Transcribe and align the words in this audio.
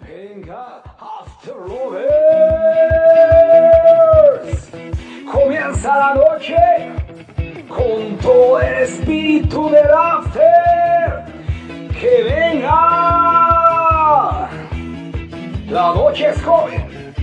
Venga, 0.00 0.82
After 0.98 1.54
Lovers. 1.54 2.10
Comienza 5.30 5.96
la 5.96 6.14
noche 6.14 6.56
con 7.68 8.16
todo 8.18 8.60
el 8.60 8.74
espíritu 8.82 9.70
del 9.70 9.90
After. 9.92 11.24
Que 11.98 12.22
venga. 12.24 12.80
La 15.68 15.94
noche 15.94 16.28
es 16.30 16.42
joven 16.42 17.14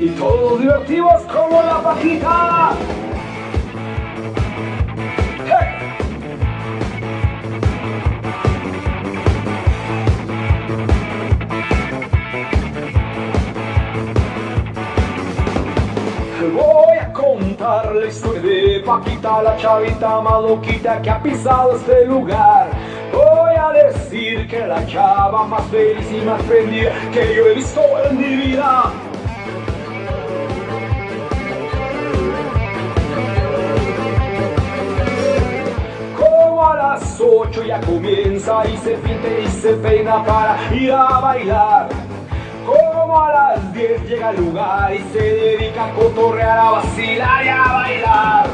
y 0.00 0.08
todos 0.10 0.60
divertidos 0.60 1.22
como 1.22 1.62
la 1.62 1.82
paquita. 1.82 2.76
Contar 17.62 17.94
la 17.94 18.06
historia 18.06 18.40
de 18.40 18.80
Paquita, 18.84 19.42
la 19.42 19.56
chavita 19.56 20.20
maloquita 20.20 21.00
que 21.00 21.10
ha 21.10 21.22
pisado 21.22 21.76
este 21.76 22.06
lugar. 22.06 22.70
Voy 23.12 23.54
a 23.54 23.70
decir 23.84 24.48
que 24.48 24.66
la 24.66 24.84
chava 24.86 25.46
más 25.46 25.64
feliz 25.66 26.06
y 26.10 26.24
más 26.24 26.42
prendida 26.42 26.92
que 27.12 27.34
yo 27.36 27.46
he 27.46 27.54
visto 27.54 27.80
en 28.04 28.18
mi 28.18 28.36
vida. 28.36 28.92
Como 36.16 36.66
a 36.66 36.76
las 36.76 37.20
8 37.20 37.64
ya 37.64 37.80
comienza 37.80 38.66
y 38.66 38.76
se 38.78 38.94
pinte 38.96 39.42
y 39.44 39.48
se 39.48 39.74
peina 39.74 40.24
para 40.24 40.74
ir 40.74 40.92
a 40.92 41.20
bailar. 41.20 42.01
A 43.14 43.30
las 43.30 43.74
10 43.74 44.08
llega 44.08 44.28
al 44.28 44.36
lugar 44.36 44.94
y 44.94 44.98
se 45.12 45.20
dedica 45.20 45.84
a 45.84 45.92
cotorrear, 45.92 46.58
a 46.58 46.70
vacilar 46.70 47.44
y 47.44 47.48
a 47.48 47.72
bailar. 47.72 48.46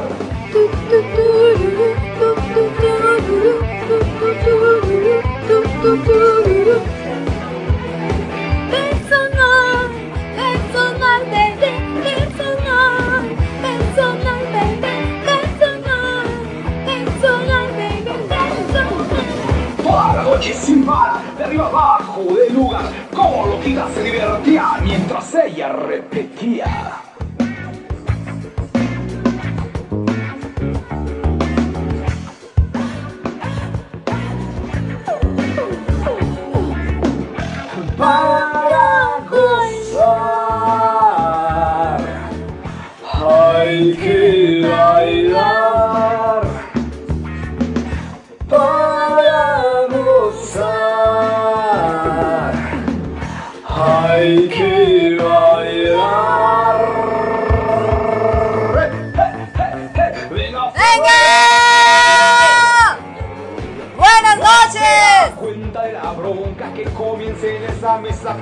Noche 20.38 20.54
sin 20.54 20.84
parar, 20.84 21.20
de 21.36 21.44
arriba 21.44 21.66
abajo 21.66 22.22
del 22.22 22.54
lugar, 22.54 22.84
como 23.12 23.46
loquita 23.46 23.88
se 23.92 24.04
divertía 24.04 24.78
mientras 24.84 25.34
ella 25.34 25.72
repetía. 25.72 27.07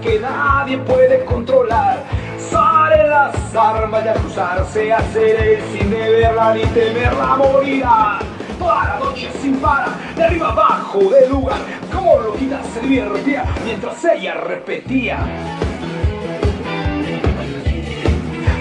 Que 0.03 0.19
nadie 0.19 0.79
puede 0.79 1.25
controlar. 1.25 2.03
Salen 2.39 3.11
las 3.11 3.55
armas 3.55 4.05
y 4.05 4.09
a 4.09 4.15
cruzarse, 4.15 4.93
a 4.93 4.99
hacer 4.99 5.37
el 5.37 5.63
sin 5.73 5.91
deberla 5.91 6.55
ni 6.55 6.65
temerla 6.67 7.37
morirá. 7.37 8.19
Toda 8.59 8.85
la 8.85 8.99
noche 9.01 9.31
sin 9.41 9.57
parar, 9.57 9.91
de 10.17 10.25
arriba 10.25 10.51
abajo 10.51 11.01
del 11.11 11.31
lugar, 11.31 11.59
como 11.93 12.19
loquita 12.21 12.61
se 12.73 12.81
divertía 12.81 13.45
mientras 13.65 14.03
ella 14.05 14.35
repetía. 14.35 15.19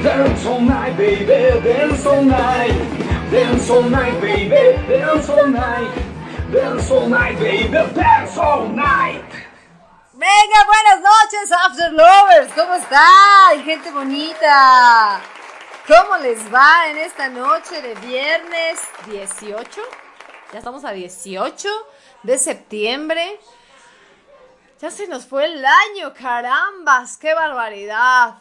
Dance 0.04 0.48
all 0.48 0.62
night, 0.62 0.98
baby, 0.98 1.25
dance 1.25 2.06
all 2.06 2.25
night. 2.25 2.74
Dance 3.31 3.70
all 3.72 3.90
night, 3.90 4.22
baby, 4.22 4.78
dance 4.88 5.30
all 5.30 5.48
night. 5.48 5.90
Dance 6.52 6.92
all 6.92 7.08
night, 7.08 7.40
baby, 7.40 7.72
dance 7.72 8.38
all 8.38 8.68
night. 8.68 9.34
Noches, 11.45 11.51
After 11.51 11.94
Lovers. 11.94 12.53
¿Cómo 12.53 12.73
están, 12.73 13.63
gente 13.63 13.91
bonita? 13.91 15.22
¿Cómo 15.88 16.17
les 16.17 16.51
va 16.51 16.89
en 16.89 16.97
esta 16.97 17.29
noche 17.29 17.81
de 17.81 17.94
viernes 17.95 18.79
18? 19.06 19.81
Ya 20.51 20.57
estamos 20.57 20.83
a 20.85 20.91
18 20.91 21.69
de 22.23 22.38
septiembre. 22.39 23.39
Ya 24.81 24.89
se 24.89 25.07
nos 25.07 25.28
fue 25.28 25.45
el 25.45 25.63
año, 25.63 26.13
carambas, 26.19 27.17
qué 27.17 27.33
barbaridad. 27.35 28.35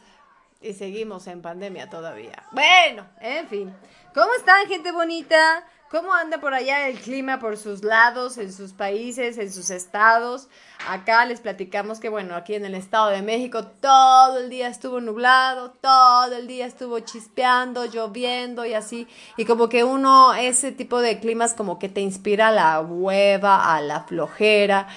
Y 0.62 0.72
seguimos 0.72 1.26
en 1.26 1.42
pandemia 1.42 1.90
todavía. 1.90 2.42
Bueno, 2.52 3.06
en 3.20 3.48
fin. 3.48 3.76
¿Cómo 4.14 4.32
están, 4.34 4.66
gente 4.66 4.92
bonita? 4.92 5.62
¿Cómo 5.90 6.12
anda 6.12 6.38
por 6.38 6.54
allá 6.54 6.88
el 6.88 6.98
clima 6.98 7.38
por 7.38 7.56
sus 7.56 7.84
lados, 7.84 8.38
en 8.38 8.52
sus 8.52 8.72
países, 8.72 9.38
en 9.38 9.52
sus 9.52 9.70
estados? 9.70 10.48
Acá 10.88 11.24
les 11.24 11.40
platicamos 11.40 12.00
que, 12.00 12.08
bueno, 12.08 12.34
aquí 12.34 12.54
en 12.54 12.64
el 12.64 12.74
Estado 12.74 13.10
de 13.10 13.22
México 13.22 13.66
todo 13.66 14.38
el 14.38 14.50
día 14.50 14.68
estuvo 14.68 15.00
nublado, 15.00 15.70
todo 15.80 16.34
el 16.34 16.46
día 16.46 16.66
estuvo 16.66 16.98
chispeando, 17.00 17.84
lloviendo 17.84 18.64
y 18.64 18.74
así. 18.74 19.06
Y 19.36 19.44
como 19.44 19.68
que 19.68 19.84
uno, 19.84 20.34
ese 20.34 20.72
tipo 20.72 21.00
de 21.00 21.20
climas 21.20 21.54
como 21.54 21.78
que 21.78 21.88
te 21.88 22.00
inspira 22.00 22.48
a 22.48 22.52
la 22.52 22.80
hueva, 22.80 23.74
a 23.74 23.80
la 23.80 24.02
flojera. 24.02 24.88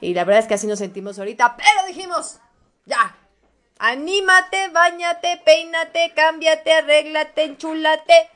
Y 0.00 0.14
la 0.14 0.24
verdad 0.24 0.42
es 0.42 0.48
que 0.48 0.54
así 0.54 0.66
nos 0.66 0.78
sentimos 0.78 1.18
ahorita, 1.18 1.56
pero 1.56 1.86
dijimos, 1.86 2.38
ya, 2.86 3.14
Anímate, 3.78 4.68
bañate, 4.68 5.36
peínate, 5.44 6.12
cámbiate, 6.14 6.72
arréglate, 6.72 7.44
enchúlate. 7.44 8.30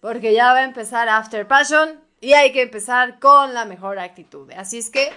Porque 0.00 0.32
ya 0.32 0.52
va 0.52 0.60
a 0.60 0.64
empezar 0.64 1.08
After 1.08 1.46
Passion 1.46 2.00
y 2.20 2.32
hay 2.32 2.52
que 2.52 2.62
empezar 2.62 3.18
con 3.18 3.54
la 3.54 3.64
mejor 3.64 3.98
actitud. 3.98 4.50
Así 4.56 4.78
es 4.78 4.90
que, 4.90 5.12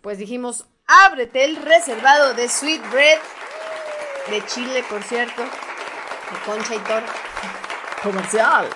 pues 0.00 0.18
dijimos, 0.18 0.66
ábrete 0.86 1.44
el 1.44 1.56
reservado 1.56 2.34
de 2.34 2.48
Sweet 2.48 2.90
Bread. 2.90 3.18
De 4.30 4.44
Chile, 4.46 4.84
por 4.88 5.02
cierto. 5.02 5.42
De 5.42 6.38
Concha 6.46 6.74
y 6.74 6.78
Toro. 6.78 7.06
Comercial. 8.02 8.68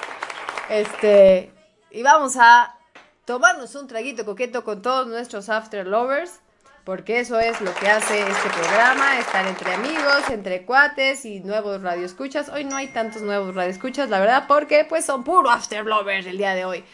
Este, 0.68 1.52
y 1.90 2.02
vamos 2.02 2.36
a 2.38 2.76
tomarnos 3.24 3.74
un 3.74 3.86
traguito 3.86 4.24
coqueto 4.24 4.64
con 4.64 4.82
todos 4.82 5.06
nuestros 5.06 5.48
After 5.48 5.86
Lovers 5.86 6.40
porque 6.88 7.20
eso 7.20 7.38
es 7.38 7.60
lo 7.60 7.74
que 7.74 7.86
hace 7.86 8.18
este 8.18 8.48
programa, 8.48 9.18
estar 9.18 9.46
entre 9.46 9.74
amigos, 9.74 10.30
entre 10.30 10.62
cuates 10.62 11.26
y 11.26 11.40
nuevos 11.40 11.82
radioescuchas. 11.82 12.48
Hoy 12.48 12.64
no 12.64 12.76
hay 12.76 12.86
tantos 12.86 13.20
nuevos 13.20 13.54
radioescuchas, 13.54 14.08
la 14.08 14.18
verdad, 14.18 14.46
porque 14.48 14.86
pues 14.88 15.04
son 15.04 15.22
puro 15.22 15.50
after 15.50 15.84
lovers 15.84 16.24
el 16.24 16.38
día 16.38 16.54
de 16.54 16.64
hoy. 16.64 16.84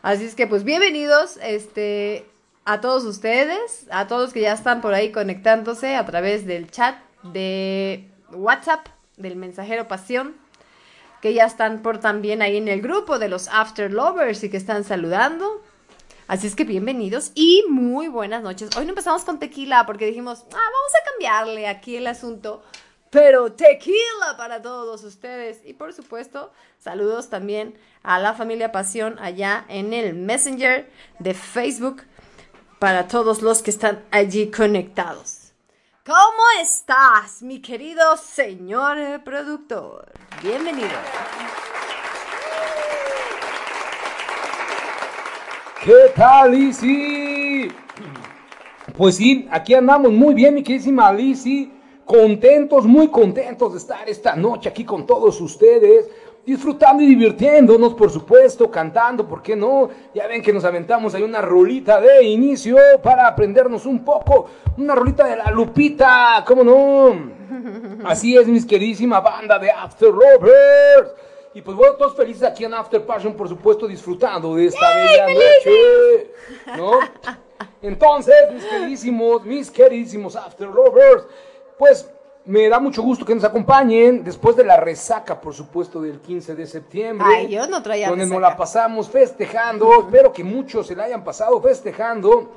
Así 0.00 0.24
es 0.24 0.34
que 0.34 0.46
pues 0.46 0.64
bienvenidos 0.64 1.38
este 1.42 2.24
a 2.64 2.80
todos 2.80 3.04
ustedes, 3.04 3.86
a 3.90 4.06
todos 4.06 4.32
que 4.32 4.40
ya 4.40 4.54
están 4.54 4.80
por 4.80 4.94
ahí 4.94 5.12
conectándose 5.12 5.94
a 5.94 6.06
través 6.06 6.46
del 6.46 6.70
chat 6.70 6.96
de 7.22 8.08
WhatsApp 8.32 8.86
del 9.18 9.36
mensajero 9.36 9.88
Pasión 9.88 10.36
que 11.20 11.34
ya 11.34 11.44
están 11.44 11.82
por 11.82 12.00
también 12.00 12.40
ahí 12.40 12.56
en 12.56 12.68
el 12.68 12.80
grupo 12.80 13.18
de 13.18 13.28
los 13.28 13.48
After 13.48 13.90
Lovers 13.90 14.42
y 14.44 14.50
que 14.50 14.56
están 14.58 14.84
saludando. 14.84 15.62
Así 16.26 16.46
es 16.46 16.56
que 16.56 16.64
bienvenidos 16.64 17.32
y 17.34 17.64
muy 17.68 18.08
buenas 18.08 18.42
noches. 18.42 18.70
Hoy 18.76 18.84
no 18.84 18.90
empezamos 18.90 19.24
con 19.24 19.38
tequila 19.38 19.84
porque 19.84 20.06
dijimos, 20.06 20.44
ah, 20.44 20.56
vamos 20.56 20.92
a 21.00 21.10
cambiarle 21.10 21.68
aquí 21.68 21.96
el 21.96 22.06
asunto. 22.06 22.62
Pero 23.10 23.52
tequila 23.52 24.34
para 24.38 24.62
todos 24.62 25.04
ustedes. 25.04 25.60
Y 25.66 25.74
por 25.74 25.92
supuesto, 25.92 26.50
saludos 26.78 27.28
también 27.28 27.78
a 28.02 28.18
la 28.18 28.32
familia 28.32 28.72
Pasión 28.72 29.18
allá 29.18 29.66
en 29.68 29.92
el 29.92 30.14
Messenger 30.14 30.90
de 31.18 31.34
Facebook 31.34 32.04
para 32.78 33.06
todos 33.06 33.42
los 33.42 33.62
que 33.62 33.70
están 33.70 34.02
allí 34.10 34.50
conectados. 34.50 35.52
¿Cómo 36.06 36.42
estás, 36.60 37.42
mi 37.42 37.60
querido 37.60 38.16
señor 38.16 39.22
productor? 39.24 40.10
Bienvenido. 40.42 40.98
¿Qué 45.84 46.12
tal, 46.16 46.54
Isi? 46.54 47.68
Pues 48.96 49.16
sí, 49.16 49.46
aquí 49.50 49.74
andamos 49.74 50.12
muy 50.12 50.32
bien, 50.32 50.54
mi 50.54 50.62
queridísima 50.62 51.12
Lizzy. 51.12 51.70
Contentos, 52.06 52.86
muy 52.86 53.08
contentos 53.08 53.72
de 53.72 53.78
estar 53.78 54.08
esta 54.08 54.34
noche 54.34 54.70
aquí 54.70 54.82
con 54.86 55.04
todos 55.06 55.38
ustedes. 55.42 56.08
Disfrutando 56.46 57.02
y 57.02 57.08
divirtiéndonos, 57.08 57.92
por 57.92 58.10
supuesto, 58.10 58.70
cantando, 58.70 59.28
¿por 59.28 59.42
qué 59.42 59.56
no? 59.56 59.90
Ya 60.14 60.26
ven 60.26 60.40
que 60.40 60.54
nos 60.54 60.64
aventamos 60.64 61.14
ahí 61.14 61.22
una 61.22 61.42
rolita 61.42 62.00
de 62.00 62.24
inicio 62.24 62.78
para 63.02 63.26
aprendernos 63.26 63.84
un 63.84 64.02
poco. 64.02 64.46
Una 64.78 64.94
rolita 64.94 65.26
de 65.26 65.36
la 65.36 65.50
Lupita, 65.50 66.42
¿cómo 66.46 66.64
no? 66.64 67.14
Así 68.06 68.34
es, 68.38 68.48
mis 68.48 68.64
queridísima 68.64 69.20
banda 69.20 69.58
de 69.58 69.70
After 69.70 70.08
Lovers. 70.08 71.14
Y 71.54 71.62
pues 71.62 71.76
bueno, 71.76 71.94
todos 71.94 72.16
felices 72.16 72.42
aquí 72.42 72.64
en 72.64 72.74
After 72.74 73.04
Passion, 73.06 73.34
por 73.34 73.48
supuesto, 73.48 73.86
disfrutando 73.86 74.56
de 74.56 74.66
esta 74.66 74.96
bella 74.96 75.26
noche. 75.28 76.32
¿No? 76.76 76.98
Entonces, 77.80 78.34
mis 78.52 78.64
queridísimos, 78.64 79.44
mis 79.44 79.70
queridísimos 79.70 80.34
After 80.34 80.66
Lovers, 80.66 81.26
pues 81.78 82.10
me 82.46 82.68
da 82.68 82.80
mucho 82.80 83.02
gusto 83.02 83.24
que 83.24 83.34
nos 83.34 83.44
acompañen 83.44 84.24
después 84.24 84.56
de 84.56 84.64
la 84.64 84.76
resaca, 84.78 85.40
por 85.40 85.54
supuesto, 85.54 86.02
del 86.02 86.18
15 86.20 86.56
de 86.56 86.66
septiembre. 86.66 87.26
Ay, 87.30 87.48
yo 87.48 87.66
no 87.68 87.82
traía 87.82 88.08
Donde 88.08 88.24
nos 88.26 88.36
resaca. 88.36 88.50
la 88.50 88.56
pasamos 88.56 89.08
festejando. 89.08 90.00
Espero 90.00 90.32
que 90.32 90.42
muchos 90.42 90.88
se 90.88 90.96
la 90.96 91.04
hayan 91.04 91.22
pasado 91.22 91.60
festejando 91.62 92.50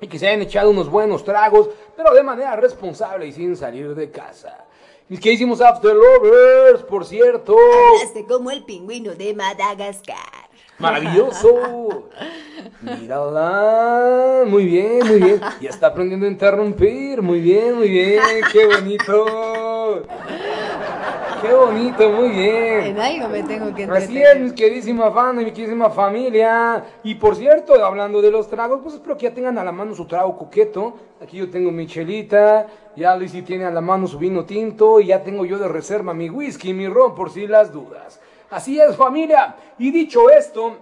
y 0.00 0.06
que 0.06 0.18
se 0.18 0.28
hayan 0.28 0.42
echado 0.42 0.70
unos 0.70 0.88
buenos 0.88 1.24
tragos, 1.24 1.68
pero 1.96 2.14
de 2.14 2.22
manera 2.22 2.54
responsable 2.56 3.26
y 3.26 3.32
sin 3.32 3.56
salir 3.56 3.94
de 3.94 4.10
casa. 4.10 4.66
Mis 5.10 5.18
queridísimos 5.18 5.60
After 5.60 5.92
Lovers, 5.92 6.84
por 6.84 7.04
cierto. 7.04 7.56
Hablaste 7.96 8.26
como 8.26 8.52
el 8.52 8.62
pingüino 8.62 9.12
de 9.16 9.34
Madagascar. 9.34 10.49
Maravilloso. 10.80 12.08
Mírala. 12.82 14.44
Muy 14.46 14.64
bien, 14.64 15.06
muy 15.06 15.20
bien. 15.20 15.40
Ya 15.60 15.70
está 15.70 15.88
aprendiendo 15.88 16.26
a 16.26 16.30
interrumpir. 16.30 17.20
Muy 17.22 17.40
bien, 17.40 17.76
muy 17.76 17.88
bien. 17.88 18.20
Qué 18.52 18.66
bonito. 18.66 20.04
Qué 21.42 21.54
bonito, 21.54 22.10
muy 22.10 22.28
bien. 22.30 22.80
En 22.84 23.00
algo 23.00 23.28
me 23.28 23.42
tengo 23.42 23.74
que 23.74 23.84
Así 23.84 24.18
entretener. 24.18 24.36
es, 24.36 24.42
mi 24.42 24.54
queridísima 24.54 25.10
fan 25.10 25.40
y 25.40 25.44
mi 25.44 25.50
queridísima 25.52 25.88
familia. 25.90 26.84
Y 27.02 27.14
por 27.14 27.34
cierto, 27.34 27.82
hablando 27.82 28.20
de 28.20 28.30
los 28.30 28.48
tragos, 28.48 28.80
pues 28.82 28.94
espero 28.96 29.16
que 29.16 29.24
ya 29.24 29.34
tengan 29.34 29.56
a 29.56 29.64
la 29.64 29.72
mano 29.72 29.94
su 29.94 30.04
trago 30.06 30.36
coqueto. 30.36 30.94
Aquí 31.22 31.38
yo 31.38 31.48
tengo 31.50 31.70
mi 31.70 31.86
chelita, 31.86 32.66
ya 32.96 33.16
Luisi 33.16 33.40
tiene 33.42 33.64
a 33.64 33.70
la 33.70 33.80
mano 33.80 34.06
su 34.06 34.18
vino 34.18 34.44
tinto 34.44 35.00
y 35.00 35.06
ya 35.06 35.22
tengo 35.22 35.44
yo 35.46 35.58
de 35.58 35.68
reserva 35.68 36.12
mi 36.12 36.28
whisky 36.28 36.70
y 36.70 36.74
mi 36.74 36.88
ron 36.88 37.14
por 37.14 37.30
si 37.30 37.46
las 37.46 37.72
dudas. 37.72 38.20
Así 38.50 38.80
es, 38.80 38.96
familia. 38.96 39.54
Y 39.78 39.90
dicho 39.90 40.28
esto, 40.28 40.76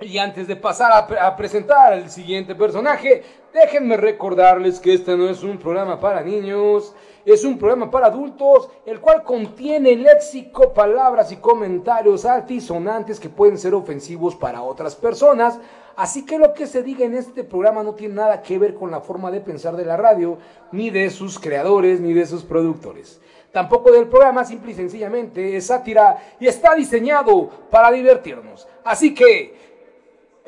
y 0.00 0.18
antes 0.18 0.46
de 0.46 0.56
pasar 0.56 0.92
a, 0.92 1.06
pre- 1.06 1.18
a 1.18 1.34
presentar 1.36 1.92
al 1.92 2.10
siguiente 2.10 2.54
personaje, 2.54 3.22
déjenme 3.52 3.96
recordarles 3.96 4.80
que 4.80 4.94
este 4.94 5.16
no 5.16 5.28
es 5.28 5.42
un 5.42 5.58
programa 5.58 5.98
para 5.98 6.22
niños, 6.22 6.94
es 7.24 7.44
un 7.44 7.58
programa 7.58 7.90
para 7.90 8.06
adultos, 8.06 8.68
el 8.86 9.00
cual 9.00 9.22
contiene 9.22 9.96
léxico, 9.96 10.72
palabras 10.72 11.30
y 11.30 11.36
comentarios 11.36 12.24
altisonantes 12.24 13.20
que 13.20 13.28
pueden 13.28 13.58
ser 13.58 13.74
ofensivos 13.74 14.34
para 14.34 14.62
otras 14.62 14.96
personas. 14.96 15.58
Así 15.96 16.24
que 16.24 16.38
lo 16.38 16.54
que 16.54 16.66
se 16.66 16.82
diga 16.82 17.04
en 17.04 17.14
este 17.14 17.42
programa 17.42 17.82
no 17.82 17.94
tiene 17.94 18.14
nada 18.14 18.40
que 18.40 18.58
ver 18.58 18.74
con 18.74 18.90
la 18.90 19.00
forma 19.00 19.32
de 19.32 19.40
pensar 19.40 19.74
de 19.76 19.84
la 19.84 19.96
radio, 19.96 20.38
ni 20.70 20.90
de 20.90 21.10
sus 21.10 21.40
creadores, 21.40 22.00
ni 22.00 22.12
de 22.12 22.24
sus 22.24 22.44
productores. 22.44 23.20
Tampoco 23.52 23.90
del 23.90 24.08
programa, 24.08 24.44
simple 24.44 24.72
y 24.72 24.74
sencillamente 24.74 25.56
es 25.56 25.66
sátira 25.66 26.34
y 26.38 26.46
está 26.46 26.74
diseñado 26.74 27.48
para 27.70 27.90
divertirnos. 27.90 28.68
Así 28.84 29.14
que 29.14 29.58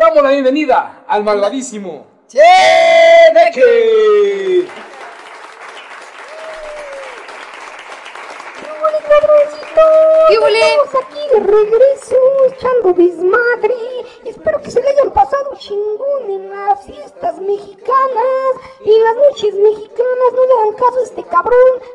Damos 0.01 0.23
la 0.23 0.31
bienvenida 0.31 1.05
al 1.07 1.23
malvadísimo 1.23 2.07
Cheneque. 2.27 3.61
¿Qué? 9.75 10.35
Estamos 10.61 11.05
aquí 11.05 11.21
de 11.33 11.41
regreso, 11.41 12.17
echando 12.49 12.93
desmadre. 12.93 13.75
Espero 14.25 14.61
que 14.63 14.71
se 14.71 14.81
le 14.81 14.89
hayan 14.89 15.11
pasado 15.13 15.55
chingón 15.57 16.31
en 16.31 16.51
las 16.51 16.85
fiestas 16.85 17.39
mexicanas. 17.41 18.53
Y 18.85 18.93
en 18.93 19.05
las 19.05 19.17
noches 19.17 19.55
mexicanas 19.55 20.33
no 20.35 20.47
le 20.47 20.53
hagan 20.61 20.75
caso 20.75 20.99
a 20.99 21.03
este 21.03 21.23
cabrón. 21.25 21.55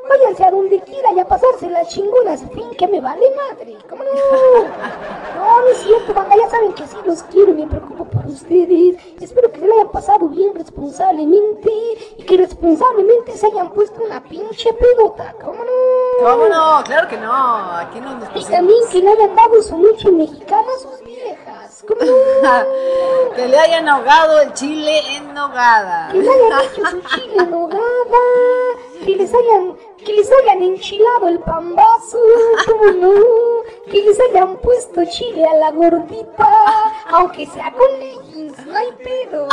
Váyanse 0.09 0.43
a 0.43 0.51
donde 0.51 0.81
quiera 0.81 1.11
y 1.13 1.19
a 1.19 1.27
pasarse 1.27 1.69
las 1.69 1.89
chingonas. 1.89 2.41
Fin, 2.53 2.69
que 2.77 2.87
me 2.87 3.01
vale 3.01 3.25
madre. 3.35 3.77
¿Cómo 3.89 4.03
no? 4.03 4.11
No, 5.35 5.61
no 5.61 5.67
es 5.67 5.77
cierto, 5.79 6.13
banda. 6.13 6.35
Ya 6.37 6.49
saben 6.49 6.73
que 6.73 6.87
sí 6.87 6.95
los 7.05 7.21
quiero 7.23 7.51
y 7.51 7.55
me 7.55 7.67
preocupo 7.67 8.05
por 8.05 8.25
ustedes. 8.25 8.97
Espero 9.21 9.51
que 9.51 9.59
se 9.59 9.67
le 9.67 9.73
hayan 9.73 9.91
pasado 9.91 10.27
bien 10.29 10.55
responsablemente. 10.55 11.71
Y 12.17 12.23
que 12.23 12.37
responsablemente 12.37 13.33
se 13.33 13.47
hayan 13.47 13.71
puesto 13.71 14.01
una 14.03 14.23
pinche 14.23 14.73
pelota. 14.73 15.35
¿Cómo 15.43 15.63
no? 15.63 16.25
¿Cómo 16.25 16.47
no? 16.47 16.83
Claro 16.85 17.07
que 17.07 17.17
no. 17.17 17.64
Aquí 17.73 17.99
no 17.99 18.15
nos 18.15 18.29
Y 18.29 18.33
pusimos. 18.33 18.51
también 18.51 18.79
que 18.91 18.99
le 19.01 19.09
hayan 19.11 19.35
dado 19.35 19.61
su 19.63 19.77
noche 19.77 20.11
mexicana 20.11 20.67
a 20.75 20.79
sus 20.81 21.03
viejas. 21.05 21.85
¿Cómo 21.87 21.99
que 23.35 23.47
le 23.47 23.57
hayan 23.59 23.87
ahogado 23.89 24.41
el 24.41 24.53
chile 24.53 24.99
en 25.15 25.33
nogada. 25.33 26.09
Que 26.11 26.19
le 26.21 26.29
hayan 26.29 26.59
hecho 26.61 26.85
su 26.89 27.01
chile 27.01 27.33
en 27.39 27.51
nogada. 27.51 27.83
Que 29.03 29.15
les 29.15 29.33
hayan, 29.33 29.75
que 30.03 30.13
les 30.13 30.29
hayan 30.31 30.61
enchilado 30.61 31.27
el 31.29 31.39
pambazo. 31.39 32.17
¿Cómo 32.65 32.91
no? 32.91 33.13
Que 33.89 34.03
les 34.03 34.19
hayan 34.19 34.57
puesto 34.57 35.05
chile 35.05 35.45
a 35.45 35.55
la 35.55 35.71
gordita. 35.71 36.93
Aunque 37.07 37.45
sea 37.45 37.71
con 37.71 37.99
leggings, 37.99 38.65
no 38.65 38.75
hay 38.75 38.91
pedo. 38.93 39.47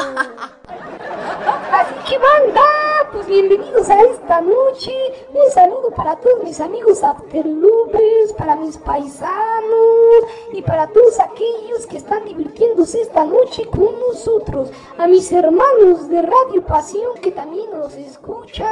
Así 1.72 1.94
que 2.08 2.18
banda, 2.18 2.60
pues 3.12 3.26
bienvenidos 3.26 3.88
a 3.88 4.00
esta 4.02 4.40
noche. 4.40 4.92
Un 5.32 5.50
saludo 5.52 5.90
para 5.90 6.16
todos 6.16 6.42
mis 6.42 6.60
amigos 6.60 7.02
afterlovers, 7.02 8.32
para 8.36 8.56
mis 8.56 8.78
paisanos 8.78 10.24
y 10.52 10.62
para 10.62 10.88
todos 10.88 11.20
aquellos 11.20 11.86
que 11.86 11.98
están 11.98 12.24
divirtiéndose 12.24 13.02
esta 13.02 13.24
noche 13.24 13.66
con 13.66 13.98
nosotros. 14.08 14.70
A 14.98 15.06
mis 15.06 15.30
hermanos 15.30 16.08
de 16.08 16.22
Radio 16.22 16.62
Pasión 16.66 17.14
que 17.20 17.30
también 17.32 17.70
nos 17.70 17.94
escuchan 17.94 18.66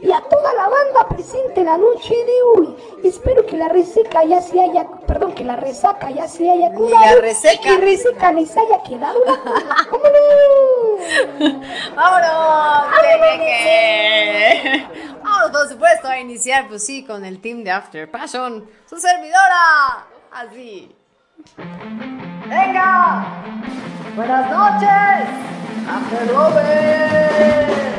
y 0.00 0.10
a 0.10 0.20
toda 0.22 0.54
la 0.54 0.68
banda 0.68 0.79
presente 1.08 1.64
la 1.64 1.76
noche 1.76 2.14
de 2.14 2.42
hoy. 2.54 2.76
Espero 3.04 3.44
que 3.46 3.56
la 3.56 3.68
reseca 3.68 4.24
ya 4.24 4.40
se 4.40 4.60
haya, 4.60 4.86
perdón, 5.06 5.32
que 5.34 5.44
la 5.44 5.56
resaca 5.56 6.10
ya 6.10 6.26
se 6.28 6.50
haya 6.50 6.68
Ni 6.70 6.74
la 6.90 6.98
curado. 6.98 7.20
reseca. 7.20 7.54
y 7.54 7.58
Que 7.76 7.76
reseca 7.78 8.32
les 8.32 8.56
haya 8.56 8.82
quedado 8.82 9.18
la 9.24 9.36
cura. 9.36 9.76
¿Cómo 9.90 10.04
no? 10.04 11.60
¡Vámonos! 11.96 12.94
Cheneque! 13.00 14.86
Vámonos, 15.22 15.50
por 15.50 15.68
supuesto, 15.68 16.08
a 16.08 16.18
iniciar, 16.18 16.68
pues 16.68 16.84
sí, 16.84 17.04
con 17.04 17.24
el 17.24 17.40
team 17.40 17.64
de 17.64 17.70
After 17.70 18.10
Passion. 18.10 18.68
¡Su 18.88 18.98
servidora! 18.98 20.06
Así. 20.32 20.94
¡Venga! 22.46 23.26
¡Buenas 24.16 24.50
noches! 24.50 25.28
¡After 25.88 26.26
Lovers! 26.32 27.89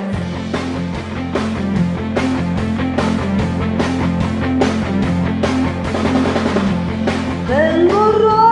Tengo 7.52 8.51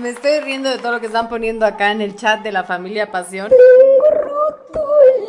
Me 0.00 0.10
estoy 0.10 0.38
riendo 0.40 0.70
de 0.70 0.78
todo 0.78 0.92
lo 0.92 1.00
que 1.00 1.06
están 1.06 1.28
poniendo 1.28 1.66
acá 1.66 1.90
en 1.90 2.00
el 2.00 2.14
chat 2.14 2.40
de 2.42 2.52
la 2.52 2.62
familia 2.62 3.10
Pasión. 3.10 3.48
Tengo 3.48 4.22
roto 4.22 4.84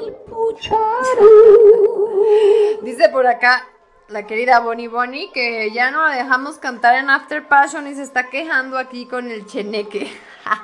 el 0.05 0.13
pucharo. 0.13 0.77
Dice 2.83 3.09
por 3.09 3.25
acá 3.25 3.67
la 4.09 4.27
querida 4.27 4.59
Bonnie 4.59 4.87
Bonnie 4.87 5.31
que 5.33 5.71
ya 5.71 5.89
no 5.89 6.07
la 6.07 6.15
dejamos 6.15 6.59
cantar 6.59 6.95
en 6.95 7.09
After 7.09 7.47
Passion 7.47 7.87
y 7.87 7.95
se 7.95 8.03
está 8.03 8.29
quejando 8.29 8.77
aquí 8.77 9.05
con 9.05 9.31
el 9.31 9.45
cheneque. 9.45 10.11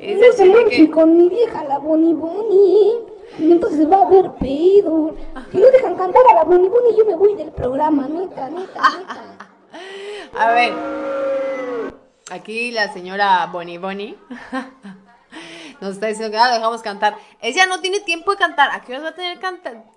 No 0.00 0.32
se 0.32 0.44
cheneque. 0.44 0.90
con 0.90 1.18
mi 1.18 1.28
vieja 1.28 1.64
la 1.64 1.78
Boni 1.78 2.14
Boni. 2.14 2.94
Entonces 3.38 3.90
va 3.90 3.98
a 3.98 4.06
haber 4.06 4.30
pedo. 4.40 5.14
Si 5.52 5.58
no 5.58 5.66
dejan 5.66 5.96
cantar 5.96 6.22
a 6.30 6.34
la 6.34 6.44
Boni 6.44 6.66
Boni, 6.66 6.96
yo 6.96 7.04
me 7.04 7.14
voy 7.14 7.34
del 7.34 7.52
programa, 7.52 8.08
neta, 8.08 8.48
neta, 8.48 8.98
neta. 8.98 9.48
A 10.38 10.50
ver. 10.52 11.23
Aquí 12.30 12.70
la 12.70 12.90
señora 12.92 13.44
Bonnie 13.52 13.76
Bonnie 13.76 14.16
nos 15.80 15.94
está 15.94 16.06
diciendo 16.06 16.30
que 16.30 16.38
la 16.38 16.54
dejamos 16.54 16.80
cantar. 16.80 17.18
Ella 17.40 17.66
no 17.66 17.80
tiene 17.80 18.00
tiempo 18.00 18.30
de 18.30 18.38
cantar. 18.38 18.70
¿A 18.70 18.80
qué 18.80 18.92
horas 18.92 19.04
va 19.04 19.08
a 19.10 19.14
tener 19.14 19.38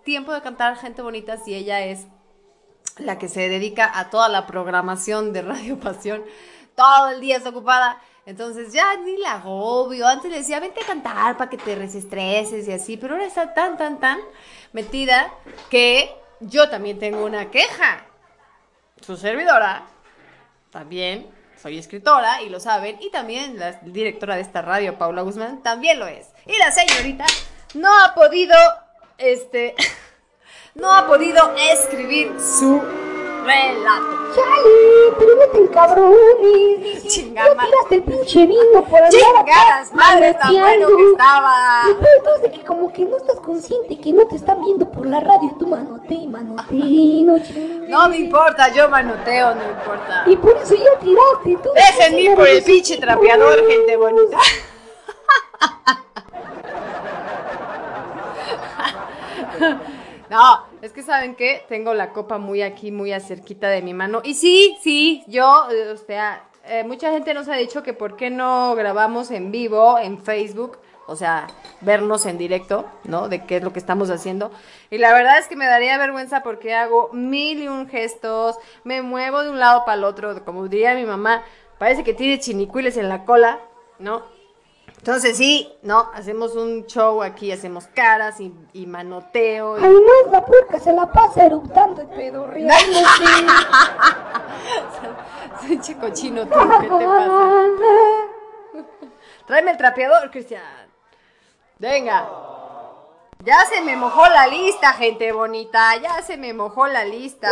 tiempo 0.03 0.34
de 0.34 0.41
cantar 0.41 0.75
gente 0.77 1.01
bonita 1.01 1.38
si 1.38 1.55
ella 1.55 1.79
es 1.86 2.05
la 2.98 3.17
que 3.17 3.29
se 3.29 3.48
dedica 3.48 3.89
a 3.98 4.10
toda 4.10 4.27
la 4.27 4.46
programación 4.46 5.31
de 5.31 5.41
Radio 5.41 5.79
Pasión? 5.79 6.24
Todo 6.75 7.10
el 7.10 7.22
día 7.22 7.38
está 7.38 7.50
ocupada. 7.50 8.01
Entonces 8.25 8.74
ya 8.74 8.98
ni 8.98 9.15
la 9.17 9.36
agobio. 9.36 10.05
Antes 10.05 10.29
le 10.29 10.39
decía, 10.39 10.60
vente 10.60 10.81
a 10.84 10.86
cantar 10.86 11.38
para 11.38 11.50
que 11.50 11.57
te 11.57 11.77
desestreses 11.77 12.67
y 12.67 12.74
así. 12.74 12.98
Pero 12.98 13.13
ahora 13.13 13.25
está 13.25 13.53
tan, 13.53 13.77
tan, 13.77 14.01
tan 14.01 14.19
metida 14.74 15.34
que 15.69 16.13
yo 16.41 16.69
también 16.69 17.00
tengo 17.00 17.24
una 17.24 17.50
queja. 17.50 18.05
Su 19.00 19.15
servidora 19.15 19.86
también 20.72 21.37
soy 21.68 21.78
escritora 21.78 22.42
y 22.42 22.50
lo 22.50 22.62
saben. 22.62 22.98
Y 23.02 23.10
también 23.10 23.60
la 23.60 23.74
directora 23.82 24.36
de 24.36 24.42
esta 24.42 24.62
radio, 24.62 24.98
Paula 24.98 25.22
Guzmán, 25.22 25.62
también 25.64 26.00
lo 26.00 26.08
es. 26.08 26.28
Y 26.46 26.58
la 26.58 26.72
señorita 26.72 27.26
no 27.74 27.90
ha 28.04 28.16
podido, 28.16 28.56
este, 29.18 29.76
no 30.76 30.94
ha 30.94 31.06
podido 31.08 31.54
escribir 31.74 32.32
su 32.40 32.82
relato. 33.48 34.06
Chale, 34.36 35.16
pero 35.18 35.36
no 35.36 35.48
te 35.51 35.58
encabrones. 35.60 37.08
Chingada 37.08 37.56
madre. 37.56 37.70
tiraste 37.70 37.96
el 37.96 38.04
pinche 38.04 38.46
vino 38.46 38.84
por 38.84 39.01
andar 39.01 39.12
Chingadas, 39.12 39.94
madre, 39.94 40.34
tan 40.34 40.54
bueno 40.54 40.88
que 40.96 41.12
estaba. 41.12 41.56
Y 41.89 41.94
pero 41.94 42.12
entonces 42.18 42.51
que 42.51 42.66
como 42.66 42.92
que 42.92 43.06
no 43.06 43.18
estás 43.18 43.39
consciente 43.39 43.98
que 44.00 44.13
no 44.13 44.27
te 44.27 44.36
están 44.36 44.62
viendo 44.63 44.89
por 44.89 45.06
la 45.06 45.20
radio 45.20 45.56
tú 45.58 45.68
manote 45.68 46.13
y 46.13 46.27
manote, 46.27 46.74
no. 46.74 47.38
No 47.88 48.10
me 48.10 48.18
importa, 48.18 48.72
yo 48.74 48.89
manoteo, 48.89 49.56
no 49.56 49.63
importa. 49.63 50.24
Y 50.27 50.36
por 50.36 50.58
eso 50.58 50.75
ya 50.75 51.00
tiraste 51.00 51.58
tú. 51.63 51.70
Déjenme 51.74 52.22
ir 52.22 52.36
por 52.36 52.48
el 52.48 52.63
pinche 52.63 52.98
trapeador, 52.98 53.66
gente 53.68 53.98
bonita. 53.98 54.38
No, 60.29 60.65
es 60.81 60.91
que 60.91 61.03
saben 61.03 61.36
que 61.36 61.63
tengo 61.69 61.93
la 61.93 62.12
copa 62.12 62.38
muy 62.38 62.62
aquí, 62.62 62.91
muy 62.91 63.13
acerquita 63.13 63.69
de 63.69 63.81
mi 63.81 63.93
mano. 63.93 64.22
Y 64.24 64.34
sí, 64.34 64.77
sí, 64.81 65.24
yo, 65.27 65.67
eh, 65.72 65.89
o 65.91 65.98
sea, 65.98 66.43
eh, 66.65 66.84
mucha 66.84 67.12
gente 67.12 67.34
nos 67.34 67.48
ha 67.48 67.55
dicho 67.55 67.81
que 67.81 67.93
por 67.93 68.17
qué 68.17 68.29
no 68.29 68.75
grabamos 68.75 69.31
en 69.31 69.51
vivo 69.51 69.98
en 69.98 70.22
Facebook, 70.22 70.79
o 71.07 71.15
sea, 71.15 71.48
vernos 71.79 72.25
en 72.25 72.38
directo, 72.38 72.86
¿no? 73.05 73.29
De 73.29 73.46
qué 73.46 73.57
es 73.57 73.63
lo 73.63 73.72
que 73.72 73.79
estamos 73.79 74.10
haciendo. 74.10 74.51
Y 74.89 74.98
la 74.98 75.13
verdad 75.13 75.39
es 75.39 75.48
que 75.48 75.55
me 75.55 75.65
daría 75.65 75.98
vergüenza 75.98 76.43
porque 76.43 76.75
hago 76.75 77.10
mil 77.13 77.63
y 77.63 77.69
un 77.69 77.88
gestos, 77.88 78.57
me 78.84 79.01
muevo 79.01 79.43
de 79.43 79.50
un 79.50 79.60
lado 79.60 79.86
para 79.86 79.98
el 79.98 80.03
otro, 80.03 80.43
como 80.43 80.67
diría 80.67 80.93
mi 80.96 81.05
mamá, 81.05 81.43
parece 81.77 82.03
que 82.03 82.13
tiene 82.13 82.39
chinicuiles 82.39 82.98
en 82.98 83.07
la 83.07 83.24
cola, 83.24 83.60
¿no? 84.00 84.24
Entonces 84.98 85.38
sí, 85.38 85.72
¿no? 85.84 86.10
Hacemos 86.13 86.56
un 86.56 86.86
show 86.86 87.22
aquí, 87.24 87.51
hacemos 87.51 87.88
caras 87.88 88.39
y, 88.42 88.54
y 88.74 88.86
manoteo. 88.88 89.77
y- 89.80 89.84
Además, 89.84 90.32
la 90.32 90.44
puerca 90.46 90.80
se 90.80 90.92
la 90.92 91.06
pasa 91.12 91.46
eructando 91.46 92.01
y 92.04 92.06
pedorreándose. 92.08 93.25
Pinche 95.68 95.96
cochino 96.00 96.46
tú, 96.48 96.60
¿qué 96.82 96.88
te 96.88 97.06
pasa? 97.06 97.62
Tráeme 99.46 99.72
el 99.72 99.77
trapeador, 99.77 100.30
Cristian. 100.32 100.62
Venga. 101.80 102.27
Ya 103.46 103.63
se 103.66 103.82
me 103.82 103.96
mojó 103.96 104.27
la 104.27 104.48
lista, 104.48 104.94
gente 104.94 105.32
bonita. 105.32 105.96
Ya 106.01 106.22
se 106.24 106.36
me 106.38 106.54
mojó 106.54 106.88
la 106.88 107.06
lista. 107.06 107.50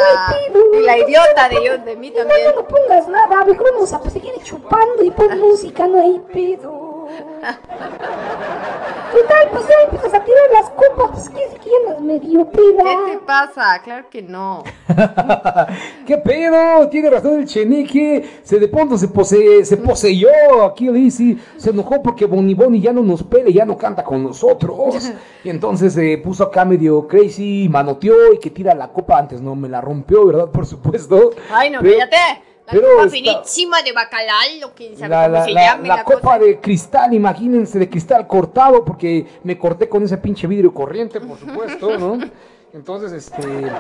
Y 0.74 0.80
la 0.82 0.98
idiota 0.98 1.48
de 1.48 1.64
yo, 1.64 1.78
de 1.78 1.96
mí 1.96 2.10
No, 2.10 2.18
también. 2.18 2.48
no, 2.56 2.62
no 2.64 2.68
pongas 2.68 3.08
nada, 3.08 3.46
mejor 3.46 3.72
vamos 3.72 3.94
a 3.94 4.10
seguir 4.10 4.34
chupando 4.44 5.04
y 5.04 5.12
pon 5.12 5.40
música, 5.40 5.88
no 5.88 6.02
hay 6.02 6.20
pedo. 6.34 6.85
Total, 9.12 9.50
pues 9.52 9.68
ya 9.68 9.76
empiezas 9.86 10.14
a 10.14 10.24
tirar 10.24 10.44
las 10.54 10.70
copas, 10.72 11.30
que 11.30 11.50
si 11.50 11.56
quieres 11.58 12.02
medio 12.02 12.50
¿Qué 12.52 13.12
te 13.12 13.18
pasa? 13.26 13.82
Claro 13.84 14.10
que 14.10 14.22
no. 14.22 14.64
¿Qué 16.06 16.18
pedo? 16.18 16.90
Tiene 16.90 17.10
razón 17.10 17.40
el 17.40 17.46
cheneque. 17.46 18.24
Se 18.44 18.60
de 18.60 18.68
pronto 18.68 18.98
se, 18.98 19.08
pose, 19.08 19.64
se 19.64 19.78
poseyó 19.78 20.30
aquí 20.66 20.90
Lizzy. 20.90 21.40
Se 21.58 21.70
enojó 21.70 22.02
porque 22.02 22.26
Bonnie 22.26 22.56
Bonnie 22.56 22.82
ya 22.82 22.92
no 22.92 23.02
nos 23.04 23.24
pele, 23.24 23.54
ya 23.54 23.66
no 23.66 23.78
canta 23.78 24.04
con 24.04 24.24
nosotros. 24.24 25.12
Y 25.44 25.50
entonces 25.50 25.94
se 25.94 26.18
puso 26.18 26.44
acá 26.44 26.66
medio 26.66 27.08
crazy, 27.08 27.68
manoteó 27.70 28.34
y 28.34 28.40
que 28.40 28.50
tira 28.50 28.74
la 28.76 28.90
copa. 28.90 29.18
Antes 29.18 29.42
no 29.42 29.56
me 29.56 29.70
la 29.70 29.80
rompió, 29.82 30.26
¿verdad? 30.26 30.50
Por 30.50 30.66
supuesto. 30.66 31.32
Ay, 31.52 31.70
no, 31.70 31.80
Pero- 31.82 32.00
cállate. 32.00 32.44
La 32.68 32.72
pero 32.72 32.88
copa 32.98 33.10
finísima 33.10 33.82
de 33.84 33.92
bacalao, 33.94 34.36
lo 34.62 34.74
que 34.74 34.96
sabe 34.96 35.10
La, 35.10 35.24
cómo 35.26 35.34
la- 35.34 35.46
se 35.46 35.52
la- 35.52 35.62
llame 35.62 35.88
la 35.88 35.96
la 35.98 36.04
copa 36.04 36.20
cosa. 36.22 36.40
de 36.40 36.60
cristal, 36.60 37.14
imagínense, 37.14 37.78
de 37.78 37.90
cristal 37.90 38.26
cortado, 38.26 38.84
porque 38.84 39.26
me 39.44 39.58
corté 39.58 39.88
con 39.88 40.02
ese 40.04 40.18
pinche 40.18 40.48
vidrio 40.48 40.74
corriente, 40.74 41.20
por 41.22 41.38
supuesto, 41.38 41.98
¿no? 41.98 42.18
Entonces, 42.74 43.12
este. 43.14 43.72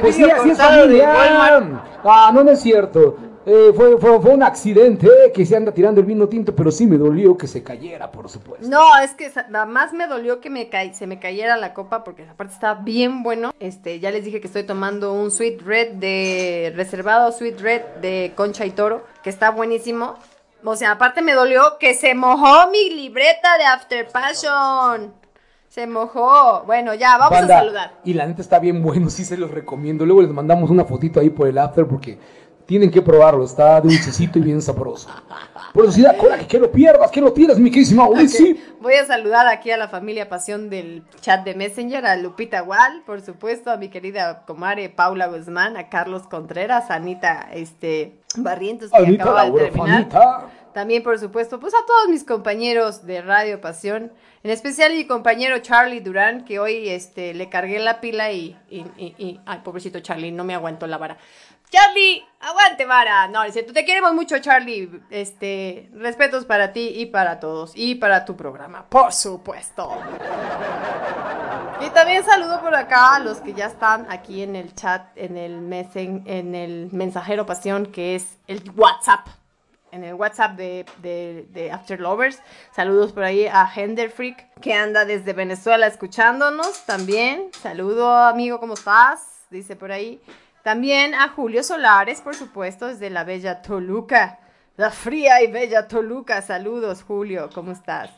Pues 0.00 0.14
sí, 0.16 0.24
así 0.24 0.50
es 0.50 0.58
familiar. 0.58 1.62
Ah, 2.04 2.30
no, 2.34 2.44
no 2.44 2.50
es 2.50 2.60
cierto. 2.60 3.16
Eh, 3.44 3.72
fue, 3.74 3.98
fue, 3.98 4.20
fue 4.20 4.30
un 4.30 4.42
accidente 4.42 5.06
eh, 5.06 5.32
que 5.32 5.44
se 5.44 5.56
anda 5.56 5.72
tirando 5.72 6.00
el 6.00 6.06
vino 6.06 6.28
tinto, 6.28 6.54
pero 6.54 6.70
sí 6.70 6.86
me 6.86 6.96
dolió 6.96 7.36
que 7.36 7.48
se 7.48 7.62
cayera, 7.62 8.10
por 8.10 8.28
supuesto. 8.28 8.68
No, 8.68 8.96
es 8.98 9.12
que 9.14 9.32
más 9.66 9.92
me 9.92 10.06
dolió 10.06 10.40
que 10.40 10.48
me 10.48 10.70
se 10.94 11.06
me 11.06 11.18
cayera 11.18 11.56
la 11.56 11.74
copa 11.74 12.04
porque 12.04 12.22
aparte 12.22 12.54
está 12.54 12.74
bien 12.74 13.22
bueno. 13.22 13.52
Este, 13.58 13.98
ya 13.98 14.10
les 14.10 14.24
dije 14.24 14.40
que 14.40 14.46
estoy 14.46 14.62
tomando 14.62 15.12
un 15.12 15.30
Sweet 15.30 15.62
Red 15.62 15.92
de 15.94 16.72
reservado 16.76 17.32
Sweet 17.32 17.60
Red 17.60 17.82
de 18.00 18.32
Concha 18.36 18.64
y 18.64 18.70
Toro, 18.70 19.04
que 19.22 19.30
está 19.30 19.50
buenísimo. 19.50 20.14
O 20.64 20.76
sea, 20.76 20.92
aparte 20.92 21.22
me 21.22 21.32
dolió 21.32 21.78
que 21.80 21.94
se 21.94 22.14
mojó 22.14 22.70
mi 22.70 22.90
libreta 22.90 23.58
de 23.58 23.64
After 23.64 24.08
Passion. 24.08 25.12
Se 25.68 25.86
mojó. 25.86 26.62
Bueno, 26.66 26.94
ya, 26.94 27.16
vamos 27.16 27.38
Banda, 27.38 27.56
a 27.56 27.58
saludar. 27.60 27.92
Y 28.04 28.12
la 28.12 28.26
neta 28.26 28.42
está 28.42 28.58
bien 28.58 28.82
bueno, 28.82 29.08
sí 29.10 29.24
se 29.24 29.38
los 29.38 29.50
recomiendo. 29.50 30.04
Luego 30.04 30.22
les 30.22 30.30
mandamos 30.30 30.70
una 30.70 30.84
fotito 30.84 31.18
ahí 31.18 31.30
por 31.30 31.48
el 31.48 31.56
after 31.58 31.86
porque 31.86 32.18
Tienen 32.66 32.90
que 32.90 33.02
probarlo, 33.02 33.44
está 33.44 33.80
dulcecito 33.80 34.38
y 34.38 34.42
bien 34.42 34.62
sabroso. 34.62 35.08
Por 35.74 35.84
eso 35.84 35.92
sí 35.94 36.02
da 36.02 36.16
coraje 36.16 36.46
que 36.46 36.58
lo 36.58 36.70
pierdas, 36.70 37.10
que 37.10 37.20
lo 37.20 37.32
tires, 37.32 37.58
mi 37.58 37.70
queridísima 37.70 38.06
Ulises. 38.06 38.56
Voy 38.80 38.94
a 38.94 39.04
saludar 39.06 39.46
aquí 39.48 39.70
a 39.70 39.76
la 39.76 39.88
familia 39.88 40.28
Pasión 40.28 40.70
del 40.70 41.02
chat 41.20 41.44
de 41.44 41.54
Messenger, 41.54 42.04
a 42.06 42.16
Lupita 42.16 42.62
Wall, 42.62 43.02
por 43.04 43.20
supuesto, 43.22 43.70
a 43.70 43.76
mi 43.76 43.88
querida 43.88 44.44
comare 44.46 44.88
Paula 44.90 45.26
Guzmán, 45.26 45.76
a 45.76 45.88
Carlos 45.88 46.22
Contreras, 46.28 46.90
a 46.90 46.94
Anita 46.94 47.48
este, 47.52 48.18
Barrientos, 48.36 48.90
que 48.90 48.96
Anita, 48.96 49.22
acaba 49.24 49.44
de 49.50 49.52
terminar. 49.70 50.08
También, 50.72 51.02
por 51.02 51.18
supuesto, 51.18 51.60
pues 51.60 51.74
a 51.74 51.84
todos 51.86 52.08
mis 52.08 52.24
compañeros 52.24 53.04
de 53.04 53.20
Radio 53.20 53.60
Pasión, 53.60 54.10
en 54.42 54.50
especial 54.50 54.92
mi 54.94 55.06
compañero 55.06 55.58
Charlie 55.58 56.00
Durán, 56.00 56.44
que 56.46 56.58
hoy 56.58 56.88
este, 56.88 57.34
le 57.34 57.50
cargué 57.50 57.78
la 57.78 58.00
pila 58.00 58.32
y, 58.32 58.56
y, 58.70 58.80
y- 58.96 59.14
y- 59.18 59.40
ay, 59.44 59.60
pobrecito 59.62 60.00
Charlie, 60.00 60.32
no 60.32 60.44
me 60.44 60.54
aguantó 60.54 60.86
la 60.86 60.96
vara. 60.96 61.18
Charlie, 61.72 62.22
aguante 62.40 62.84
vara. 62.84 63.28
No, 63.28 63.50
cierto, 63.50 63.72
te 63.72 63.86
queremos 63.86 64.12
mucho, 64.12 64.38
Charlie. 64.40 65.00
Este, 65.08 65.88
respetos 65.94 66.44
para 66.44 66.74
ti 66.74 66.92
y 66.94 67.06
para 67.06 67.40
todos 67.40 67.72
y 67.74 67.94
para 67.94 68.26
tu 68.26 68.36
programa, 68.36 68.84
por 68.90 69.14
supuesto. 69.14 69.90
Y 71.80 71.88
también 71.90 72.22
saludo 72.24 72.60
por 72.60 72.74
acá 72.74 73.14
a 73.14 73.20
los 73.20 73.38
que 73.38 73.54
ya 73.54 73.66
están 73.66 74.06
aquí 74.10 74.42
en 74.42 74.54
el 74.54 74.74
chat, 74.74 75.16
en 75.16 75.38
el, 75.38 75.62
messen- 75.62 76.22
en 76.26 76.54
el 76.54 76.90
mensajero 76.92 77.46
pasión, 77.46 77.86
que 77.86 78.16
es 78.16 78.36
el 78.46 78.62
WhatsApp. 78.76 79.26
En 79.92 80.04
el 80.04 80.12
WhatsApp 80.14 80.52
de, 80.56 80.84
de, 80.98 81.46
de 81.50 81.72
After 81.72 81.98
Lovers. 81.98 82.38
Saludos 82.76 83.12
por 83.12 83.24
ahí 83.24 83.46
a 83.46 83.66
Hender 83.74 84.10
Freak, 84.10 84.60
que 84.60 84.74
anda 84.74 85.06
desde 85.06 85.32
Venezuela 85.32 85.86
escuchándonos 85.86 86.84
también. 86.84 87.48
Saludo, 87.62 88.14
amigo, 88.14 88.60
¿cómo 88.60 88.74
estás? 88.74 89.46
Dice 89.50 89.74
por 89.74 89.90
ahí. 89.90 90.20
También 90.62 91.14
a 91.14 91.28
Julio 91.28 91.64
Solares, 91.64 92.20
por 92.20 92.36
supuesto, 92.36 92.86
desde 92.86 93.10
la 93.10 93.24
bella 93.24 93.62
Toluca. 93.62 94.38
La 94.76 94.90
fría 94.90 95.42
y 95.42 95.50
bella 95.50 95.88
Toluca. 95.88 96.40
Saludos, 96.40 97.02
Julio, 97.02 97.50
¿cómo 97.52 97.72
estás? 97.72 98.10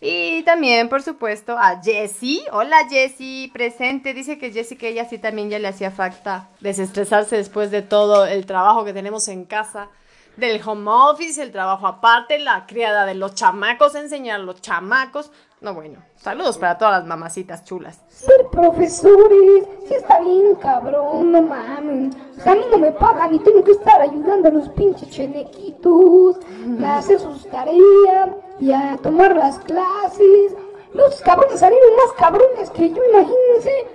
Y 0.00 0.44
también, 0.44 0.88
por 0.88 1.02
supuesto, 1.02 1.58
a 1.58 1.82
Jessie. 1.82 2.42
Hola, 2.52 2.86
Jessie, 2.88 3.50
presente. 3.52 4.14
Dice 4.14 4.38
que 4.38 4.52
Jessie, 4.52 4.78
que 4.78 4.90
ella 4.90 5.08
sí 5.08 5.18
también 5.18 5.50
ya 5.50 5.58
le 5.58 5.66
hacía 5.66 5.90
falta 5.90 6.48
desestresarse 6.60 7.36
después 7.36 7.72
de 7.72 7.82
todo 7.82 8.26
el 8.26 8.46
trabajo 8.46 8.84
que 8.84 8.92
tenemos 8.92 9.26
en 9.26 9.44
casa. 9.44 9.88
Del 10.36 10.62
home 10.64 10.88
office, 10.88 11.42
el 11.42 11.50
trabajo 11.50 11.88
aparte, 11.88 12.38
la 12.38 12.64
criada 12.66 13.06
de 13.06 13.16
los 13.16 13.34
chamacos, 13.34 13.96
enseñar 13.96 14.36
a 14.36 14.44
los 14.44 14.62
chamacos. 14.62 15.32
No, 15.60 15.74
bueno, 15.74 15.98
saludos 16.14 16.56
para 16.56 16.78
todas 16.78 17.00
las 17.00 17.06
mamacitas 17.06 17.64
chulas. 17.64 18.00
Ser 18.08 18.46
profesores, 18.46 19.64
sí 19.88 19.94
está 19.94 20.20
bien, 20.20 20.54
cabrón, 20.54 21.32
no 21.32 21.42
mames. 21.42 22.14
O 22.38 22.40
sea, 22.40 22.52
a 22.52 22.54
mí 22.54 22.62
no 22.70 22.78
me 22.78 22.92
pagan 22.92 23.34
y 23.34 23.40
tengo 23.40 23.64
que 23.64 23.72
estar 23.72 24.00
ayudando 24.00 24.48
a 24.48 24.52
los 24.52 24.68
pinches 24.68 25.10
chenequitos 25.10 26.36
a 26.84 26.98
hacer 26.98 27.18
sus 27.18 27.44
tareas 27.48 28.30
y 28.60 28.70
a 28.70 28.96
tomar 29.02 29.34
las 29.34 29.58
clases. 29.58 30.54
Los 30.94 31.20
cabrones 31.22 31.58
salieron 31.58 31.96
más 31.96 32.12
cabrones 32.16 32.70
que 32.70 32.90
yo, 32.90 33.02
imagínense. 33.10 33.86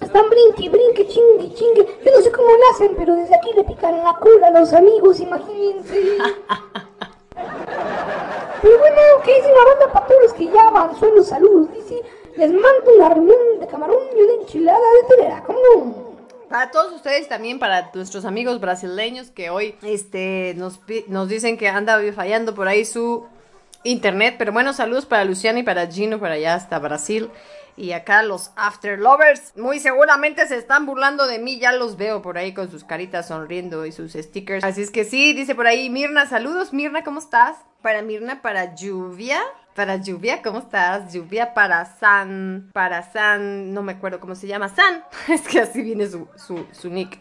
Están 0.00 0.24
brinque, 0.30 0.70
brinque, 0.70 1.06
chingue, 1.06 1.54
chingue. 1.54 1.86
Yo 2.02 2.12
no 2.16 2.22
sé 2.22 2.32
cómo 2.32 2.48
lo 2.48 2.70
hacen, 2.74 2.94
pero 2.96 3.14
desde 3.14 3.36
aquí 3.36 3.50
le 3.54 3.64
pican 3.64 3.98
la 3.98 4.14
cola 4.14 4.46
a 4.46 4.58
los 4.58 4.72
amigos, 4.72 5.20
imagínense. 5.20 6.16
Pero 7.34 8.78
bueno, 8.78 9.00
que 9.24 9.38
es 9.38 9.44
una 9.44 9.64
banda 9.64 9.92
para 9.92 10.06
todos 10.06 10.22
los 10.22 10.32
que 10.34 10.46
ya 10.46 10.68
avanzó 10.68 11.06
en 11.08 11.16
los 11.16 11.26
saludos. 11.26 11.72
Dice, 11.74 12.00
les 12.36 12.50
mando 12.52 12.94
una 12.96 13.08
reunión 13.08 13.38
de 13.60 13.66
camarón 13.66 13.98
y 14.16 14.22
una 14.22 14.42
enchilada 14.42 14.78
de 14.78 15.16
telera. 15.16 15.42
¿Cómo? 15.44 16.12
Para 16.48 16.70
todos 16.70 16.92
ustedes 16.92 17.28
también, 17.28 17.58
para 17.58 17.90
nuestros 17.94 18.24
amigos 18.24 18.60
brasileños 18.60 19.30
que 19.30 19.50
hoy 19.50 19.74
este, 19.82 20.54
nos, 20.56 20.80
nos 21.08 21.28
dicen 21.28 21.56
que 21.56 21.68
anda 21.68 21.98
fallando 22.14 22.54
por 22.54 22.68
ahí 22.68 22.84
su 22.84 23.26
internet. 23.84 24.36
Pero 24.38 24.52
bueno, 24.52 24.72
saludos 24.72 25.06
para 25.06 25.24
Luciana 25.24 25.60
y 25.60 25.62
para 25.62 25.86
Gino, 25.86 26.20
para 26.20 26.34
allá 26.34 26.54
hasta 26.54 26.78
Brasil. 26.78 27.30
Y 27.76 27.92
acá 27.92 28.22
los 28.22 28.50
After 28.56 28.98
Lovers 28.98 29.56
muy 29.56 29.80
seguramente 29.80 30.46
se 30.46 30.56
están 30.56 30.86
burlando 30.86 31.26
de 31.26 31.38
mí. 31.38 31.58
Ya 31.58 31.72
los 31.72 31.96
veo 31.96 32.22
por 32.22 32.38
ahí 32.38 32.52
con 32.52 32.70
sus 32.70 32.84
caritas 32.84 33.28
sonriendo 33.28 33.86
y 33.86 33.92
sus 33.92 34.12
stickers. 34.12 34.64
Así 34.64 34.82
es 34.82 34.90
que 34.90 35.04
sí, 35.04 35.32
dice 35.32 35.54
por 35.54 35.66
ahí 35.66 35.88
Mirna, 35.90 36.26
saludos 36.26 36.72
Mirna, 36.72 37.02
¿cómo 37.02 37.18
estás? 37.18 37.56
Para 37.80 38.02
Mirna, 38.02 38.42
para 38.42 38.74
Lluvia. 38.74 39.40
Para 39.74 39.96
Lluvia, 39.96 40.42
¿cómo 40.42 40.58
estás? 40.58 41.14
Lluvia 41.14 41.54
para 41.54 41.86
San, 41.86 42.70
para 42.74 43.10
San, 43.10 43.72
no 43.72 43.82
me 43.82 43.92
acuerdo 43.92 44.20
cómo 44.20 44.34
se 44.34 44.46
llama, 44.46 44.68
San. 44.68 45.02
Es 45.28 45.48
que 45.48 45.60
así 45.60 45.80
viene 45.80 46.06
su, 46.06 46.28
su, 46.36 46.66
su 46.72 46.90
nick. 46.90 47.18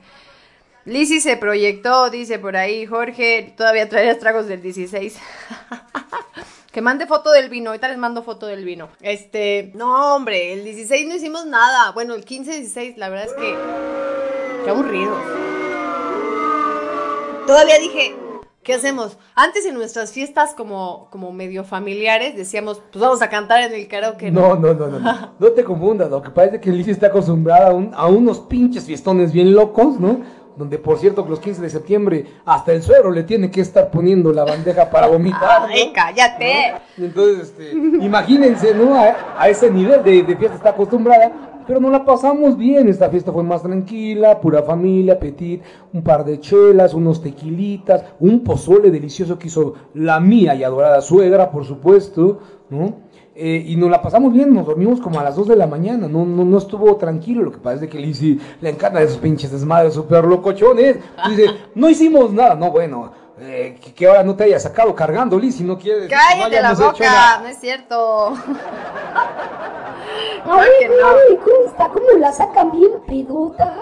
Lizzy 0.84 1.22
se 1.22 1.38
proyectó, 1.38 2.10
dice 2.10 2.40
por 2.40 2.58
ahí, 2.58 2.86
Jorge, 2.86 3.54
todavía 3.56 3.88
traerás 3.88 4.20
tragos 4.20 4.48
del 4.48 4.62
16. 4.62 5.18
que 6.72 6.82
mande 6.82 7.06
foto 7.06 7.32
del 7.32 7.50
vino, 7.50 7.70
ahorita 7.72 7.88
les 7.90 7.98
mando 7.98 8.24
foto 8.24 8.46
del 8.48 8.64
vino. 8.64 8.88
Este, 9.02 9.72
no 9.76 10.16
hombre, 10.16 10.54
el 10.54 10.64
16 10.64 11.08
no 11.08 11.16
hicimos 11.16 11.46
nada. 11.46 11.92
Bueno, 11.92 12.14
el 12.14 12.24
15-16, 12.26 12.96
la 12.98 13.10
verdad 13.10 13.28
es 13.28 13.34
que... 13.34 13.56
Qué 14.64 14.70
aburridos. 14.70 15.18
Todavía 17.48 17.80
dije, 17.80 18.16
¿qué 18.64 18.76
hacemos? 18.76 19.18
Antes 19.36 19.66
en 19.66 19.74
nuestras 19.74 20.12
fiestas 20.14 20.54
como, 20.56 21.10
como 21.12 21.34
medio 21.34 21.64
familiares 21.64 22.36
decíamos, 22.38 22.82
pues 22.92 23.02
vamos 23.02 23.22
a 23.22 23.30
cantar 23.30 23.62
en 23.64 23.74
el 23.74 23.88
karaoke. 23.88 24.32
No, 24.32 24.56
no, 24.56 24.74
no, 24.74 24.88
no, 24.88 25.00
no. 25.00 25.34
No 25.40 25.48
te 25.52 25.64
confundas, 25.64 26.10
lo 26.10 26.22
que 26.22 26.30
parece 26.30 26.62
que 26.62 26.70
Lizzie 26.72 26.94
está 26.94 27.08
acostumbrada 27.08 27.70
a, 27.70 27.74
un- 27.74 27.92
a 27.94 28.08
unos 28.08 28.40
pinches 28.42 28.86
fiestones 28.86 29.34
bien 29.34 29.54
locos, 29.54 30.00
¿no? 30.00 30.22
Donde, 30.56 30.78
por 30.78 30.98
cierto, 30.98 31.24
que 31.24 31.30
los 31.30 31.40
15 31.40 31.62
de 31.62 31.70
septiembre 31.70 32.26
hasta 32.46 32.74
el 32.74 32.84
suero 32.84 33.12
le 33.12 33.24
tiene 33.24 33.50
que 33.50 33.62
estar 33.62 33.90
poniendo 33.90 34.32
la 34.34 34.44
bandeja 34.44 34.90
para 34.90 35.08
vomitar. 35.08 35.62
¿no? 35.62 35.68
Ay, 35.68 35.92
cállate. 35.94 36.74
Entonces, 36.98 37.50
este, 37.50 37.72
imagínense, 37.72 38.74
¿no? 38.74 38.96
A, 38.96 39.16
a 39.38 39.50
ese 39.50 39.72
nivel 39.72 40.04
de, 40.04 40.24
de 40.24 40.36
fiesta 40.36 40.58
está 40.58 40.70
acostumbrada, 40.72 41.32
pero 41.66 41.80
no 41.80 41.90
la 41.90 42.04
pasamos 42.04 42.58
bien. 42.58 42.90
Esta 42.90 43.10
fiesta 43.10 43.32
fue 43.32 43.44
más 43.44 43.64
tranquila, 43.64 44.42
pura 44.42 44.62
familia, 44.64 45.20
petit, 45.20 45.62
un 45.94 46.04
par 46.04 46.26
de 46.26 46.40
chelas, 46.40 46.94
unos 46.94 47.22
tequilitas, 47.22 48.04
un 48.20 48.44
pozole 48.44 48.92
delicioso 48.92 49.40
que 49.40 49.48
hizo 49.48 49.76
la 49.94 50.20
mía 50.20 50.54
y 50.56 50.64
adorada 50.64 51.02
suegra, 51.02 51.50
por 51.50 51.66
supuesto, 51.66 52.40
¿no? 52.70 53.11
Eh, 53.34 53.64
y 53.66 53.78
nos 53.78 53.90
la 53.90 54.02
pasamos 54.02 54.34
bien, 54.34 54.54
nos 54.54 54.66
dormimos 54.66 55.00
como 55.00 55.20
a 55.20 55.24
las 55.24 55.38
2 55.38 55.48
de 55.48 55.56
la 55.56 55.66
mañana, 55.66 56.10
no, 56.10 56.26
no, 56.26 56.44
no 56.44 56.58
estuvo 56.58 56.98
tranquilo, 56.98 57.44
lo 57.44 57.52
que 57.52 57.60
pasa 57.60 57.86
es 57.86 57.90
que 57.90 57.98
Lizzy 57.98 58.38
le 58.60 58.70
encanta 58.72 59.02
esos 59.02 59.18
pinches 59.18 59.52
desmadres 59.52 59.94
súper 59.94 60.26
locochones. 60.26 60.98
Dice, 61.30 61.46
no 61.74 61.90
hicimos 61.90 62.34
nada, 62.34 62.56
no, 62.56 62.72
bueno, 62.72 63.14
eh, 63.40 63.80
que, 63.82 63.94
que 63.94 64.06
ahora 64.06 64.24
no 64.24 64.36
te 64.36 64.44
haya 64.44 64.60
sacado 64.60 64.94
cargando, 64.94 65.40
Lizzy, 65.40 65.64
no 65.64 65.78
quiere 65.78 66.02
decir 66.02 66.10
que 66.10 66.16
no 66.16 66.44
Cállate 66.44 66.62
la 66.62 66.74
boca, 66.74 67.40
no 67.42 67.48
es 67.48 67.58
cierto. 67.58 68.34
A 70.44 70.56
ver, 70.58 70.70
que 70.80 70.88
no. 70.90 71.08
a 71.08 71.14
ver, 71.14 71.40
¿cómo 71.40 71.68
está? 71.68 71.88
¿Cómo 71.88 72.20
la 72.20 72.32
sacan 72.34 72.72
bien 72.72 72.92
pedota? 73.08 73.78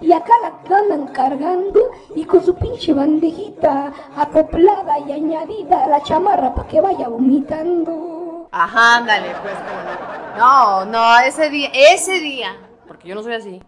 Y 0.00 0.12
acá 0.12 0.32
la 0.42 0.76
andan 0.76 1.08
cargando 1.08 1.90
y 2.14 2.24
con 2.24 2.42
su 2.42 2.54
pinche 2.54 2.92
bandejita 2.92 3.92
acoplada 4.16 4.98
y 4.98 5.12
añadida 5.12 5.84
a 5.84 5.88
la 5.88 6.02
chamarra 6.02 6.54
para 6.54 6.68
que 6.68 6.80
vaya 6.80 7.08
vomitando. 7.08 8.19
Ajá, 8.50 8.96
ándale, 8.96 9.34
pues. 9.42 9.54
No, 10.36 10.84
no, 10.84 11.18
ese 11.20 11.50
día, 11.50 11.70
ese 11.72 12.20
día, 12.20 12.56
porque 12.86 13.08
yo 13.08 13.14
no 13.14 13.22
soy 13.22 13.34
así. 13.34 13.62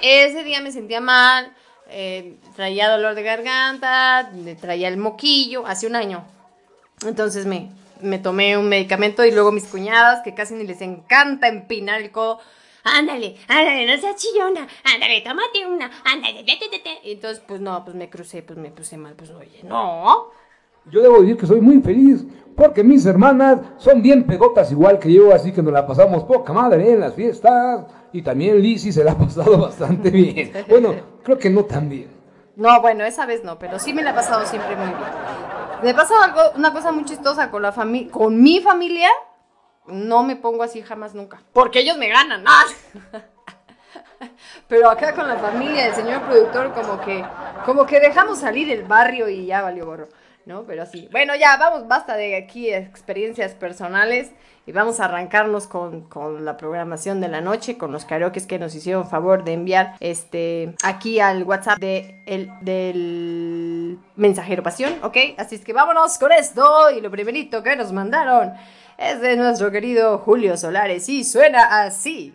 Ese 0.00 0.44
día 0.44 0.60
me 0.60 0.72
sentía 0.72 1.00
mal, 1.00 1.52
eh, 1.88 2.38
traía 2.56 2.90
dolor 2.90 3.14
de 3.14 3.22
garganta, 3.22 4.30
traía 4.60 4.88
el 4.88 4.96
moquillo, 4.96 5.66
hace 5.66 5.86
un 5.86 5.96
año. 5.96 6.24
Entonces 7.06 7.46
me, 7.46 7.70
me 8.00 8.18
tomé 8.18 8.56
un 8.56 8.68
medicamento 8.68 9.24
y 9.24 9.30
luego 9.30 9.52
mis 9.52 9.66
cuñadas, 9.66 10.22
que 10.22 10.34
casi 10.34 10.54
ni 10.54 10.64
les 10.66 10.80
encanta 10.80 11.48
empinar 11.48 12.00
el 12.00 12.10
codo. 12.10 12.40
Ándale, 12.84 13.36
ándale, 13.48 13.86
no 13.86 14.00
seas 14.00 14.16
chillona, 14.16 14.68
ándale, 14.84 15.22
tómate 15.22 15.66
una, 15.66 15.90
ándale, 16.04 16.44
te, 16.44 16.56
te, 16.56 16.68
te, 16.68 16.78
te". 16.80 17.08
Y 17.08 17.12
entonces, 17.12 17.42
pues 17.46 17.60
no, 17.60 17.82
pues 17.82 17.96
me 17.96 18.10
crucé, 18.10 18.42
pues 18.42 18.58
me 18.58 18.70
puse 18.70 18.98
mal, 18.98 19.14
pues 19.14 19.30
oye, 19.30 19.60
no. 19.62 20.30
Yo 20.90 21.00
debo 21.00 21.22
decir 21.22 21.38
que 21.38 21.46
soy 21.46 21.62
muy 21.62 21.80
feliz 21.80 22.26
porque 22.56 22.84
mis 22.84 23.04
hermanas 23.06 23.58
son 23.76 24.02
bien 24.02 24.24
pegotas 24.24 24.70
igual 24.70 24.98
que 24.98 25.12
yo, 25.12 25.34
así 25.34 25.52
que 25.52 25.62
nos 25.62 25.72
la 25.72 25.86
pasamos 25.86 26.24
poca 26.24 26.52
madre 26.52 26.92
en 26.92 27.00
las 27.00 27.14
fiestas. 27.14 27.86
Y 28.12 28.22
también 28.22 28.60
Lizzy 28.60 28.92
se 28.92 29.02
la 29.02 29.12
ha 29.12 29.18
pasado 29.18 29.58
bastante 29.62 30.10
bien. 30.10 30.52
Bueno, 30.68 30.94
creo 31.22 31.38
que 31.38 31.50
no 31.50 31.64
tan 31.64 31.88
bien. 31.88 32.08
No, 32.56 32.80
bueno, 32.80 33.04
esa 33.04 33.26
vez 33.26 33.42
no, 33.42 33.58
pero 33.58 33.78
sí 33.78 33.92
me 33.92 34.02
la 34.02 34.10
he 34.10 34.14
pasado 34.14 34.46
siempre 34.46 34.76
muy 34.76 34.86
bien. 34.86 34.98
Me 35.82 35.92
pasa 35.94 36.14
algo, 36.22 36.40
una 36.56 36.72
cosa 36.72 36.92
muy 36.92 37.04
chistosa 37.04 37.50
con 37.50 37.62
la 37.62 37.72
familia, 37.72 38.12
con 38.12 38.40
mi 38.40 38.60
familia, 38.60 39.08
no 39.86 40.22
me 40.22 40.36
pongo 40.36 40.62
así 40.62 40.80
jamás 40.80 41.14
nunca, 41.14 41.42
porque 41.52 41.80
ellos 41.80 41.98
me 41.98 42.08
ganan. 42.08 42.44
¡Ah! 42.46 42.64
Pero 44.68 44.88
acá 44.88 45.14
con 45.14 45.28
la 45.28 45.36
familia 45.36 45.84
del 45.84 45.94
señor 45.94 46.22
productor 46.22 46.72
como 46.72 47.00
que 47.00 47.24
como 47.66 47.84
que 47.84 48.00
dejamos 48.00 48.38
salir 48.38 48.70
el 48.70 48.84
barrio 48.84 49.28
y 49.28 49.46
ya 49.46 49.62
valió 49.62 49.84
gorro. 49.84 50.08
¿No? 50.46 50.64
Pero 50.64 50.86
sí. 50.86 51.08
Bueno, 51.10 51.34
ya, 51.34 51.56
vamos, 51.56 51.88
basta 51.88 52.16
de 52.16 52.36
aquí 52.36 52.72
experiencias 52.72 53.54
personales 53.54 54.30
y 54.66 54.72
vamos 54.72 55.00
a 55.00 55.06
arrancarnos 55.06 55.66
con, 55.66 56.02
con 56.08 56.44
la 56.44 56.56
programación 56.56 57.20
de 57.20 57.28
la 57.28 57.40
noche, 57.40 57.76
con 57.76 57.92
los 57.92 58.04
karaoke 58.04 58.46
que 58.46 58.58
nos 58.58 58.74
hicieron 58.74 59.08
favor 59.08 59.44
de 59.44 59.52
enviar 59.52 59.96
este 60.00 60.74
aquí 60.82 61.20
al 61.20 61.44
WhatsApp 61.44 61.78
de 61.78 62.22
el, 62.26 62.50
del 62.62 63.98
mensajero 64.16 64.62
pasión, 64.62 64.94
¿ok? 65.02 65.16
Así 65.36 65.56
es 65.56 65.64
que 65.64 65.72
vámonos 65.72 66.18
con 66.18 66.32
esto 66.32 66.90
y 66.90 67.00
lo 67.00 67.10
primerito 67.10 67.62
que 67.62 67.76
nos 67.76 67.92
mandaron 67.92 68.54
es 68.96 69.20
de 69.20 69.36
nuestro 69.36 69.70
querido 69.70 70.18
Julio 70.18 70.56
Solares 70.56 71.08
y 71.08 71.24
suena 71.24 71.82
así. 71.84 72.34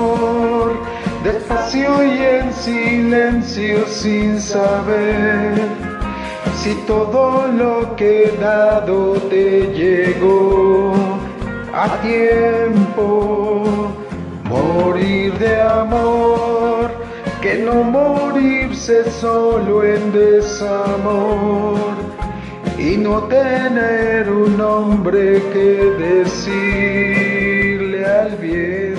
silencio 3.11 3.85
sin 3.87 4.39
saber 4.39 5.53
si 6.55 6.73
todo 6.87 7.45
lo 7.47 7.93
que 7.97 8.33
dado 8.39 9.15
te 9.29 9.67
llegó 9.73 10.93
a 11.73 11.89
tiempo. 12.01 13.91
Morir 14.45 15.33
de 15.39 15.61
amor, 15.61 16.89
que 17.41 17.55
no 17.55 17.83
morirse 17.83 19.11
solo 19.11 19.83
en 19.83 20.13
desamor 20.13 21.95
y 22.77 22.95
no 22.95 23.23
tener 23.23 24.29
un 24.31 24.57
nombre 24.57 25.43
que 25.51 25.67
decirle 26.07 28.05
al 28.05 28.37
viento. 28.37 28.90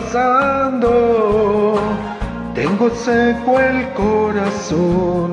Pasando? 0.00 1.78
Tengo 2.54 2.90
seco 2.90 3.58
el 3.58 3.88
corazón 3.92 5.32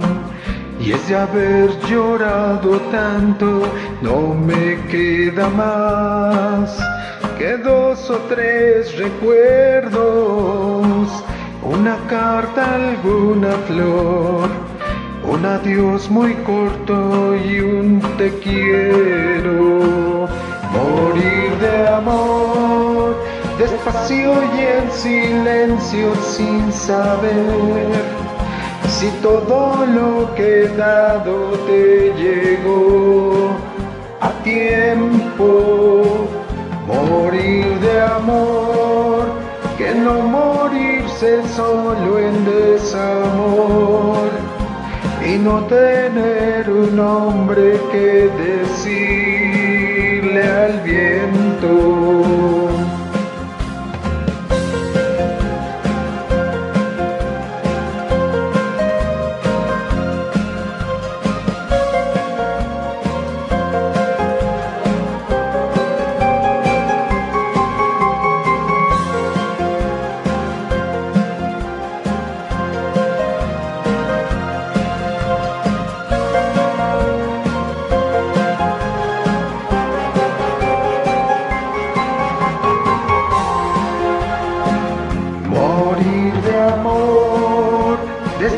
y 0.80 0.92
es 0.92 1.08
de 1.08 1.16
haber 1.16 1.70
llorado 1.88 2.80
tanto, 2.92 3.64
no 4.02 4.34
me 4.34 4.78
queda 4.88 5.50
más 5.50 6.78
que 7.38 7.58
dos 7.58 8.10
o 8.10 8.18
tres 8.30 8.98
recuerdos, 8.98 10.00
una 11.62 11.98
carta, 12.08 12.76
alguna 12.76 13.52
flor, 13.68 14.50
un 15.30 15.46
adiós 15.46 16.10
muy 16.10 16.34
corto 16.36 17.36
y 17.36 17.60
un 17.60 18.02
te 18.18 18.32
quiero, 18.40 20.28
morir 20.72 21.52
de 21.60 21.88
amor 21.90 23.27
despacio 23.58 24.34
y 24.56 24.60
en 24.62 24.92
silencio 24.92 26.14
sin 26.16 26.72
saber 26.72 27.88
si 28.88 29.08
todo 29.22 29.86
lo 29.86 30.34
que 30.36 30.64
he 30.64 30.68
dado 30.70 31.52
te 31.68 32.14
llegó 32.14 33.58
a 34.22 34.30
tiempo. 34.44 36.28
Morir 36.88 37.80
de 37.80 38.02
amor, 38.02 39.26
que 39.78 39.94
no 39.94 40.22
morirse 40.22 41.48
solo 41.50 42.18
en 42.18 42.46
desamor 42.46 44.30
y 45.26 45.38
no 45.38 45.66
tener 45.66 46.70
un 46.70 46.96
nombre 46.96 47.80
que 47.92 48.30
decirle 48.46 50.44
al 50.44 50.80
viento. 50.82 52.07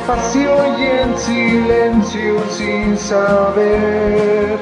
Y 0.07 0.83
en 0.83 1.17
silencio 1.17 2.39
sin 2.49 2.97
saber 2.97 4.57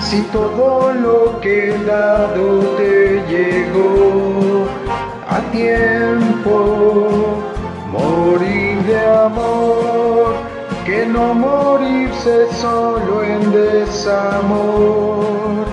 si 0.00 0.22
todo 0.32 0.92
lo 0.92 1.40
que 1.40 1.70
he 1.70 1.78
dado 1.84 2.60
te 2.76 3.22
llegó 3.28 4.66
a 5.28 5.40
tiempo. 5.50 7.38
Morir 7.90 8.82
de 8.82 9.00
amor, 9.26 10.34
que 10.84 11.06
no 11.06 11.34
morirse 11.34 12.52
solo 12.54 13.22
en 13.22 13.52
desamor 13.52 15.66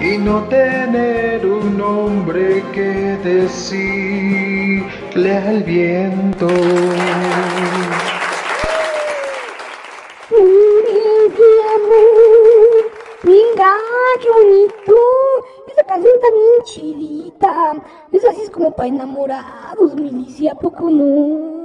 y 0.00 0.18
no 0.18 0.42
tener 0.44 1.46
un 1.46 1.78
nombre 1.78 2.62
que 2.72 3.16
decirle 3.22 4.82
al 5.36 5.62
viento. 5.62 6.48
Qué 14.20 14.28
bonito. 14.30 14.94
Esa 15.66 15.84
canción 15.84 16.14
tan 16.20 16.64
chidita. 16.64 17.72
Es 18.10 18.24
así 18.24 18.42
es 18.42 18.50
como 18.50 18.72
para 18.72 18.88
enamorados, 18.88 19.94
Milicia, 19.94 20.52
¿a 20.52 20.54
poco 20.54 20.90
no? 20.90 21.62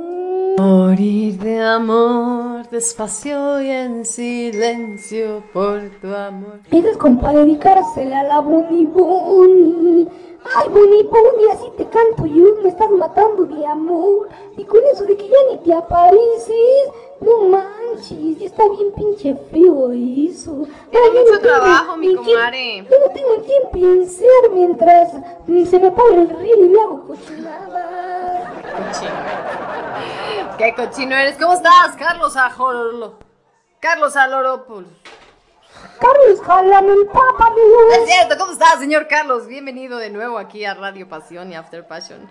Morir 0.58 1.38
de 1.38 1.62
amor, 1.62 2.68
despacio 2.70 3.62
y 3.62 3.70
en 3.70 4.06
silencio 4.06 5.44
por 5.54 5.90
tu 6.02 6.14
amor. 6.14 6.62
Esa 6.72 6.90
es 6.90 6.98
como 6.98 7.22
para 7.22 7.40
dedicársela 7.40 8.22
a 8.22 8.24
la 8.24 8.40
Boni 8.40 8.86
Boni. 8.86 10.08
Ay, 10.56 10.70
Boni 10.70 11.04
Boni, 11.04 11.52
así 11.52 11.70
te 11.78 11.86
canto 11.86 12.26
yo, 12.26 12.44
me 12.64 12.70
estás 12.70 12.90
matando 12.90 13.46
de 13.46 13.66
amor. 13.68 14.30
Y 14.58 14.64
con 14.64 14.80
eso 14.92 15.04
de 15.04 15.16
que 15.16 15.28
ya 15.28 15.38
ni 15.52 15.58
te 15.60 15.74
apareces, 15.74 16.90
no 17.22 17.50
manches, 17.50 18.42
está 18.42 18.64
bien 18.70 18.92
pinche 18.94 19.36
feo 19.52 19.92
eso. 19.92 20.68
Tiene 20.92 21.10
mucho 21.10 21.40
trabajo, 21.42 21.98
mi 21.98 22.16
comadre. 22.16 22.86
Yo 22.90 23.00
no 23.00 23.14
tengo 23.14 23.42
tiempo 23.42 23.78
en 23.78 24.00
pensar 24.00 24.52
mientras 24.54 25.12
se 25.70 25.80
me 25.80 25.92
pone 25.92 26.22
el 26.22 26.30
río 26.30 26.66
y 26.66 26.70
me 26.70 26.82
hago 26.82 27.08
cochinada. 27.08 28.54
Cochino. 28.62 30.58
¿Qué 30.58 30.74
cochino 30.76 31.16
eres? 31.16 31.38
¿Cómo 31.38 31.54
estás, 31.54 31.96
Carlos 31.98 32.36
Ajolo? 32.36 33.16
Carlos 33.80 34.16
Aloropol. 34.16 34.86
Carlos, 36.00 36.42
jálame 36.44 36.94
el 36.94 37.08
pápalo. 37.08 37.56
Es 37.94 38.10
cierto, 38.10 38.38
¿cómo 38.38 38.52
está, 38.52 38.78
señor 38.80 39.08
Carlos? 39.08 39.48
Bienvenido 39.48 39.98
de 39.98 40.10
nuevo 40.10 40.38
aquí 40.38 40.66
a 40.66 40.74
Radio 40.74 41.08
Pasión 41.08 41.52
y 41.52 41.56
After 41.56 41.86
Passion. 41.88 42.28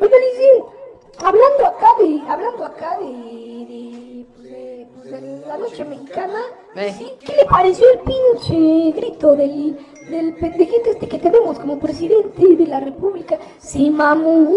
Lizzy, 0.00 0.64
hablando 1.24 1.66
acá 1.66 1.88
de, 1.98 2.20
hablando 2.28 2.64
acá 2.64 2.98
de, 3.00 3.06
de, 3.06 4.26
pues 4.34 4.42
de, 4.50 4.86
pues 4.94 5.10
de 5.10 5.46
la 5.46 5.56
noche 5.58 5.84
mexicana, 5.84 6.40
Eh. 6.76 6.94
¿sí? 6.96 7.12
¿qué 7.24 7.36
le 7.36 7.44
pareció 7.46 7.86
el 7.92 7.98
pinche 8.00 8.92
grito 9.00 9.34
del, 9.34 9.76
del 10.10 10.34
pendejito 10.36 10.90
este 10.90 11.08
que 11.08 11.18
tenemos 11.18 11.58
como 11.58 11.78
presidente 11.78 12.56
de 12.56 12.66
la 12.66 12.80
república? 12.80 13.38
Sí, 13.58 13.90
mamu, 13.90 14.56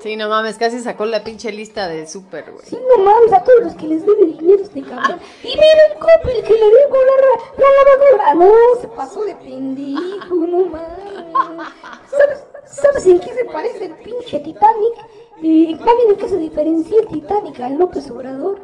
Sí, 0.00 0.16
no 0.16 0.30
mames, 0.30 0.56
casi 0.56 0.78
sacó 0.80 1.04
la 1.04 1.22
pinche 1.22 1.52
lista 1.52 1.86
de 1.86 2.06
súper, 2.06 2.50
güey. 2.52 2.64
Sí, 2.64 2.78
no 2.96 3.04
mames, 3.04 3.32
a 3.34 3.44
todos 3.44 3.60
los 3.64 3.74
que 3.74 3.86
les 3.86 4.06
debe 4.06 4.24
dinero 4.26 4.62
este 4.62 4.80
cabrón. 4.80 5.20
Y 5.42 5.48
mira 5.48 5.86
el 5.92 5.98
copil 5.98 6.42
que 6.42 6.54
le 6.54 6.68
dio 6.70 6.88
con 6.88 7.00
la, 7.06 7.64
la 7.66 7.66
lavadora. 7.84 8.34
No, 8.34 8.80
se 8.80 8.88
pasó 8.88 9.22
de 9.24 9.34
pendejo, 9.34 10.34
no 10.36 10.64
mames. 10.66 11.68
¿Sabes, 12.10 12.44
¿Sabes 12.64 13.06
en 13.06 13.20
qué 13.20 13.34
se 13.34 13.44
parece 13.44 13.84
el 13.86 13.94
pinche 13.96 14.40
Titanic? 14.40 14.94
Eh, 15.42 15.76
¿También 15.76 16.10
en 16.10 16.16
qué 16.16 16.28
se 16.28 16.36
diferencia 16.36 17.00
el 17.00 17.06
Titanic 17.06 17.60
al 17.60 17.78
López 17.78 18.10
Obrador? 18.10 18.60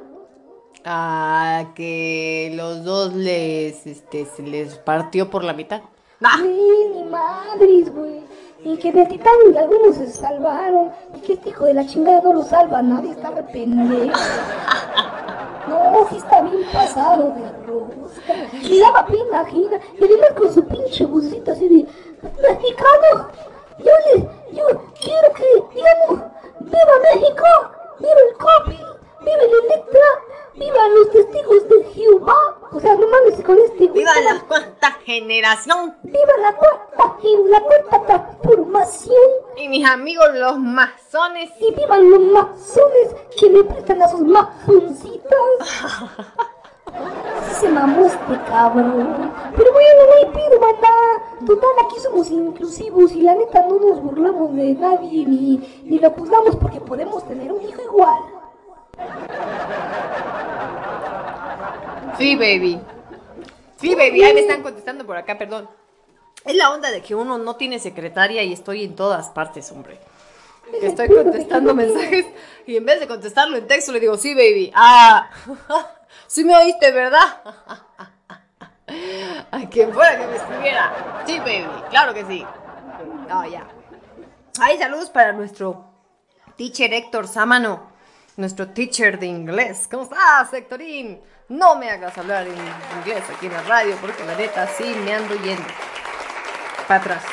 Ah, 0.84 1.72
que 1.74 2.52
los 2.54 2.84
dos 2.84 3.14
les, 3.14 3.86
este, 3.86 4.26
se 4.26 4.42
les 4.42 4.76
partió 4.76 5.30
por 5.30 5.42
la 5.42 5.52
mitad. 5.52 5.80
Sí, 6.36 6.90
ni 6.94 7.04
madres, 7.04 7.92
güey. 7.94 8.20
Y 8.64 8.76
que 8.76 8.92
del 8.92 9.08
Titanic 9.08 9.56
algunos 9.56 9.96
se 9.96 10.06
salvaron. 10.08 10.92
Y 11.14 11.20
que 11.20 11.32
este 11.34 11.50
hijo 11.50 11.64
de 11.64 11.74
la 11.74 11.86
chingada 11.86 12.20
no 12.20 12.34
lo 12.34 12.42
salva 12.42 12.82
nadie, 12.82 13.12
está 13.12 13.30
re 13.30 13.42
pendejo. 13.44 14.12
No, 15.68 16.06
sí 16.08 16.16
está 16.18 16.42
bien 16.42 16.62
pasado 16.72 17.34
de 17.34 17.66
rosca. 17.66 18.34
Le 18.62 18.78
daba 18.78 19.04
pena 19.04 19.40
ajena. 19.40 19.80
Y 19.98 20.04
además 20.04 20.30
con 20.36 20.54
su 20.54 20.64
pinche 20.64 21.04
vocecita 21.06 21.50
así 21.50 21.68
de... 21.68 21.86
Mexicano, 22.40 23.28
yo 23.78 23.90
le... 24.14 24.28
Yo 24.52 24.64
quiero 25.00 25.32
que, 25.34 25.74
digamos, 25.74 26.30
¡Viva 26.60 26.98
México! 27.14 27.44
¡Viva 27.98 28.20
el 28.28 28.36
copy! 28.36 28.78
¡Viva 29.20 29.42
el 29.42 29.64
Electra! 29.64 30.00
¡Viva 30.54 30.88
los 30.88 31.10
testigos 31.10 31.68
de 31.68 31.84
Jehová! 31.92 32.58
O 32.72 32.80
sea, 32.80 32.94
no 32.94 33.06
mames 33.06 33.42
con 33.44 33.58
este... 33.58 33.88
¡Viva 33.88 34.12
la 34.20 34.40
cuarta 34.40 34.92
generación! 35.04 35.96
¡Viva 36.02 36.32
la 36.40 36.54
cuarta! 36.54 36.86
y 37.22 37.48
la 37.48 37.60
cuarta 37.60 38.06
transformación! 38.06 39.16
Y 39.56 39.68
mis 39.68 39.86
amigos 39.86 40.28
los 40.34 40.58
masones. 40.58 41.50
¡Y 41.60 41.74
vivan 41.74 42.10
los 42.10 42.20
masones 42.20 43.14
que 43.38 43.50
le 43.50 43.64
prestan 43.64 44.02
a 44.02 44.08
sus 44.08 44.20
masoncitas! 44.20 45.32
Se 47.60 47.68
mamó 47.68 48.06
este 48.06 48.40
cabrón. 48.48 49.32
Pero 49.56 49.72
bueno, 49.72 50.00
no 50.06 50.14
hay 50.18 50.26
pido, 50.34 50.60
banda. 50.60 50.88
Total, 51.46 51.70
aquí 51.84 52.00
somos 52.00 52.30
inclusivos 52.30 53.12
y 53.12 53.22
la 53.22 53.34
neta 53.34 53.66
no 53.66 53.78
nos 53.78 54.02
burlamos 54.02 54.54
de 54.54 54.74
nadie 54.74 55.24
ni, 55.26 55.82
ni 55.84 55.98
lo 55.98 56.10
juzgamos 56.10 56.56
porque 56.56 56.80
podemos 56.80 57.26
tener 57.26 57.52
un 57.52 57.62
hijo 57.62 57.82
igual. 57.82 58.20
Sí, 62.18 62.36
baby. 62.36 62.80
Sí, 63.80 63.94
baby. 63.94 64.22
Ahí 64.22 64.34
me 64.34 64.40
están 64.40 64.62
contestando 64.62 65.06
por 65.06 65.16
acá, 65.16 65.38
perdón. 65.38 65.68
Es 66.44 66.54
la 66.54 66.70
onda 66.72 66.90
de 66.90 67.02
que 67.02 67.14
uno 67.14 67.38
no 67.38 67.56
tiene 67.56 67.78
secretaria 67.78 68.42
y 68.42 68.52
estoy 68.52 68.84
en 68.84 68.94
todas 68.94 69.28
partes, 69.30 69.70
hombre. 69.72 69.98
Que 70.80 70.86
estoy 70.86 71.08
contestando 71.08 71.74
mensajes 71.74 72.26
y 72.66 72.76
en 72.76 72.84
vez 72.84 73.00
de 73.00 73.06
contestarlo 73.06 73.56
en 73.56 73.66
texto 73.66 73.92
le 73.92 74.00
digo, 74.00 74.16
sí, 74.16 74.34
baby. 74.34 74.72
Ah, 74.74 75.30
sí 76.26 76.44
me 76.44 76.56
oíste, 76.56 76.92
¿verdad? 76.92 77.42
A 79.50 79.68
quien 79.70 79.92
fuera 79.92 80.18
que 80.18 80.26
me 80.26 80.36
escribiera. 80.36 81.24
Sí, 81.26 81.38
baby, 81.38 81.66
claro 81.90 82.14
que 82.14 82.24
sí. 82.24 82.46
No, 83.28 83.44
ya. 83.46 83.66
Ay, 84.60 84.78
saludos 84.78 85.10
para 85.10 85.32
nuestro 85.32 85.84
teacher 86.56 86.92
Héctor 86.94 87.28
Sámano, 87.28 87.90
nuestro 88.36 88.68
teacher 88.68 89.18
de 89.18 89.26
inglés. 89.26 89.88
¿Cómo 89.90 90.04
estás, 90.04 90.52
Héctorín? 90.52 91.20
No 91.48 91.76
me 91.76 91.90
hagas 91.90 92.16
hablar 92.16 92.46
en 92.46 92.56
inglés 92.98 93.22
aquí 93.34 93.46
en 93.46 93.52
la 93.52 93.62
radio 93.62 93.96
porque 94.00 94.24
la 94.24 94.34
neta 94.36 94.66
sí 94.66 94.84
me 95.04 95.14
ando 95.14 95.34
yendo. 95.36 95.68
Para 96.88 97.00
atrás. 97.00 97.24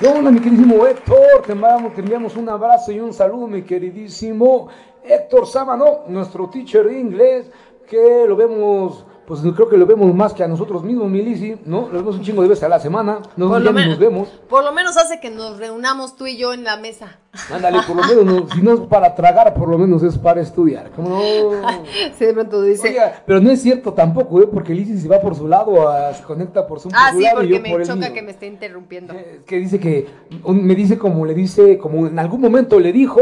¿Qué 0.00 0.08
onda, 0.08 0.30
mi 0.30 0.40
queridísimo 0.40 0.86
Héctor? 0.86 1.42
Te 1.46 1.52
enviamos, 1.52 1.94
te 1.94 2.00
enviamos 2.00 2.36
un 2.36 2.48
abrazo 2.48 2.90
y 2.90 2.98
un 2.98 3.14
saludo, 3.14 3.46
mi 3.46 3.62
queridísimo 3.62 4.68
Héctor 5.04 5.46
Sámano, 5.46 6.00
nuestro 6.08 6.50
teacher 6.50 6.86
de 6.86 6.98
inglés, 6.98 7.50
que 7.88 8.24
lo 8.26 8.36
vemos, 8.36 9.04
pues 9.26 9.40
creo 9.40 9.68
que 9.68 9.76
lo 9.78 9.86
vemos 9.86 10.14
más 10.14 10.34
que 10.34 10.42
a 10.44 10.48
nosotros 10.48 10.82
mismos, 10.84 11.08
mi 11.10 11.22
Lizzy, 11.22 11.56
¿no? 11.64 11.88
Lo 11.90 11.98
vemos 12.00 12.16
un 12.16 12.22
chingo 12.22 12.42
de 12.42 12.48
veces 12.48 12.64
a 12.64 12.68
la 12.68 12.78
semana, 12.78 13.20
no 13.36 13.48
Por 13.48 13.58
ya 13.58 13.64
lo, 13.64 13.70
ni 13.72 13.76
menos, 13.76 13.90
nos 13.90 13.98
vemos. 13.98 14.28
por 14.48 14.62
lo 14.64 14.72
menos 14.72 14.96
hace 14.98 15.18
que 15.20 15.30
nos 15.30 15.58
reunamos 15.58 16.14
tú 16.16 16.26
y 16.26 16.36
yo 16.36 16.52
en 16.52 16.64
la 16.64 16.76
mesa. 16.76 17.18
Ándale, 17.50 17.78
por 17.86 17.96
lo 17.96 18.02
menos, 18.02 18.24
no- 18.24 18.48
si 18.54 18.60
no 18.62 18.74
es 18.74 18.80
para 18.80 19.14
tragar, 19.14 19.54
por 19.54 19.68
lo 19.68 19.78
menos 19.78 20.02
es 20.02 20.18
para 20.18 20.40
estudiar. 20.42 20.90
¿Cómo 20.94 21.08
no? 21.10 21.22
Sí, 22.18 22.26
de 22.26 22.34
pronto 22.34 22.60
dice. 22.62 22.88
Oiga, 22.88 23.22
pero 23.26 23.40
no 23.40 23.50
es 23.50 23.62
cierto 23.62 23.92
tampoco, 23.94 24.42
¿eh? 24.42 24.46
Porque 24.46 24.74
Lizzy 24.74 24.98
se 24.98 25.08
va 25.08 25.20
por 25.20 25.34
su 25.34 25.48
lado, 25.48 25.88
a- 25.88 26.12
se 26.12 26.22
conecta 26.22 26.66
por 26.66 26.78
su, 26.80 26.88
por 26.90 26.98
ah, 27.00 27.10
su 27.12 27.18
sí, 27.18 27.24
lado 27.24 27.42
y 27.42 27.46
porque 27.48 27.56
yo 27.56 27.62
me 27.62 27.70
por 27.70 27.82
choca 27.86 28.12
que 28.12 28.22
me 28.22 28.30
esté 28.30 28.46
interrumpiendo. 28.46 29.14
Eh, 29.14 29.40
que 29.46 29.56
dice 29.56 29.80
que 29.80 30.06
un- 30.44 30.64
me 30.64 30.74
dice 30.74 30.98
como 30.98 31.24
le 31.26 31.32
dice 31.34 31.78
como 31.78 32.06
en 32.06 32.18
algún 32.18 32.40
momento 32.42 32.78
le 32.78 32.92
dijo 32.92 33.20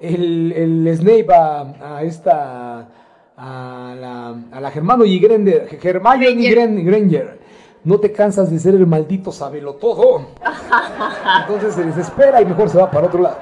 el, 0.00 0.52
el 0.52 0.96
Snape 0.96 1.26
a, 1.32 1.96
a 1.98 2.02
esta 2.02 2.88
a 3.36 3.94
la, 3.98 4.36
a 4.56 4.60
la 4.60 4.70
Germano 4.70 5.04
y 5.04 5.22
Hermione 5.24 5.68
Granger. 5.70 6.50
Gran- 6.50 6.84
Granger 6.84 7.42
no 7.84 7.98
te 7.98 8.12
cansas 8.12 8.48
de 8.50 8.60
ser 8.60 8.74
el 8.76 8.86
maldito 8.86 9.32
sabelo 9.32 9.74
todo 9.74 10.28
entonces 11.40 11.74
se 11.74 11.84
desespera 11.84 12.40
y 12.40 12.46
mejor 12.46 12.68
se 12.70 12.78
va 12.78 12.88
para 12.90 13.08
otro 13.08 13.20
lado 13.22 13.38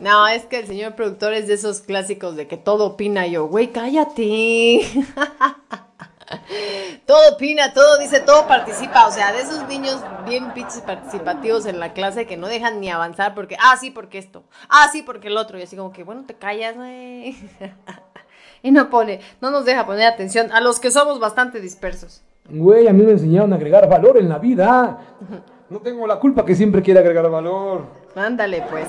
No, 0.00 0.26
es 0.26 0.44
que 0.46 0.58
el 0.58 0.66
señor 0.66 0.96
productor 0.96 1.32
es 1.32 1.46
de 1.46 1.54
esos 1.54 1.80
clásicos 1.82 2.34
de 2.34 2.48
que 2.48 2.56
todo 2.56 2.84
opina 2.86 3.24
yo, 3.28 3.46
güey, 3.46 3.68
cállate. 3.70 4.80
todo 7.06 7.34
opina, 7.34 7.72
todo 7.72 7.98
dice, 7.98 8.18
todo 8.20 8.48
participa. 8.48 9.06
O 9.06 9.12
sea, 9.12 9.32
de 9.32 9.42
esos 9.42 9.68
niños 9.68 10.00
bien 10.26 10.52
pinches 10.54 10.80
participativos 10.80 11.66
en 11.66 11.78
la 11.78 11.92
clase 11.92 12.26
que 12.26 12.36
no 12.36 12.48
dejan 12.48 12.80
ni 12.80 12.90
avanzar 12.90 13.32
porque, 13.34 13.56
ah, 13.60 13.76
sí, 13.78 13.90
porque 13.92 14.18
esto, 14.18 14.42
ah, 14.68 14.88
sí, 14.90 15.02
porque 15.02 15.28
el 15.28 15.36
otro. 15.36 15.56
Y 15.58 15.62
así 15.62 15.76
como 15.76 15.92
que, 15.92 16.02
bueno, 16.02 16.24
te 16.26 16.34
callas, 16.34 16.74
güey. 16.74 17.36
y 18.68 18.70
no 18.70 18.90
pone, 18.90 19.20
no 19.40 19.50
nos 19.50 19.64
deja 19.64 19.86
poner 19.86 20.06
atención 20.06 20.50
a 20.52 20.60
los 20.60 20.80
que 20.80 20.90
somos 20.90 21.18
bastante 21.20 21.60
dispersos. 21.60 22.22
güey 22.48 22.86
a 22.88 22.92
mí 22.92 23.02
me 23.04 23.12
enseñaron 23.12 23.52
a 23.52 23.56
agregar 23.56 23.88
valor 23.88 24.16
en 24.18 24.28
la 24.28 24.38
vida 24.38 24.98
no 25.70 25.78
tengo 25.80 26.06
la 26.06 26.18
culpa 26.18 26.44
que 26.44 26.54
siempre 26.54 26.82
quiere 26.82 27.00
agregar 27.00 27.30
valor 27.30 27.82
Ándale, 28.14 28.62
pues. 28.70 28.86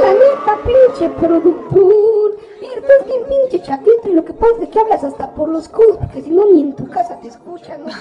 La 0.00 0.12
neta, 0.12 0.58
pinche 0.64 1.08
productor. 1.20 2.36
Mira, 2.60 2.74
estás 2.80 3.06
bien 3.06 3.20
pinche 3.28 3.62
chaqueto 3.66 4.08
y 4.08 4.12
lo 4.14 4.24
que 4.24 4.32
pasa 4.32 4.54
es 4.62 4.68
que 4.68 4.78
hablas 4.78 5.04
hasta 5.04 5.30
por 5.34 5.48
los 5.48 5.68
codos, 5.68 5.96
porque 5.98 6.22
si 6.22 6.30
no 6.30 6.44
ni 6.52 6.62
en 6.62 6.76
tu 6.76 6.88
casa 6.88 7.18
te 7.20 7.28
escuchan, 7.28 7.82
no 7.84 7.90
sé 7.90 7.96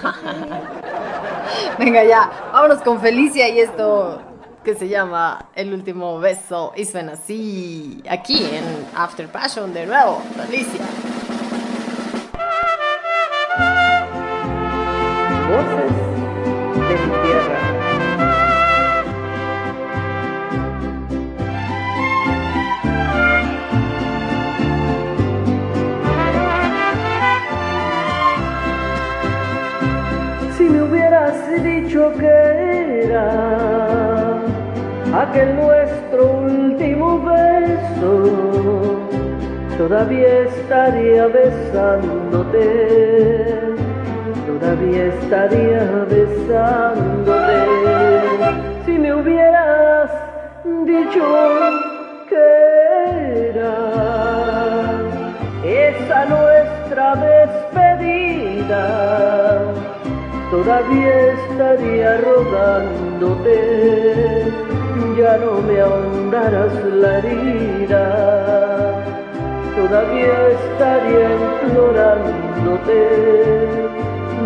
qué. 1.78 1.84
Venga 1.84 2.04
ya, 2.04 2.30
vámonos 2.54 2.82
con 2.82 3.00
Felicia 3.00 3.50
y 3.50 3.60
esto 3.60 4.20
que 4.66 4.74
se 4.74 4.90
llama 4.90 5.46
El 5.54 5.72
último 5.74 6.20
beso 6.20 6.74
y 6.76 6.86
suena 6.86 7.14
así 7.14 8.02
aquí 8.10 8.44
en 8.44 8.64
After 8.96 9.28
Passion 9.28 9.72
de 9.76 9.86
nuevo, 9.86 10.24
Felicia. 10.36 10.82
Voces. 15.48 15.92
Si 30.58 30.64
me 30.64 30.82
hubieras 30.82 31.64
dicho 31.64 32.12
que 32.18 32.45
aquel 35.36 35.56
nuestro 35.58 36.32
último 36.32 37.20
beso, 37.22 38.14
todavía 39.78 40.44
estaría 40.44 41.28
besándote, 41.28 42.64
todavía 44.48 45.06
estaría 45.08 46.06
besándote. 46.10 47.58
Si 48.86 48.98
me 48.98 49.14
hubieras 49.14 50.10
dicho 50.86 51.24
que 52.30 53.50
era 53.50 53.76
esa 55.66 56.26
nuestra 56.28 57.16
despedida, 57.28 58.84
todavía 60.50 61.14
estaría 61.34 62.18
rogándote, 62.22 63.56
ya 65.18 65.38
no 65.38 65.62
me 65.62 65.80
ahondarás 65.82 66.74
la 66.86 67.20
herida, 67.20 68.04
todavía 69.76 70.50
estaría 70.60 71.28
implorándote, 71.64 73.00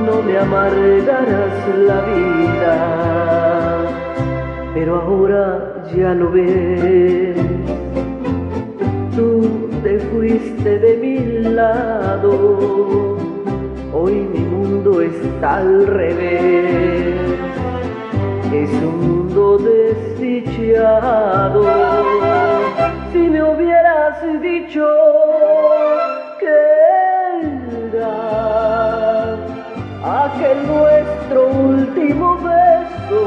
no 0.06 0.22
me 0.22 0.38
amargarás 0.38 1.56
la 1.78 2.02
vida, 2.02 2.76
pero 4.74 5.02
ahora 5.02 5.84
ya 5.96 6.14
lo 6.14 6.32
ves, 6.32 7.36
tú 9.16 9.70
te 9.84 10.00
fuiste 10.00 10.80
de 10.80 10.98
mi 10.98 11.20
lado, 11.50 13.18
hoy 13.94 14.14
mi 14.34 14.40
mundo 14.40 15.02
está 15.02 15.58
al 15.58 15.88
revés, 15.88 17.16
es 18.52 18.70
un 18.84 19.19
mundo 19.30 19.58
desdichado 19.60 21.62
si 23.12 23.20
me 23.20 23.44
hubieras 23.44 24.18
dicho 24.42 24.88
que 26.40 26.48
era 27.94 29.36
aquel 30.26 30.58
nuestro 30.68 31.48
último 31.48 32.38
beso, 32.38 33.22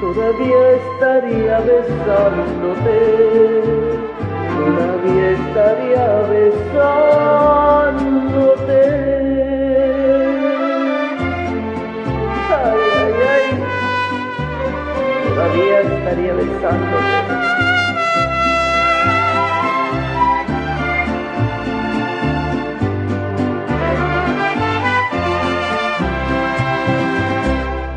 todavía 0.00 0.70
estaría 0.72 1.60
besándote, 1.60 2.98
todavía 4.56 5.30
estaría 5.30 6.06
besándote. 6.28 8.33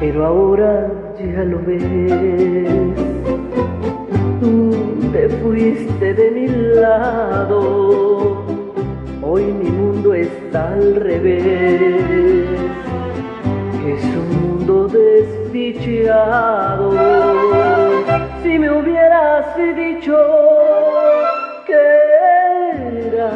Pero 0.07 0.25
ahora 0.25 0.89
ya 1.19 1.43
lo 1.43 1.59
ves. 1.65 1.83
Tú 4.39 4.71
te 5.11 5.27
fuiste 5.41 6.13
de 6.13 6.31
mi 6.31 6.47
lado, 6.79 8.45
hoy 9.21 9.43
mi 9.43 9.69
mundo 9.69 10.13
está 10.13 10.73
al 10.73 10.95
revés. 10.95 11.43
Es 13.85 14.03
un 14.15 14.29
mundo 14.41 14.87
desdichado. 14.87 16.47
Si 18.43 18.59
me 18.59 18.71
hubieras 18.71 19.55
dicho 19.75 20.17
que 21.65 21.83
era 23.07 23.31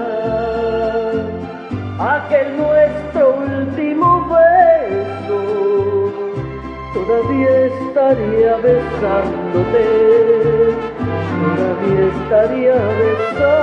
aquel 2.00 2.58
nuestro 2.58 3.36
último 3.36 4.28
beso 4.30 4.72
todavía 6.94 7.66
estaría 7.66 8.56
besándote, 8.58 9.84
todavía 11.42 12.04
estaría 12.24 12.74
besándote. 12.74 13.62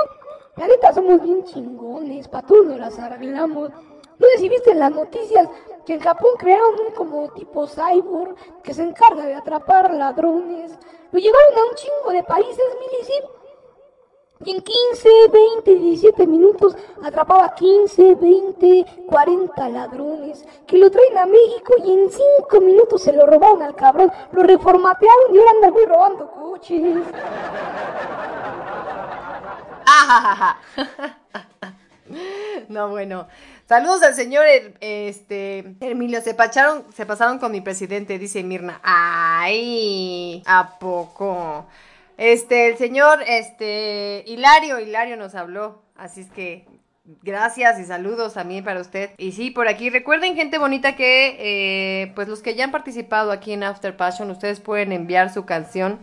la 0.56 0.68
neta, 0.68 0.92
somos 0.92 1.20
bien 1.20 1.42
chingones, 1.42 2.28
pa' 2.28 2.42
todos 2.42 2.78
las 2.78 2.96
arreglamos. 3.00 3.70
No 4.16 4.28
sé 4.28 4.38
si 4.38 4.48
viste 4.48 4.70
en 4.70 4.78
las 4.78 4.92
noticias 4.92 5.48
que 5.84 5.94
en 5.94 6.00
Japón 6.00 6.30
crearon 6.38 6.86
un 6.86 6.94
como 6.94 7.28
tipo 7.32 7.66
cyborg 7.66 8.36
que 8.62 8.72
se 8.72 8.84
encarga 8.84 9.26
de 9.26 9.34
atrapar 9.34 9.92
ladrones. 9.92 10.78
Lo 11.10 11.18
llevaron 11.18 11.58
a 11.58 11.70
un 11.70 11.74
chingo 11.74 12.12
de 12.12 12.22
países, 12.22 12.64
Milici. 12.78 13.20
Y 14.44 14.50
en 14.50 14.60
15, 14.60 15.08
20, 15.64 15.74
17 15.76 16.26
minutos 16.26 16.76
atrapaba 17.02 17.54
15, 17.54 18.16
20, 18.16 18.86
40 19.06 19.68
ladrones 19.68 20.44
que 20.66 20.78
lo 20.78 20.90
traen 20.90 21.18
a 21.18 21.26
México 21.26 21.74
y 21.84 21.92
en 21.92 22.10
5 22.10 22.60
minutos 22.60 23.02
se 23.02 23.12
lo 23.12 23.26
robaron 23.26 23.62
al 23.62 23.74
cabrón, 23.74 24.10
lo 24.32 24.42
reformatearon 24.42 25.34
y 25.34 25.38
ahora 25.38 25.50
anda 25.54 25.70
muy 25.70 25.84
robando 25.84 26.30
coches. 26.30 26.82
No, 32.68 32.88
bueno. 32.88 33.26
Saludos 33.68 34.02
al 34.02 34.14
señor 34.14 34.44
este 34.80 35.76
Emilio. 35.80 36.20
Se 36.20 36.34
pasaron, 36.34 36.84
se 36.94 37.06
pasaron 37.06 37.38
con 37.38 37.52
mi 37.52 37.60
presidente, 37.60 38.18
dice 38.18 38.42
Mirna. 38.42 38.80
Ay, 38.82 40.42
¿a 40.46 40.78
poco? 40.78 41.66
Este, 42.22 42.68
el 42.68 42.76
señor, 42.76 43.18
este, 43.26 44.22
Hilario, 44.28 44.78
Hilario 44.78 45.16
nos 45.16 45.34
habló. 45.34 45.82
Así 45.96 46.20
es 46.20 46.30
que 46.30 46.66
gracias 47.20 47.80
y 47.80 47.84
saludos 47.84 48.34
también 48.34 48.62
para 48.62 48.80
usted. 48.80 49.10
Y 49.18 49.32
sí, 49.32 49.50
por 49.50 49.66
aquí, 49.66 49.90
recuerden, 49.90 50.36
gente 50.36 50.56
bonita, 50.58 50.94
que 50.94 51.36
eh, 51.40 52.12
pues 52.14 52.28
los 52.28 52.40
que 52.40 52.54
ya 52.54 52.62
han 52.62 52.70
participado 52.70 53.32
aquí 53.32 53.52
en 53.52 53.64
After 53.64 53.96
Passion, 53.96 54.30
ustedes 54.30 54.60
pueden 54.60 54.92
enviar 54.92 55.32
su 55.32 55.44
canción 55.44 55.98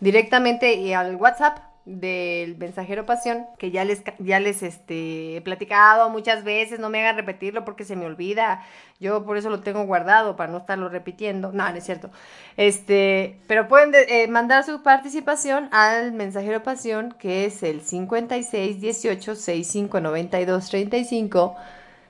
directamente 0.00 0.92
al 0.96 1.14
WhatsApp 1.14 1.69
del 1.86 2.56
mensajero 2.58 3.06
pasión 3.06 3.46
que 3.58 3.70
ya 3.70 3.84
les 3.84 4.02
ya 4.18 4.38
les 4.38 4.62
este 4.62 5.36
he 5.38 5.40
platicado 5.40 6.10
muchas 6.10 6.44
veces 6.44 6.78
no 6.78 6.90
me 6.90 7.00
hagan 7.00 7.16
repetirlo 7.16 7.64
porque 7.64 7.84
se 7.84 7.96
me 7.96 8.04
olvida. 8.06 8.62
Yo 9.00 9.24
por 9.24 9.38
eso 9.38 9.48
lo 9.50 9.60
tengo 9.60 9.84
guardado 9.86 10.36
para 10.36 10.52
no 10.52 10.58
estarlo 10.58 10.88
repitiendo. 10.90 11.52
No 11.52 11.68
no 11.70 11.76
es 11.76 11.84
cierto. 11.84 12.10
Este 12.56 13.38
pero 13.46 13.66
pueden 13.66 13.90
de- 13.92 14.22
eh, 14.24 14.28
mandar 14.28 14.64
su 14.64 14.82
participación 14.82 15.68
al 15.72 16.12
mensajero 16.12 16.62
pasión 16.62 17.14
que 17.18 17.46
es 17.46 17.62
el 17.62 17.80
56 17.80 18.80
18 18.80 19.34
65 19.34 20.00
92 20.00 20.68
35 20.68 21.56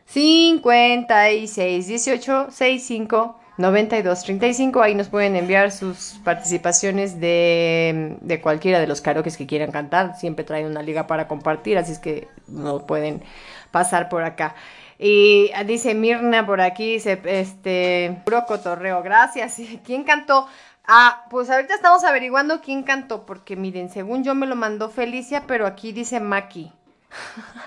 56 0.06 1.86
18 1.86 2.50
65 2.50 3.39
92 3.60 4.22
35. 4.22 4.82
Ahí 4.82 4.94
nos 4.94 5.08
pueden 5.08 5.36
enviar 5.36 5.70
sus 5.70 6.20
participaciones 6.24 7.20
de, 7.20 8.16
de 8.20 8.40
cualquiera 8.40 8.80
de 8.80 8.86
los 8.86 9.00
karaokes 9.00 9.36
que 9.36 9.46
quieran 9.46 9.70
cantar. 9.70 10.16
Siempre 10.16 10.44
traen 10.44 10.66
una 10.66 10.82
liga 10.82 11.06
para 11.06 11.28
compartir, 11.28 11.78
así 11.78 11.92
es 11.92 11.98
que 11.98 12.28
no 12.48 12.86
pueden 12.86 13.22
pasar 13.70 14.08
por 14.08 14.24
acá. 14.24 14.54
Y 14.98 15.50
dice 15.64 15.94
Mirna 15.94 16.44
por 16.44 16.60
aquí, 16.60 16.92
dice, 16.94 17.20
este, 17.24 18.20
puro 18.24 18.44
cotorreo, 18.44 19.02
gracias. 19.02 19.58
¿Y 19.58 19.78
¿Quién 19.84 20.04
cantó? 20.04 20.46
Ah, 20.86 21.24
pues 21.30 21.48
ahorita 21.48 21.74
estamos 21.74 22.04
averiguando 22.04 22.60
quién 22.60 22.82
cantó, 22.82 23.24
porque 23.24 23.56
miren, 23.56 23.90
según 23.90 24.24
yo 24.24 24.34
me 24.34 24.46
lo 24.46 24.56
mandó 24.56 24.90
Felicia, 24.90 25.44
pero 25.46 25.66
aquí 25.66 25.92
dice 25.92 26.20
Maki. 26.20 26.72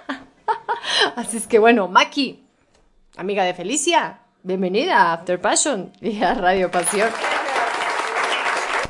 Así 1.15 1.37
es 1.37 1.47
que 1.47 1.57
bueno, 1.57 1.87
Maki, 1.87 2.43
amiga 3.17 3.43
de 3.43 3.53
Felicia, 3.53 4.19
bienvenida 4.43 4.97
a 4.97 5.13
After 5.13 5.39
Passion 5.39 5.91
y 6.01 6.21
a 6.21 6.33
Radio 6.33 6.69
Pasión. 6.69 7.09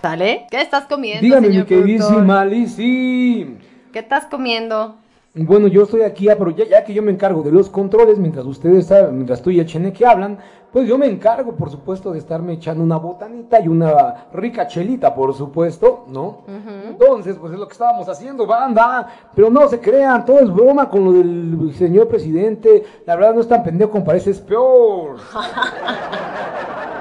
¿Sale? 0.01 0.47
¿Qué 0.51 0.62
estás 0.62 0.86
comiendo, 0.86 1.22
Dígame, 1.22 1.47
mi 1.47 1.54
señor 1.54 1.68
productor? 1.68 1.86
queridísima 1.86 2.45
Lizzy. 2.45 3.58
¿Qué 3.93 3.99
estás 3.99 4.26
comiendo? 4.26 4.97
Bueno, 5.36 5.65
yo 5.67 5.81
estoy 5.81 6.03
aquí, 6.03 6.29
ah, 6.29 6.36
pero 6.38 6.51
ya, 6.51 6.63
ya 6.65 6.84
que 6.84 6.93
yo 6.93 7.01
me 7.01 7.11
encargo 7.11 7.41
de 7.41 7.51
los 7.51 7.67
controles, 7.67 8.19
mientras 8.19 8.45
ustedes 8.45 8.86
saben, 8.86 9.15
mientras 9.15 9.41
tú 9.41 9.49
y 9.49 9.59
el 9.59 9.65
Cheneque 9.65 10.05
hablan, 10.05 10.38
pues 10.71 10.88
yo 10.88 10.95
me 10.95 11.07
encargo, 11.07 11.53
por 11.55 11.71
supuesto, 11.71 12.11
de 12.11 12.19
estarme 12.19 12.53
echando 12.53 12.84
una 12.84 12.97
botanita 12.97 13.59
y 13.59 13.67
una 13.67 14.27
rica 14.31 14.67
chelita, 14.67 15.15
por 15.15 15.34
supuesto, 15.34 16.05
¿no? 16.07 16.43
Entonces, 16.88 17.36
pues 17.39 17.51
es 17.51 17.59
lo 17.59 17.67
que 17.67 17.73
estábamos 17.73 18.07
haciendo, 18.07 18.45
banda. 18.45 19.07
Pero 19.34 19.49
no 19.49 19.67
se 19.67 19.79
crean, 19.79 20.23
todo 20.23 20.39
es 20.39 20.53
broma 20.53 20.88
con 20.88 21.03
lo 21.03 21.11
del 21.13 21.73
señor 21.73 22.07
presidente. 22.07 22.84
La 23.07 23.15
verdad 23.15 23.34
no 23.34 23.41
es 23.41 23.47
tan 23.47 23.63
pendejo 23.63 23.89
como 23.89 24.05
parece, 24.05 24.29
es 24.29 24.39
peor. 24.39 25.17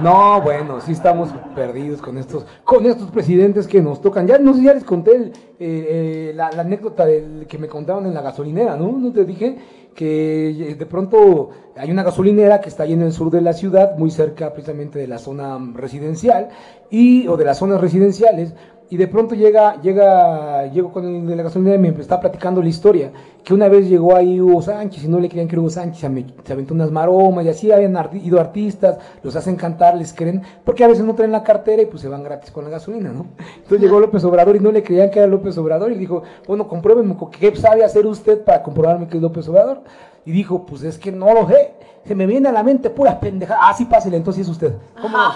No, 0.00 0.40
bueno, 0.40 0.80
sí 0.80 0.92
estamos 0.92 1.28
perdidos 1.54 2.00
con 2.00 2.16
estos, 2.16 2.46
con 2.64 2.86
estos 2.86 3.10
presidentes 3.10 3.66
que 3.66 3.82
nos 3.82 4.00
tocan. 4.00 4.26
Ya 4.26 4.38
no 4.38 4.54
sé, 4.54 4.62
ya 4.62 4.72
les 4.72 4.84
conté 4.84 5.32
eh, 5.60 6.32
la, 6.34 6.48
anécdota 6.48 7.04
del 7.04 7.46
que 7.46 7.58
me 7.58 7.68
contaron 7.68 8.06
en 8.06 8.14
la 8.14 8.22
gasolinera, 8.22 8.76
¿no? 8.76 8.90
No 8.92 9.12
te 9.12 9.24
dije 9.24 9.58
que 9.94 10.74
de 10.78 10.86
pronto 10.86 11.50
hay 11.76 11.90
una 11.90 12.02
gasolinera 12.02 12.60
que 12.60 12.70
está 12.70 12.84
ahí 12.84 12.94
en 12.94 13.02
el 13.02 13.12
sur 13.12 13.30
de 13.30 13.42
la 13.42 13.52
ciudad, 13.52 13.98
muy 13.98 14.10
cerca 14.10 14.52
precisamente 14.52 14.98
de 14.98 15.06
la 15.06 15.18
zona 15.18 15.58
residencial 15.74 16.48
y 16.90 17.28
o 17.28 17.36
de 17.36 17.44
las 17.44 17.58
zonas 17.58 17.80
residenciales 17.80 18.54
Y 18.92 18.98
de 18.98 19.06
pronto 19.08 19.34
llega, 19.34 19.80
llega, 19.80 20.66
llego 20.66 20.92
con 20.92 21.06
el 21.06 21.26
de 21.26 21.34
la 21.34 21.44
gasolinera 21.44 21.76
y 21.76 21.78
me 21.78 21.88
está 21.98 22.20
platicando 22.20 22.60
la 22.62 22.68
historia. 22.68 23.10
Que 23.42 23.54
una 23.54 23.66
vez 23.66 23.88
llegó 23.88 24.14
ahí 24.14 24.38
Hugo 24.38 24.60
Sánchez 24.60 25.04
y 25.04 25.08
no 25.08 25.18
le 25.18 25.30
querían 25.30 25.48
que 25.48 25.58
Hugo 25.58 25.70
Sánchez 25.70 26.00
se, 26.44 26.52
aventó 26.52 26.74
unas 26.74 26.90
maromas 26.90 27.46
y 27.46 27.48
así 27.48 27.72
habían 27.72 27.96
ido 28.22 28.38
artistas, 28.38 28.98
los 29.22 29.34
hacen 29.34 29.56
cantar, 29.56 29.96
les 29.96 30.12
creen, 30.12 30.42
porque 30.62 30.84
a 30.84 30.88
veces 30.88 31.06
no 31.06 31.14
traen 31.14 31.32
la 31.32 31.42
cartera 31.42 31.80
y 31.80 31.86
pues 31.86 32.02
se 32.02 32.08
van 32.10 32.22
gratis 32.22 32.50
con 32.50 32.64
la 32.64 32.70
gasolina, 32.70 33.10
¿no? 33.12 33.28
Entonces 33.56 33.80
llegó 33.80 33.98
López 33.98 34.22
Obrador 34.24 34.56
y 34.56 34.60
no 34.60 34.70
le 34.70 34.82
creían 34.82 35.10
que 35.10 35.20
era 35.20 35.26
López 35.26 35.56
Obrador 35.56 35.90
y 35.90 35.94
dijo, 35.96 36.22
bueno, 36.46 36.68
compruébeme 36.68 37.16
co- 37.16 37.30
qué 37.30 37.56
sabe 37.56 37.82
hacer 37.84 38.04
usted 38.06 38.44
para 38.44 38.62
comprobarme 38.62 39.08
que 39.08 39.16
es 39.16 39.22
López 39.22 39.48
Obrador. 39.48 39.80
Y 40.26 40.32
dijo, 40.32 40.66
pues 40.66 40.82
es 40.82 40.98
que 40.98 41.10
no 41.10 41.32
lo 41.32 41.48
sé, 41.48 41.72
se 42.04 42.14
me 42.14 42.26
viene 42.26 42.50
a 42.50 42.52
la 42.52 42.62
mente 42.62 42.90
pura 42.90 43.18
pendeja. 43.18 43.56
Ah, 43.58 43.72
sí, 43.72 43.86
pásele, 43.86 44.18
entonces 44.18 44.42
es 44.42 44.50
usted. 44.50 44.74
¿Cómo 45.00 45.16
no? 45.16 45.30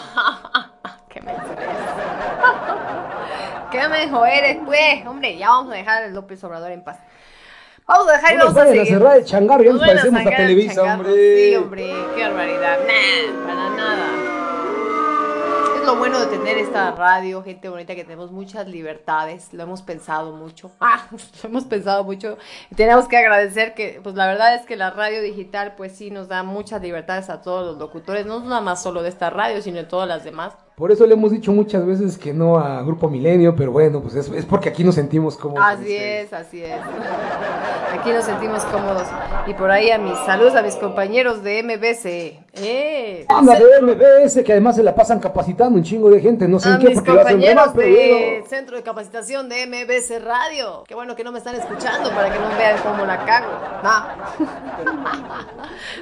¿Qué 1.08 1.22
me 1.22 1.30
eres? 1.30 1.42
¿Qué 3.76 3.88
mejor 3.88 4.26
eres, 4.26 4.56
pues? 4.64 5.06
Hombre, 5.06 5.36
ya 5.36 5.50
vamos 5.50 5.70
a 5.70 5.76
dejar 5.76 6.04
al 6.04 6.14
López 6.14 6.42
Obrador 6.44 6.70
en 6.70 6.82
paz. 6.82 6.98
Vamos 7.86 8.08
a 8.08 8.12
dejar 8.12 8.32
y 8.32 8.36
No 8.38 8.44
vamos 8.46 8.56
a 8.56 8.60
vayan 8.60 8.72
a 8.72 8.84
seguir. 8.84 8.98
cerrar 8.98 9.16
el 9.18 9.24
changarro, 9.26 9.62
ya 9.62 9.72
nos 9.72 9.80
parecemos 9.86 10.26
a 10.26 10.30
Televisa, 10.30 10.82
hombre. 10.82 11.12
Sí, 11.12 11.56
hombre, 11.56 11.94
qué 12.14 12.22
barbaridad. 12.22 12.78
Nah, 12.78 13.46
para 13.46 13.70
nada. 13.76 14.06
Es 15.78 15.84
lo 15.86 15.96
bueno 15.96 16.18
de 16.18 16.26
tener 16.26 16.56
esta 16.56 16.90
radio, 16.92 17.42
gente 17.42 17.68
bonita, 17.68 17.94
que 17.94 18.04
tenemos 18.04 18.32
muchas 18.32 18.66
libertades. 18.66 19.52
Lo 19.52 19.64
hemos 19.64 19.82
pensado 19.82 20.32
mucho. 20.32 20.70
Ah, 20.80 21.06
lo 21.10 21.48
hemos 21.50 21.64
pensado 21.64 22.02
mucho. 22.02 22.38
Tenemos 22.74 23.06
que 23.08 23.18
agradecer 23.18 23.74
que, 23.74 24.00
pues 24.02 24.14
la 24.14 24.26
verdad 24.26 24.54
es 24.54 24.62
que 24.62 24.76
la 24.76 24.90
radio 24.90 25.20
digital, 25.20 25.74
pues 25.76 25.92
sí, 25.92 26.10
nos 26.10 26.28
da 26.28 26.42
muchas 26.42 26.80
libertades 26.80 27.28
a 27.28 27.42
todos 27.42 27.66
los 27.66 27.76
locutores. 27.76 28.24
No 28.24 28.40
nada 28.40 28.62
más 28.62 28.82
solo 28.82 29.02
de 29.02 29.10
esta 29.10 29.28
radio, 29.28 29.60
sino 29.60 29.76
de 29.76 29.84
todas 29.84 30.08
las 30.08 30.24
demás. 30.24 30.54
Por 30.76 30.92
eso 30.92 31.06
le 31.06 31.14
hemos 31.14 31.30
dicho 31.30 31.52
muchas 31.52 31.86
veces 31.86 32.18
que 32.18 32.34
no 32.34 32.58
a 32.58 32.82
Grupo 32.82 33.08
Milenio, 33.08 33.56
pero 33.56 33.72
bueno, 33.72 34.02
pues 34.02 34.14
es, 34.14 34.28
es 34.28 34.44
porque 34.44 34.68
aquí 34.68 34.84
nos 34.84 34.94
sentimos 34.94 35.38
como... 35.38 35.58
Así 35.58 35.96
es, 35.96 36.30
así 36.34 36.62
es. 36.62 36.78
Aquí 37.98 38.10
nos 38.12 38.26
sentimos 38.26 38.62
cómodos. 38.64 39.08
Y 39.46 39.54
por 39.54 39.70
ahí 39.70 39.90
a 39.90 39.96
mis 39.96 40.18
saludos 40.26 40.54
a 40.54 40.60
mis 40.60 40.74
compañeros 40.76 41.42
de 41.42 41.62
MBC. 41.62 42.60
¡Eh! 42.62 43.24
Anda 43.26 43.58
de 43.58 43.80
MBS, 43.80 44.44
que 44.44 44.52
además 44.52 44.76
se 44.76 44.82
la 44.82 44.94
pasan 44.94 45.18
capacitando 45.18 45.78
un 45.78 45.82
chingo 45.82 46.10
de 46.10 46.20
gente, 46.20 46.46
no 46.46 46.58
sé 46.58 46.68
A 46.68 46.74
en 46.74 46.80
qué, 46.80 46.88
mis 46.88 46.96
porque 46.96 47.12
lo 47.12 47.20
hacen 47.22 47.40
de 47.40 47.46
compañeros 47.46 47.66
más, 47.66 47.74
pero 47.74 47.96
de 47.96 48.32
bueno. 48.32 48.46
Centro 48.46 48.76
de 48.76 48.82
Capacitación 48.82 49.48
de 49.48 49.66
MBC 49.66 50.22
Radio. 50.22 50.84
Qué 50.86 50.94
bueno 50.94 51.16
que 51.16 51.24
no 51.24 51.32
me 51.32 51.38
están 51.38 51.54
escuchando 51.54 52.10
para 52.10 52.30
que 52.30 52.38
no 52.38 52.48
vean 52.58 52.76
cómo 52.82 53.06
la 53.06 53.24
cago. 53.24 53.48
No. 53.82 54.46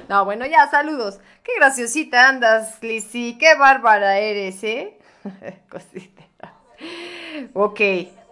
No, 0.09 0.25
bueno, 0.25 0.45
ya, 0.47 0.68
saludos. 0.70 1.18
Qué 1.43 1.53
graciosita 1.57 2.29
andas, 2.29 2.83
Lizzy. 2.83 3.37
Qué 3.39 3.55
bárbara 3.55 4.18
eres, 4.18 4.64
Cosita. 5.71 6.25
Ok, 7.53 7.81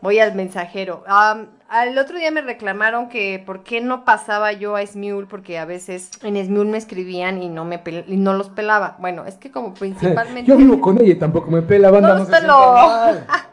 voy 0.00 0.18
al 0.18 0.34
mensajero. 0.34 1.04
Al 1.06 1.98
otro 1.98 2.18
día 2.18 2.30
me 2.30 2.42
reclamaron 2.42 3.08
que 3.08 3.42
por 3.44 3.62
qué 3.62 3.80
no 3.80 4.04
pasaba 4.04 4.52
yo 4.52 4.76
a 4.76 4.86
Smule, 4.86 5.26
porque 5.26 5.58
a 5.58 5.64
veces 5.64 6.10
en 6.22 6.42
Smule 6.44 6.70
me 6.70 6.78
escribían 6.78 7.42
y 7.42 7.48
no 7.48 7.64
me 7.64 7.82
y 8.06 8.16
no 8.16 8.34
los 8.34 8.50
pelaba. 8.50 8.96
Bueno, 9.00 9.24
es 9.26 9.36
que 9.36 9.50
como 9.50 9.74
principalmente... 9.74 10.50
Yo 10.50 10.56
vivo 10.56 10.80
con 10.80 11.00
ella 11.00 11.12
y 11.12 11.16
tampoco 11.16 11.50
me 11.50 11.62
pela, 11.62 11.90
banda, 11.90 12.14
No 12.14 12.24
no, 12.24 12.26
se. 12.26 13.24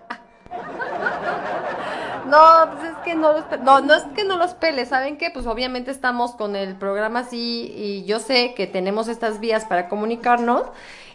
No, 2.30 2.38
pues 2.72 2.92
es 2.92 2.98
que 3.04 3.16
no 3.16 3.34
los 3.34 3.44
no, 3.64 3.82
no 3.82 3.96
es 3.96 4.04
que 4.16 4.24
no 4.24 4.38
los 4.38 4.54
pele, 4.54 4.86
¿saben 4.86 5.18
qué? 5.18 5.32
Pues 5.32 5.48
obviamente 5.48 5.90
estamos 5.90 6.34
con 6.34 6.56
el 6.56 6.76
programa 6.76 7.22
así 7.22 7.74
y 7.76 8.06
yo 8.06 8.20
sé 8.20 8.54
que 8.54 8.68
tenemos 8.68 9.08
estas 9.08 9.40
vías 9.40 9.66
para 9.66 9.90
comunicarnos 9.90 10.64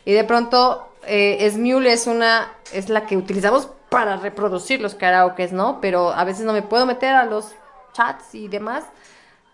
y 0.05 0.13
de 0.13 0.25
pronto 0.25 0.89
eh, 1.07 1.49
Smule 1.51 1.93
es 1.93 2.07
una 2.07 2.53
es 2.73 2.89
la 2.89 3.07
que 3.07 3.17
utilizamos 3.17 3.69
para 3.89 4.17
reproducir 4.17 4.81
los 4.81 4.95
karaokes, 4.95 5.53
¿no? 5.53 5.81
Pero 5.81 6.13
a 6.13 6.25
veces 6.25 6.45
no 6.45 6.53
me 6.53 6.63
puedo 6.63 6.87
meter 6.87 7.15
a 7.15 7.25
los 7.25 7.53
chats 7.93 8.35
y 8.35 8.49
demás 8.49 8.85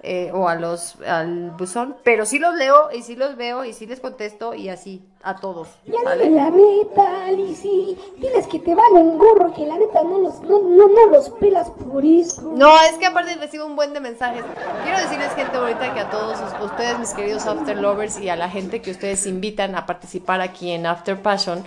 eh, 0.02 0.30
o 0.32 0.48
a 0.48 0.54
los 0.54 0.96
al 1.06 1.50
buzón, 1.50 1.96
pero 2.04 2.24
sí 2.24 2.38
los 2.38 2.54
leo 2.54 2.90
y 2.92 3.02
sí 3.02 3.16
los 3.16 3.36
veo 3.36 3.64
y 3.64 3.72
sí 3.74 3.86
les 3.86 4.00
contesto 4.00 4.54
y 4.54 4.68
así 4.70 5.02
a 5.22 5.36
todos. 5.36 5.68
Ya 5.86 6.14
dile 6.14 6.30
la 6.30 6.48
neta, 6.50 7.30
Lizzy. 7.32 7.98
Diles 8.16 8.46
que 8.46 8.58
te 8.60 8.74
vale 8.74 8.94
un 8.94 9.18
gorro, 9.18 9.52
que 9.52 9.66
la 9.66 9.76
neta 9.76 10.02
no 10.02 10.18
los, 10.18 10.40
no, 10.40 10.60
no, 10.62 10.88
no 10.88 11.06
los 11.10 11.28
pelas 11.30 11.68
por 11.70 12.02
eso. 12.04 12.40
No, 12.56 12.74
es 12.84 12.92
que 12.98 13.04
aparte 13.04 13.34
recibo 13.36 13.66
un 13.66 13.76
buen 13.76 13.92
de 13.92 14.00
mensajes. 14.00 14.42
Quiero 14.82 14.98
decirles, 14.98 15.30
gente 15.34 15.58
bonita, 15.58 15.92
que 15.92 16.00
a 16.00 16.08
todos 16.08 16.38
us- 16.40 16.64
ustedes, 16.64 16.98
mis 16.98 17.12
queridos 17.12 17.46
After 17.46 17.76
Lovers, 17.76 18.18
y 18.18 18.30
a 18.30 18.36
la 18.36 18.48
gente 18.48 18.80
que 18.80 18.90
ustedes 18.90 19.26
invitan 19.26 19.74
a 19.74 19.84
participar 19.84 20.40
aquí 20.40 20.70
en 20.70 20.86
After 20.86 21.20
Passion, 21.20 21.62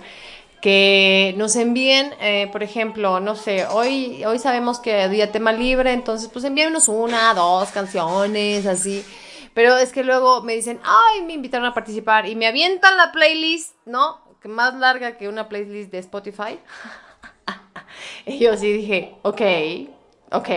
que 0.64 1.34
nos 1.36 1.56
envíen, 1.56 2.14
eh, 2.20 2.48
por 2.50 2.62
ejemplo, 2.62 3.20
no 3.20 3.36
sé, 3.36 3.66
hoy, 3.66 4.24
hoy 4.24 4.38
sabemos 4.38 4.78
que 4.78 5.10
día 5.10 5.30
tema 5.30 5.52
libre, 5.52 5.92
entonces 5.92 6.30
pues 6.32 6.42
envíenos 6.46 6.88
una, 6.88 7.34
dos 7.34 7.68
canciones, 7.68 8.64
así. 8.64 9.04
Pero 9.52 9.76
es 9.76 9.92
que 9.92 10.02
luego 10.02 10.40
me 10.40 10.54
dicen, 10.54 10.80
ay, 10.82 11.20
me 11.20 11.34
invitaron 11.34 11.66
a 11.66 11.74
participar 11.74 12.26
y 12.26 12.34
me 12.34 12.46
avientan 12.46 12.96
la 12.96 13.12
playlist, 13.12 13.74
¿no? 13.84 14.22
Que 14.40 14.48
más 14.48 14.74
larga 14.76 15.18
que 15.18 15.28
una 15.28 15.50
playlist 15.50 15.92
de 15.92 15.98
Spotify. 15.98 16.58
y 18.24 18.38
yo 18.38 18.56
sí 18.56 18.72
dije, 18.72 19.16
ok, 19.20 19.42
ok, 20.32 20.48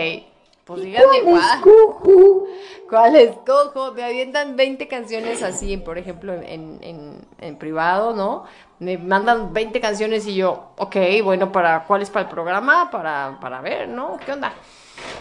pues 0.64 0.84
díganme 0.84 1.20
¿Cuál 1.22 1.38
escojo? 1.38 2.46
¿Cuál 2.88 3.16
escojo? 3.16 3.92
Me 3.92 4.04
avientan 4.04 4.56
20 4.56 4.88
canciones 4.88 5.42
así, 5.42 5.76
por 5.76 5.98
ejemplo, 5.98 6.32
en, 6.32 6.78
en, 6.82 7.26
en 7.40 7.58
privado, 7.58 8.14
¿no? 8.14 8.46
Me 8.80 8.96
mandan 8.96 9.52
20 9.52 9.80
canciones 9.80 10.26
y 10.26 10.36
yo, 10.36 10.72
ok, 10.76 10.96
bueno, 11.24 11.50
¿para 11.50 11.84
cuál 11.84 12.02
es 12.02 12.10
para 12.10 12.26
el 12.26 12.30
programa? 12.30 12.90
Para, 12.90 13.38
para 13.40 13.60
ver, 13.60 13.88
¿no? 13.88 14.18
¿Qué 14.24 14.32
onda? 14.32 14.52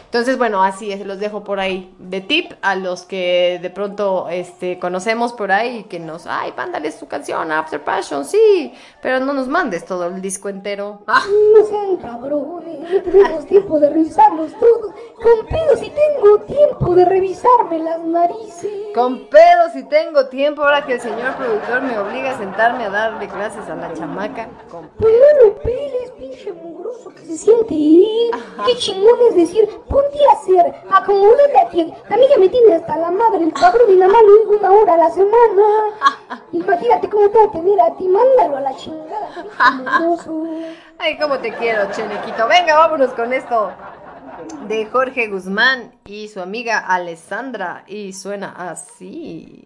Entonces, 0.05 0.37
bueno, 0.37 0.63
así 0.63 0.91
es, 0.91 1.05
los 1.05 1.19
dejo 1.19 1.43
por 1.43 1.59
ahí 1.59 1.93
de 1.99 2.21
tip 2.21 2.53
a 2.61 2.75
los 2.75 3.03
que 3.03 3.59
de 3.61 3.69
pronto 3.69 4.27
este, 4.29 4.79
conocemos 4.79 5.33
por 5.33 5.51
ahí 5.51 5.79
y 5.79 5.83
que 5.83 5.99
nos, 5.99 6.25
ay, 6.27 6.53
mándales 6.55 6.97
tu 6.97 7.07
canción, 7.07 7.51
After 7.51 7.83
Passion, 7.83 8.23
sí, 8.23 8.73
pero 9.01 9.19
no 9.19 9.33
nos 9.33 9.47
mandes 9.47 9.85
todo 9.85 10.07
el 10.07 10.21
disco 10.21 10.47
entero. 10.49 11.01
Ah, 11.07 11.21
No 11.57 11.65
sean 11.65 11.97
cabrones, 11.97 12.79
no 12.79 13.01
tenemos 13.01 13.45
tiempo 13.45 13.79
de 13.79 13.89
revisarlos 13.89 14.51
todos. 14.53 14.93
Con 15.15 15.45
pedo 15.47 15.75
si 15.77 15.91
tengo 15.91 16.39
tiempo 16.41 16.95
de 16.95 17.05
revisarme 17.05 17.79
las 17.79 17.99
narices. 17.99 18.71
Con 18.93 19.27
pedos 19.27 19.73
si 19.73 19.83
tengo 19.83 20.27
tiempo 20.27 20.63
ahora 20.63 20.85
que 20.85 20.93
el 20.93 21.01
señor 21.01 21.35
productor 21.35 21.81
me 21.81 21.97
obliga 21.97 22.31
a 22.31 22.37
sentarme 22.37 22.85
a 22.85 22.89
darle 22.89 23.27
clases 23.27 23.67
a 23.69 23.75
la 23.75 23.93
chamaca. 23.93 24.47
Con 24.69 24.89
Pues 24.97 25.13
no 25.13 25.47
lo 25.47 25.55
peles, 25.59 26.11
pinche 26.17 26.53
mugroso 26.53 27.09
que 27.09 27.25
se 27.25 27.37
siente 27.37 27.73
ir. 27.73 28.31
Qué 28.65 28.75
chingón 28.75 29.19
es 29.29 29.35
decir, 29.35 29.69
ponte 29.87 30.17
a 30.29 30.33
hacer, 30.33 30.75
acomódate 30.91 31.59
aquí. 31.65 31.93
A 32.09 32.17
mí 32.17 32.23
ya 32.29 32.37
me 32.37 32.49
tiene 32.49 32.75
hasta 32.75 32.97
la 32.97 33.11
madre 33.11 33.43
el 33.43 33.53
cabrón 33.53 33.89
y 33.89 33.95
nada 33.95 34.11
más 34.11 34.21
lo 34.23 34.37
digo 34.39 34.57
una 34.59 34.71
hora 34.71 34.93
a 34.93 34.97
la 34.97 35.09
semana. 35.09 35.63
Imagínate 36.51 37.09
cómo 37.09 37.29
te 37.29 37.37
va 37.37 37.45
a 37.45 37.51
tener 37.51 37.81
a 37.81 37.95
ti, 37.95 38.07
mándalo 38.07 38.57
a 38.57 38.61
la 38.61 38.75
chingada. 38.75 39.45
Ay, 40.99 41.17
cómo 41.17 41.37
te 41.39 41.53
quiero, 41.53 41.91
Chenequito. 41.91 42.47
Venga, 42.47 42.75
vámonos 42.75 43.11
con 43.11 43.33
esto 43.33 43.71
de 44.67 44.85
Jorge 44.85 45.27
Guzmán 45.27 45.93
y 46.05 46.27
su 46.27 46.41
amiga 46.41 46.79
Alessandra. 46.79 47.83
Y 47.87 48.13
suena 48.13 48.53
así. 48.57 49.63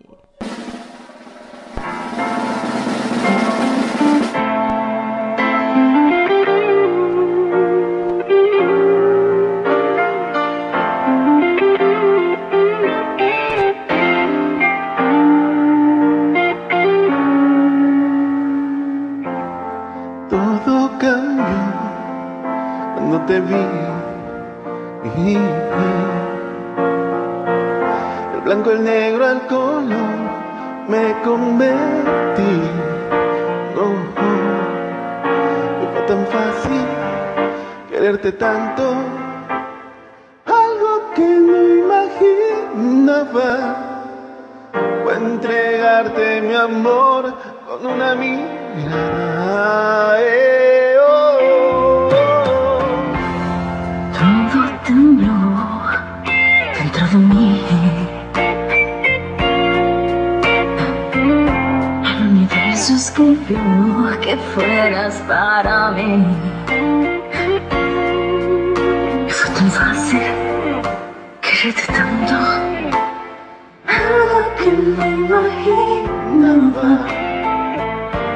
Me 30.92 31.16
convertí. 31.24 32.54
Oh. 33.78 33.96
Y 35.82 35.84
fue 35.92 36.02
tan 36.12 36.24
fácil 36.28 36.86
quererte 37.90 38.32
tanto. 38.34 38.84
Algo 40.46 40.92
que 41.16 41.30
no 41.48 41.58
imaginaba 41.84 43.50
fue 45.04 45.14
entregarte 45.16 46.42
mi 46.42 46.56
amor 46.56 47.22
con 47.68 47.80
una 47.94 48.10
mirada. 48.16 49.62
Que 64.22 64.36
fueras 64.54 65.16
para 65.28 65.92
mí. 65.92 66.26
fácil 69.70 70.20
quererte 71.42 71.86
tanto. 71.94 72.34
Nada 73.86 74.40
que 74.58 74.70
me 74.72 75.08
imaginaba 75.22 76.90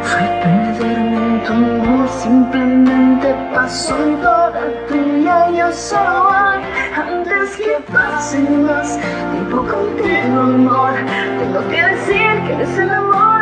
fue 0.03 0.23
perderme 0.43 1.17
en 1.17 1.43
tu 1.45 1.53
amor. 1.53 2.07
Simplemente 2.09 3.27
pasó 3.53 3.95
en 4.03 4.21
toda 4.21 4.63
tuya. 4.88 5.49
Yo 5.49 5.71
soy 5.71 6.61
antes 6.95 7.57
que 7.57 7.75
pase 7.91 8.39
más 8.39 8.99
tiempo 9.31 9.57
contigo, 9.57 10.39
amor. 10.41 10.93
Tengo 11.39 11.61
que 11.69 11.81
decir 11.81 12.33
que 12.45 12.53
eres 12.53 12.77
el 12.77 12.91
amor. 12.91 13.34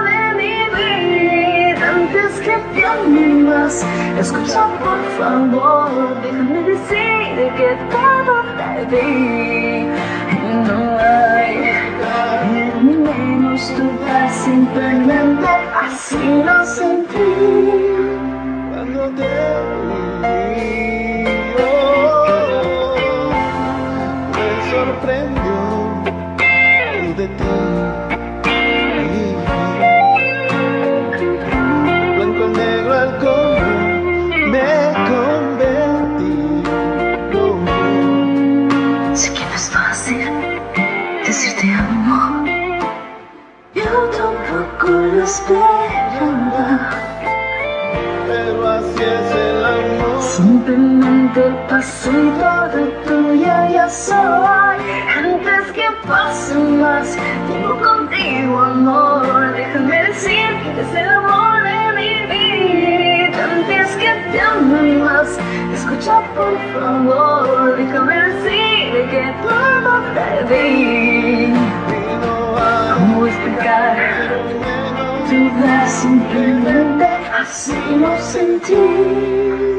Te 2.73 2.85
ame 2.85 3.27
más, 3.43 3.85
escucha 4.19 4.67
por 4.83 5.01
favor. 5.17 6.21
Déjame 6.23 6.59
decir 6.63 7.51
que 7.57 7.69
todo 7.91 8.35
te 8.57 8.71
di. 8.95 9.87
Y 10.31 10.55
no 10.67 10.79
hay 10.99 11.53
ni 12.81 12.95
menos 12.97 13.61
duda, 13.77 14.29
simplemente 14.29 15.47
así 15.83 16.23
lo 16.45 16.57
sentí. 16.65 17.33
Cuando 18.71 19.01
te 19.17 19.33
vi, 20.21 21.25
oh, 21.59 22.95
me 24.33 24.47
sorprendió 24.71 25.42
Simplemente 50.65 51.41
pasó 51.67 52.09
y 52.09 52.29
todo 52.39 52.87
tuya 53.05 53.69
ya 53.69 53.89
soy. 53.89 54.77
Antes 55.13 55.73
que 55.73 55.83
pase 56.07 56.55
más 56.55 57.17
tiempo 57.47 57.75
contigo, 57.83 58.59
amor. 58.59 59.51
Déjame 59.57 60.03
decir 60.03 60.47
que 60.63 60.69
eres 60.69 60.95
el 60.95 61.09
amor 61.09 61.63
de 61.63 61.93
mi 61.97 62.13
vida. 62.31 63.43
Antes 63.43 63.89
que 63.97 64.31
te 64.31 64.39
ame 64.39 64.99
más, 64.99 65.37
escucha 65.73 66.21
por 66.33 66.57
favor. 66.71 67.75
Déjame 67.75 68.15
decir 68.29 69.09
que 69.11 69.35
todo 69.43 69.91
te 70.15 70.53
di. 70.53 71.53
¿Cómo 72.93 73.27
explicar? 73.27 73.97
Dudas 75.29 75.91
simplemente 75.91 77.05
así 77.37 77.75
lo 77.99 78.17
sentí 78.19 79.72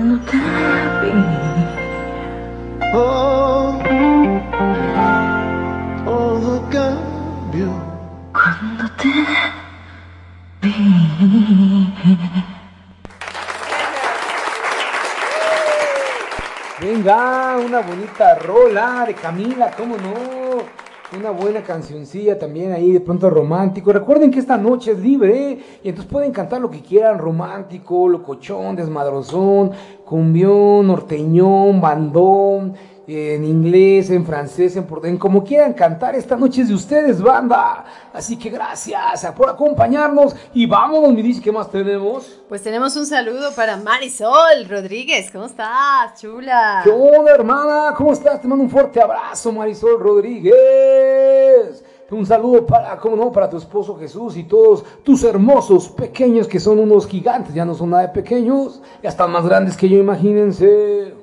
cuando 0.00 0.18
te 0.30 0.36
vi. 1.02 1.12
Oh, 2.94 3.78
todo 6.04 6.68
cambió. 6.70 7.70
Cuando 8.32 8.90
te 8.96 9.08
vi. 10.62 11.94
Venga, 16.80 17.56
una 17.58 17.80
bonita 17.80 18.36
rola 18.36 19.04
de 19.06 19.14
Camila, 19.14 19.70
¿cómo 19.76 19.98
no? 19.98 20.79
Una 21.16 21.32
buena 21.32 21.62
cancioncilla 21.62 22.38
también 22.38 22.70
ahí 22.70 22.92
de 22.92 23.00
pronto 23.00 23.28
romántico. 23.28 23.92
Recuerden 23.92 24.30
que 24.30 24.38
esta 24.38 24.56
noche 24.56 24.92
es 24.92 25.00
libre 25.00 25.50
¿eh? 25.50 25.58
y 25.82 25.88
entonces 25.88 26.08
pueden 26.10 26.30
cantar 26.30 26.60
lo 26.60 26.70
que 26.70 26.82
quieran, 26.82 27.18
romántico, 27.18 28.08
locochón, 28.08 28.76
desmadrozón, 28.76 29.72
cumbión, 30.04 30.86
norteñón, 30.86 31.80
bandón, 31.80 32.74
en 33.06 33.44
inglés, 33.44 34.10
en 34.10 34.24
francés, 34.24 34.76
en 34.76 34.84
portugués, 34.84 35.18
como 35.18 35.42
quieran 35.42 35.72
cantar. 35.72 36.14
Esta 36.14 36.36
noche 36.36 36.62
es 36.62 36.68
de 36.68 36.74
ustedes, 36.74 37.20
banda. 37.20 37.84
Así 38.12 38.36
que 38.36 38.50
gracias 38.50 39.26
por 39.36 39.48
acompañarnos 39.48 40.36
y 40.54 40.66
vámonos, 40.66 41.12
mi 41.12 41.22
dice, 41.22 41.40
¿qué 41.42 41.52
más 41.52 41.70
tenemos? 41.70 42.40
Pues 42.48 42.62
tenemos 42.62 42.96
un 42.96 43.06
saludo 43.06 43.52
para 43.54 43.76
Marisol 43.76 44.68
Rodríguez. 44.68 45.30
¿Cómo 45.30 45.46
estás, 45.46 46.20
chula? 46.20 46.82
¿Qué 46.84 46.90
onda, 46.90 47.32
hermana? 47.32 47.94
¿Cómo 47.96 48.12
estás? 48.12 48.40
Te 48.40 48.48
mando 48.48 48.64
un 48.64 48.70
fuerte 48.70 49.00
abrazo, 49.00 49.52
Marisol 49.52 49.98
Rodríguez. 50.00 51.84
Un 52.10 52.26
saludo 52.26 52.66
para, 52.66 52.96
cómo 52.96 53.14
no, 53.14 53.30
para 53.30 53.48
tu 53.48 53.56
esposo 53.56 53.96
Jesús 53.96 54.36
y 54.36 54.42
todos 54.42 54.84
tus 55.04 55.22
hermosos 55.22 55.90
pequeños 55.90 56.48
que 56.48 56.58
son 56.58 56.80
unos 56.80 57.06
gigantes, 57.06 57.54
ya 57.54 57.64
no 57.64 57.72
son 57.72 57.90
nada 57.90 58.02
de 58.02 58.08
pequeños, 58.08 58.82
ya 59.00 59.10
están 59.10 59.30
más 59.30 59.44
grandes 59.44 59.76
que 59.76 59.88
yo, 59.88 59.96
imagínense. 59.96 61.14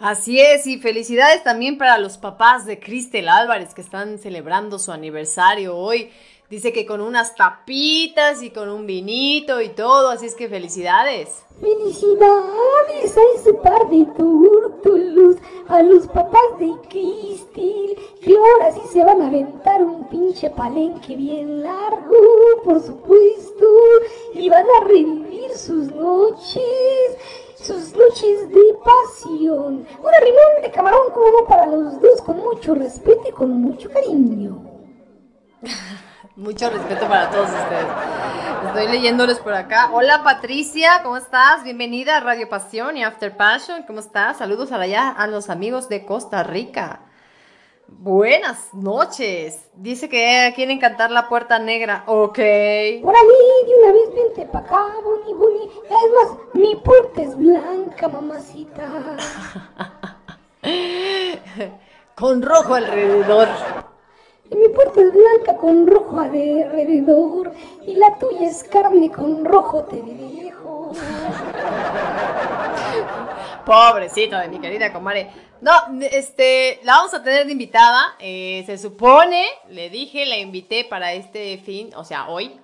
Así 0.00 0.40
es, 0.40 0.68
y 0.68 0.78
felicidades 0.78 1.42
también 1.42 1.76
para 1.76 1.98
los 1.98 2.18
papás 2.18 2.66
de 2.66 2.78
Cristel 2.78 3.28
Álvarez 3.28 3.74
que 3.74 3.80
están 3.80 4.18
celebrando 4.18 4.78
su 4.78 4.92
aniversario 4.92 5.76
hoy. 5.76 6.10
Dice 6.48 6.72
que 6.72 6.86
con 6.86 7.00
unas 7.00 7.34
tapitas 7.34 8.42
y 8.44 8.50
con 8.50 8.68
un 8.68 8.86
vinito 8.86 9.60
y 9.60 9.70
todo, 9.70 10.10
así 10.10 10.26
es 10.26 10.36
que 10.36 10.48
felicidades. 10.48 11.44
Felicidades 11.60 13.16
a 13.16 13.20
ese 13.34 13.54
par 13.54 13.90
de 13.90 14.06
turtulos, 14.16 15.36
a 15.66 15.82
los 15.82 16.06
papás 16.06 16.58
de 16.60 16.72
Cristil, 16.88 17.98
que 18.22 18.36
ahora 18.36 18.72
sí 18.72 18.80
se 18.92 19.04
van 19.04 19.20
a 19.20 19.26
aventar 19.26 19.82
un 19.82 20.08
pinche 20.08 20.48
palenque 20.50 21.16
bien 21.16 21.60
largo, 21.60 22.16
por 22.64 22.80
supuesto, 22.80 23.66
y 24.32 24.48
van 24.48 24.64
a 24.80 24.84
revivir 24.84 25.50
sus 25.50 25.92
noches, 25.92 26.62
sus 27.62 27.94
noches 27.94 28.48
de 28.48 28.74
pasión. 28.84 29.86
Un 30.00 30.14
arrimón 30.14 30.62
de 30.62 30.70
camarón 30.70 31.00
no 31.14 31.46
para 31.46 31.66
los 31.66 32.00
dos, 32.00 32.22
con 32.22 32.38
mucho 32.38 32.74
respeto 32.74 33.22
y 33.28 33.32
con 33.32 33.50
mucho 33.50 33.90
cariño. 33.90 34.64
Mucho 36.36 36.70
respeto 36.70 37.08
para 37.08 37.28
todos 37.30 37.48
ustedes. 37.48 37.86
Estoy 38.68 38.86
leyéndoles 38.92 39.40
por 39.40 39.54
acá. 39.54 39.90
Hola 39.92 40.22
Patricia, 40.22 41.00
¿cómo 41.02 41.16
estás? 41.16 41.64
Bienvenida 41.64 42.18
a 42.18 42.20
Radio 42.20 42.48
Pasión 42.48 42.96
y 42.96 43.02
After 43.02 43.36
Passion. 43.36 43.82
¿Cómo 43.82 43.98
estás? 43.98 44.36
Saludos 44.38 44.70
allá, 44.70 45.08
a 45.08 45.26
los 45.26 45.50
amigos 45.50 45.88
de 45.88 46.06
Costa 46.06 46.44
Rica. 46.44 47.07
Buenas 47.90 48.74
noches. 48.74 49.70
Dice 49.74 50.10
que 50.10 50.52
quieren 50.54 50.78
cantar 50.78 51.10
La 51.10 51.26
Puerta 51.26 51.58
Negra. 51.58 52.04
Ok. 52.06 52.38
Órale, 52.38 53.02
de 53.02 53.74
una 53.82 53.92
vez 53.92 54.14
vente 54.14 54.44
pa' 54.52 54.58
acá, 54.58 54.88
Boni 55.02 55.32
Boni. 55.32 55.70
Es 55.84 55.90
más, 55.90 56.36
mi 56.52 56.76
puerta 56.76 57.22
es 57.22 57.34
blanca, 57.34 58.08
mamacita. 58.08 59.16
Con 62.14 62.42
rojo 62.42 62.74
alrededor. 62.74 63.48
Y 64.50 64.56
mi 64.56 64.68
puerta 64.68 65.00
es 65.00 65.10
blanca 65.12 65.56
con 65.58 65.86
rojo 65.86 66.20
alrededor. 66.20 67.52
Y 67.86 67.94
la 67.94 68.18
tuya 68.18 68.48
es 68.48 68.64
carne 68.64 69.10
con 69.10 69.46
rojo 69.46 69.84
te 69.84 70.02
dejo. 70.02 70.92
Pobrecito 73.64 74.36
de 74.38 74.48
mi 74.48 74.58
querida 74.58 74.92
comadre. 74.92 75.30
No, 75.60 75.72
este, 76.10 76.80
la 76.84 76.96
vamos 76.96 77.14
a 77.14 77.22
tener 77.22 77.46
de 77.46 77.52
invitada. 77.52 78.14
eh, 78.20 78.62
se 78.66 78.78
supone, 78.78 79.46
le 79.70 79.90
dije, 79.90 80.24
la 80.26 80.36
invité 80.38 80.84
para 80.84 81.12
este 81.12 81.58
fin, 81.58 81.90
o 81.96 82.04
sea, 82.04 82.28
hoy, 82.28 82.58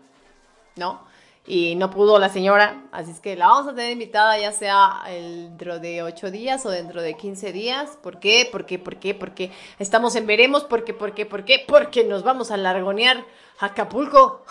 ¿no? 0.76 1.00
Y 1.46 1.74
no 1.74 1.90
pudo 1.90 2.18
la 2.18 2.30
señora, 2.30 2.84
así 2.90 3.10
es 3.10 3.20
que 3.20 3.36
la 3.36 3.48
vamos 3.48 3.66
a 3.70 3.74
tener 3.74 3.92
invitada 3.92 4.38
ya 4.38 4.50
sea 4.50 5.02
dentro 5.06 5.78
de 5.78 6.02
8 6.02 6.30
días 6.30 6.64
o 6.64 6.70
dentro 6.70 7.02
de 7.02 7.14
15 7.18 7.52
días. 7.52 7.98
¿Por 8.02 8.18
qué? 8.18 8.48
¿Por 8.50 8.64
qué? 8.64 8.78
¿Por 8.78 8.96
qué? 8.96 9.14
Porque 9.14 9.50
estamos 9.78 10.16
en 10.16 10.26
veremos. 10.26 10.64
¿Por 10.64 10.84
qué? 10.84 10.94
¿Por 10.94 11.12
qué? 11.14 11.26
¿Por 11.26 11.44
qué? 11.44 11.62
Porque 11.68 12.02
nos 12.04 12.22
vamos 12.22 12.50
a 12.50 12.56
largonear 12.56 13.26
a 13.58 13.66
Acapulco. 13.66 14.42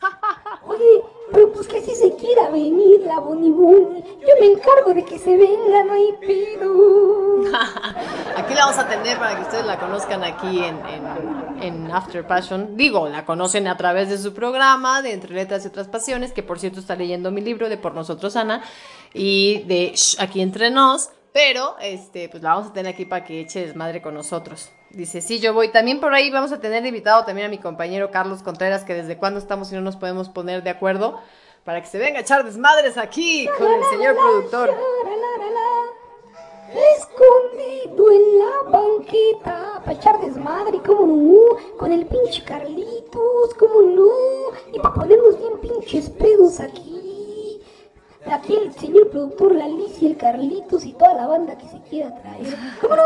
Oye, 0.66 1.02
pero 1.32 1.52
pues 1.52 1.68
que 1.68 1.82
si 1.82 1.94
se 1.94 2.16
quiera 2.16 2.48
venir 2.48 3.00
la 3.00 3.18
Boni 3.18 3.50
Boni. 3.50 4.02
Yo 4.20 4.34
me 4.40 4.46
encargo 4.52 4.94
de 4.94 5.04
que 5.04 5.18
se 5.18 5.36
venga, 5.36 5.84
no 5.84 5.92
hay 5.92 6.12
pedo. 6.18 7.21
Vamos 8.64 8.78
a 8.78 8.88
tener 8.88 9.18
para 9.18 9.34
que 9.34 9.42
ustedes 9.42 9.66
la 9.66 9.76
conozcan 9.78 10.22
aquí 10.22 10.62
en, 10.62 10.78
en- 10.86 11.62
en 11.62 11.90
After 11.90 12.24
Passion. 12.24 12.76
Digo, 12.76 13.08
la 13.08 13.24
conocen 13.24 13.66
a 13.66 13.76
través 13.76 14.08
de 14.08 14.18
su 14.18 14.32
programa 14.34 15.02
de 15.02 15.12
Entre 15.12 15.34
Letras 15.34 15.64
y 15.64 15.68
Otras 15.68 15.88
Pasiones, 15.88 16.32
que 16.32 16.44
por 16.44 16.60
cierto 16.60 16.78
está 16.78 16.94
leyendo 16.94 17.32
mi 17.32 17.40
libro 17.40 17.68
de 17.68 17.76
Por 17.76 17.92
Nosotros 17.94 18.36
Ana 18.36 18.62
y 19.12 19.64
de 19.64 19.92
Shh, 19.96 20.20
Aquí 20.20 20.40
Entre 20.40 20.70
Nos. 20.70 21.10
Pero, 21.32 21.76
este, 21.80 22.28
pues 22.28 22.42
la 22.42 22.50
vamos 22.54 22.70
a 22.70 22.72
tener 22.72 22.92
aquí 22.94 23.04
para 23.04 23.24
que 23.24 23.40
eche 23.40 23.66
desmadre 23.66 24.00
con 24.00 24.14
nosotros. 24.14 24.70
Dice, 24.90 25.20
sí, 25.22 25.40
yo 25.40 25.52
voy. 25.54 25.68
También 25.72 25.98
por 25.98 26.14
ahí 26.14 26.30
vamos 26.30 26.52
a 26.52 26.60
tener 26.60 26.86
invitado 26.86 27.24
también 27.24 27.46
a 27.48 27.50
mi 27.50 27.58
compañero 27.58 28.10
Carlos 28.12 28.42
Contreras, 28.44 28.84
que 28.84 28.94
desde 28.94 29.16
cuándo 29.16 29.40
estamos 29.40 29.72
y 29.72 29.74
no 29.74 29.80
nos 29.80 29.96
podemos 29.96 30.28
poner 30.28 30.62
de 30.62 30.70
acuerdo, 30.70 31.20
para 31.64 31.80
que 31.80 31.88
se 31.88 31.98
venga 31.98 32.18
a 32.18 32.22
echar 32.22 32.44
desmadres 32.44 32.96
aquí 32.96 33.48
con 33.58 33.66
el 33.72 33.82
señor 33.90 34.14
productor. 34.14 34.70
Escondido 36.74 38.10
en 38.10 38.38
la 38.38 38.70
banqueta, 38.70 39.82
para 39.84 39.92
echar 39.92 40.20
desmadre, 40.20 40.80
como 40.80 41.06
no, 41.06 41.76
con 41.76 41.92
el 41.92 42.06
pinche 42.06 42.42
Carlitos, 42.44 43.54
como 43.58 43.82
no, 43.82 44.08
y 44.72 44.78
para 44.78 44.94
ponernos 44.94 45.38
bien 45.38 45.58
pinches 45.58 46.08
pedos 46.10 46.60
aquí. 46.60 47.60
Aquí 48.30 48.56
el 48.56 48.72
señor 48.72 49.10
productor, 49.10 49.54
la 49.54 49.68
Liz 49.68 50.00
y 50.00 50.06
el 50.06 50.16
Carlitos 50.16 50.84
y 50.84 50.92
toda 50.94 51.12
la 51.14 51.26
banda 51.26 51.58
que 51.58 51.68
se 51.68 51.80
quiera 51.82 52.14
traer. 52.22 52.56
¿Cómo 52.80 52.96
no? 52.96 53.02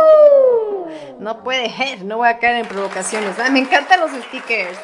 No 1.19 1.43
puede 1.43 1.75
ser, 1.75 2.05
no 2.05 2.19
voy 2.19 2.29
a 2.29 2.39
caer 2.39 2.57
en 2.57 2.69
provocaciones. 2.69 3.39
Ay, 3.39 3.51
me 3.51 3.61
encantan 3.61 4.01
los 4.01 4.11
stickers. 4.11 4.79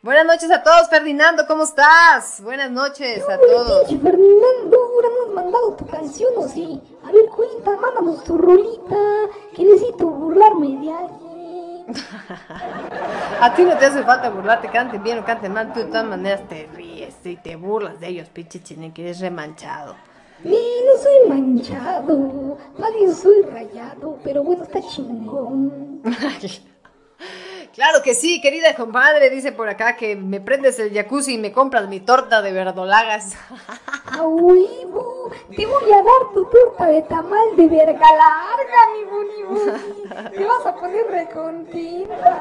Buenas 0.00 0.24
noches 0.24 0.50
a 0.52 0.62
todos, 0.62 0.88
Ferdinando, 0.88 1.46
¿cómo 1.48 1.64
estás? 1.64 2.40
Buenas 2.40 2.70
noches 2.70 3.28
a 3.28 3.38
todos. 3.38 3.88
Pinche 3.88 4.02
Fernando, 4.02 4.78
ahora 4.94 5.08
no 5.08 5.26
has 5.26 5.34
mandado 5.34 5.74
tu 5.74 5.86
canción 5.86 6.32
o 6.36 6.48
sí. 6.48 6.80
A 7.06 7.12
ver, 7.12 7.26
cuenta, 7.28 7.70
mándanos 7.80 8.24
tu 8.24 8.36
rolita, 8.36 8.96
que 9.54 9.64
necesito 9.64 10.08
burlarme 10.08 10.76
de 10.78 10.92
alguien. 10.92 11.86
A 13.40 13.54
ti 13.54 13.62
no 13.62 13.76
te 13.78 13.86
hace 13.86 14.02
falta 14.02 14.28
burlarte, 14.28 14.68
canten 14.68 15.04
bien 15.04 15.20
o 15.20 15.24
canten 15.24 15.52
mal, 15.52 15.72
tú 15.72 15.78
de 15.78 15.84
todas 15.86 16.04
maneras 16.04 16.42
te 16.48 16.68
ríes 16.74 17.14
y 17.24 17.36
te 17.36 17.54
burlas 17.54 18.00
de 18.00 18.08
ellos, 18.08 18.28
pinche 18.28 18.60
chine, 18.60 18.92
que 18.92 19.02
eres 19.02 19.20
remanchado. 19.20 19.94
Ni, 20.42 20.50
no 20.50 21.00
soy 21.00 21.28
manchado, 21.28 22.58
más 22.76 22.92
bien 22.92 23.14
soy 23.14 23.42
rayado, 23.42 24.18
pero 24.24 24.42
bueno, 24.42 24.64
está 24.64 24.80
chingón. 24.82 26.02
Claro 27.76 28.02
que 28.02 28.14
sí, 28.14 28.40
querida 28.40 28.74
compadre, 28.74 29.28
dice 29.28 29.52
por 29.52 29.68
acá 29.68 29.96
que 29.96 30.16
me 30.16 30.40
prendes 30.40 30.78
el 30.78 30.94
jacuzzi 30.94 31.34
y 31.34 31.38
me 31.38 31.52
compras 31.52 31.86
mi 31.90 32.00
torta 32.00 32.40
de 32.40 32.50
verdolagas. 32.50 33.36
A 34.18 34.22
huevo, 34.22 35.30
te 35.54 35.66
voy 35.66 35.92
a 35.92 35.96
dar 35.96 36.32
tu 36.32 36.46
torta 36.46 36.86
de 36.86 37.02
tamal 37.02 37.54
de 37.54 37.68
verga 37.68 38.06
larga, 38.16 38.78
mi 38.94 39.04
boni. 39.04 39.42
Te 40.30 40.46
vas 40.46 40.64
a 40.64 40.74
poner 40.74 41.06
recontenta. 41.06 42.40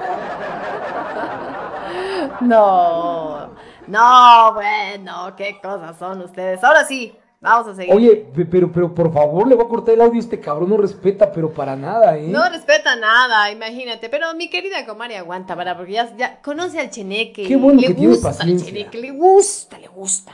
No, 2.40 3.50
no, 3.88 4.54
bueno, 4.54 5.36
qué 5.36 5.60
cosas 5.62 5.98
son 5.98 6.22
ustedes. 6.22 6.64
Ahora 6.64 6.86
sí, 6.86 7.14
vamos 7.46 7.68
a 7.70 7.76
seguir. 7.76 7.94
Oye, 7.94 8.26
pe- 8.36 8.46
pero, 8.46 8.72
pero 8.72 8.94
por 8.94 9.14
favor, 9.14 9.48
le 9.48 9.56
voy 9.56 9.66
a 9.66 9.70
cortar 9.70 9.94
el 9.94 10.02
audio. 10.02 10.20
Este 10.20 10.40
cabrón 10.40 10.70
no 10.70 10.78
respeta, 10.78 11.32
pero 11.32 11.52
para 11.52 11.76
nada, 11.76 12.18
¿eh? 12.18 12.28
No 12.28 12.48
respeta 12.50 12.96
nada, 12.96 13.50
imagínate. 13.52 14.10
Pero 14.10 14.34
mi 14.36 14.50
querida 14.50 14.86
comari 14.86 15.16
aguanta, 15.16 15.56
¿verdad? 15.56 15.78
Porque 15.78 15.94
ya, 15.94 16.16
ya 16.18 16.42
conoce 16.42 16.80
al 16.80 16.90
cheneque. 16.90 17.44
Qué 17.44 17.56
bueno 17.56 17.80
le 17.82 17.88
que 17.88 17.94
tiene 17.94 18.16
paciencia. 18.18 18.68
al 18.68 18.74
cheneque, 18.74 18.98
le 18.98 19.12
gusta, 19.12 19.78
le 19.78 19.88
gusta. 19.88 20.34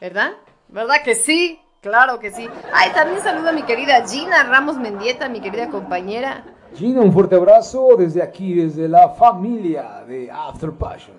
¿Verdad? 0.00 0.32
¿Verdad 0.68 0.96
que 1.04 1.14
sí? 1.14 1.58
Claro 1.80 2.18
que 2.18 2.30
sí. 2.30 2.48
Ay, 2.72 2.90
también 2.94 3.20
saludo 3.22 3.50
a 3.50 3.52
mi 3.52 3.62
querida 3.62 4.06
Gina 4.08 4.42
Ramos 4.44 4.76
Mendieta, 4.78 5.28
mi 5.28 5.40
querida 5.40 5.68
compañera. 5.68 6.44
Gina, 6.74 7.00
un 7.02 7.12
fuerte 7.12 7.36
abrazo 7.36 7.90
desde 7.96 8.22
aquí, 8.22 8.54
desde 8.54 8.88
la 8.88 9.10
familia 9.10 10.02
de 10.08 10.30
After 10.30 10.72
Passion. 10.72 11.16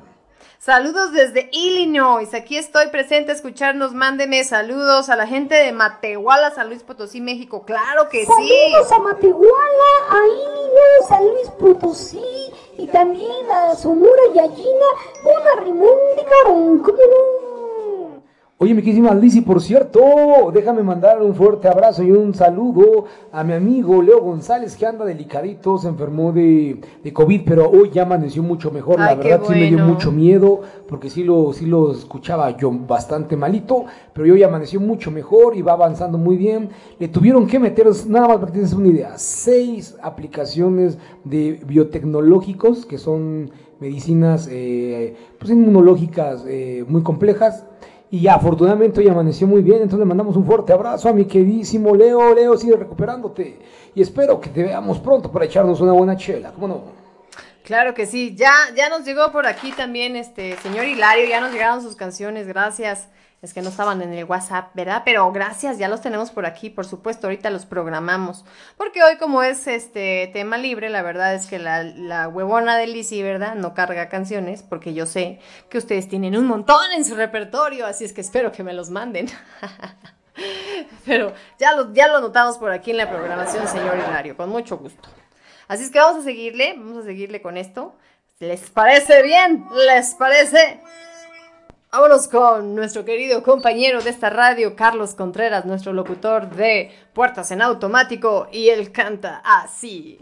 Saludos 0.66 1.12
desde 1.12 1.48
Illinois. 1.52 2.34
Aquí 2.34 2.58
estoy 2.58 2.88
presente 2.88 3.32
a 3.32 3.36
escucharnos. 3.36 3.94
Mándeme 3.94 4.44
saludos 4.44 5.10
a 5.10 5.16
la 5.16 5.28
gente 5.28 5.54
de 5.54 5.72
Matehuala, 5.72 6.50
San 6.56 6.70
Luis 6.70 6.82
Potosí, 6.82 7.22
México. 7.22 7.66
Claro 7.66 8.10
que 8.10 8.26
sí. 8.26 8.26
Saludos 8.26 8.92
a 8.92 8.98
Matehuala, 8.98 9.92
a 10.10 10.26
Illinois, 10.26 11.12
a 11.12 11.22
Luis 11.22 11.50
Potosí 11.60 12.52
y 12.80 12.88
también 12.88 13.52
a 13.52 13.76
Sonora 13.76 14.24
y 14.34 14.40
a 14.40 14.50
Gina. 14.56 14.88
Una 15.24 15.64
rimón 15.64 16.00
de 16.18 16.24
carón, 16.24 16.80
¿cómo 16.80 16.98
no? 16.98 17.45
Oye, 18.66 18.74
mi 18.74 18.82
queridísima 18.82 19.14
Lizzy, 19.14 19.42
por 19.42 19.62
cierto, 19.62 20.02
déjame 20.52 20.82
mandar 20.82 21.22
un 21.22 21.36
fuerte 21.36 21.68
abrazo 21.68 22.02
y 22.02 22.10
un 22.10 22.34
saludo 22.34 23.06
a 23.32 23.44
mi 23.44 23.54
amigo 23.54 24.02
Leo 24.02 24.20
González, 24.22 24.76
que 24.76 24.88
anda 24.88 25.06
delicadito, 25.06 25.78
se 25.78 25.88
enfermó 25.88 26.32
de, 26.32 26.82
de 27.04 27.14
COVID, 27.14 27.42
pero 27.46 27.70
hoy 27.70 27.92
ya 27.94 28.02
amaneció 28.02 28.42
mucho 28.42 28.72
mejor. 28.72 28.98
La 28.98 29.10
Ay, 29.10 29.18
verdad 29.18 29.42
sí 29.48 29.54
me 29.54 29.68
dio 29.68 29.78
mucho 29.78 30.12
miedo, 30.12 30.62
porque 30.88 31.12
sí 31.12 31.24
lo, 31.24 31.54
sí 31.54 31.68
lo 31.68 31.92
escuchaba 31.92 32.58
yo 32.58 32.72
bastante 32.72 33.38
malito, 33.38 33.86
pero 34.14 34.34
hoy 34.34 34.42
amaneció 34.42 34.80
mucho 34.80 35.12
mejor 35.12 35.56
y 35.56 35.62
va 35.62 35.74
avanzando 35.74 36.18
muy 36.18 36.36
bien. 36.36 36.70
Le 36.98 37.08
tuvieron 37.08 37.46
que 37.46 37.60
meter, 37.60 37.86
nada 38.08 38.28
más 38.30 38.38
para 38.38 38.48
que 38.48 38.54
tienes 38.54 38.74
una 38.74 38.88
idea, 38.88 39.16
seis 39.20 39.96
aplicaciones 40.02 40.98
de 41.24 41.60
biotecnológicos, 41.68 42.88
que 42.88 42.98
son 42.98 43.52
medicinas 43.80 44.50
eh, 44.52 45.16
pues 45.38 45.52
inmunológicas 45.52 46.44
eh, 46.48 46.84
muy 46.88 47.04
complejas. 47.04 47.64
Y 48.16 48.30
afortunadamente 48.30 49.02
hoy 49.02 49.10
amaneció 49.10 49.46
muy 49.46 49.62
bien, 49.62 49.82
entonces 49.82 50.00
le 50.00 50.06
mandamos 50.06 50.38
un 50.38 50.46
fuerte 50.46 50.72
abrazo 50.72 51.10
a 51.10 51.12
mi 51.12 51.26
queridísimo 51.26 51.94
Leo. 51.94 52.34
Leo, 52.34 52.56
sigue 52.56 52.78
recuperándote. 52.78 53.60
Y 53.94 54.02
espero 54.02 54.40
que 54.40 54.50
te 54.50 54.64
veamos 54.64 55.00
pronto 55.00 55.30
para 55.30 55.44
echarnos 55.44 55.82
una 55.82 55.92
buena 55.92 56.16
chela. 56.16 56.54
¿Cómo 56.54 56.66
no? 56.70 56.82
Claro 57.66 57.94
que 57.94 58.06
sí. 58.06 58.34
Ya, 58.34 58.54
ya 58.74 58.88
nos 58.88 59.04
llegó 59.04 59.34
por 59.34 59.46
aquí 59.46 59.74
también 59.74 60.16
este 60.16 60.56
señor 60.64 60.86
Hilario. 60.86 61.28
Ya 61.28 61.42
nos 61.42 61.52
llegaron 61.52 61.82
sus 61.82 61.98
canciones. 61.98 62.48
Gracias. 62.48 63.10
Es 63.46 63.54
que 63.54 63.62
no 63.62 63.70
estaban 63.70 64.02
en 64.02 64.12
el 64.12 64.26
WhatsApp, 64.26 64.74
¿verdad? 64.74 65.04
Pero 65.06 65.32
gracias, 65.32 65.78
ya 65.78 65.88
los 65.88 66.02
tenemos 66.02 66.32
por 66.32 66.48
aquí, 66.48 66.72
por 66.72 66.88
supuesto, 66.88 67.28
ahorita 67.28 67.52
los 67.52 67.68
programamos. 67.68 68.44
Porque 68.76 69.04
hoy 69.04 69.18
como 69.18 69.44
es 69.44 69.68
este 69.68 70.32
tema 70.34 70.58
libre, 70.58 70.90
la 70.90 71.04
verdad 71.04 71.36
es 71.36 71.46
que 71.46 71.60
la, 71.60 71.84
la 71.84 72.28
huevona 72.28 72.76
de 72.76 72.88
Lizzy, 72.88 73.22
¿verdad? 73.22 73.54
No 73.54 73.76
carga 73.76 74.10
canciones, 74.10 74.64
porque 74.64 74.96
yo 74.96 75.06
sé 75.06 75.40
que 75.70 75.78
ustedes 75.78 76.10
tienen 76.10 76.36
un 76.36 76.48
montón 76.48 76.92
en 76.98 77.06
su 77.06 77.14
repertorio, 77.14 77.86
así 77.86 78.04
es 78.04 78.14
que 78.14 78.22
espero 78.22 78.52
que 78.52 78.64
me 78.64 78.74
los 78.74 78.90
manden. 78.90 79.28
Pero 81.06 81.34
ya 81.60 81.76
lo, 81.76 81.94
ya 81.94 82.08
lo 82.08 82.22
notamos 82.22 82.58
por 82.58 82.72
aquí 82.72 82.90
en 82.90 82.98
la 82.98 83.10
programación, 83.12 83.68
señor 83.68 83.96
Hilario, 83.96 84.36
con 84.36 84.50
mucho 84.50 84.78
gusto. 84.78 85.08
Así 85.68 85.84
es 85.84 85.92
que 85.92 86.00
vamos 86.00 86.22
a 86.22 86.24
seguirle, 86.24 86.74
vamos 86.78 87.04
a 87.04 87.06
seguirle 87.06 87.44
con 87.44 87.58
esto. 87.58 87.96
¿Les 88.40 88.70
parece 88.72 89.22
bien? 89.22 89.66
¿Les 89.88 90.16
parece? 90.16 90.82
Vámonos 91.98 92.28
con 92.28 92.76
nuestro 92.76 93.06
querido 93.06 93.42
compañero 93.42 94.02
de 94.02 94.10
esta 94.10 94.30
radio, 94.30 94.76
Carlos 94.76 95.16
Contreras, 95.16 95.64
nuestro 95.64 95.94
locutor 95.94 96.50
de 96.50 96.92
Puertas 97.14 97.52
en 97.52 97.62
Automático, 97.62 98.50
y 98.52 98.68
él 98.68 98.92
canta 98.92 99.42
así. 99.46 100.20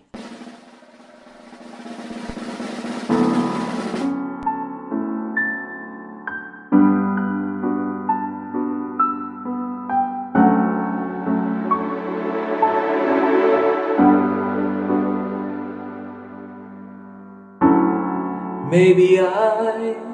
Maybe 18.69 19.19
I 19.19 20.13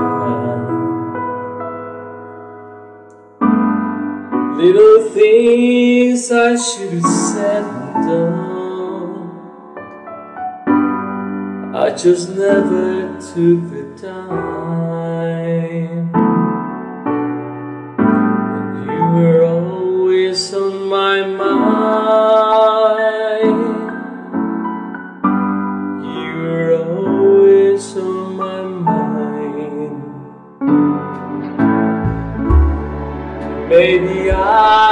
Little 4.61 5.09
things 5.09 6.31
I 6.31 6.55
should 6.55 6.93
have 6.93 7.03
said 7.03 7.63
and 7.63 7.93
done. 8.07 9.41
I 11.75 11.89
just 11.89 12.29
never 12.29 13.19
took 13.19 13.71
the 13.71 13.83
time. 13.99 14.60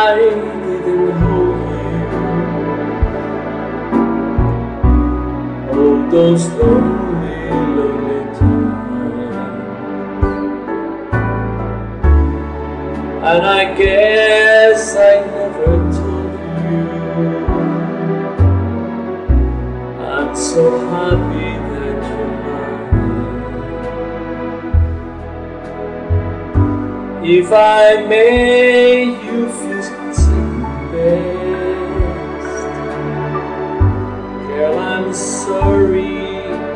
I 0.10 0.16
didn't 0.16 1.12
hold 1.22 1.60
you 1.70 1.89
all 5.70 5.99
those 6.10 6.45
lonely, 6.57 7.41
lonely 7.78 8.22
times. 8.39 9.36
And 13.30 13.41
I 13.45 13.64
guess 13.78 14.82
I 14.95 14.99
never 15.28 15.74
told 15.97 16.34
you 16.66 16.82
I'm 20.10 20.32
so 20.36 20.64
happy 20.89 21.51
that 21.70 21.97
you're 22.10 22.34
mine. 22.45 22.88
If 27.24 27.47
I 27.51 28.07
made 28.07 29.14
you 29.24 29.39
feel 29.49 29.79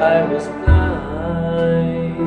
I 0.04 0.22
was 0.26 0.46
blind. 0.48 2.18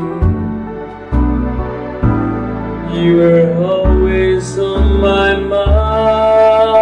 You 2.97 3.17
were 3.17 3.55
always 3.63 4.59
on 4.59 4.99
my 4.99 5.37
mind. 5.37 6.76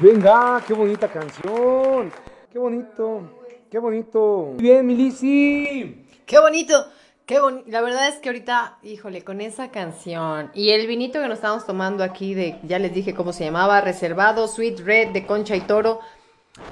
Venga, 0.00 0.62
qué 0.64 0.74
bonita 0.74 1.08
canción. 1.08 2.12
Qué 2.52 2.58
bonito, 2.58 3.22
qué 3.68 3.78
bonito. 3.80 4.52
Muy 4.54 4.62
bien, 4.62 4.86
Milisi. 4.86 6.04
Qué 6.24 6.38
bonito, 6.38 6.86
qué 7.26 7.40
bonito. 7.40 7.64
La 7.68 7.80
verdad 7.80 8.06
es 8.06 8.16
que 8.16 8.28
ahorita, 8.28 8.78
híjole, 8.84 9.24
con 9.24 9.40
esa 9.40 9.72
canción 9.72 10.52
y 10.54 10.70
el 10.70 10.86
vinito 10.86 11.20
que 11.20 11.26
nos 11.26 11.38
estamos 11.38 11.66
tomando 11.66 12.04
aquí 12.04 12.34
de, 12.34 12.60
ya 12.62 12.78
les 12.78 12.94
dije 12.94 13.12
cómo 13.12 13.32
se 13.32 13.44
llamaba, 13.44 13.80
reservado, 13.80 14.46
Sweet 14.46 14.78
Red 14.80 15.08
de 15.08 15.26
Concha 15.26 15.56
y 15.56 15.62
Toro. 15.62 15.98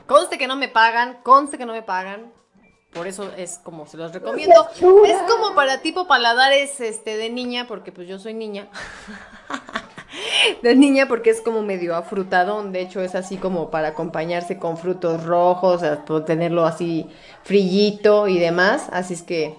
Conste 0.06 0.38
que 0.38 0.46
no 0.46 0.54
me 0.54 0.68
pagan, 0.68 1.18
conste 1.24 1.58
que 1.58 1.66
no 1.66 1.72
me 1.72 1.82
pagan. 1.82 2.32
Por 2.92 3.08
eso 3.08 3.32
es 3.36 3.58
como 3.58 3.86
se 3.86 3.96
los 3.96 4.12
recomiendo. 4.12 4.68
Es 5.04 5.18
como 5.28 5.54
para 5.56 5.82
tipo 5.82 6.06
paladares 6.06 6.80
este 6.80 7.16
de 7.16 7.28
niña, 7.28 7.66
porque 7.66 7.90
pues 7.90 8.06
yo 8.06 8.20
soy 8.20 8.34
niña. 8.34 8.68
De 10.62 10.74
niña 10.74 11.06
porque 11.08 11.30
es 11.30 11.40
como 11.40 11.62
medio 11.62 11.94
afrutadón, 11.96 12.72
de 12.72 12.80
hecho 12.82 13.00
es 13.00 13.14
así 13.14 13.36
como 13.36 13.70
para 13.70 13.88
acompañarse 13.88 14.58
con 14.58 14.76
frutos 14.76 15.24
rojos, 15.24 15.82
a- 15.82 16.04
por 16.04 16.24
tenerlo 16.24 16.64
así 16.66 17.08
frillito 17.42 18.28
y 18.28 18.38
demás, 18.38 18.88
así 18.92 19.14
es 19.14 19.22
que 19.22 19.54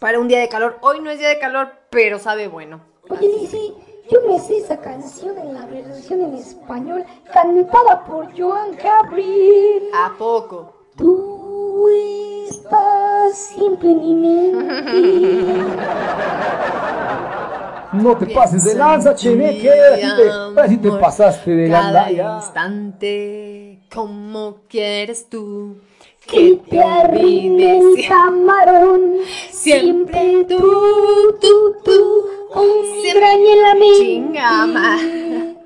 para 0.00 0.18
un 0.20 0.28
día 0.28 0.38
de 0.38 0.48
calor, 0.48 0.78
hoy 0.80 1.00
no 1.00 1.10
es 1.10 1.18
día 1.18 1.28
de 1.28 1.38
calor, 1.40 1.72
pero 1.90 2.18
sabe 2.18 2.46
bueno. 2.46 2.80
Oye, 3.10 3.26
Lizzy, 3.40 3.74
yo 4.10 4.20
me 4.28 4.38
sé 4.38 4.58
esa 4.58 4.76
canción 4.80 5.36
en 5.38 5.54
la 5.54 5.66
versión 5.66 6.20
en 6.20 6.34
español, 6.34 7.04
cantada 7.32 8.04
por 8.04 8.28
Joan 8.38 8.76
Gabriel. 8.76 9.88
¿A 9.94 10.12
poco? 10.16 10.74
Tú 10.96 11.88
estás 12.46 13.36
siempre 13.36 13.90
en 13.90 14.00
mi 14.00 14.14
mente. 14.14 15.74
No 17.92 18.16
te 18.16 18.26
pases 18.26 18.64
de 18.64 18.74
lanza. 18.74 19.10
Así 19.10 19.34
te, 19.36 20.60
así 20.60 20.76
te 20.76 20.90
pasaste 20.92 21.50
de 21.50 21.70
Cada 21.70 21.92
gandalla. 21.92 22.36
instante, 22.36 23.80
como 23.92 24.58
quieres 24.68 25.28
tú 25.28 25.78
Que 26.26 26.60
te 26.68 26.82
arruine 26.82 27.78
el 27.78 28.06
camarón. 28.06 29.16
Siempre 29.50 30.44
tú, 30.48 30.58
tú, 31.40 31.76
tú, 31.84 32.26
con 32.52 32.66
migraña 33.02 33.52
en 33.52 33.62
la 33.62 33.74
mente. 33.74 33.98
Chinga, 33.98 34.66
ma. 34.66 34.98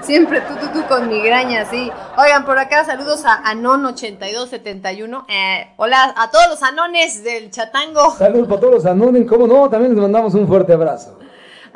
Siempre 0.00 0.40
tú, 0.40 0.54
tú, 0.54 0.80
tú 0.80 0.86
con 0.88 1.08
migraña, 1.08 1.66
sí. 1.66 1.90
Oigan, 2.16 2.44
por 2.46 2.58
acá 2.58 2.84
saludos 2.84 3.24
a 3.26 3.42
Anon8271. 3.52 5.24
Eh, 5.28 5.72
hola 5.76 6.14
a 6.16 6.30
todos 6.30 6.48
los 6.48 6.62
anones 6.62 7.22
del 7.22 7.50
chatango. 7.50 8.12
Saludos 8.16 8.48
para 8.48 8.60
todos 8.60 8.74
los 8.74 8.86
anones, 8.86 9.26
cómo 9.26 9.46
no, 9.46 9.68
también 9.68 9.92
les 9.92 10.00
mandamos 10.00 10.34
un 10.34 10.48
fuerte 10.48 10.72
abrazo. 10.72 11.17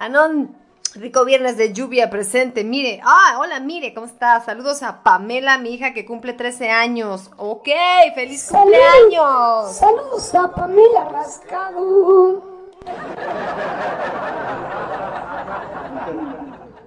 Anon, 0.02 0.56
rico 0.96 1.24
viernes 1.24 1.56
de 1.56 1.72
lluvia 1.72 2.10
presente. 2.10 2.64
Mire, 2.64 3.00
ah, 3.04 3.36
hola, 3.38 3.60
mire, 3.60 3.94
¿cómo 3.94 4.08
estás? 4.08 4.46
Saludos 4.46 4.82
a 4.82 5.04
Pamela, 5.04 5.58
mi 5.58 5.72
hija 5.72 5.94
que 5.94 6.04
cumple 6.04 6.32
13 6.32 6.70
años. 6.70 7.30
Ok, 7.36 7.68
feliz 8.12 8.48
cumpleaños. 8.50 9.76
Saludos 9.76 10.34
a 10.34 10.50
Pamela 10.50 11.08
Rascado. 11.08 12.42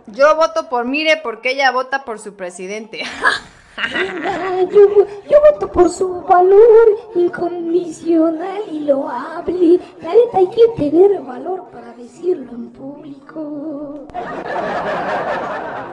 Yo 0.08 0.36
voto 0.36 0.68
por 0.68 0.84
Mire 0.84 1.16
porque 1.24 1.52
ella 1.52 1.72
vota 1.72 2.04
por 2.04 2.20
su 2.20 2.36
presidente. 2.36 3.02
Yo, 4.72 5.06
yo 5.30 5.38
voto 5.52 5.72
por 5.72 5.90
su 5.90 6.22
valor 6.22 6.88
incondicional 7.16 8.62
y 8.72 8.80
loable. 8.82 9.80
La 10.02 10.10
neta 10.14 10.38
hay 10.38 10.48
que 10.50 10.68
tener 10.78 11.22
valor 11.22 11.66
para 11.72 11.92
decirlo 11.94 12.52
en 12.54 12.70
público. 12.72 14.08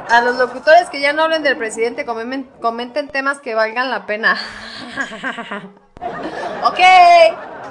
A 0.08 0.20
los 0.22 0.36
locutores 0.38 0.88
que 0.90 1.00
ya 1.00 1.12
no 1.12 1.22
hablen 1.22 1.42
del 1.42 1.56
presidente, 1.56 2.06
comen- 2.06 2.46
comenten 2.60 3.08
temas 3.08 3.40
que 3.40 3.54
valgan 3.54 3.90
la 3.90 4.06
pena. 4.06 4.36
ok, 6.64 6.80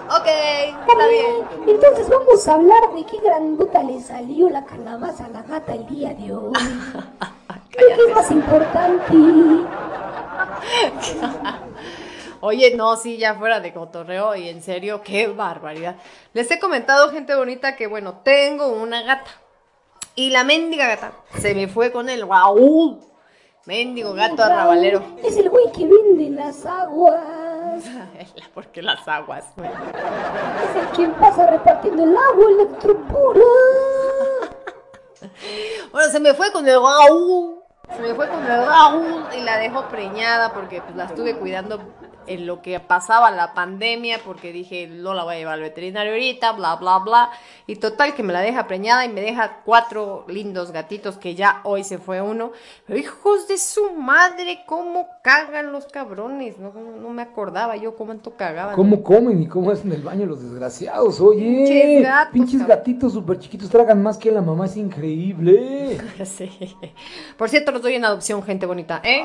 ok, 0.10 0.28
está 0.28 1.08
bien. 1.08 1.36
Entonces 1.68 2.10
vamos 2.10 2.48
a 2.48 2.54
hablar 2.56 2.82
de 2.96 3.06
qué 3.06 3.18
grandota 3.24 3.82
le 3.84 4.02
salió 4.02 4.50
la 4.50 4.66
calabaza 4.66 5.26
a 5.26 5.30
la 5.30 5.42
gata 5.44 5.74
el 5.74 5.86
día 5.88 6.14
de 6.14 6.34
hoy. 6.34 6.52
Que 7.72 7.86
es 7.94 8.16
más 8.16 8.32
importante. 8.32 9.14
Oye, 12.42 12.76
no, 12.76 12.96
sí, 12.96 13.18
ya 13.18 13.36
fuera 13.36 13.60
de 13.60 13.72
cotorreo 13.72 14.36
y 14.36 14.50
en 14.50 14.64
serio, 14.64 15.02
qué 15.04 15.28
barbaridad. 15.28 15.96
Les 16.34 16.50
he 16.50 16.60
comentado, 16.60 17.12
gente 17.12 17.36
bonita, 17.36 17.76
que 17.76 17.86
bueno, 17.88 18.22
tengo 18.24 18.68
una 18.68 19.04
gata. 19.04 19.30
Y 20.16 20.32
la 20.32 20.44
mendiga 20.44 20.88
gata 20.88 21.14
se 21.40 21.54
me 21.54 21.68
fue 21.68 21.92
con 21.92 22.10
el 22.10 22.28
Raúl. 22.28 23.00
Mendigo 23.66 24.14
gato 24.14 24.44
arrabalero. 24.44 25.04
Es 25.24 25.38
el 25.38 25.50
güey 25.50 25.72
que 25.72 25.88
vende 25.88 26.32
las 26.32 26.66
aguas. 26.66 27.84
Porque 28.56 28.82
las 28.82 29.08
aguas. 29.08 29.46
Es 29.58 30.82
el 30.82 30.88
quien 30.96 31.14
pasa 31.14 31.46
repartiendo 31.46 32.04
el 32.04 32.16
agua 32.16 32.46
electropura. 32.50 33.42
Bueno, 35.92 36.12
se 36.12 36.20
me 36.20 36.34
fue 36.34 36.52
con 36.52 36.68
el 36.68 36.76
Raúl. 36.82 37.61
Se 37.96 38.02
me 38.02 38.16
fue 38.16 38.28
con 38.30 38.40
el 38.40 38.66
Raúl 38.66 39.26
y 39.38 39.42
la 39.42 39.58
dejó 39.58 39.88
preñada 39.90 40.54
porque 40.54 40.82
pues, 40.82 40.96
la 40.96 41.06
estuve 41.06 41.36
cuidando 41.36 41.80
en 42.28 42.46
lo 42.46 42.62
que 42.62 42.80
pasaba 42.80 43.32
la 43.32 43.54
pandemia 43.54 44.20
porque 44.24 44.54
dije, 44.54 44.88
no 44.88 45.14
la 45.14 45.24
voy 45.24 45.36
a 45.36 45.38
llevar 45.40 45.54
al 45.56 45.62
veterinario 45.62 46.14
ahorita, 46.14 46.54
bla, 46.54 46.76
bla, 46.76 47.00
bla. 47.00 47.32
Y 47.68 47.76
total 47.78 48.14
que 48.14 48.24
me 48.24 48.34
la 48.34 48.42
deja 48.42 48.68
preñada 48.68 49.06
y 49.06 49.10
me 49.10 49.22
deja 49.22 49.62
cuatro 49.66 50.26
lindos 50.28 50.72
gatitos 50.72 51.18
que 51.18 51.36
ya 51.36 51.62
hoy 51.64 51.84
se 51.84 51.98
fue 51.98 52.22
uno. 52.22 52.52
Hijos 52.88 53.48
de 53.48 53.58
su 53.58 53.92
madre, 53.92 54.64
cómo 54.66 55.08
cagan 55.22 55.72
los 55.72 55.86
cabrones. 55.86 56.58
No, 56.60 56.74
no, 56.74 57.10
me 57.10 57.22
acordaba 57.22 57.76
yo 57.76 57.96
cuánto 57.96 58.36
cagaban. 58.36 58.76
¿Cómo 58.76 59.04
comen 59.04 59.42
y 59.42 59.48
cómo 59.48 59.72
hacen 59.72 59.92
el 59.92 60.02
baño 60.02 60.26
los 60.26 60.42
desgraciados? 60.42 61.20
Oye, 61.22 61.66
Pinches 61.66 62.04
gatos, 62.04 62.34
pinches 62.34 62.68
gatitos 62.68 63.14
súper 63.14 63.40
chiquitos 63.40 63.70
tragan 63.70 64.02
más 64.02 64.18
que 64.18 64.32
la 64.32 64.42
mamá, 64.42 64.66
es 64.66 64.78
increíble. 64.78 65.98
Sí. 66.26 66.50
Por 67.38 67.50
cierto, 67.50 67.72
los 67.72 67.82
doy 67.82 67.96
en 67.96 68.06
adopción, 68.06 68.42
gente 68.44 68.66
bonita, 68.66 69.02
¿eh? 69.04 69.24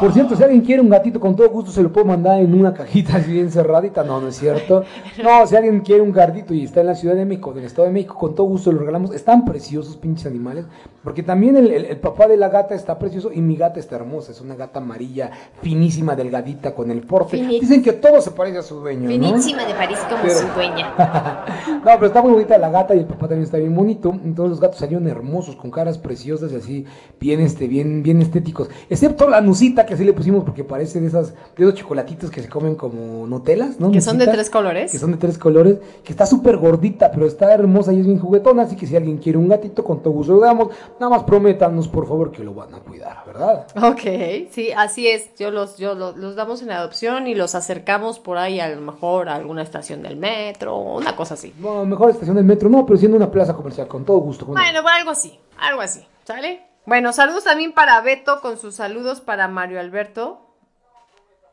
Por 0.00 0.12
cierto, 0.12 0.34
si 0.34 0.42
alguien 0.42 0.62
quiere 0.62 0.82
un 0.82 0.88
gatito, 0.88 1.20
con 1.20 1.36
todo 1.36 1.48
gusto 1.48 1.70
se 1.70 1.82
lo 1.82 1.92
puedo 1.92 2.06
mandar 2.06 2.40
en 2.40 2.58
una 2.58 2.74
cajita 2.74 3.18
así 3.18 3.32
bien 3.32 3.50
cerradita. 3.50 4.02
No, 4.02 4.20
no 4.20 4.28
es 4.28 4.36
cierto. 4.36 4.84
No, 5.22 5.46
si 5.46 5.54
alguien 5.54 5.80
quiere 5.80 6.00
un 6.00 6.10
gatito 6.10 6.54
y 6.54 6.64
está 6.64 6.80
en 6.80 6.88
la 6.88 6.94
Ciudad 6.94 7.14
de 7.14 7.24
México, 7.24 7.52
del 7.52 7.64
Estado 7.64 7.86
de 7.86 7.92
México, 7.92 8.16
con 8.16 8.34
todo 8.34 8.46
gusto 8.46 8.72
lo 8.72 8.80
regalamos. 8.80 9.14
Están 9.14 9.44
preciosos, 9.44 9.96
pinches 9.96 10.26
animales. 10.26 10.64
Porque 11.04 11.22
también 11.22 11.56
el, 11.56 11.72
el- 11.72 11.84
el 11.86 11.96
papá 11.98 12.28
de 12.28 12.36
la 12.36 12.48
gata 12.48 12.74
está 12.74 12.98
precioso 12.98 13.32
y 13.32 13.40
mi 13.40 13.56
gata 13.56 13.80
está 13.80 13.96
hermosa. 13.96 14.30
Es 14.32 14.40
una 14.40 14.54
gata 14.54 14.78
amarilla, 14.78 15.30
finísima, 15.60 16.14
delgadita, 16.14 16.74
con 16.74 16.90
el 16.90 17.02
porte. 17.02 17.36
Fini- 17.38 17.60
Dicen 17.60 17.82
que 17.82 17.92
todo 17.92 18.20
se 18.20 18.30
parece 18.30 18.58
a 18.58 18.62
su 18.62 18.76
dueño, 18.80 19.02
¿no? 19.02 19.08
Finísima 19.08 19.64
de 19.64 19.74
París 19.74 19.98
como 20.08 20.22
Pero- 20.22 20.34
su 20.38 20.46
dueña. 20.54 20.92
no, 21.84 21.90
pero 21.94 22.06
está 22.06 22.22
muy 22.22 22.32
bonita 22.32 22.56
la 22.58 22.70
gata 22.70 22.94
y 22.94 23.00
el 23.00 23.06
papá 23.06 23.22
también 23.28 23.42
está 23.44 23.58
bien 23.58 23.74
bonito. 23.74 24.10
Entonces 24.24 24.50
los 24.50 24.60
gatos 24.60 24.78
salieron 24.78 25.06
hermosos, 25.08 25.56
con 25.56 25.70
caras 25.70 25.98
preciosas 25.98 26.52
y 26.52 26.56
así, 26.56 26.84
bien, 27.20 27.40
este, 27.40 27.66
bien, 27.66 28.02
bien 28.02 28.22
estéticos. 28.22 28.68
Excepto 28.88 29.28
la 29.28 29.40
nucita 29.40 29.84
que 29.86 29.94
así 29.94 30.04
le 30.04 30.12
pusimos 30.12 30.44
porque 30.44 30.64
parece 30.64 31.00
de 31.00 31.08
esas, 31.08 31.34
de 31.56 31.64
esos 31.64 31.74
chocolatitos 31.74 32.30
que 32.30 32.42
se 32.42 32.48
comen 32.48 32.74
como 32.76 33.26
Nutelas, 33.26 33.80
¿no? 33.80 33.90
Que 33.90 34.00
son 34.00 34.18
de 34.18 34.26
tres 34.26 34.50
colores. 34.50 34.92
Que 34.92 34.98
son 34.98 35.10
de 35.12 35.16
tres 35.18 35.36
colores, 35.38 35.78
que 36.04 36.12
está 36.12 36.26
súper 36.26 36.56
gordita, 36.58 37.10
pero 37.10 37.26
está 37.26 37.52
hermosa 37.52 37.92
y 37.92 38.00
es 38.00 38.06
bien 38.06 38.18
juguetona. 38.18 38.62
Así 38.62 38.76
que 38.76 38.86
si 38.86 38.96
alguien 38.96 39.18
quiere 39.18 39.38
un 39.38 39.48
gatito, 39.48 39.82
con 39.84 40.00
todo 40.00 40.12
gusto 40.12 40.34
lo 40.34 40.40
damos. 40.40 40.68
Nada 41.02 41.16
más 41.16 41.24
prométanos, 41.24 41.88
por 41.88 42.06
favor, 42.06 42.30
que 42.30 42.44
lo 42.44 42.54
van 42.54 42.72
a 42.76 42.78
cuidar, 42.78 43.24
¿verdad? 43.26 43.66
Ok, 43.82 44.48
sí, 44.52 44.70
así 44.70 45.08
es. 45.08 45.34
Yo 45.34 45.50
los, 45.50 45.76
yo 45.76 45.96
los, 45.96 46.16
los 46.16 46.36
damos 46.36 46.62
en 46.62 46.70
adopción 46.70 47.26
y 47.26 47.34
los 47.34 47.56
acercamos 47.56 48.20
por 48.20 48.38
ahí 48.38 48.60
a 48.60 48.68
lo 48.68 48.80
mejor 48.80 49.28
a 49.28 49.34
alguna 49.34 49.62
estación 49.62 50.04
del 50.04 50.16
metro, 50.16 50.76
una 50.76 51.16
cosa 51.16 51.34
así. 51.34 51.52
Bueno, 51.58 51.86
mejor 51.86 52.10
estación 52.10 52.36
del 52.36 52.44
metro, 52.44 52.68
no, 52.68 52.86
pero 52.86 52.96
siendo 53.00 53.16
una 53.16 53.32
plaza 53.32 53.52
comercial, 53.52 53.88
con 53.88 54.04
todo 54.04 54.18
gusto. 54.18 54.46
Bueno, 54.46 54.86
algo 54.86 55.10
así, 55.10 55.36
algo 55.58 55.80
así, 55.80 56.06
¿sale? 56.22 56.64
Bueno, 56.86 57.12
saludos 57.12 57.42
también 57.42 57.72
para 57.72 58.00
Beto 58.00 58.40
con 58.40 58.56
sus 58.56 58.76
saludos 58.76 59.20
para 59.20 59.48
Mario 59.48 59.80
Alberto 59.80 60.38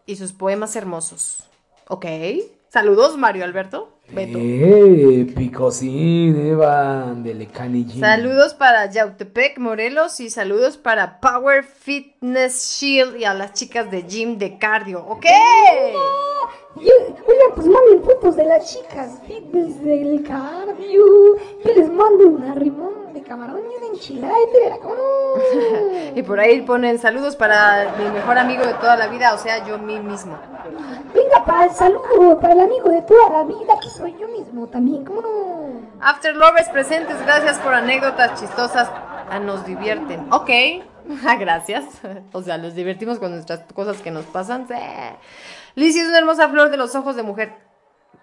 y 0.06 0.18
sus 0.18 0.32
poemas 0.32 0.76
hermosos. 0.76 1.50
Ok, 1.88 2.06
saludos 2.68 3.18
Mario 3.18 3.46
Alberto, 3.46 3.90
Beto. 4.12 4.38
Eh, 4.42 5.32
picosín, 5.36 6.48
Evan, 6.48 7.24
de 7.24 7.34
Lecani 7.36 7.86
Saludos 8.00 8.54
para 8.54 8.90
Yautepec, 8.90 9.60
Morelos 9.60 10.20
y 10.20 10.30
saludos 10.30 10.78
para 10.78 11.20
Power 11.20 11.64
Fitness 11.64 12.80
Shield 12.80 13.18
y 13.18 13.26
a 13.26 13.34
las 13.34 13.54
chicas 13.54 13.92
de 13.92 14.04
Gym 14.04 14.38
de 14.38 14.58
Cardio. 14.58 15.06
¿Ok? 15.06 15.26
Yo, 16.76 16.94
oigan, 17.28 17.56
pues 17.56 17.68
manden 17.68 18.04
fotos 18.04 18.36
de 18.36 18.46
las 18.46 18.72
chicas 18.72 19.20
fitness 19.28 19.84
del 19.84 20.24
cardio. 20.24 21.06
Yo 21.66 21.74
les 21.76 21.90
mando 21.90 22.28
una 22.28 22.56
rimón 22.56 22.99
camarón 23.30 23.62
y 23.72 23.78
una 23.78 23.94
enchilada 23.94 24.34
de 24.34 24.48
telera, 24.48 24.78
¿cómo 24.80 24.96
no? 24.96 26.16
Y 26.16 26.24
por 26.24 26.40
ahí 26.40 26.62
ponen 26.64 26.98
saludos 26.98 27.36
para 27.36 27.94
mi 27.98 28.06
mejor 28.10 28.40
amigo 28.40 28.66
de 28.66 28.74
toda 28.74 28.98
la 28.98 29.08
vida, 29.08 29.34
o 29.36 29.38
sea, 29.38 29.66
yo 29.66 29.78
mí 29.78 30.00
mismo. 30.00 30.38
Venga, 31.14 31.46
para 31.46 31.66
el 31.66 31.72
saludo, 31.72 32.40
para 32.40 32.54
el 32.54 32.62
amigo 32.62 32.90
de 32.90 33.04
toda 33.04 33.30
la 33.30 33.44
vida, 33.44 33.80
que 33.82 33.90
soy 33.90 34.16
yo 34.20 34.28
mismo 34.28 34.68
también, 34.68 35.06
¿cómo 35.06 35.22
no? 35.22 35.30
After 36.02 36.36
Lovers 36.36 36.70
presentes, 36.70 37.22
gracias 37.24 37.60
por 37.60 37.74
anécdotas 37.74 38.40
chistosas. 38.40 38.90
Ah, 39.30 39.40
nos 39.40 39.64
divierten. 39.64 40.26
Ok, 40.34 40.50
gracias. 41.40 41.86
O 42.32 42.42
sea, 42.42 42.58
nos 42.58 42.74
divertimos 42.74 43.20
con 43.20 43.32
nuestras 43.32 43.62
cosas 43.76 44.02
que 44.02 44.10
nos 44.10 44.26
pasan. 44.26 44.68
Sí. 44.68 44.74
Lizzie 45.76 46.02
es 46.02 46.08
una 46.08 46.18
hermosa 46.18 46.50
flor 46.50 46.72
de 46.72 46.78
los 46.78 46.96
ojos 46.96 47.16
de 47.16 47.24
mujer. 47.24 47.54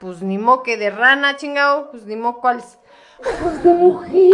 Pues 0.01 0.21
ni 0.21 0.37
moque 0.37 0.77
de 0.77 0.91
rana, 0.91 1.37
chingao. 1.37 1.91
Pues 1.93 2.07
ni 2.07 2.17
mo 2.17 2.41
cuáles. 2.41 2.79
Ojos 3.19 3.62
de 3.62 3.73
mujer. 3.73 4.33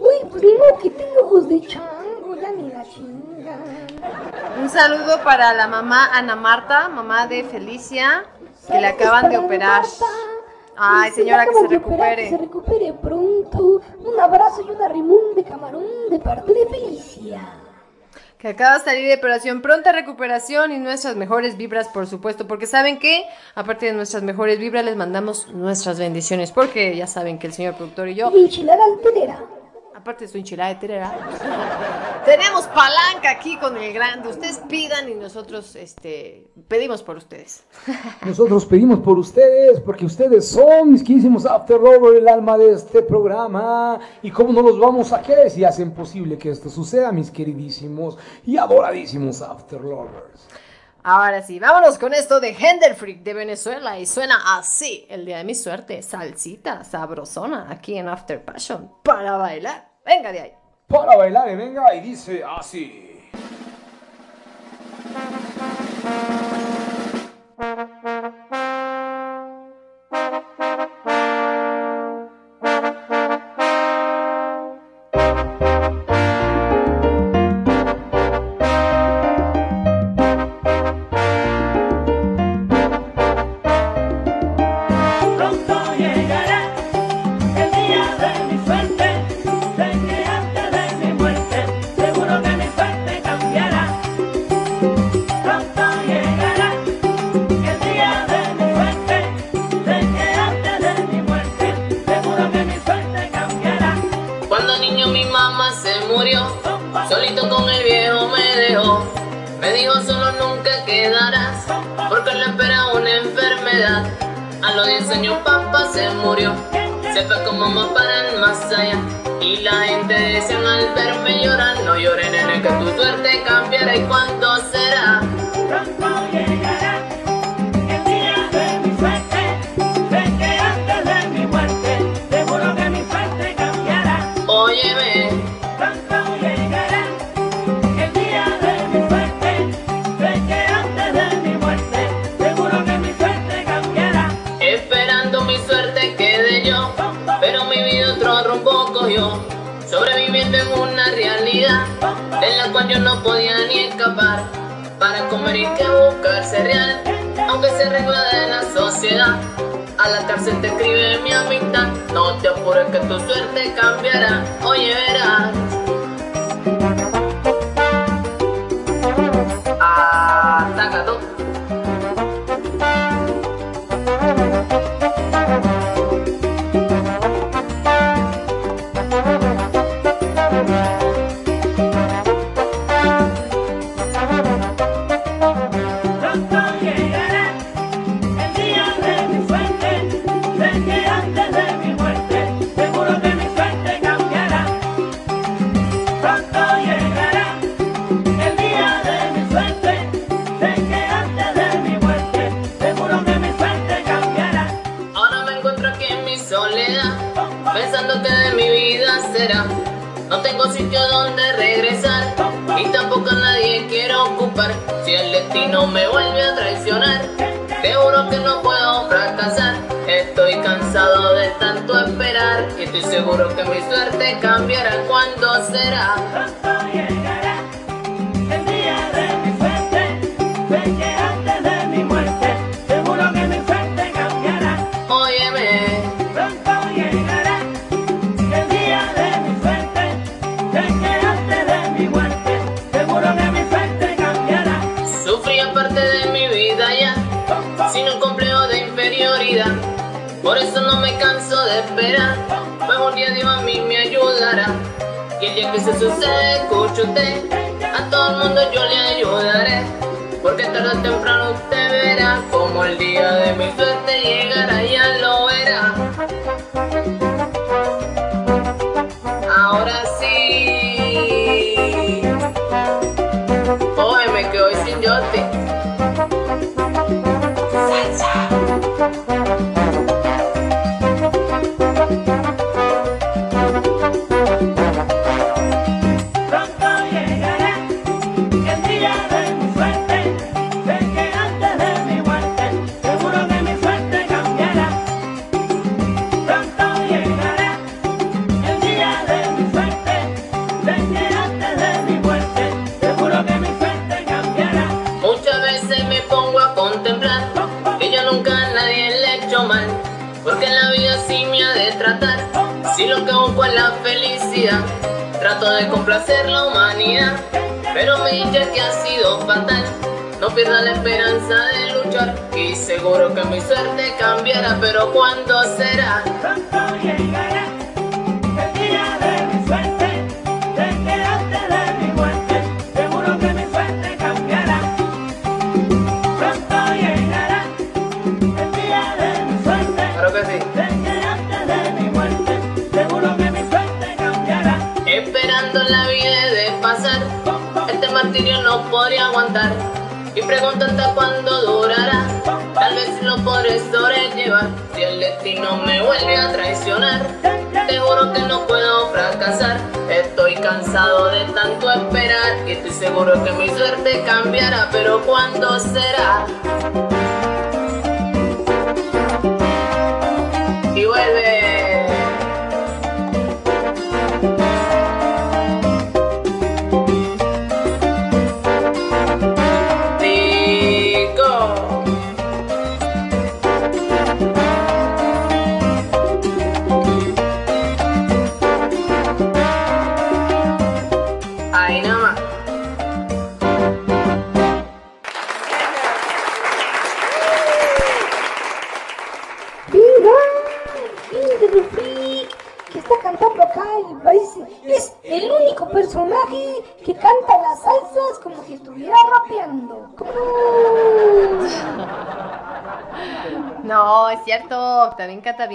Uy, 0.00 0.24
modo 0.24 0.78
que 0.82 0.90
tengo 0.90 1.20
ojos 1.22 1.48
de 1.48 1.60
chango, 1.60 2.34
ya 2.34 2.50
ni 2.52 2.70
la 2.70 2.82
chinga. 2.84 3.56
Un 4.60 4.68
saludo 4.68 5.22
para 5.22 5.54
la 5.54 5.68
mamá 5.68 6.10
Ana 6.12 6.34
Marta, 6.34 6.88
mamá 6.88 7.26
de 7.26 7.44
Felicia, 7.44 8.24
que 8.66 8.80
le 8.80 8.88
acaban 8.88 9.30
de 9.30 9.38
operar. 9.38 9.84
Ay, 10.76 11.12
señora, 11.12 11.46
que 11.46 11.54
se 11.54 11.68
recupere. 11.68 12.24
Que 12.24 12.30
se 12.30 12.38
recupere. 12.38 12.78
recupere 12.78 12.92
pronto. 12.94 13.80
Un 14.04 14.18
abrazo 14.18 14.62
y 14.66 14.70
una 14.70 14.88
rimón 14.88 15.34
de 15.36 15.44
camarón 15.44 15.84
de 16.08 16.18
parte 16.18 16.52
de 16.52 16.66
Felicia. 16.66 17.59
Que 18.40 18.48
acaba 18.48 18.78
de 18.78 18.84
salir 18.84 19.06
de 19.06 19.14
operación, 19.16 19.60
pronta 19.60 19.92
recuperación 19.92 20.72
y 20.72 20.78
nuestras 20.78 21.14
mejores 21.14 21.58
vibras, 21.58 21.88
por 21.88 22.06
supuesto, 22.06 22.46
porque 22.46 22.66
saben 22.66 22.98
que, 22.98 23.26
aparte 23.54 23.84
de 23.84 23.92
nuestras 23.92 24.22
mejores 24.22 24.58
vibras, 24.58 24.82
les 24.82 24.96
mandamos 24.96 25.48
nuestras 25.52 25.98
bendiciones, 25.98 26.50
porque 26.50 26.96
ya 26.96 27.06
saben 27.06 27.38
que 27.38 27.48
el 27.48 27.52
señor 27.52 27.74
productor 27.74 28.08
y 28.08 28.14
yo. 28.14 28.30
Aparte 30.00 30.24
de 30.24 30.30
su 30.30 30.38
enchilada 30.38 30.70
de 30.70 30.76
terera, 30.76 31.12
tenemos 32.24 32.66
palanca 32.68 33.30
aquí 33.30 33.56
con 33.58 33.76
el 33.76 33.92
grande. 33.92 34.28
Ustedes 34.28 34.60
pidan 34.68 35.08
y 35.08 35.14
nosotros, 35.14 35.76
este, 35.76 36.46
pedimos 36.68 37.02
por 37.02 37.16
ustedes. 37.16 37.64
Nosotros 38.24 38.66
pedimos 38.66 39.00
por 39.00 39.18
ustedes, 39.18 39.80
porque 39.80 40.06
ustedes 40.06 40.48
son 40.48 40.92
mis 40.92 41.02
queridísimos 41.02 41.46
After 41.46 41.78
Lover, 41.78 42.16
el 42.16 42.28
alma 42.28 42.56
de 42.58 42.72
este 42.72 43.02
programa. 43.02 44.00
Y 44.22 44.30
cómo 44.30 44.52
no 44.52 44.62
los 44.62 44.78
vamos 44.78 45.12
a 45.12 45.22
querer 45.22 45.50
si 45.50 45.64
hacen 45.64 45.92
posible 45.92 46.38
que 46.38 46.50
esto 46.50 46.68
suceda, 46.70 47.12
mis 47.12 47.30
queridísimos 47.30 48.18
y 48.44 48.56
adoradísimos 48.56 49.42
After 49.42 49.80
Lovers. 49.80 50.48
Ahora 51.02 51.42
sí, 51.42 51.58
vámonos 51.58 51.98
con 51.98 52.12
esto 52.12 52.40
de 52.40 52.50
Hender 52.50 52.94
Freak 52.94 53.22
de 53.22 53.32
Venezuela 53.32 53.98
y 53.98 54.04
suena 54.04 54.58
así, 54.58 55.06
el 55.08 55.24
día 55.24 55.38
de 55.38 55.44
mi 55.44 55.54
suerte, 55.54 56.02
salsita, 56.02 56.84
sabrosona, 56.84 57.68
aquí 57.70 57.96
en 57.96 58.08
After 58.08 58.44
Passion, 58.44 58.92
para 59.02 59.38
bailar. 59.38 59.89
Venga 60.04 60.32
de 60.32 60.40
ahí. 60.40 60.52
Para 60.86 61.16
bailar, 61.16 61.50
y 61.50 61.56
venga, 61.56 61.94
y 61.94 62.00
dice 62.00 62.42
así. 62.44 63.30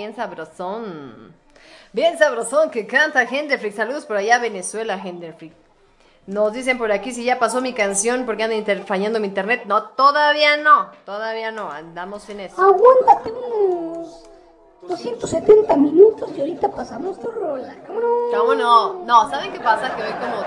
Bien 0.06 0.16
sabrosón. 0.16 1.34
Bien 1.92 2.18
sabrosón 2.20 2.70
que 2.70 2.86
canta 2.86 3.24
Henderfrick. 3.24 3.74
Saludos 3.74 4.06
por 4.06 4.18
allá 4.18 4.36
a 4.36 4.40
Venezuela, 4.40 5.02
Henderfrick. 5.04 5.54
Nos 6.28 6.54
dicen 6.54 6.78
por 6.78 6.92
aquí 6.92 7.12
si 7.12 7.24
ya 7.24 7.40
pasó 7.40 7.60
mi 7.62 7.74
canción 7.74 8.26
porque 8.26 8.44
anda 8.44 8.56
fallando 8.86 9.20
mi 9.20 9.28
internet. 9.28 9.64
No, 9.66 9.84
todavía 9.90 10.58
no, 10.58 10.92
todavía 11.06 11.52
no, 11.52 11.72
andamos 11.72 12.30
en 12.30 12.42
eso. 12.42 12.62
Aguántate 12.62 13.32
unos 13.32 14.24
270 14.88 15.76
minutos 15.76 16.30
y 16.36 16.42
ahorita 16.42 16.70
pasamos 16.70 17.20
tu 17.20 17.32
rola. 17.32 17.76
¿Cómo 17.88 18.00
no? 18.00 18.08
¿Cómo 18.38 18.56
no? 18.56 18.94
No, 19.06 19.30
¿saben 19.30 19.52
qué 19.54 19.60
pasa? 19.60 19.96
Que 19.96 20.04
hoy 20.04 20.14
como, 20.14 20.44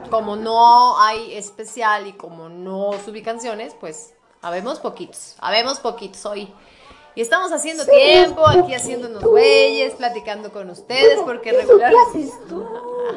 como, 0.00 0.10
como 0.10 0.36
no 0.36 0.98
hay 1.00 1.34
especial 1.34 2.06
y 2.06 2.14
como 2.14 2.48
no 2.48 2.92
subí 3.04 3.22
canciones, 3.22 3.74
pues 3.78 4.14
habemos 4.40 4.80
poquitos, 4.80 5.36
habemos 5.40 5.80
poquitos 5.80 6.24
hoy. 6.24 6.52
Y 7.16 7.20
estamos 7.20 7.52
haciendo 7.52 7.86
tiempo, 7.86 8.46
aquí 8.46 8.74
haciéndonos 8.74 9.22
güeyes, 9.22 9.94
platicando 9.94 10.52
con 10.52 10.68
ustedes, 10.68 11.20
porque 11.24 11.50
¿Eso 11.50 11.60
regular, 11.60 11.92
qué 11.92 12.18
haces 12.18 12.34
tú? 12.48 12.66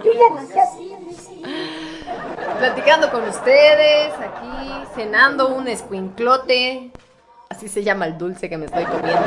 Yo 0.04 0.12
ya 0.14 0.36
nací 0.36 0.60
así, 0.60 0.96
sí. 1.18 1.42
platicando 2.60 3.10
con 3.10 3.28
ustedes, 3.28 4.14
aquí 4.14 4.86
cenando 4.94 5.48
un 5.50 5.68
escuinclote, 5.68 6.92
así 7.50 7.68
se 7.68 7.84
llama 7.84 8.06
el 8.06 8.20
dulce 8.20 8.50
que 8.50 8.58
me 8.60 8.66
estoy 8.68 8.86
comiendo, 8.86 9.26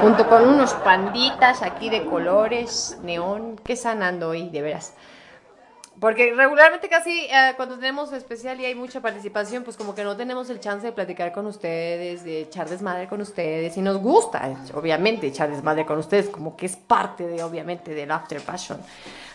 junto 0.00 0.28
con 0.28 0.48
unos 0.48 0.74
panditas 0.74 1.62
aquí 1.62 1.88
de 1.88 2.04
colores, 2.04 2.98
neón, 3.04 3.54
qué 3.64 3.76
sanando 3.76 4.30
hoy, 4.30 4.48
de 4.48 4.62
veras. 4.62 4.94
Porque 6.02 6.34
regularmente 6.34 6.88
casi 6.88 7.26
eh, 7.26 7.52
cuando 7.54 7.76
tenemos 7.76 8.12
especial 8.12 8.58
y 8.60 8.64
hay 8.64 8.74
mucha 8.74 9.00
participación, 9.00 9.62
pues 9.62 9.76
como 9.76 9.94
que 9.94 10.02
no 10.02 10.16
tenemos 10.16 10.50
el 10.50 10.58
chance 10.58 10.84
de 10.84 10.92
platicar 10.92 11.30
con 11.30 11.46
ustedes, 11.46 12.24
de 12.24 12.40
echar 12.40 12.68
desmadre 12.68 13.06
con 13.06 13.20
ustedes. 13.20 13.76
Y 13.76 13.82
nos 13.82 13.98
gusta, 13.98 14.52
obviamente, 14.74 15.28
echar 15.28 15.48
desmadre 15.48 15.86
con 15.86 15.98
ustedes, 15.98 16.28
como 16.28 16.56
que 16.56 16.66
es 16.66 16.74
parte 16.74 17.28
de, 17.28 17.40
obviamente, 17.44 17.94
del 17.94 18.10
After 18.10 18.40
Passion. 18.40 18.80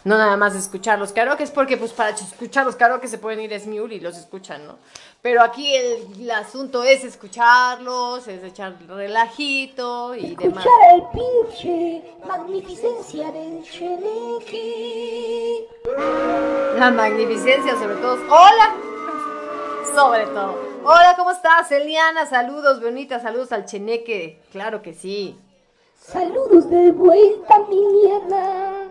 No 0.03 0.17
nada 0.17 0.35
más 0.35 0.55
escuchar 0.55 0.99
los 0.99 1.13
karaoke, 1.13 1.47
porque 1.47 1.77
pues 1.77 1.93
para 1.93 2.09
escuchar 2.09 2.65
los 2.65 2.75
karaoke 2.75 3.07
se 3.07 3.17
pueden 3.17 3.39
ir 3.39 3.53
a 3.53 3.59
Smule 3.59 3.95
y 3.95 4.01
los 4.01 4.17
escuchan, 4.17 4.67
¿no? 4.67 4.77
Pero 5.21 5.41
aquí 5.41 5.73
el, 5.75 6.21
el 6.21 6.31
asunto 6.31 6.83
es 6.83 7.03
escucharlos, 7.03 8.27
es 8.27 8.43
echar 8.43 8.75
relajito 8.87 10.15
y 10.15 10.35
demás. 10.35 10.65
Escuchar 10.65 10.93
el 10.93 11.03
pinche 11.11 12.03
magnificencia 12.25 13.31
del 13.31 13.63
cheneque. 13.63 15.67
La 16.77 16.91
magnificencia 16.91 17.77
sobre 17.77 17.95
todo. 17.95 18.17
Hola. 18.29 18.75
Sobre 19.93 20.25
todo. 20.27 20.55
Hola, 20.83 21.15
¿cómo 21.17 21.31
estás, 21.31 21.69
Eliana? 21.71 22.25
Saludos, 22.27 22.79
bonita, 22.79 23.19
saludos 23.19 23.51
al 23.51 23.65
cheneque. 23.65 24.41
Claro 24.51 24.81
que 24.81 24.93
sí. 24.93 25.37
Saludos 25.99 26.69
de 26.69 26.91
vuelta, 26.91 27.59
Miliana. 27.67 28.86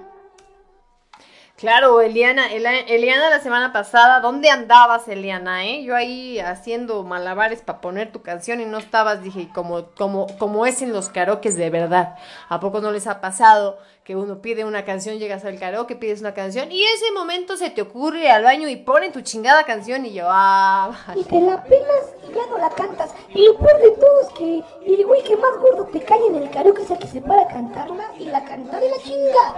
Claro, 1.56 2.02
Eliana, 2.02 2.52
Eliana 2.52 3.30
la 3.30 3.40
semana 3.40 3.72
pasada, 3.72 4.20
¿dónde 4.20 4.50
andabas, 4.50 5.08
Eliana, 5.08 5.64
eh? 5.64 5.84
Yo 5.84 5.96
ahí 5.96 6.38
haciendo 6.38 7.02
malabares 7.02 7.62
para 7.62 7.80
poner 7.80 8.12
tu 8.12 8.20
canción 8.20 8.60
y 8.60 8.66
no 8.66 8.76
estabas, 8.76 9.22
dije, 9.22 9.48
como, 9.54 9.86
como, 9.96 10.26
como 10.36 10.66
es 10.66 10.82
en 10.82 10.92
los 10.92 11.08
karaokes 11.08 11.56
de 11.56 11.70
verdad. 11.70 12.16
¿A 12.50 12.60
poco 12.60 12.82
no 12.82 12.92
les 12.92 13.06
ha 13.06 13.22
pasado 13.22 13.78
que 14.06 14.14
uno 14.14 14.40
pide 14.40 14.64
una 14.64 14.84
canción, 14.84 15.18
llegas 15.18 15.44
al 15.44 15.58
karaoke, 15.58 15.96
pides 15.96 16.20
una 16.20 16.32
canción 16.32 16.70
y 16.70 16.84
ese 16.84 17.10
momento 17.10 17.56
se 17.56 17.70
te 17.70 17.82
ocurre 17.82 18.30
al 18.30 18.44
baño 18.44 18.68
y 18.68 18.76
ponen 18.76 19.10
tu 19.10 19.20
chingada 19.22 19.64
canción 19.64 20.06
y 20.06 20.12
yo, 20.12 20.26
ah, 20.28 20.96
Y 21.16 21.24
te 21.24 21.40
la 21.40 21.60
pelas 21.64 22.14
y 22.22 22.32
ya 22.32 22.46
no 22.46 22.56
la 22.56 22.70
cantas. 22.70 23.12
Y 23.34 23.44
lo 23.44 23.58
peor 23.58 23.80
de 23.80 23.90
todo 23.90 24.20
es 24.22 24.28
que 24.38 24.62
el 24.86 25.04
güey 25.04 25.24
que 25.24 25.36
más 25.36 25.58
gordo 25.58 25.86
te 25.86 26.00
cae 26.04 26.24
en 26.24 26.36
el 26.36 26.48
karaoke 26.50 26.82
es 26.82 26.90
el 26.92 26.98
que 26.98 27.08
se 27.08 27.20
para 27.20 27.42
a 27.42 27.48
cantarla 27.48 28.12
y 28.16 28.26
la 28.26 28.44
canta 28.44 28.78
de 28.78 28.90
la 28.90 28.98
chinga. 28.98 29.54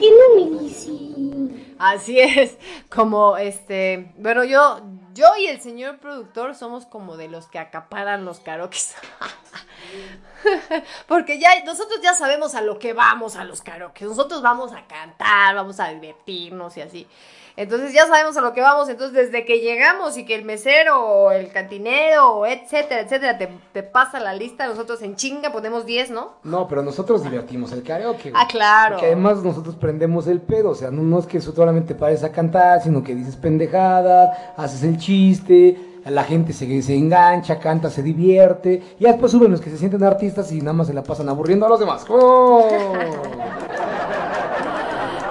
Y 0.00 0.10
no 0.10 0.34
me 0.34 0.62
dice. 0.62 0.92
Así 1.78 2.18
es, 2.20 2.56
como 2.88 3.36
este, 3.36 4.14
bueno, 4.16 4.44
yo, 4.44 4.80
yo 5.12 5.26
y 5.38 5.48
el 5.48 5.60
señor 5.60 5.98
productor 5.98 6.54
somos 6.54 6.86
como 6.86 7.18
de 7.18 7.28
los 7.28 7.48
que 7.48 7.58
acaparan 7.58 8.24
los 8.24 8.40
karaokes. 8.40 8.94
Porque 11.08 11.38
ya 11.38 11.50
nosotros 11.64 12.00
ya 12.02 12.14
sabemos 12.14 12.54
a 12.54 12.60
lo 12.60 12.78
que 12.78 12.92
vamos 12.92 13.36
a 13.36 13.44
los 13.44 13.62
karaoke. 13.62 14.04
Nosotros 14.04 14.42
vamos 14.42 14.72
a 14.72 14.86
cantar, 14.86 15.54
vamos 15.54 15.80
a 15.80 15.88
divertirnos 15.88 16.76
y 16.76 16.80
así. 16.82 17.06
Entonces 17.56 17.94
ya 17.94 18.06
sabemos 18.06 18.36
a 18.36 18.42
lo 18.42 18.52
que 18.52 18.60
vamos. 18.60 18.88
Entonces 18.88 19.14
desde 19.14 19.46
que 19.46 19.60
llegamos 19.60 20.18
y 20.18 20.26
que 20.26 20.34
el 20.34 20.44
mesero 20.44 21.00
o 21.00 21.30
el 21.30 21.50
cantinero, 21.50 22.44
etcétera, 22.44 23.00
etcétera, 23.00 23.38
te, 23.38 23.48
te 23.72 23.82
pasa 23.82 24.20
la 24.20 24.34
lista, 24.34 24.66
nosotros 24.66 25.00
en 25.02 25.16
chinga 25.16 25.52
ponemos 25.52 25.86
10, 25.86 26.10
¿no? 26.10 26.34
No, 26.42 26.68
pero 26.68 26.82
nosotros 26.82 27.24
divertimos 27.24 27.72
el 27.72 27.82
karaoke. 27.82 28.30
güey. 28.30 28.42
Ah, 28.42 28.46
claro. 28.46 28.96
Porque 28.96 29.06
además 29.06 29.42
nosotros 29.42 29.74
prendemos 29.76 30.26
el 30.26 30.42
pedo, 30.42 30.70
o 30.70 30.74
sea, 30.74 30.90
no, 30.90 31.02
no 31.02 31.18
es 31.18 31.26
que 31.26 31.40
solamente 31.40 31.94
pares 31.94 32.22
a 32.24 32.30
cantar, 32.30 32.82
sino 32.82 33.02
que 33.02 33.14
dices 33.14 33.36
pendejadas, 33.36 34.36
haces 34.56 34.82
el 34.82 34.98
chiste, 34.98 35.95
la 36.10 36.24
gente 36.24 36.52
se, 36.52 36.82
se 36.82 36.94
engancha, 36.94 37.58
canta, 37.58 37.90
se 37.90 38.02
divierte, 38.02 38.82
y 38.98 39.04
después 39.04 39.32
suben 39.32 39.50
los 39.50 39.60
que 39.60 39.70
se 39.70 39.78
sienten 39.78 40.02
artistas 40.04 40.52
y 40.52 40.58
nada 40.60 40.72
más 40.72 40.86
se 40.86 40.94
la 40.94 41.02
pasan 41.02 41.28
aburriendo 41.28 41.66
a 41.66 41.68
los 41.68 41.80
demás. 41.80 42.04
¡Oh! 42.08 42.68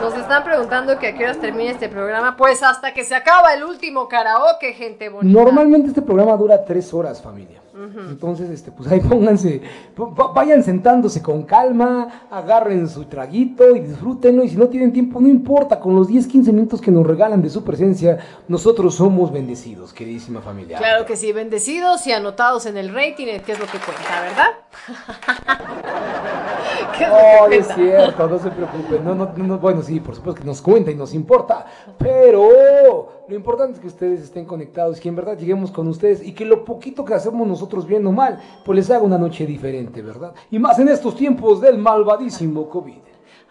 Nos 0.02 0.15
están 0.18 0.43
preguntando 0.43 0.99
que 0.99 1.07
a 1.07 1.15
qué 1.15 1.23
horas 1.23 1.39
termina 1.39 1.72
este 1.72 1.89
programa. 1.89 2.38
Pues 2.38 2.61
hasta 2.61 2.93
que 2.93 3.03
se 3.03 3.15
acaba 3.15 3.56
el 3.56 3.64
último 3.64 4.07
karaoke, 4.07 4.73
gente 4.73 5.10
bonita. 5.10 5.39
Normalmente 5.39 5.88
este 5.88 6.03
programa 6.03 6.38
dura 6.38 6.64
tres 6.64 6.93
horas, 6.93 7.19
familia. 7.19 7.65
Entonces, 8.10 8.49
este, 8.49 8.72
pues 8.72 8.89
ahí 8.89 8.99
pónganse, 9.10 9.61
va- 9.99 10.31
vayan 10.34 10.64
sentándose 10.64 11.22
con 11.22 11.43
calma, 11.43 12.27
agarren 12.31 12.88
su 12.88 13.03
traguito 13.06 13.76
y 13.76 13.81
disfrútenlo. 13.81 14.43
Y 14.45 14.49
si 14.49 14.56
no 14.56 14.69
tienen 14.69 14.93
tiempo, 14.93 15.19
no 15.19 15.27
importa, 15.27 15.80
con 15.80 15.93
los 15.95 16.07
10, 16.07 16.27
15 16.27 16.53
minutos 16.53 16.80
que 16.80 16.91
nos 16.91 17.06
regalan 17.06 17.41
de 17.41 17.49
su 17.49 17.64
presencia, 17.64 18.18
nosotros 18.47 18.95
somos 18.95 19.31
bendecidos, 19.31 19.91
queridísima 19.93 20.41
familia. 20.41 20.77
Claro 20.77 21.06
que 21.06 21.18
sí, 21.18 21.34
bendecidos 21.34 22.07
y 22.07 22.14
anotados 22.14 22.65
en 22.65 22.77
el 22.77 22.93
rating, 22.93 23.26
que 23.45 23.52
es 23.52 23.60
lo 23.60 23.65
que 23.65 23.77
cuenta, 23.80 24.22
¿verdad? 24.22 25.65
¿Qué 26.97 27.03
es 27.03 27.10
lo 27.10 27.15
que 27.49 27.57
No, 27.57 27.61
es 27.61 27.68
cierto, 27.76 28.27
no 28.27 28.39
se 28.39 28.52
preocupen. 28.52 29.03
No, 29.03 29.15
no, 29.15 29.26
no, 29.35 29.57
bueno, 29.60 29.81
sí, 29.81 29.99
por 29.99 30.15
supuesto 30.15 30.41
que 30.41 30.47
nos 30.47 30.61
cuenta 30.61 30.91
y 30.91 30.95
nos 30.95 31.14
importa. 31.14 31.65
Pero 31.97 33.23
lo 33.27 33.35
importante 33.35 33.73
es 33.73 33.80
que 33.80 33.88
ustedes 33.88 34.22
estén 34.22 34.45
conectados, 34.45 34.99
que 34.99 35.10
en 35.10 35.15
verdad 35.15 35.38
lleguemos 35.38 35.72
con 35.72 35.88
ustedes 35.88 36.23
y 36.26 36.34
que 36.34 36.45
lo 36.45 36.64
poquito 36.64 37.03
que 37.03 37.14
hacemos 37.14 37.47
nosotros 37.47 37.65
bien 37.88 38.06
o 38.08 38.12
mal, 38.12 38.40
pues 38.64 38.76
les 38.78 38.92
haga 38.92 39.04
una 39.04 39.18
noche 39.18 39.46
diferente, 39.46 40.02
¿verdad? 40.02 40.34
Y 40.52 40.60
más 40.60 40.80
en 40.80 40.90
estos 40.90 41.16
tiempos 41.16 41.62
del 41.62 41.78
malvadísimo 41.78 42.70
COVID. 42.70 43.00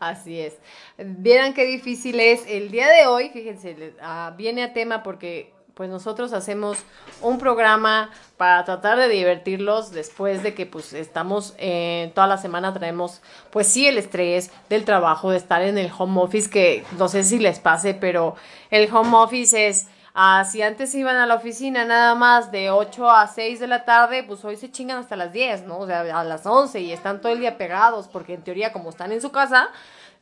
Así 0.01 0.39
es. 0.41 0.59
Vieran 0.99 1.55
qué 1.55 1.65
difícil 1.65 2.21
es. 2.21 2.45
El 2.47 2.71
día 2.71 2.89
de 2.89 3.07
hoy, 3.07 3.31
fíjense, 3.31 3.95
ah, 4.03 4.35
viene 4.37 4.63
a 4.63 4.73
tema 4.73 5.03
porque 5.03 5.55
pues 5.75 5.91
nosotros 5.91 6.33
hacemos 6.33 6.79
un 7.21 7.39
programa 7.39 8.11
para 8.37 8.65
tratar 8.65 8.97
de 8.97 9.09
divertirlos 9.09 9.91
después 9.91 10.43
de 10.43 10.55
que 10.55 10.67
pues 10.67 10.93
estamos 10.93 11.55
eh, 11.59 12.13
toda 12.15 12.29
la 12.29 12.39
semana 12.39 12.73
traemos 12.73 13.21
pues 13.51 13.67
sí 13.67 13.87
el 13.87 13.99
estrés 13.99 14.53
del 14.69 14.85
trabajo 14.85 15.31
de 15.31 15.37
estar 15.37 15.63
en 15.63 15.77
el 15.77 15.91
home 15.97 16.21
office 16.23 16.49
que 16.49 16.85
no 16.97 17.09
sé 17.09 17.25
si 17.25 17.41
les 17.41 17.59
pase 17.59 17.93
pero 17.93 18.37
el 18.71 18.89
home 18.95 19.17
office 19.17 19.67
es 19.67 19.89
ah, 20.15 20.45
si 20.45 20.63
antes 20.63 20.95
iban 20.95 21.17
a 21.17 21.27
la 21.27 21.35
oficina 21.35 21.85
nada 21.85 22.15
más 22.15 22.51
de 22.51 22.71
8 22.71 23.11
a 23.11 23.27
6 23.27 23.61
de 23.61 23.67
la 23.67 23.85
tarde, 23.85 24.25
pues 24.25 24.45
hoy 24.45 24.57
se 24.57 24.71
chingan 24.71 24.99
hasta 24.99 25.17
las 25.17 25.33
10, 25.33 25.65
¿no? 25.65 25.81
O 25.81 25.87
sea, 25.87 26.01
a 26.01 26.25
las 26.25 26.47
11 26.47 26.81
y 26.81 26.93
están 26.93 27.21
todo 27.21 27.33
el 27.33 27.41
día 27.41 27.59
pegados 27.59 28.09
porque 28.09 28.35
en 28.35 28.43
teoría 28.43 28.73
como 28.73 28.91
están 28.91 29.13
en 29.13 29.21
su 29.21 29.31
casa, 29.31 29.69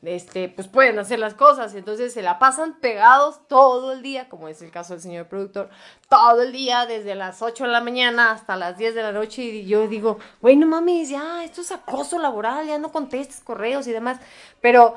este, 0.02 0.48
pues 0.48 0.66
pueden 0.66 0.98
hacer 0.98 1.19
las 1.19 1.35
cosas. 1.35 1.74
Entonces 1.74 2.12
se 2.12 2.23
la 2.23 2.39
pasan 2.39 2.74
pegados 2.81 3.47
todo 3.48 3.93
el 3.93 4.02
día, 4.02 4.28
como 4.28 4.48
es 4.48 4.60
el 4.62 4.70
caso 4.70 4.94
del 4.94 5.02
señor 5.02 5.27
productor, 5.28 5.70
todo 6.09 6.43
el 6.43 6.52
día, 6.52 6.86
desde 6.86 7.14
las 7.14 7.40
8 7.40 7.64
de 7.64 7.70
la 7.70 7.81
mañana 7.81 8.32
hasta 8.32 8.56
las 8.56 8.77
10 8.77 8.94
de 8.94 9.02
la 9.02 9.12
noche. 9.12 9.43
Y 9.43 9.66
yo 9.66 9.86
digo, 9.89 10.19
güey, 10.40 10.56
no 10.56 10.66
mames, 10.66 11.09
ya, 11.09 11.44
esto 11.44 11.60
es 11.60 11.70
acoso 11.73 12.19
laboral, 12.19 12.66
ya 12.66 12.78
no 12.78 12.90
contestes 12.90 13.40
correos 13.40 13.86
y 13.86 13.93
demás. 13.93 14.19
Pero 14.60 14.97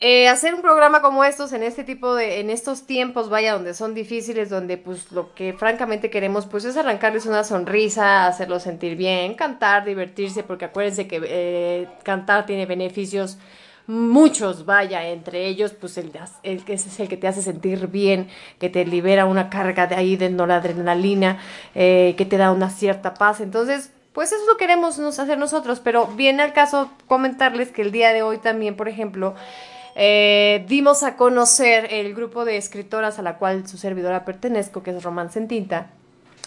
eh, 0.00 0.28
hacer 0.28 0.54
un 0.54 0.62
programa 0.62 1.02
como 1.02 1.24
estos 1.24 1.52
en 1.52 1.62
este 1.62 1.84
tipo 1.84 2.14
de, 2.14 2.40
en 2.40 2.48
estos 2.48 2.86
tiempos, 2.86 3.28
vaya, 3.28 3.52
donde 3.52 3.74
son 3.74 3.94
difíciles, 3.94 4.48
donde 4.48 4.78
pues 4.78 5.12
lo 5.12 5.34
que 5.34 5.52
francamente 5.52 6.08
queremos 6.08 6.46
pues 6.46 6.64
es 6.64 6.78
arrancarles 6.78 7.26
una 7.26 7.44
sonrisa, 7.44 8.26
hacerlos 8.26 8.62
sentir 8.62 8.96
bien, 8.96 9.34
cantar, 9.34 9.84
divertirse, 9.84 10.42
porque 10.42 10.64
acuérdense 10.64 11.06
que 11.06 11.20
eh, 11.22 11.88
cantar 12.02 12.46
tiene 12.46 12.64
beneficios 12.64 13.36
muchos, 13.86 14.64
vaya, 14.64 15.06
entre 15.08 15.46
ellos, 15.46 15.72
pues 15.72 15.98
el, 15.98 16.12
el 16.44 16.64
que 16.64 16.74
es 16.74 17.00
el 17.00 17.08
que 17.08 17.16
te 17.16 17.28
hace 17.28 17.42
sentir 17.42 17.88
bien, 17.88 18.28
que 18.58 18.70
te 18.70 18.86
libera 18.86 19.26
una 19.26 19.50
carga 19.50 19.86
de 19.86 19.96
ahí 19.96 20.16
de 20.16 20.30
noradrenalina, 20.30 21.38
eh, 21.74 22.14
que 22.16 22.24
te 22.24 22.36
da 22.36 22.52
una 22.52 22.70
cierta 22.70 23.14
paz. 23.14 23.40
Entonces, 23.40 23.92
pues 24.12 24.32
eso 24.32 24.56
queremos 24.58 24.98
hacer 24.98 25.38
nosotros, 25.38 25.80
pero 25.80 26.06
viene 26.06 26.42
al 26.42 26.52
caso 26.52 26.90
comentarles 27.06 27.70
que 27.70 27.82
el 27.82 27.92
día 27.92 28.12
de 28.12 28.22
hoy 28.22 28.38
también, 28.38 28.76
por 28.76 28.88
ejemplo, 28.88 29.34
eh, 30.02 30.64
dimos 30.66 31.02
a 31.02 31.16
conocer 31.16 31.92
el 31.92 32.14
grupo 32.14 32.46
de 32.46 32.56
escritoras 32.56 33.18
a 33.18 33.22
la 33.22 33.36
cual 33.36 33.68
su 33.68 33.76
servidora 33.76 34.24
pertenezco, 34.24 34.82
que 34.82 34.92
es 34.92 35.02
Romance 35.02 35.38
en 35.38 35.46
Tinta, 35.46 35.88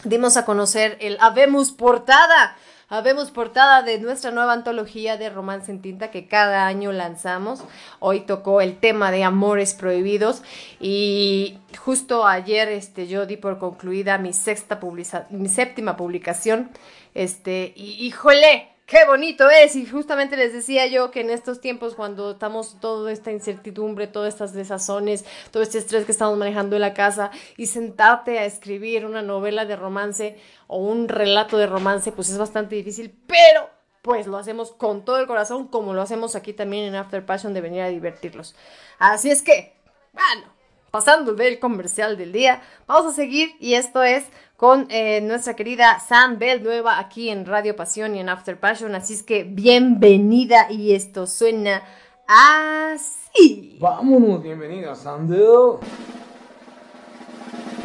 dimos 0.05 0.37
a 0.37 0.43
conocer 0.43 0.97
el 1.01 1.17
Habemos 1.21 1.71
Portada. 1.71 2.57
Habemos 2.89 3.31
portada 3.31 3.81
de 3.81 3.99
nuestra 3.99 4.31
nueva 4.31 4.53
antología 4.53 5.17
de 5.17 5.29
romance 5.29 5.71
en 5.71 5.81
tinta 5.81 6.11
que 6.11 6.27
cada 6.27 6.67
año 6.67 6.91
lanzamos. 6.91 7.63
Hoy 7.99 8.19
tocó 8.19 8.61
el 8.61 8.77
tema 8.77 9.09
de 9.09 9.23
amores 9.23 9.73
prohibidos 9.73 10.43
y 10.79 11.57
justo 11.79 12.27
ayer 12.27 12.67
este, 12.67 13.07
yo 13.07 13.25
di 13.25 13.35
por 13.37 13.57
concluida 13.57 14.19
mi 14.19 14.31
sexta 14.31 14.79
publica- 14.79 15.25
mi 15.31 15.49
séptima 15.49 15.95
publicación. 15.97 16.69
Este, 17.15 17.73
y 17.75 18.05
híjole, 18.05 18.67
qué 18.85 19.05
bonito 19.05 19.49
es. 19.49 19.75
Y 19.75 19.85
justamente 19.85 20.37
les 20.37 20.53
decía 20.53 20.87
yo 20.87 21.11
que 21.11 21.21
en 21.21 21.29
estos 21.29 21.61
tiempos, 21.61 21.95
cuando 21.95 22.31
estamos 22.31 22.79
toda 22.79 23.11
esta 23.11 23.31
incertidumbre, 23.31 24.07
todas 24.07 24.33
estas 24.33 24.53
desazones, 24.53 25.25
todo 25.51 25.63
este 25.63 25.77
estrés 25.77 26.05
que 26.05 26.11
estamos 26.11 26.37
manejando 26.37 26.75
en 26.75 26.81
la 26.81 26.93
casa, 26.93 27.31
y 27.57 27.67
sentarte 27.67 28.39
a 28.39 28.45
escribir 28.45 29.05
una 29.05 29.21
novela 29.21 29.65
de 29.65 29.75
romance 29.75 30.37
o 30.67 30.77
un 30.77 31.07
relato 31.07 31.57
de 31.57 31.67
romance, 31.67 32.11
pues 32.11 32.29
es 32.29 32.37
bastante 32.37 32.75
difícil, 32.75 33.15
pero 33.27 33.69
pues 34.01 34.27
lo 34.27 34.37
hacemos 34.37 34.71
con 34.73 35.05
todo 35.05 35.17
el 35.19 35.27
corazón, 35.27 35.67
como 35.69 35.93
lo 35.93 36.01
hacemos 36.01 36.35
aquí 36.35 36.51
también 36.51 36.83
en 36.83 36.95
After 36.95 37.25
Passion 37.25 37.53
de 37.53 37.61
venir 37.61 37.81
a 37.81 37.87
divertirlos. 37.87 38.53
Así 38.99 39.31
es 39.31 39.41
que, 39.41 39.77
bueno, 40.11 40.53
pasando 40.91 41.33
del 41.33 41.57
comercial 41.57 42.17
del 42.17 42.33
día, 42.33 42.61
vamos 42.85 43.13
a 43.13 43.15
seguir 43.15 43.55
y 43.61 43.75
esto 43.75 44.03
es 44.03 44.25
con 44.63 44.87
eh, 44.89 45.19
nuestra 45.19 45.57
querida 45.57 45.99
Sam 45.99 46.39
Bell 46.39 46.63
nueva 46.63 46.97
aquí 46.97 47.27
en 47.27 47.45
Radio 47.45 47.75
Pasión 47.75 48.15
y 48.15 48.21
en 48.21 48.29
After 48.29 48.57
Passion, 48.57 48.95
así 48.95 49.15
es 49.15 49.21
que 49.21 49.43
bienvenida 49.43 50.71
y 50.71 50.93
esto 50.93 51.27
suena 51.27 51.83
así. 52.25 53.75
Vámonos, 53.81 54.41
bienvenida, 54.41 54.95
Sandel. 54.95 55.79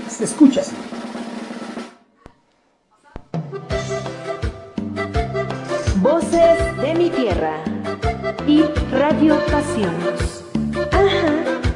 Se 0.09 0.23
escucha 0.23 0.61
así. 0.61 0.77
Voces 5.97 6.77
de 6.81 6.95
mi 6.95 7.11
tierra 7.11 7.57
y 8.47 8.63
Radio 8.93 9.37
Pasiones. 9.51 10.45
Ajá. 10.93 11.68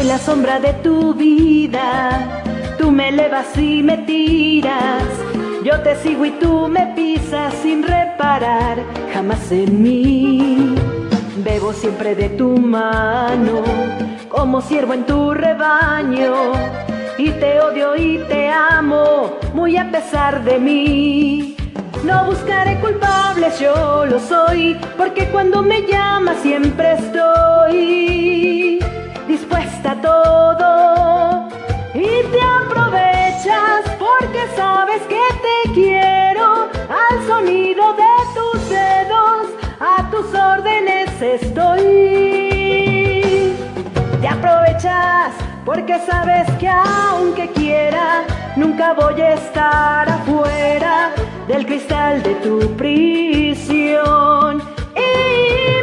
Soy 0.00 0.08
la 0.08 0.18
sombra 0.18 0.58
de 0.58 0.72
tu 0.82 1.12
vida, 1.12 2.40
tú 2.78 2.90
me 2.90 3.10
elevas 3.10 3.54
y 3.58 3.82
me 3.82 3.98
tiras, 3.98 5.04
yo 5.62 5.78
te 5.82 5.94
sigo 5.96 6.24
y 6.24 6.30
tú 6.30 6.68
me 6.68 6.86
pisas 6.96 7.52
sin 7.62 7.82
reparar. 7.82 8.78
Jamás 9.12 9.52
en 9.52 9.82
mí. 9.82 10.74
Bebo 11.44 11.74
siempre 11.74 12.14
de 12.14 12.30
tu 12.30 12.48
mano, 12.56 13.62
como 14.30 14.62
siervo 14.62 14.94
en 14.94 15.04
tu 15.04 15.34
rebaño, 15.34 16.52
y 17.18 17.28
te 17.32 17.60
odio 17.60 17.94
y 17.94 18.20
te 18.26 18.48
amo, 18.48 19.36
muy 19.52 19.76
a 19.76 19.90
pesar 19.90 20.42
de 20.44 20.58
mí. 20.58 21.56
No 22.04 22.24
buscaré 22.24 22.80
culpables, 22.80 23.60
yo 23.60 24.06
lo 24.06 24.18
soy, 24.18 24.78
porque 24.96 25.26
cuando 25.26 25.62
me 25.62 25.82
llamas 25.82 26.38
siempre 26.38 26.94
estoy 26.94 28.80
dispuesta 29.30 29.92
a 29.92 30.00
todo. 30.00 31.48
Y 31.94 32.08
te 32.32 32.40
aprovechas 32.62 33.82
porque 33.98 34.42
sabes 34.56 35.02
que 35.02 35.24
te 35.46 35.72
quiero 35.72 36.68
al 37.02 37.26
sonido 37.26 37.84
de 38.02 38.14
tus 38.36 38.68
dedos, 38.68 39.42
a 39.78 40.10
tus 40.10 40.26
órdenes 40.34 41.10
estoy. 41.22 41.86
Te 44.20 44.28
aprovechas 44.28 45.32
porque 45.64 45.96
sabes 46.10 46.50
que 46.58 46.68
aunque 46.68 47.48
quiera, 47.50 48.24
nunca 48.56 48.94
voy 48.94 49.20
a 49.20 49.34
estar 49.34 50.08
afuera 50.08 51.12
del 51.46 51.66
cristal 51.66 52.20
de 52.22 52.34
tu 52.46 52.58
prisión. 52.76 54.60
Y 54.96 55.10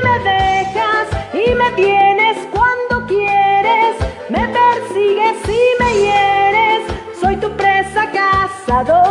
me 0.05 0.15
dejas 0.31 1.07
y 1.33 1.55
me 1.55 1.71
tienes 1.81 2.26
me 4.29 4.47
persigues 4.47 5.37
y 5.47 5.83
me 5.83 5.93
hieres, 6.01 6.81
soy 7.19 7.37
tu 7.37 7.49
presa 7.51 8.11
cazador. 8.11 9.07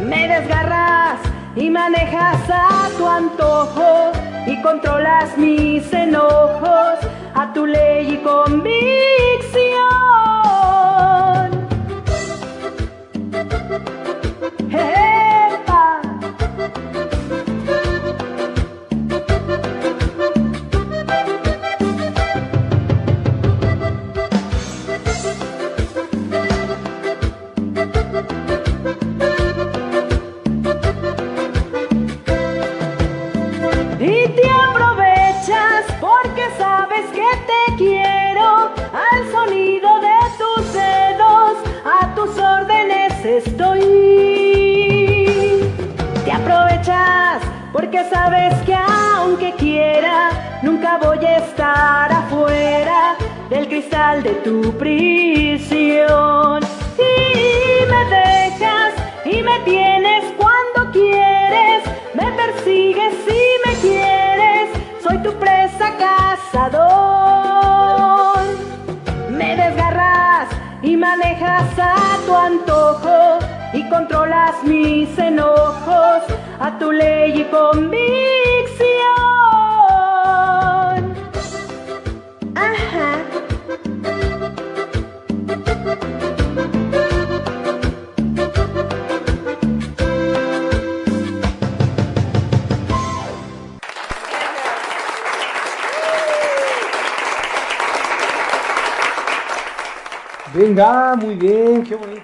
Me 0.00 0.28
desgarras 0.28 1.18
y 1.56 1.68
manejas 1.70 2.48
a 2.48 2.88
tu 2.96 3.08
antojo 3.08 4.12
y 4.46 4.60
controlas 4.62 5.36
mis 5.36 5.92
enojos 5.92 6.98
a 7.34 7.52
tu 7.52 7.66
ley 7.66 8.14
y 8.14 8.16
convicción. 8.18 8.76
Porque 47.96 48.10
sabes 48.14 48.54
que 48.66 48.74
aunque 48.74 49.52
quiera, 49.54 50.30
nunca 50.62 50.98
voy 50.98 51.24
a 51.24 51.38
estar 51.38 52.12
afuera 52.12 53.16
del 53.48 53.68
cristal 53.68 54.22
de 54.22 54.34
tu 54.44 54.76
prisión. 54.76 56.62
Y 56.98 57.86
me 57.90 58.04
dejas 58.16 58.92
y 59.24 59.42
me 59.42 59.58
tienes 59.60 60.24
cuando 60.36 60.92
quieres, 60.92 61.84
me 62.12 62.30
persigues 62.32 63.14
y 63.28 63.66
me 63.66 63.74
quieres, 63.80 64.68
soy 65.02 65.16
tu 65.22 65.32
presa 65.34 65.96
cazador. 65.96 66.76
Me 69.30 69.56
desgarras 69.56 70.48
y 70.82 70.96
manejas 70.98 71.78
a 71.78 72.18
tu 72.26 72.36
antojo 72.36 73.38
y 73.72 73.88
controlas 73.88 74.55
mis 74.66 75.18
enojos 75.18 76.22
a 76.58 76.78
tu 76.78 76.90
ley 76.90 77.40
y 77.40 77.44
convicción. 77.44 77.96
Ajá. 82.54 83.24
Venga, 100.54 101.16
muy 101.16 101.34
bien, 101.34 101.84
qué 101.84 101.94
bonito. 101.94 102.15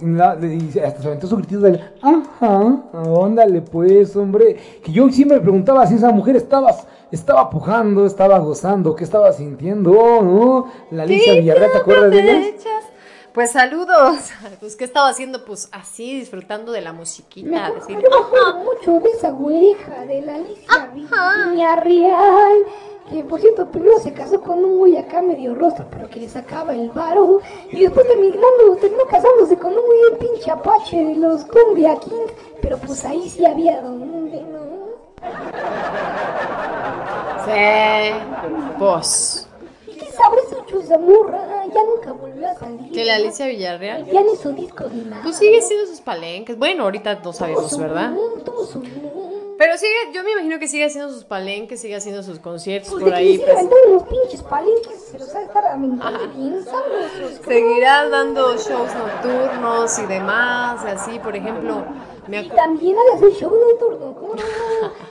La- 0.00 0.36
dice- 0.36 0.82
hasta 0.84 1.00
se 1.02 1.06
aventó 1.08 1.26
su 1.26 1.36
gritito 1.36 1.60
del 1.60 1.80
ajá, 2.02 2.76
óndale 2.92 3.60
pues, 3.62 4.14
hombre. 4.16 4.56
Que 4.82 4.92
yo 4.92 5.08
siempre 5.10 5.36
me 5.38 5.42
preguntaba 5.42 5.86
si 5.86 5.94
esa 5.94 6.10
mujer 6.10 6.36
estaba, 6.36 6.74
estaba 7.10 7.48
pujando, 7.50 8.06
estaba 8.06 8.38
gozando, 8.38 8.94
qué 8.96 9.04
estaba 9.04 9.32
sintiendo, 9.32 9.90
¿no? 9.92 10.66
La 10.90 11.04
Alicia 11.04 11.32
Sí, 11.34 11.40
Villarreal, 11.40 11.72
¿te 11.72 11.78
acuerdas 11.78 12.10
de 12.10 12.20
ella? 12.20 12.54
Pues 13.32 13.52
saludos. 13.52 14.16
Pues 14.60 14.74
qué 14.74 14.84
estaba 14.84 15.08
haciendo, 15.10 15.44
pues 15.44 15.68
así 15.72 16.18
disfrutando 16.18 16.72
de 16.72 16.80
la 16.80 16.92
Me 16.92 16.98
musiquita, 17.00 17.66
acuerdo, 17.66 17.86
decir, 17.86 17.96
me 17.98 18.16
acuerdo 18.16 18.58
mucho 18.64 19.00
de 19.00 19.10
esa 19.10 19.30
güereja 19.30 20.04
de 20.06 20.22
la 20.22 20.34
Alicia 20.34 20.90
Villarreal. 21.52 22.58
Que 23.10 23.24
por 23.24 23.40
cierto, 23.40 23.66
primero 23.70 23.98
se 24.00 24.12
casó 24.12 24.40
con 24.40 24.62
un 24.64 24.78
güey 24.78 24.96
acá 24.96 25.22
medio 25.22 25.54
rostro, 25.54 25.86
pero 25.90 26.10
que 26.10 26.20
le 26.20 26.28
sacaba 26.28 26.74
el 26.74 26.90
varo. 26.90 27.40
Y 27.70 27.80
después 27.80 28.06
terminando, 28.06 28.76
terminó 28.80 29.04
casándose 29.04 29.56
con 29.56 29.72
un 29.72 29.80
güey 29.86 30.18
pinche 30.18 30.50
apache 30.50 30.96
de 31.04 31.14
los 31.14 31.44
Cumbia 31.46 31.96
Kings. 31.96 32.32
Pero 32.60 32.76
pues 32.78 33.04
ahí 33.04 33.28
sí 33.28 33.46
había 33.46 33.80
donde, 33.80 34.42
¿no? 34.42 34.58
Sí, 37.44 38.74
pues. 38.78 39.48
Qué 39.86 40.12
sabroso 40.12 40.64
chuzamurra, 40.66 41.64
ya 41.66 41.82
nunca 41.84 42.12
volvió 42.12 42.46
a 42.48 42.54
salir. 42.56 42.92
Que 42.92 43.04
la 43.04 43.16
Alicia 43.16 43.46
Villarreal. 43.46 44.04
Ya 44.06 44.22
ni 44.22 44.36
su 44.36 44.52
disco 44.52 44.84
ni 44.92 45.02
nada. 45.02 45.22
Pues 45.22 45.36
sigue 45.36 45.62
siendo 45.62 45.86
sus 45.86 46.00
palenques. 46.00 46.58
Bueno, 46.58 46.84
ahorita 46.84 47.20
no 47.24 47.32
sabemos, 47.32 47.76
¿verdad? 47.78 48.12
tuvo 48.44 48.64
su. 48.66 48.82
Pero 49.58 49.76
sigue, 49.76 50.12
yo 50.14 50.22
me 50.22 50.32
imagino 50.32 50.58
que 50.60 50.68
sigue 50.68 50.84
haciendo 50.84 51.10
sus 51.12 51.24
palenques, 51.24 51.80
sigue 51.80 51.96
haciendo 51.96 52.22
sus 52.22 52.38
conciertos 52.38 52.90
Pues 52.92 53.02
por 53.02 53.12
ahí. 53.12 53.38
pues. 53.38 54.02
pinches 54.08 54.42
palenques, 54.44 55.14
ha 55.14 55.38
de 55.38 55.44
estar 55.44 55.66
aventando 55.66 56.28
bien 56.28 56.64
sabrosos. 56.64 57.40
Seguirá 57.44 58.08
dando 58.08 58.56
shows 58.56 58.94
nocturnos 58.94 59.98
y 59.98 60.06
demás, 60.06 60.84
así, 60.84 61.18
por 61.18 61.34
ejemplo, 61.34 61.84
Y 62.30 62.48
también 62.50 62.96
ha 62.98 63.10
de 63.10 63.16
hacer 63.16 63.40
show 63.40 63.50
nocturno, 63.50 64.14
¿cómo 64.14 64.34
no? 64.34 64.42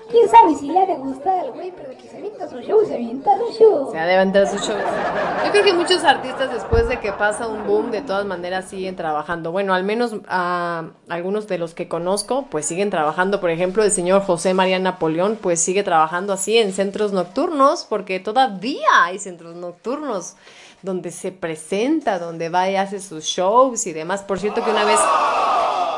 ¿Quién 0.09 0.29
sabe 0.29 0.55
si 0.55 0.67
le 0.67 0.79
ha 0.79 0.85
de 0.85 0.95
gustar 0.95 1.39
al 1.39 1.51
güey, 1.51 1.73
pero 1.75 1.89
que 1.97 2.07
se 2.07 2.17
avienta 2.17 2.47
su 2.47 2.59
show, 2.59 2.85
se 2.85 2.93
avienta 2.93 3.31
su 3.37 3.53
show. 3.57 3.91
se 3.91 3.99
ha 3.99 4.05
de 4.05 4.11
levantar 4.11 4.47
sus 4.47 4.61
shows. 4.61 4.81
Yo 5.45 5.51
creo 5.51 5.63
que 5.63 5.73
muchos 5.73 6.03
artistas 6.03 6.51
después 6.51 6.87
de 6.87 6.99
que 6.99 7.11
pasa 7.11 7.47
un 7.47 7.65
boom, 7.65 7.91
de 7.91 8.01
todas 8.01 8.25
maneras 8.25 8.65
siguen 8.65 8.95
trabajando. 8.95 9.51
Bueno, 9.51 9.73
al 9.73 9.83
menos 9.83 10.15
a 10.27 10.85
algunos 11.09 11.47
de 11.47 11.57
los 11.57 11.73
que 11.73 11.87
conozco, 11.87 12.45
pues 12.49 12.65
siguen 12.65 12.89
trabajando. 12.89 13.41
Por 13.41 13.49
ejemplo, 13.49 13.83
el 13.83 13.91
señor 13.91 14.21
José 14.21 14.53
María 14.53 14.79
Napoleón, 14.79 15.37
pues 15.41 15.59
sigue 15.59 15.83
trabajando 15.83 16.33
así 16.33 16.57
en 16.57 16.71
centros 16.71 17.13
nocturnos, 17.13 17.85
porque 17.89 18.19
todavía 18.19 18.87
hay 19.03 19.19
centros 19.19 19.55
nocturnos 19.55 20.35
donde 20.83 21.11
se 21.11 21.31
presenta, 21.31 22.19
donde 22.19 22.49
va 22.49 22.69
y 22.69 22.75
hace 22.75 22.99
sus 22.99 23.23
shows 23.23 23.87
y 23.87 23.93
demás. 23.93 24.21
Por 24.21 24.39
cierto 24.39 24.63
que 24.63 24.71
una 24.71 24.85
vez 24.85 24.99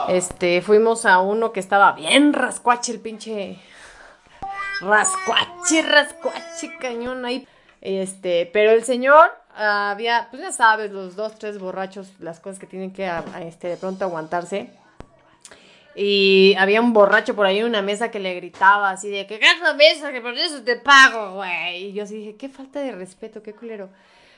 este 0.10 0.61
fuimos 0.61 1.06
a 1.06 1.19
uno 1.19 1.52
que 1.52 1.60
estaba 1.60 1.91
bien 1.94 2.34
rascuache 2.34 2.91
el 2.91 2.99
pinche 2.99 3.60
rascuache, 4.81 5.81
rascuache, 5.81 6.77
cañón 6.80 7.26
ahí. 7.26 7.48
Este, 7.81 8.49
pero 8.52 8.72
el 8.72 8.84
señor 8.84 9.31
había, 9.56 10.27
pues 10.30 10.41
ya 10.41 10.52
sabes, 10.52 10.91
los 10.91 11.15
dos, 11.15 11.38
tres 11.38 11.60
borrachos, 11.60 12.11
las 12.19 12.40
cosas 12.40 12.60
que 12.60 12.68
tienen 12.68 12.91
que 12.91 13.10
este, 13.41 13.69
de 13.69 13.77
pronto 13.77 14.06
aguantarse. 14.06 14.69
Y 15.95 16.56
había 16.57 16.81
un 16.81 16.94
borracho 16.94 17.36
por 17.36 17.45
ahí 17.45 17.60
en 17.60 17.65
una 17.65 17.81
mesa 17.81 18.11
que 18.11 18.19
le 18.19 18.34
gritaba 18.36 18.91
así 18.91 19.10
de 19.10 19.27
que 19.27 19.36
esa 19.36 19.73
mesa, 19.73 20.11
que 20.11 20.22
por 20.22 20.38
eso 20.38 20.61
te 20.64 20.77
pago, 20.77 21.34
güey. 21.34 21.86
Y 21.86 21.94
yo 21.94 22.03
así 22.03 22.18
dije, 22.18 22.36
qué 22.36 22.48
falta 22.48 22.80
de 22.80 22.91
respeto, 22.91 23.44
qué 23.44 23.53
culero. 23.53 23.90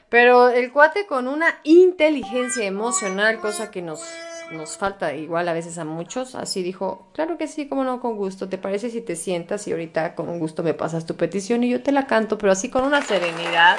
Pero 0.10 0.50
el 0.50 0.72
cuate 0.72 1.06
con 1.06 1.28
una 1.28 1.60
inteligencia 1.64 2.66
emocional, 2.66 3.40
cosa 3.40 3.70
que 3.72 3.82
nos, 3.82 4.02
nos 4.52 4.78
falta 4.78 5.14
igual 5.16 5.48
a 5.48 5.54
veces 5.54 5.78
a 5.78 5.86
muchos, 5.86 6.36
así 6.36 6.62
dijo, 6.62 7.08
claro 7.14 7.38
que 7.38 7.48
sí, 7.48 7.68
como 7.68 7.84
no, 7.84 8.00
con 8.00 8.18
gusto. 8.18 8.50
¿Te 8.50 8.58
parece 8.58 8.90
si 8.90 9.02
te 9.02 9.16
sientas 9.16 9.68
y 9.68 9.72
ahorita 9.72 10.16
con 10.16 10.38
gusto 10.40 10.64
me 10.64 10.74
pasas 10.74 11.06
tu 11.06 11.16
petición 11.16 11.64
y 11.64 11.70
yo 11.70 11.82
te 11.82 11.92
la 11.92 12.08
canto, 12.08 12.38
pero 12.38 12.52
así 12.52 12.70
con 12.70 12.84
una 12.84 13.02
serenidad 13.02 13.78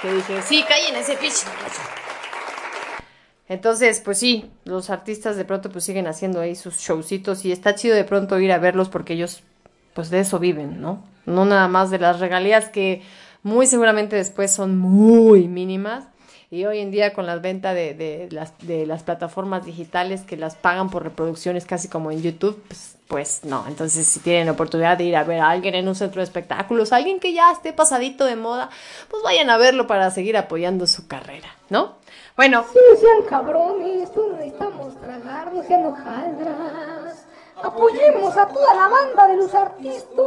que 0.00 0.12
dije, 0.12 0.42
sí, 0.42 0.64
callen 0.68 0.96
ese 0.96 1.16
pinche. 1.16 1.46
Entonces, 3.48 4.00
pues 4.00 4.18
sí, 4.18 4.50
los 4.64 4.88
artistas 4.88 5.36
de 5.36 5.44
pronto 5.44 5.70
pues 5.70 5.84
siguen 5.84 6.06
haciendo 6.06 6.40
ahí 6.40 6.54
sus 6.54 6.78
showcitos 6.78 7.44
y 7.44 7.52
está 7.52 7.74
chido 7.74 7.94
de 7.94 8.04
pronto 8.04 8.40
ir 8.40 8.50
a 8.50 8.58
verlos 8.58 8.88
porque 8.88 9.12
ellos 9.12 9.42
pues 9.94 10.08
de 10.08 10.20
eso 10.20 10.38
viven, 10.38 10.80
¿no? 10.80 11.04
No 11.26 11.44
nada 11.44 11.68
más 11.68 11.90
de 11.90 11.98
las 11.98 12.18
regalías 12.18 12.70
que 12.70 13.02
muy 13.42 13.66
seguramente 13.66 14.16
después 14.16 14.52
son 14.52 14.78
muy 14.78 15.48
mínimas 15.48 16.04
y 16.52 16.66
hoy 16.66 16.80
en 16.80 16.90
día 16.90 17.14
con 17.14 17.24
la 17.24 17.36
venta 17.36 17.72
de, 17.72 17.94
de 17.94 18.28
las, 18.30 18.52
de 18.58 18.84
las 18.84 19.02
plataformas 19.02 19.64
digitales 19.64 20.20
que 20.20 20.36
las 20.36 20.54
pagan 20.54 20.90
por 20.90 21.02
reproducciones 21.02 21.64
casi 21.64 21.88
como 21.88 22.10
en 22.10 22.20
YouTube, 22.20 22.62
pues, 22.68 22.96
pues 23.08 23.44
no. 23.44 23.64
Entonces 23.66 24.06
si 24.06 24.20
tienen 24.20 24.50
oportunidad 24.50 24.98
de 24.98 25.04
ir 25.04 25.16
a 25.16 25.24
ver 25.24 25.40
a 25.40 25.48
alguien 25.48 25.74
en 25.74 25.88
un 25.88 25.94
centro 25.94 26.20
de 26.20 26.24
espectáculos, 26.24 26.92
alguien 26.92 27.20
que 27.20 27.32
ya 27.32 27.50
esté 27.50 27.72
pasadito 27.72 28.26
de 28.26 28.36
moda, 28.36 28.68
pues 29.08 29.22
vayan 29.22 29.48
a 29.48 29.56
verlo 29.56 29.86
para 29.86 30.10
seguir 30.10 30.36
apoyando 30.36 30.86
su 30.86 31.08
carrera, 31.08 31.48
¿no? 31.70 31.94
Bueno, 32.36 32.66
Sí, 32.70 32.78
sean 33.00 33.22
cabrones, 33.30 34.12
todos 34.12 34.36
necesitamos 34.36 35.00
tragar, 35.00 35.54
no 35.54 35.62
sean. 35.62 35.94
Apoyemos 37.62 38.36
a 38.36 38.46
toda 38.46 38.74
la 38.74 38.88
banda 38.88 39.26
de 39.28 39.36
los 39.38 39.54
artistas 39.54 40.26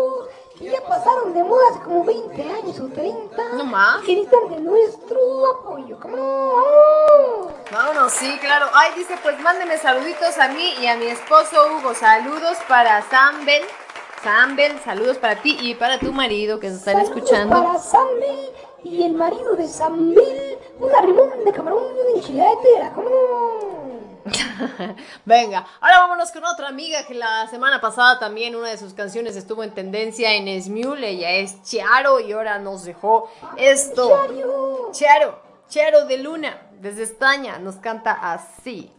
ya 0.60 0.82
pasaron 0.88 1.34
de 1.34 1.44
moda 1.44 1.64
hace 1.72 1.80
como 1.82 2.04
20 2.04 2.42
años 2.42 2.80
o 2.80 2.88
30. 2.88 3.44
No 3.54 3.66
más. 3.66 4.02
Que 4.04 4.16
necesitan 4.16 4.50
de 4.50 4.60
nuestro 4.62 5.20
apoyo, 5.54 6.00
¿cómo 6.00 6.16
no? 6.16 7.52
Vámonos, 7.72 8.14
sí, 8.14 8.38
claro. 8.40 8.68
Ay, 8.74 8.92
dice, 8.96 9.18
pues 9.22 9.40
mándeme 9.42 9.78
saluditos 9.78 10.38
a 10.38 10.48
mí 10.50 10.74
y 10.82 10.88
a 10.88 10.96
mi 10.96 11.08
esposo 11.08 11.68
Hugo. 11.76 11.94
Saludos 11.94 12.58
para 12.68 13.02
Sambel. 13.10 13.64
Sambel, 14.24 14.80
saludos 14.84 15.18
para 15.18 15.42
ti 15.42 15.58
y 15.62 15.76
para 15.76 16.00
tu 16.00 16.12
marido 16.12 16.60
que 16.60 16.70
se 16.70 16.78
están 16.78 16.96
Saludos 16.96 17.18
escuchando. 17.18 17.64
Para 17.64 17.80
Sambel 17.80 18.54
y 18.86 19.04
el 19.04 19.14
marido 19.14 19.56
de 19.56 19.68
Sambel, 19.68 20.60
una 20.80 21.02
rimón 21.02 21.44
de 21.44 21.52
camarón 21.52 21.84
y 21.98 22.00
una 22.00 22.20
enchiladera, 22.22 22.92
¿cómo 22.94 23.10
no? 23.10 23.96
Venga, 25.26 25.66
ahora 25.82 26.00
vámonos 26.00 26.32
con 26.32 26.46
otra 26.46 26.68
amiga 26.68 27.06
que 27.08 27.16
la 27.16 27.48
semana 27.48 27.82
pasada 27.82 28.20
también 28.20 28.56
una 28.56 28.70
de 28.70 28.78
sus 28.78 28.94
canciones 28.94 29.36
estuvo 29.36 29.64
en 29.64 29.74
tendencia 29.74 30.34
en 30.34 30.62
Smule. 30.62 31.10
Ella 31.10 31.32
es 31.32 31.62
Chiaro 31.64 32.20
y 32.20 32.32
ahora 32.32 32.60
nos 32.60 32.86
dejó 32.86 33.30
esto. 33.58 34.10
Chiaro, 34.92 35.40
Chiaro 35.68 36.06
de 36.06 36.18
Luna, 36.20 36.70
desde 36.80 37.04
España, 37.04 37.58
nos 37.60 37.76
canta 37.78 38.14
así. 38.14 38.95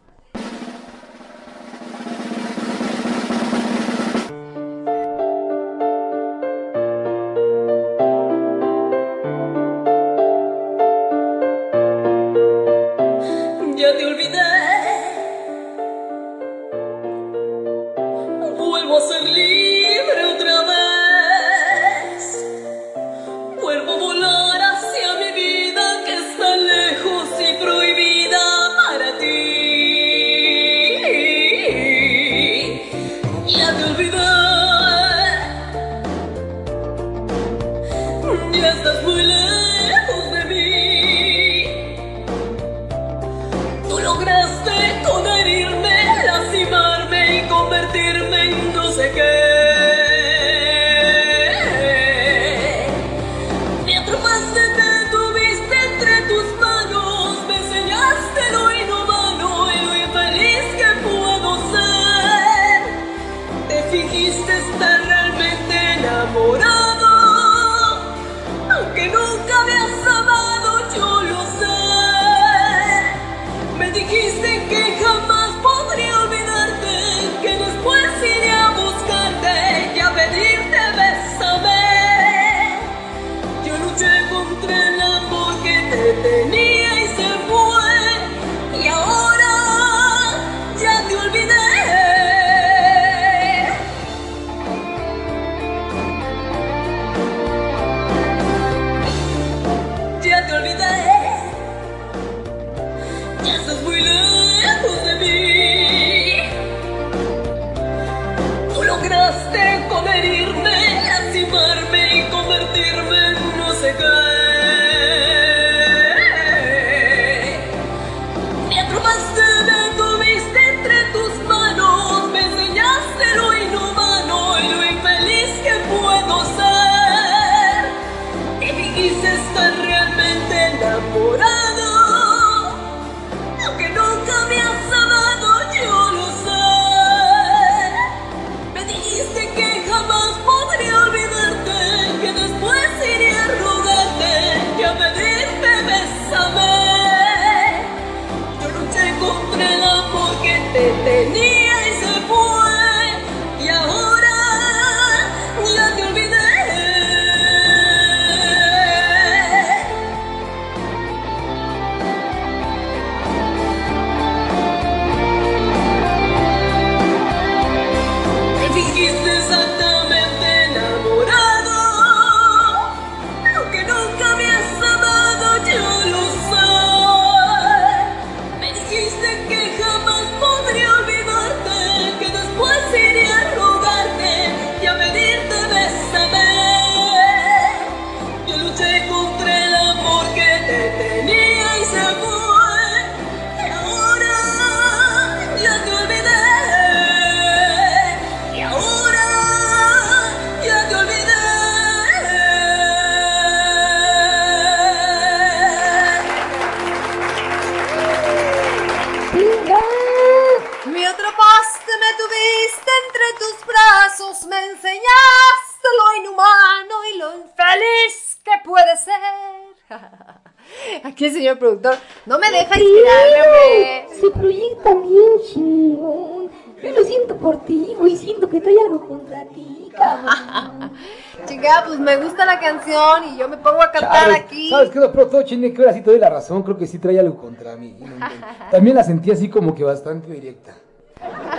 Pues 231.87 231.99
me 231.99 232.17
gusta 232.17 232.45
la 232.45 232.59
canción 232.59 233.25
y 233.33 233.39
yo 233.39 233.49
me 233.49 233.57
pongo 233.57 233.83
a 233.83 233.91
cantar 233.91 234.25
¿Sabes, 234.25 234.41
aquí. 234.41 234.69
¿Sabes 234.69 234.91
qué? 234.91 235.01
Pero 235.01 235.29
todo 235.29 235.43
Cheneque, 235.43 235.81
ahora 235.81 235.93
sí 235.93 236.01
te 236.01 236.11
doy 236.11 236.19
la 236.19 236.31
razón. 236.31 236.63
Creo 236.63 236.77
que 236.77 236.87
sí 236.87 236.99
trae 236.99 237.19
algo 237.19 237.37
contra 237.37 237.77
mí. 237.77 237.97
También 238.71 238.97
la 238.97 239.05
sentí 239.05 239.31
así 239.31 239.49
como 239.49 239.75
que 239.75 239.85
bastante 239.85 240.31
directa. 240.31 240.75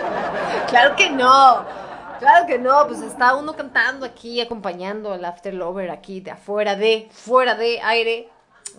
Claro 0.68 0.98
que 0.98 1.10
no. 1.10 1.66
Claro 2.20 2.46
que 2.46 2.60
no, 2.60 2.88
pues 2.88 3.02
está 3.02 3.36
uno 3.36 3.56
cantando 3.56 4.06
aquí, 4.06 4.42
acompañando 4.42 5.14
al 5.14 5.24
After 5.24 5.54
Lover 5.54 5.92
aquí 5.92 6.20
de 6.20 6.32
afuera 6.32 6.76
de, 6.76 7.08
fuera 7.12 7.56
de 7.56 7.80
aire. 7.82 8.30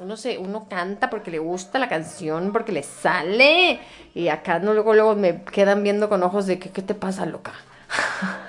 Uno 0.00 0.16
se, 0.16 0.36
uno 0.36 0.66
canta 0.68 1.08
porque 1.08 1.30
le 1.30 1.38
gusta 1.38 1.78
la 1.78 1.88
canción, 1.88 2.52
porque 2.52 2.72
le 2.72 2.82
sale. 2.82 3.80
Y 4.14 4.28
acá 4.28 4.58
no 4.58 4.74
luego, 4.74 4.92
luego 4.92 5.14
me 5.14 5.44
quedan 5.44 5.82
viendo 5.82 6.08
con 6.10 6.22
ojos 6.22 6.46
de 6.46 6.58
que, 6.58 6.70
¿qué 6.70 6.82
te 6.82 6.94
pasa, 6.94 7.24
loca? 7.24 7.52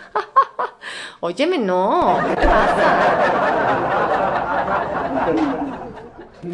Óyeme, 1.21 1.57
no, 1.57 2.17
¿qué 2.29 2.35
pasa? 2.35 3.19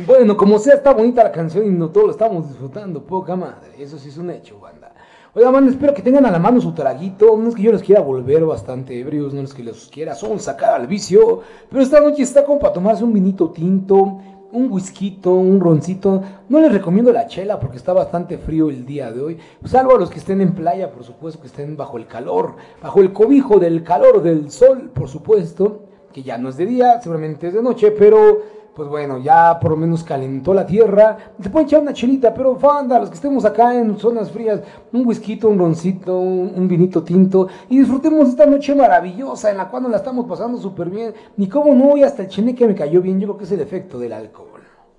Bueno, 0.08 0.36
como 0.36 0.58
sea, 0.58 0.74
está 0.74 0.92
bonita 0.92 1.24
la 1.24 1.32
canción 1.32 1.68
y 1.68 1.70
no 1.70 1.90
todos 1.90 2.08
lo 2.08 2.12
estamos 2.12 2.48
disfrutando. 2.48 3.04
Poca 3.04 3.36
madre. 3.36 3.74
Eso 3.78 4.00
sí 4.00 4.10
es 4.10 4.18
un 4.18 4.32
hecho, 4.32 4.60
banda. 4.60 4.92
Oiga, 5.36 5.52
man, 5.52 5.68
espero 5.68 5.94
que 5.94 6.02
tengan 6.02 6.26
a 6.26 6.32
la 6.32 6.40
mano 6.40 6.60
su 6.60 6.74
traguito. 6.74 7.38
No 7.38 7.50
es 7.50 7.56
que 7.56 7.62
yo 7.62 7.72
les 7.72 7.84
quiera 7.84 8.02
volver 8.02 8.44
bastante 8.44 9.00
ebrios, 9.00 9.36
no 9.36 9.42
es 9.42 9.54
que 9.54 9.64
los 9.64 9.88
quiera 9.90 10.16
son 10.16 10.40
sacar 10.40 10.74
al 10.74 10.88
vicio. 10.88 11.42
Pero 11.70 11.84
esta 11.84 12.00
noche 12.00 12.24
está 12.24 12.44
como 12.44 12.58
para 12.58 12.74
tomarse 12.74 13.04
un 13.04 13.14
vinito 13.14 13.52
tinto, 13.52 14.20
un 14.56 14.72
whisky, 14.72 15.20
un 15.26 15.60
roncito. 15.60 16.24
No 16.50 16.60
les 16.60 16.72
recomiendo 16.72 17.12
la 17.12 17.28
chela 17.28 17.60
porque 17.60 17.78
está 17.78 17.94
bastante 17.94 18.38
frío 18.38 18.70
el 18.70 18.86
día 18.86 19.12
de 19.12 19.22
hoy. 19.22 19.38
Salvo 19.66 19.96
a 19.96 20.00
los 20.00 20.10
que 20.10 20.20
estén 20.20 20.42
en 20.42 20.54
playa, 20.54 20.92
por 20.92 21.04
supuesto, 21.04 21.42
que 21.42 21.48
estén 21.48 21.76
bajo 21.76 21.98
el 21.98 22.08
calor, 22.08 22.56
bajo 22.82 23.02
el 23.02 23.14
cobijo 23.14 23.60
del 23.60 23.84
calor 23.84 24.24
del 24.24 24.50
sol, 24.52 24.90
por 24.94 25.10
supuesto. 25.10 25.84
Que 26.14 26.24
ya 26.24 26.38
no 26.38 26.48
es 26.48 26.56
de 26.56 26.66
día, 26.66 27.02
seguramente 27.02 27.48
es 27.48 27.54
de 27.54 27.62
noche, 27.62 27.92
pero 27.92 28.42
pues 28.76 28.90
bueno, 28.90 29.18
ya 29.20 29.58
por 29.60 29.72
lo 29.72 29.78
menos 29.78 30.04
calentó 30.04 30.54
la 30.54 30.66
tierra. 30.66 31.18
Se 31.42 31.50
pueden 31.50 31.68
echar 31.68 31.82
una 31.82 31.94
chelita, 31.94 32.34
pero 32.34 32.56
fanda, 32.58 33.00
los 33.00 33.10
que 33.10 33.16
estemos 33.16 33.46
acá 33.46 33.74
en 33.74 33.98
zonas 33.98 34.30
frías, 34.32 34.62
un 34.92 35.06
whisky, 35.08 35.40
un 35.44 35.58
roncito, 35.58 36.20
un, 36.20 36.52
un 36.56 36.68
vinito 36.68 37.02
tinto 37.04 37.48
y 37.70 37.80
disfrutemos 37.80 38.28
esta 38.30 38.46
noche 38.46 38.76
maravillosa 38.76 39.50
en 39.50 39.58
la 39.58 39.70
cual 39.70 39.84
nos 39.84 39.92
la 39.92 39.98
estamos 39.98 40.26
pasando 40.28 40.58
súper 40.58 40.90
bien. 40.90 41.14
Ni 41.38 41.48
cómo 41.48 41.74
no, 41.74 41.96
y 41.96 42.04
hasta 42.04 42.24
el 42.24 42.28
cheneque 42.28 42.68
me 42.68 42.76
cayó 42.76 43.02
bien. 43.02 43.20
Yo 43.20 43.28
creo 43.28 43.38
que 43.38 43.44
es 43.46 43.52
el 43.54 43.62
efecto 43.62 43.98
del 43.98 44.12
alcohol. 44.14 44.50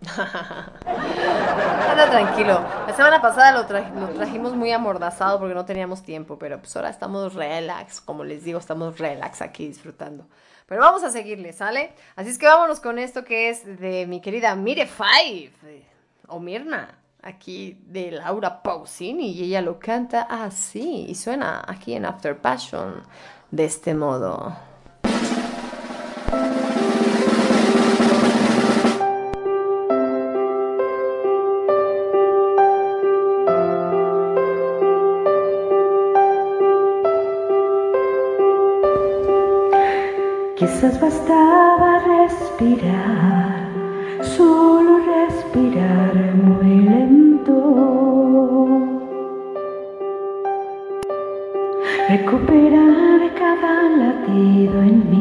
Anda 1.90 2.10
tranquilo. 2.10 2.60
La 2.86 2.94
semana 2.94 3.20
pasada 3.20 3.52
lo, 3.52 3.66
tra- 3.66 3.92
lo 3.94 4.08
trajimos 4.08 4.54
muy 4.54 4.70
amordazado 4.72 5.38
porque 5.38 5.54
no 5.54 5.64
teníamos 5.64 6.02
tiempo, 6.02 6.38
pero 6.38 6.58
pues 6.58 6.74
ahora 6.76 6.90
estamos 6.90 7.34
relax, 7.34 8.00
como 8.00 8.24
les 8.24 8.44
digo, 8.44 8.58
estamos 8.58 8.98
relax 8.98 9.42
aquí 9.42 9.66
disfrutando. 9.66 10.24
Pero 10.66 10.80
vamos 10.80 11.05
a 11.05 11.10
seguirle, 11.10 11.52
¿sale? 11.52 11.93
Así 12.16 12.30
es 12.30 12.38
que 12.38 12.47
vámonos 12.47 12.80
con 12.80 12.98
esto 12.98 13.24
que 13.24 13.51
es 13.51 13.64
de 13.78 14.06
mi 14.06 14.20
querida 14.20 14.56
Mire 14.56 14.86
Five, 14.86 15.52
o 16.26 16.40
Mirna, 16.40 16.98
aquí 17.22 17.78
de 17.86 18.10
Laura 18.10 18.62
Pausini, 18.62 19.30
y 19.30 19.44
ella 19.44 19.60
lo 19.60 19.78
canta 19.78 20.22
así, 20.22 21.06
y 21.09 21.14
suena 21.14 21.62
aquí 21.66 21.94
en 21.94 22.05
After 22.05 22.36
Passion 22.36 23.02
de 23.52 23.64
este 23.64 23.94
modo. 23.94 24.56
Quizás 40.56 40.98
bastaba 40.98 41.98
respirar, 41.98 43.68
solo 44.22 45.00
respirar 45.04 46.14
muy 46.34 46.80
lento. 46.80 47.58
Recuperar 52.08 53.34
cada 53.38 53.82
latido 53.98 54.80
en 54.80 55.10
mí 55.10 55.15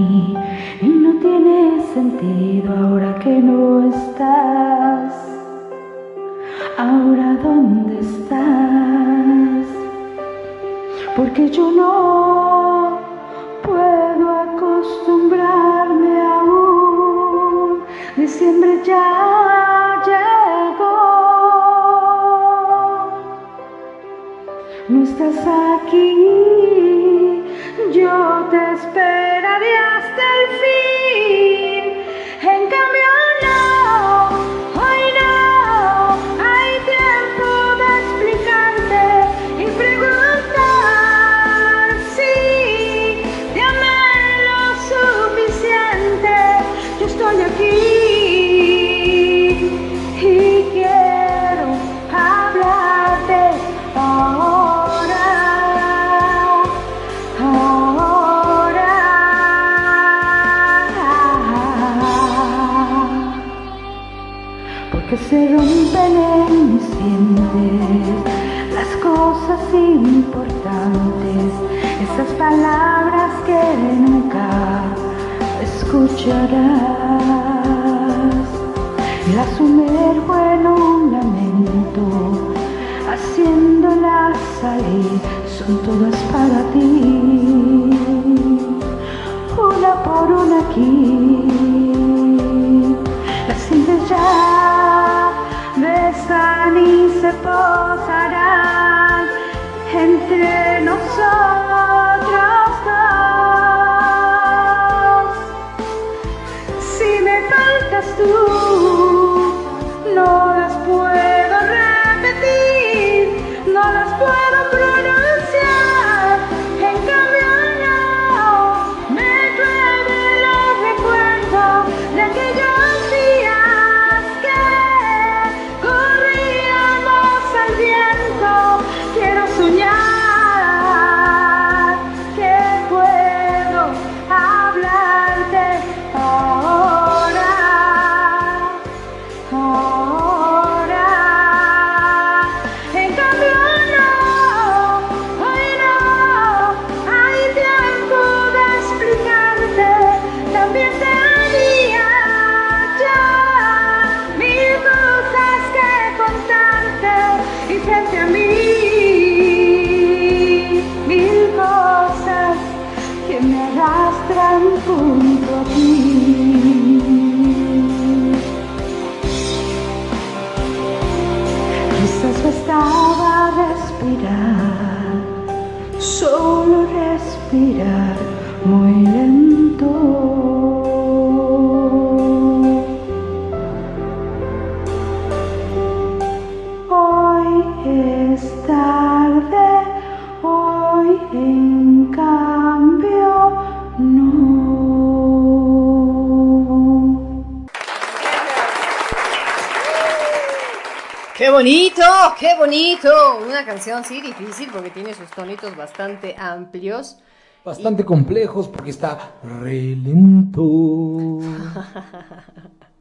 bonito! 202.65 203.37
Una 203.45 203.63
canción, 203.63 204.03
sí, 204.03 204.21
difícil 204.21 204.71
porque 204.71 204.89
tiene 204.89 205.13
sus 205.13 205.29
tonitos 205.29 205.75
bastante 205.75 206.35
amplios. 206.35 207.19
Bastante 207.63 208.03
complejos 208.03 208.67
porque 208.67 208.89
está 208.89 209.33
re 209.43 209.95
lento. 209.95 210.63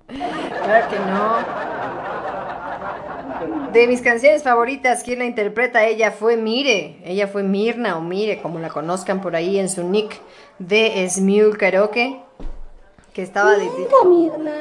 Claro 0.06 0.88
que 0.90 0.98
no. 0.98 1.38
De 3.72 3.88
mis 3.88 4.02
canciones 4.02 4.42
favoritas, 4.42 5.02
¿quién 5.02 5.20
la 5.20 5.24
interpreta? 5.24 5.86
Ella 5.86 6.10
fue 6.12 6.36
Mire. 6.36 6.98
Ella 7.04 7.26
fue 7.26 7.42
Mirna 7.42 7.96
o 7.96 8.02
Mire, 8.02 8.42
como 8.42 8.58
la 8.58 8.68
conozcan 8.68 9.22
por 9.22 9.34
ahí 9.34 9.58
en 9.58 9.70
su 9.70 9.82
nick 9.82 10.20
de 10.58 11.08
Smule 11.08 11.56
Karaoke. 11.56 12.20
Que 13.14 13.22
estaba 13.22 13.52
de... 13.52 13.66
Mirna. 14.04 14.52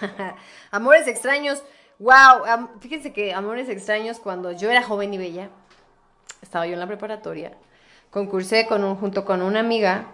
Amores 0.70 1.06
extraños. 1.06 1.62
Wow, 2.00 2.70
fíjense 2.80 3.12
que 3.12 3.34
Amores 3.34 3.68
extraños 3.68 4.18
cuando 4.20 4.52
yo 4.52 4.70
era 4.70 4.82
joven 4.82 5.12
y 5.12 5.18
bella, 5.18 5.50
estaba 6.40 6.66
yo 6.66 6.72
en 6.72 6.80
la 6.80 6.86
preparatoria, 6.86 7.52
concursé 8.10 8.66
con 8.66 8.84
un, 8.84 8.96
junto 8.96 9.26
con 9.26 9.42
una 9.42 9.60
amiga 9.60 10.06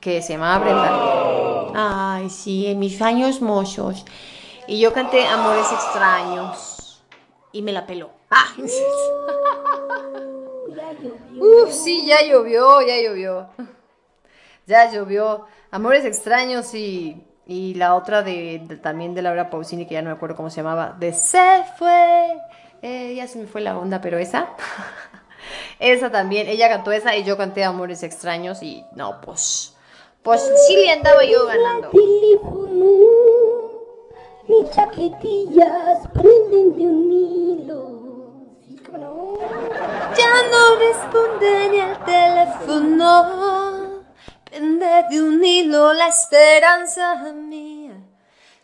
que 0.00 0.22
se 0.22 0.32
llamaba 0.32 0.58
Brenda. 0.58 2.14
Ay, 2.16 2.30
sí, 2.30 2.66
en 2.66 2.80
mis 2.80 3.00
años 3.00 3.40
mozos. 3.40 4.04
Y 4.66 4.80
yo 4.80 4.92
canté 4.92 5.24
Amores 5.28 5.70
extraños 5.70 7.00
y 7.52 7.62
me 7.62 7.72
la 7.72 7.86
peló. 7.86 8.10
Ah. 8.32 8.54
Uf, 11.40 11.72
sí, 11.72 12.06
ya 12.06 12.22
llovió, 12.22 12.80
ya 12.80 13.00
llovió. 13.00 13.48
Ya 14.66 14.90
llovió. 14.90 15.46
Amores 15.72 16.04
extraños 16.04 16.74
y, 16.74 17.24
y 17.46 17.74
la 17.74 17.94
otra 17.94 18.22
de, 18.22 18.62
de- 18.66 18.76
también 18.76 19.14
de 19.14 19.22
Laura 19.22 19.50
Pausini, 19.50 19.86
que 19.86 19.94
ya 19.94 20.02
no 20.02 20.10
me 20.10 20.16
acuerdo 20.16 20.36
cómo 20.36 20.50
se 20.50 20.56
llamaba, 20.58 20.96
de 20.98 21.12
Se 21.12 21.64
fue. 21.78 22.36
Eh, 22.82 23.14
ya 23.14 23.26
se 23.26 23.38
me 23.38 23.46
fue 23.46 23.60
la 23.60 23.76
onda, 23.78 24.00
pero 24.00 24.18
esa. 24.18 24.48
esa 25.78 26.10
también. 26.10 26.46
Ella 26.48 26.68
cantó 26.68 26.92
esa 26.92 27.16
y 27.16 27.24
yo 27.24 27.36
canté 27.36 27.64
Amores 27.64 28.02
extraños 28.02 28.62
y 28.62 28.84
no, 28.94 29.20
pues. 29.20 29.76
Pues 30.22 30.40
sí 30.66 30.76
le 30.76 30.90
andaba 30.92 31.24
yo 31.24 31.46
ganando. 31.46 31.90
Mis 34.48 34.70
chaquetillas 34.70 36.08
prenden 36.12 36.76
de 36.76 36.82
un 36.86 37.12
hilo. 37.12 37.88
Sí, 38.66 38.76
cómo 38.84 38.98
no. 38.98 39.38
Ya 40.16 40.32
no 40.50 40.76
responde 40.76 41.68
ni 41.70 41.80
al 41.80 42.04
teléfono. 42.04 43.79
Pende 44.50 44.86
de 45.10 45.22
un 45.22 45.44
hilo 45.44 45.92
la 45.92 46.08
esperanza 46.08 47.32
mía. 47.32 47.92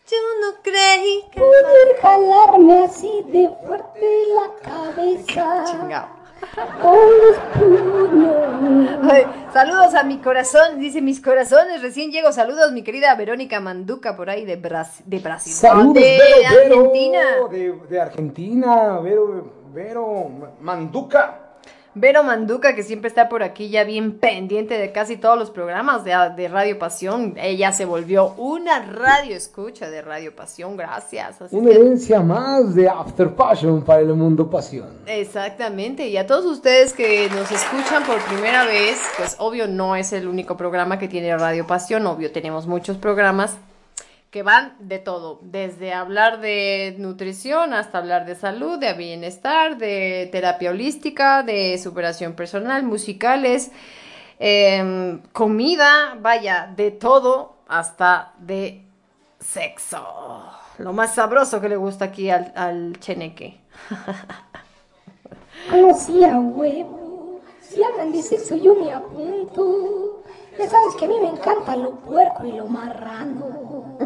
Yo 0.09 0.17
no 0.41 0.61
creí 0.61 1.23
que. 1.31 1.39
Poder 1.39 1.97
jalarme 2.01 2.83
así 2.85 3.23
de 3.27 3.49
fuerte 3.65 4.07
la 4.35 4.69
cabeza 4.69 5.65
puños. 5.79 6.05
Ay, 9.11 9.25
saludos 9.53 9.95
a 9.95 10.03
mi 10.03 10.17
corazón, 10.19 10.79
dice 10.79 11.01
mis 11.01 11.19
corazones. 11.21 11.81
Recién 11.81 12.11
llego. 12.11 12.31
Saludos, 12.31 12.71
mi 12.73 12.83
querida 12.83 13.15
Verónica 13.15 13.59
Manduca, 13.59 14.15
por 14.15 14.29
ahí 14.29 14.45
de, 14.45 14.55
Bras- 14.61 15.01
de 15.05 15.19
Brasil. 15.19 15.53
Saludos, 15.53 15.93
de 15.95 16.01
Vero, 16.01 16.51
Vero, 16.51 16.75
Argentina. 16.79 17.21
De, 17.49 17.73
de 17.89 18.01
Argentina, 18.01 18.99
Vero, 18.99 19.51
Vero 19.73 20.29
Manduca. 20.61 21.43
Vero 21.99 22.23
Manduca, 22.23 22.75
que 22.75 22.83
siempre 22.83 23.07
está 23.07 23.29
por 23.29 23.43
aquí, 23.43 23.69
ya 23.69 23.83
bien 23.83 24.17
pendiente 24.19 24.77
de 24.77 24.91
casi 24.91 25.17
todos 25.17 25.37
los 25.37 25.49
programas 25.51 26.03
de, 26.03 26.13
de 26.35 26.47
Radio 26.47 26.77
Pasión. 26.79 27.33
Ella 27.37 27.71
se 27.71 27.85
volvió 27.85 28.33
una 28.37 28.79
radio 28.85 29.35
escucha 29.35 29.89
de 29.89 30.01
Radio 30.01 30.35
Pasión. 30.35 30.77
Gracias. 30.77 31.41
Así 31.41 31.55
Una 31.55 31.69
que- 31.71 31.75
herencia 31.75 32.19
más 32.21 32.75
de 32.75 32.87
After 32.89 33.29
Passion 33.35 33.81
para 33.83 34.01
el 34.01 34.13
mundo 34.13 34.49
pasión. 34.49 34.87
Exactamente, 35.05 36.07
y 36.07 36.17
a 36.17 36.25
todos 36.27 36.45
ustedes 36.45 36.93
que 36.93 37.29
nos 37.29 37.51
escuchan 37.51 38.03
por 38.03 38.17
primera 38.25 38.65
vez, 38.65 38.97
pues 39.17 39.35
obvio 39.39 39.67
no 39.67 39.95
es 39.95 40.13
el 40.13 40.27
único 40.27 40.57
programa 40.57 40.97
que 40.99 41.07
tiene 41.07 41.35
Radio 41.37 41.67
Pasión, 41.67 42.05
obvio 42.07 42.31
tenemos 42.31 42.67
muchos 42.67 42.97
programas 42.97 43.55
que 44.31 44.43
van 44.43 44.75
de 44.79 44.99
todo, 44.99 45.39
desde 45.41 45.93
hablar 45.93 46.41
de 46.41 46.95
nutrición 46.97 47.73
hasta 47.73 47.97
hablar 47.97 48.25
de 48.25 48.35
salud, 48.35 48.77
de 48.77 48.93
bienestar, 48.93 49.77
de 49.77 50.27
terapia 50.31 50.71
holística, 50.71 51.43
de 51.43 51.77
superación 51.77 52.33
personal, 52.33 52.83
musicales, 52.83 53.71
em, 54.39 55.21
comida, 55.31 56.17
vaya, 56.19 56.71
de 56.75 56.91
todo 56.91 57.55
hasta 57.67 58.33
de 58.39 58.83
sexo. 59.39 60.43
Lo 60.77 60.93
más 60.93 61.15
sabroso 61.15 61.59
que 61.61 61.69
le 61.69 61.77
gusta 61.77 62.05
aquí 62.05 62.29
al, 62.29 62.97
cheneque. 62.99 63.59
Huevo. 65.71 67.41
Si 67.61 67.83
hablan 67.83 68.11
de 68.11 68.21
sexo, 68.21 68.55
yo 68.55 68.75
me 68.75 68.93
apunto. 68.93 70.23
Ya 70.57 70.69
sabes 70.69 70.95
que 70.95 71.05
a 71.05 71.07
mí 71.07 71.19
me 71.19 71.29
encanta 71.29 71.75
lo 71.75 71.91
puerco 71.91 72.45
y 72.45 72.53
lo 72.53 72.67
marrano. 72.67 73.76
A 73.99 74.03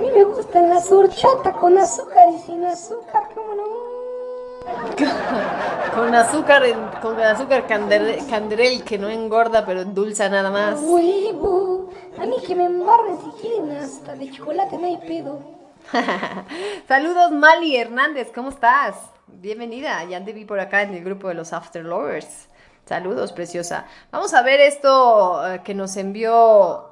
mí 0.00 0.08
me 0.14 0.24
gusta 0.24 0.62
la 0.62 0.78
horchata 0.78 1.52
con 1.52 1.76
azúcar 1.76 2.28
y 2.34 2.38
sin 2.38 2.64
azúcar, 2.64 3.24
¿cómo 3.34 3.54
no? 3.54 3.64
Con 5.94 6.14
azúcar, 6.14 6.62
con 7.02 7.20
azúcar 7.20 7.66
canderel 7.66 8.82
que 8.82 8.96
no 8.98 9.10
engorda 9.10 9.66
pero 9.66 9.82
endulza 9.82 10.30
nada 10.30 10.50
más. 10.50 10.80
huevo. 10.80 11.90
A 12.18 12.24
mí 12.24 12.36
que 12.46 12.54
me 12.54 12.64
embarren 12.64 13.18
si 13.18 13.30
quieren 13.42 13.76
hasta 13.76 14.16
de 14.16 14.30
chocolate, 14.30 14.78
no 14.78 14.86
hay 14.86 14.96
pedo. 15.06 15.40
Saludos 16.88 17.30
Mali 17.32 17.76
Hernández, 17.76 18.32
¿cómo 18.34 18.48
estás? 18.48 18.96
Bienvenida, 19.26 20.02
ya 20.04 20.24
te 20.24 20.32
vi 20.32 20.46
por 20.46 20.58
acá 20.58 20.80
en 20.82 20.94
el 20.94 21.04
grupo 21.04 21.28
de 21.28 21.34
los 21.34 21.52
After 21.52 21.84
Lovers. 21.84 22.48
Saludos, 22.84 23.32
preciosa. 23.32 23.86
Vamos 24.12 24.34
a 24.34 24.42
ver 24.42 24.60
esto 24.60 25.46
eh, 25.46 25.62
que 25.64 25.74
nos 25.74 25.96
envió 25.96 26.90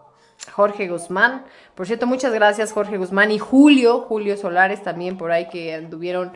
Jorge 0.51 0.89
Guzmán. 0.89 1.45
Por 1.75 1.87
cierto, 1.87 2.07
muchas 2.07 2.33
gracias 2.33 2.73
Jorge 2.73 2.97
Guzmán 2.97 3.31
y 3.31 3.39
Julio, 3.39 4.01
Julio 4.01 4.37
Solares 4.37 4.83
también 4.83 5.19
por 5.19 5.31
ahí 5.31 5.49
que 5.49 5.75
anduvieron 5.75 6.33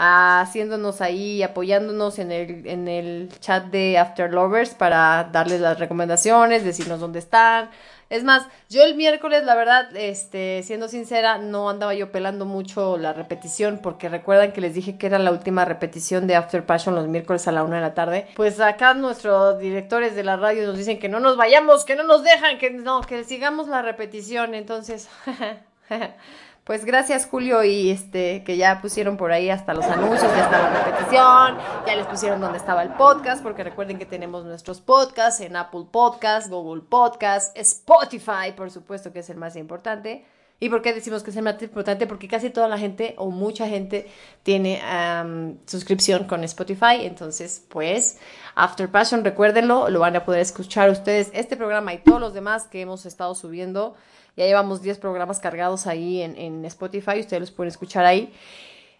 haciéndonos 0.00 1.00
ahí, 1.00 1.42
apoyándonos 1.42 2.20
en 2.20 2.30
el, 2.30 2.66
en 2.66 2.86
el 2.86 3.30
chat 3.40 3.64
de 3.64 3.98
After 3.98 4.32
Lovers 4.32 4.70
para 4.70 5.28
darles 5.32 5.60
las 5.60 5.80
recomendaciones, 5.80 6.64
decirnos 6.64 7.00
dónde 7.00 7.18
están. 7.18 7.70
Es 8.08 8.22
más, 8.24 8.46
yo 8.70 8.84
el 8.84 8.94
miércoles, 8.94 9.44
la 9.44 9.54
verdad, 9.56 9.94
este, 9.94 10.62
siendo 10.62 10.88
sincera, 10.88 11.36
no 11.36 11.68
andaba 11.68 11.94
yo 11.94 12.10
pelando 12.12 12.46
mucho 12.46 12.96
la 12.96 13.12
repetición, 13.12 13.80
porque 13.82 14.08
recuerdan 14.08 14.52
que 14.52 14.60
les 14.62 14.72
dije 14.72 14.96
que 14.96 15.08
era 15.08 15.18
la 15.18 15.32
última 15.32 15.64
repetición 15.64 16.26
de 16.26 16.36
After 16.36 16.64
Passion 16.64 16.94
los 16.94 17.08
miércoles 17.08 17.48
a 17.48 17.52
la 17.52 17.64
una 17.64 17.76
de 17.76 17.82
la 17.82 17.94
tarde. 17.94 18.28
Pues 18.36 18.60
acá 18.60 18.94
nuestros 18.94 19.58
directores 19.58 20.14
de 20.14 20.24
la 20.24 20.36
radio 20.36 20.64
nos 20.66 20.78
dicen 20.78 21.00
que 21.00 21.08
no 21.08 21.18
nos 21.18 21.36
vayamos, 21.36 21.84
que 21.84 21.96
no 21.96 22.04
nos 22.04 22.22
dejan, 22.22 22.56
que 22.58 22.70
no, 22.70 23.00
que 23.02 23.24
sigamos 23.24 23.66
la 23.68 23.82
repetición. 23.82 24.54
Entonces, 24.54 25.08
pues 26.68 26.84
gracias 26.84 27.26
Julio 27.26 27.64
y 27.64 27.88
este 27.88 28.44
que 28.44 28.58
ya 28.58 28.82
pusieron 28.82 29.16
por 29.16 29.32
ahí 29.32 29.48
hasta 29.48 29.72
los 29.72 29.86
anuncios, 29.86 30.30
ya 30.30 30.44
está 30.44 30.70
la 30.70 30.84
repetición, 30.84 31.56
ya 31.86 31.96
les 31.96 32.06
pusieron 32.06 32.42
donde 32.42 32.58
estaba 32.58 32.82
el 32.82 32.90
podcast, 32.90 33.42
porque 33.42 33.64
recuerden 33.64 33.98
que 33.98 34.04
tenemos 34.04 34.44
nuestros 34.44 34.82
podcasts 34.82 35.40
en 35.40 35.56
Apple 35.56 35.86
Podcasts, 35.90 36.50
Google 36.50 36.82
Podcasts, 36.82 37.52
Spotify, 37.54 38.52
por 38.54 38.70
supuesto 38.70 39.14
que 39.14 39.20
es 39.20 39.30
el 39.30 39.38
más 39.38 39.56
importante. 39.56 40.26
¿Y 40.60 40.68
por 40.68 40.82
qué 40.82 40.92
decimos 40.92 41.22
que 41.22 41.30
es 41.30 41.36
el 41.36 41.44
más 41.44 41.62
importante? 41.62 42.06
Porque 42.06 42.28
casi 42.28 42.50
toda 42.50 42.68
la 42.68 42.76
gente 42.76 43.14
o 43.16 43.30
mucha 43.30 43.66
gente 43.66 44.06
tiene 44.42 44.82
am, 44.82 45.56
suscripción 45.66 46.24
con 46.24 46.44
Spotify. 46.44 46.96
Entonces, 47.00 47.64
pues, 47.70 48.18
After 48.56 48.90
Passion, 48.90 49.24
recuérdenlo, 49.24 49.88
lo 49.88 50.00
van 50.00 50.16
a 50.16 50.24
poder 50.24 50.40
escuchar 50.40 50.90
ustedes. 50.90 51.30
Este 51.32 51.56
programa 51.56 51.94
y 51.94 51.98
todos 51.98 52.20
los 52.20 52.34
demás 52.34 52.66
que 52.66 52.82
hemos 52.82 53.06
estado 53.06 53.34
subiendo. 53.34 53.94
Ya 54.38 54.46
llevamos 54.46 54.82
10 54.82 54.98
programas 54.98 55.40
cargados 55.40 55.88
ahí 55.88 56.22
en, 56.22 56.38
en 56.38 56.64
Spotify. 56.64 57.18
Ustedes 57.18 57.40
los 57.40 57.50
pueden 57.50 57.68
escuchar 57.68 58.04
ahí. 58.04 58.32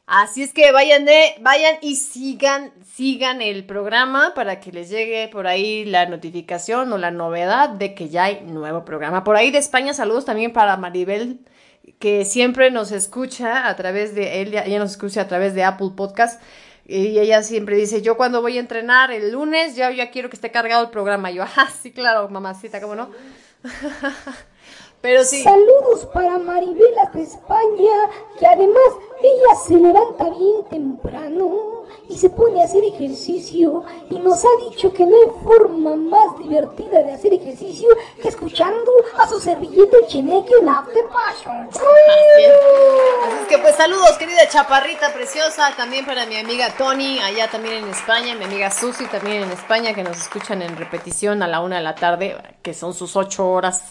Así 0.04 0.42
es 0.42 0.52
que 0.52 0.72
vayan, 0.72 1.04
de, 1.04 1.34
vayan 1.42 1.76
y 1.80 1.94
sigan, 1.94 2.72
sigan 2.84 3.40
el 3.40 3.64
programa 3.64 4.32
para 4.34 4.58
que 4.58 4.72
les 4.72 4.90
llegue 4.90 5.28
por 5.28 5.46
ahí 5.46 5.84
la 5.84 6.06
notificación 6.06 6.92
o 6.92 6.98
la 6.98 7.12
novedad 7.12 7.68
de 7.68 7.94
que 7.94 8.08
ya 8.08 8.24
hay 8.24 8.40
nuevo 8.40 8.84
programa. 8.84 9.22
Por 9.22 9.36
ahí 9.36 9.52
de 9.52 9.58
España, 9.58 9.94
saludos 9.94 10.24
también 10.24 10.52
para 10.52 10.76
Maribel, 10.76 11.38
que 12.00 12.24
siempre 12.24 12.72
nos 12.72 12.90
escucha 12.90 13.68
a 13.68 13.76
través 13.76 14.14
de, 14.16 14.44
ya, 14.50 14.66
ya 14.66 14.78
nos 14.80 14.90
escucha 14.90 15.20
a 15.20 15.28
través 15.28 15.54
de 15.54 15.62
Apple 15.62 15.90
Podcast. 15.94 16.42
Y 16.84 17.18
ella 17.20 17.44
siempre 17.44 17.76
dice, 17.76 18.02
yo 18.02 18.16
cuando 18.16 18.42
voy 18.42 18.56
a 18.56 18.60
entrenar 18.60 19.12
el 19.12 19.30
lunes, 19.30 19.76
ya, 19.76 19.92
ya 19.92 20.10
quiero 20.10 20.30
que 20.30 20.36
esté 20.36 20.50
cargado 20.50 20.82
el 20.82 20.90
programa. 20.90 21.30
Y 21.30 21.34
yo, 21.34 21.44
ah, 21.44 21.68
sí, 21.82 21.92
claro, 21.92 22.28
mamacita, 22.28 22.80
¿cómo 22.80 22.96
no? 22.96 23.10
Pero 25.00 25.24
sí. 25.24 25.42
Saludos 25.42 26.06
para 26.12 26.38
Maribel 26.38 26.98
hasta 26.98 27.20
España, 27.20 28.10
que 28.38 28.46
además 28.46 28.82
ella 29.22 29.54
se 29.66 29.74
levanta 29.74 30.24
bien 30.30 30.64
temprano 30.68 31.84
y 32.08 32.16
se 32.16 32.30
pone 32.30 32.60
a 32.60 32.64
hacer 32.64 32.82
ejercicio 32.84 33.84
y 34.10 34.18
nos 34.18 34.44
ha 34.44 34.70
dicho 34.70 34.92
que 34.92 35.04
no 35.04 35.14
hay 35.14 35.44
forma 35.44 35.94
más 35.94 36.38
divertida 36.38 37.02
de 37.02 37.12
hacer 37.12 37.32
ejercicio 37.34 37.88
que 38.20 38.28
escuchando 38.28 38.90
a 39.18 39.28
su 39.28 39.38
servilleta 39.38 39.96
Cheneque 40.06 40.52
en 40.60 40.68
After 40.68 41.04
Passion. 41.08 41.68
Así 41.70 41.78
es. 41.78 42.52
Así 43.26 43.36
es 43.42 43.48
que 43.48 43.58
pues 43.58 43.76
saludos, 43.76 44.16
querida 44.18 44.48
chaparrita 44.48 45.12
preciosa, 45.12 45.74
también 45.76 46.06
para 46.06 46.26
mi 46.26 46.36
amiga 46.36 46.74
Tony, 46.76 47.20
allá 47.20 47.48
también 47.48 47.84
en 47.84 47.90
España, 47.90 48.34
mi 48.34 48.44
amiga 48.44 48.70
Susi 48.70 49.06
también 49.06 49.44
en 49.44 49.52
España, 49.52 49.94
que 49.94 50.02
nos 50.02 50.16
escuchan 50.16 50.62
en 50.62 50.76
repetición 50.76 51.42
a 51.42 51.46
la 51.46 51.60
una 51.60 51.76
de 51.76 51.82
la 51.82 51.94
tarde, 51.94 52.36
que 52.62 52.74
son 52.74 52.94
sus 52.94 53.16
ocho 53.16 53.48
horas 53.50 53.82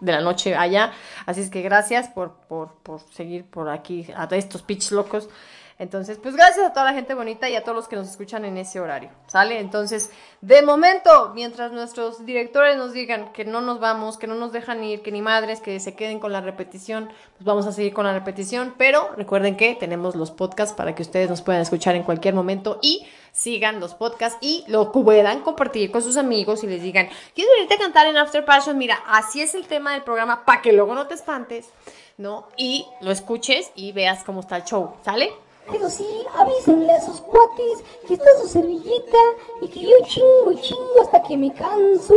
de 0.00 0.12
la 0.12 0.20
noche 0.20 0.54
allá. 0.54 0.92
Así 1.26 1.40
es 1.40 1.50
que 1.50 1.62
gracias 1.62 2.08
por, 2.08 2.32
por, 2.48 2.74
por 2.82 3.00
seguir 3.12 3.44
por 3.44 3.68
aquí 3.68 4.06
a 4.16 4.28
estos 4.32 4.62
pitch 4.62 4.92
locos. 4.92 5.28
Entonces, 5.78 6.18
pues 6.20 6.34
gracias 6.34 6.66
a 6.66 6.72
toda 6.72 6.86
la 6.86 6.92
gente 6.92 7.14
bonita 7.14 7.48
y 7.48 7.54
a 7.54 7.62
todos 7.62 7.76
los 7.76 7.86
que 7.86 7.94
nos 7.94 8.08
escuchan 8.08 8.44
en 8.44 8.56
ese 8.56 8.80
horario, 8.80 9.10
¿sale? 9.28 9.60
Entonces, 9.60 10.10
de 10.40 10.60
momento, 10.62 11.30
mientras 11.36 11.70
nuestros 11.70 12.26
directores 12.26 12.76
nos 12.76 12.92
digan 12.92 13.32
que 13.32 13.44
no 13.44 13.60
nos 13.60 13.78
vamos, 13.78 14.18
que 14.18 14.26
no 14.26 14.34
nos 14.34 14.50
dejan 14.50 14.82
ir, 14.82 15.02
que 15.02 15.12
ni 15.12 15.22
madres, 15.22 15.60
que 15.60 15.78
se 15.78 15.94
queden 15.94 16.18
con 16.18 16.32
la 16.32 16.40
repetición, 16.40 17.06
pues 17.06 17.44
vamos 17.44 17.64
a 17.66 17.72
seguir 17.72 17.94
con 17.94 18.06
la 18.06 18.12
repetición, 18.12 18.74
pero 18.76 19.10
recuerden 19.16 19.56
que 19.56 19.76
tenemos 19.76 20.16
los 20.16 20.32
podcasts 20.32 20.74
para 20.74 20.96
que 20.96 21.02
ustedes 21.02 21.30
nos 21.30 21.42
puedan 21.42 21.62
escuchar 21.62 21.94
en 21.94 22.02
cualquier 22.02 22.34
momento 22.34 22.80
y 22.82 23.06
sigan 23.30 23.78
los 23.78 23.94
podcasts 23.94 24.38
y 24.40 24.64
lo 24.66 24.90
puedan 24.90 25.42
compartir 25.42 25.92
con 25.92 26.02
sus 26.02 26.16
amigos 26.16 26.64
y 26.64 26.66
les 26.66 26.82
digan, 26.82 27.08
¿quieres 27.36 27.52
venirte 27.54 27.74
a 27.74 27.78
cantar 27.78 28.08
en 28.08 28.16
After 28.16 28.44
Passion? 28.44 28.76
Mira, 28.76 28.98
así 29.06 29.42
es 29.42 29.54
el 29.54 29.68
tema 29.68 29.92
del 29.92 30.02
programa 30.02 30.44
para 30.44 30.60
que 30.60 30.72
luego 30.72 30.96
no 30.96 31.06
te 31.06 31.14
espantes, 31.14 31.68
¿no? 32.16 32.48
Y 32.56 32.84
lo 33.00 33.12
escuches 33.12 33.70
y 33.76 33.92
veas 33.92 34.24
cómo 34.24 34.40
está 34.40 34.56
el 34.56 34.64
show, 34.64 34.94
¿sale? 35.04 35.30
Pero 35.70 35.90
sí, 35.90 36.06
avísenle 36.34 36.92
a 36.92 37.00
sus 37.00 37.20
cuates 37.20 37.84
que 38.06 38.14
está 38.14 38.26
su 38.40 38.48
servilleta 38.48 39.18
y 39.60 39.68
que 39.68 39.80
yo 39.80 39.96
chingo 40.04 40.52
y 40.52 40.60
chingo 40.60 41.02
hasta 41.02 41.22
que 41.22 41.36
me 41.36 41.52
canso 41.52 42.14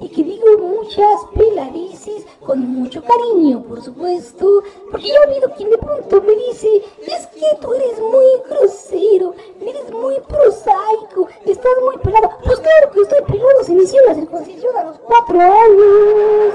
y 0.00 0.08
que 0.08 0.22
digo 0.22 0.58
muchas 0.58 1.24
peladices 1.34 2.24
con 2.40 2.60
mucho 2.60 3.02
cariño, 3.02 3.62
por 3.64 3.82
supuesto, 3.82 4.62
porque 4.90 5.08
yo 5.08 5.14
oído 5.28 5.50
quien 5.56 5.70
de 5.70 5.78
pronto 5.78 6.22
me 6.22 6.34
dice, 6.34 6.68
es 7.06 7.26
que 7.28 7.56
tú 7.60 7.74
eres 7.74 7.98
muy 7.98 8.24
grosero, 8.48 9.34
eres 9.60 9.90
muy 9.90 10.14
prosaico, 10.28 11.28
estás 11.44 11.72
muy 11.84 11.98
pelado. 11.98 12.38
Pues 12.44 12.60
claro 12.60 12.90
que 12.92 13.00
estoy 13.00 13.22
pelado, 13.22 13.64
se 13.64 13.72
me 13.72 13.82
hicieron 13.82 14.08
la 14.08 14.14
circuncisión 14.14 14.76
a 14.76 14.84
los 14.84 14.98
cuatro 14.98 15.40
años. 15.40 16.54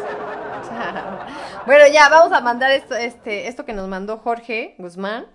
Bueno, 1.66 1.86
ya 1.94 2.10
vamos 2.10 2.36
a 2.36 2.41
mandar 2.41 2.72
esto, 2.72 2.95
este, 2.95 3.48
esto 3.48 3.64
que 3.64 3.74
nos 3.74 3.88
mandó 3.88 4.18
Jorge 4.18 4.74
Guzmán, 4.80 5.28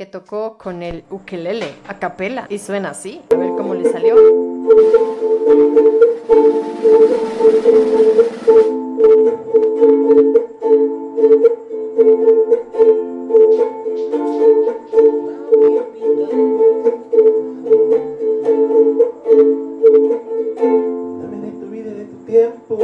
que 0.00 0.06
tocó 0.06 0.56
con 0.56 0.82
el 0.82 1.04
ukelele 1.10 1.74
a 1.86 1.98
capela 1.98 2.46
y 2.48 2.56
suena 2.58 2.92
así. 2.92 3.20
A 3.34 3.36
ver 3.36 3.50
cómo 3.50 3.74
le 3.74 3.84
salió. 3.84 4.16
Dame 21.20 21.36
de 21.42 21.50
tu 21.60 21.66
vida 21.66 21.92
de 21.92 22.06
tu 22.06 22.24
tiempo. 22.24 22.78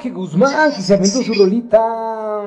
Jorge 0.00 0.10
Guzmán, 0.14 0.72
que 0.72 0.80
se 0.80 0.94
aventó 0.94 1.22
su 1.22 1.34
rolita. 1.34 1.78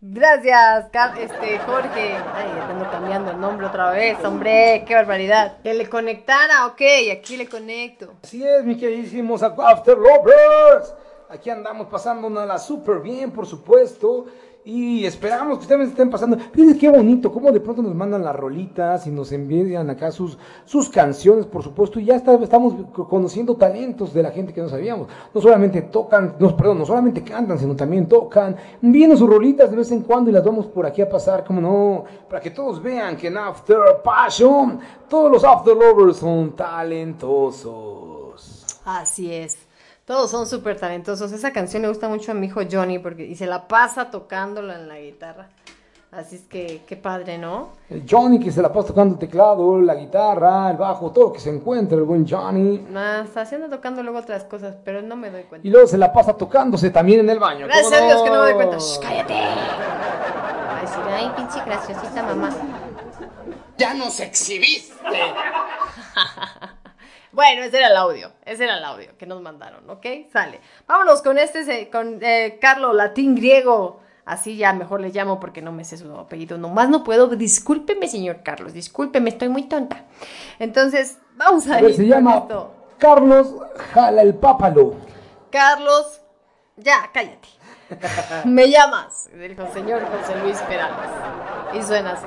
Gracias, 0.00 0.86
este, 1.18 1.58
Jorge. 1.58 2.14
Ay, 2.34 2.46
ando 2.70 2.88
cambiando 2.88 3.32
el 3.32 3.40
nombre 3.40 3.66
otra 3.66 3.90
vez, 3.90 4.16
hombre, 4.24 4.84
qué 4.86 4.94
barbaridad. 4.94 5.60
Que 5.60 5.74
le 5.74 5.88
conectara, 5.88 6.66
ok, 6.66 6.82
aquí 7.18 7.36
le 7.36 7.48
conecto. 7.48 8.14
Así 8.22 8.46
es, 8.46 8.64
mi 8.64 8.76
queridísimos 8.76 9.42
After 9.42 9.98
Lovers. 9.98 10.94
Aquí 11.28 11.50
andamos 11.50 11.88
pasándonos 11.88 12.62
súper 12.64 13.00
bien, 13.00 13.32
por 13.32 13.46
supuesto. 13.46 14.26
Y 14.64 15.04
esperamos 15.04 15.58
que 15.58 15.62
ustedes 15.62 15.88
estén 15.88 16.10
pasando. 16.10 16.38
Qué 16.82 16.90
bonito, 16.90 17.30
cómo 17.30 17.52
de 17.52 17.60
pronto 17.60 17.80
nos 17.80 17.94
mandan 17.94 18.24
las 18.24 18.34
rolitas 18.34 19.06
y 19.06 19.12
nos 19.12 19.30
envían 19.30 19.88
acá 19.88 20.10
sus, 20.10 20.36
sus 20.64 20.88
canciones, 20.88 21.46
por 21.46 21.62
supuesto. 21.62 22.00
Y 22.00 22.06
ya 22.06 22.16
estamos 22.16 22.74
co- 22.92 23.06
conociendo 23.06 23.54
talentos 23.54 24.12
de 24.12 24.20
la 24.20 24.32
gente 24.32 24.52
que 24.52 24.60
no 24.60 24.68
sabíamos. 24.68 25.06
No 25.32 25.40
solamente 25.40 25.82
tocan, 25.82 26.34
no, 26.40 26.56
perdón, 26.56 26.80
no 26.80 26.84
solamente 26.84 27.22
cantan, 27.22 27.56
sino 27.56 27.76
también 27.76 28.08
tocan. 28.08 28.56
Envíenos 28.82 29.20
sus 29.20 29.30
rolitas 29.30 29.70
de 29.70 29.76
vez 29.76 29.92
en 29.92 30.02
cuando 30.02 30.28
y 30.28 30.32
las 30.32 30.42
vamos 30.42 30.66
por 30.66 30.84
aquí 30.84 31.00
a 31.00 31.08
pasar, 31.08 31.44
como 31.44 31.60
no, 31.60 32.04
para 32.28 32.42
que 32.42 32.50
todos 32.50 32.82
vean 32.82 33.16
que 33.16 33.28
en 33.28 33.36
After 33.36 33.78
Passion 34.02 34.80
todos 35.08 35.30
los 35.30 35.44
After 35.44 35.76
Lovers 35.76 36.16
son 36.16 36.56
talentosos. 36.56 38.66
Así 38.84 39.32
es. 39.32 39.56
Todos 40.04 40.32
son 40.32 40.48
súper 40.48 40.80
talentosos. 40.80 41.30
Esa 41.30 41.52
canción 41.52 41.82
le 41.82 41.88
gusta 41.90 42.08
mucho 42.08 42.32
a 42.32 42.34
mi 42.34 42.48
hijo 42.48 42.58
Johnny 42.68 42.98
porque 42.98 43.24
y 43.24 43.36
se 43.36 43.46
la 43.46 43.68
pasa 43.68 44.10
tocándola 44.10 44.80
en 44.80 44.88
la 44.88 44.98
guitarra. 44.98 45.48
Así 46.12 46.36
es 46.36 46.42
que 46.42 46.82
qué 46.86 46.94
padre, 46.96 47.38
¿no? 47.38 47.70
El 47.88 48.04
Johnny 48.08 48.38
que 48.38 48.52
se 48.52 48.60
la 48.60 48.70
pasa 48.70 48.88
tocando 48.88 49.14
el 49.14 49.18
teclado, 49.18 49.80
la 49.80 49.94
guitarra, 49.94 50.70
el 50.70 50.76
bajo, 50.76 51.10
todo 51.10 51.28
lo 51.28 51.32
que 51.32 51.40
se 51.40 51.48
encuentra, 51.48 51.96
el 51.96 52.04
buen 52.04 52.28
Johnny. 52.28 52.86
Ah, 52.94 53.22
Está 53.24 53.40
haciendo 53.40 53.70
tocando 53.70 54.02
luego 54.02 54.18
otras 54.18 54.44
cosas, 54.44 54.76
pero 54.84 55.00
no 55.00 55.16
me 55.16 55.30
doy 55.30 55.44
cuenta. 55.44 55.66
Y 55.66 55.70
luego 55.70 55.86
se 55.86 55.96
la 55.96 56.12
pasa 56.12 56.36
tocándose 56.36 56.90
también 56.90 57.20
en 57.20 57.30
el 57.30 57.38
baño. 57.38 57.64
Gracias 57.66 57.86
¿cómo 57.90 57.96
a 57.96 58.06
Dios 58.06 58.22
que 58.22 58.28
no 58.28 58.34
me 58.36 58.42
doy 58.42 58.50
no? 58.52 58.56
cuenta. 58.58 58.76
Shh, 58.76 58.98
cállate. 59.00 59.32
Va 59.32 60.78
a 60.78 60.80
decir, 60.82 61.02
ay, 61.08 61.32
pinche 61.34 61.64
graciosita 61.64 62.22
mamá. 62.22 62.50
Ya 63.78 63.94
nos 63.94 64.20
exhibiste. 64.20 64.94
Bueno, 67.32 67.62
ese 67.62 67.78
era 67.78 67.86
el 67.88 67.96
audio, 67.96 68.30
ese 68.44 68.64
era 68.64 68.76
el 68.76 68.84
audio 68.84 69.16
que 69.16 69.24
nos 69.24 69.40
mandaron, 69.40 69.88
¿ok? 69.88 70.04
Sale. 70.30 70.60
Vámonos 70.86 71.22
con 71.22 71.38
este, 71.38 71.88
con 71.88 72.18
eh, 72.20 72.58
Carlo 72.60 72.92
Latín 72.92 73.34
Griego. 73.34 74.01
Así 74.24 74.56
ya 74.56 74.72
mejor 74.72 75.00
le 75.00 75.10
llamo 75.10 75.40
porque 75.40 75.62
no 75.62 75.72
me 75.72 75.84
sé 75.84 75.96
su 75.96 76.14
apellido. 76.16 76.56
Nomás 76.56 76.88
no 76.88 77.02
puedo. 77.02 77.26
Discúlpeme, 77.28 78.06
señor 78.08 78.42
Carlos, 78.44 78.72
discúlpeme, 78.72 79.30
estoy 79.30 79.48
muy 79.48 79.64
tonta. 79.64 80.04
Entonces, 80.58 81.18
vamos 81.36 81.68
a 81.68 81.76
A 81.76 81.80
ver, 81.80 81.90
ir 81.90 81.96
se 81.96 82.06
llama 82.06 82.36
esto. 82.38 82.72
Carlos 82.98 83.54
Jala 83.92 84.22
el 84.22 84.34
Pápalo. 84.34 84.94
Carlos, 85.50 86.20
ya, 86.76 87.10
cállate. 87.12 87.48
Me 88.44 88.70
llamas, 88.70 89.28
dijo 89.34 89.62
el 89.62 89.72
señor 89.72 90.02
José 90.06 90.36
Luis 90.42 90.58
Perales. 90.60 91.10
Y 91.74 91.82
suena 91.82 92.12
así. 92.12 92.26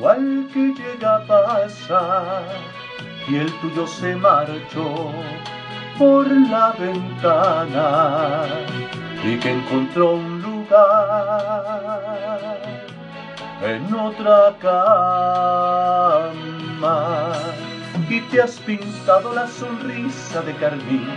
igual 0.00 0.48
que 0.50 0.72
llega 0.72 1.26
pasa, 1.26 2.42
y 3.28 3.36
el 3.36 3.52
tuyo 3.60 3.86
se 3.86 4.16
marchó 4.16 5.12
por 5.98 6.26
la 6.26 6.72
ventana 6.72 8.46
y 9.22 9.36
que 9.36 9.50
encontró 9.50 10.12
un 10.12 10.40
lugar 10.40 10.70
en 13.62 13.94
otra 13.94 14.54
cama. 14.58 15.12
Y 18.08 18.20
te 18.22 18.40
has 18.40 18.58
pintado 18.60 19.34
la 19.34 19.46
sonrisa 19.46 20.40
de 20.40 20.54
carmín 20.54 21.10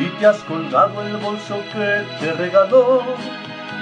y 0.00 0.06
te 0.18 0.26
has 0.26 0.38
colgado 0.38 1.00
el 1.06 1.16
bolso 1.18 1.62
que 1.72 2.04
te 2.18 2.32
regaló 2.32 3.04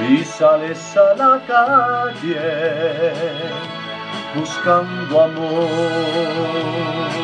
y 0.00 0.24
sales 0.24 0.96
a 0.96 1.14
la 1.14 1.40
calle 1.46 3.12
buscando 4.34 5.22
amor. 5.22 7.23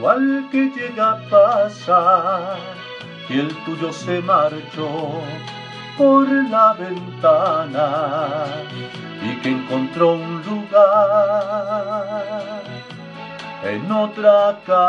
igual 0.00 0.48
que 0.50 0.70
llega 0.70 1.10
a 1.10 1.18
pasar, 1.28 2.56
y 3.28 3.38
el 3.38 3.54
tuyo 3.66 3.92
se 3.92 4.22
marchó 4.22 5.20
por 5.98 6.26
la 6.26 6.72
ventana 6.72 8.46
y 9.22 9.36
que 9.42 9.50
encontró 9.50 10.12
un 10.12 10.42
lugar 10.42 10.72
en 13.62 13.92
otra 13.92 14.58
cama. 14.66 14.86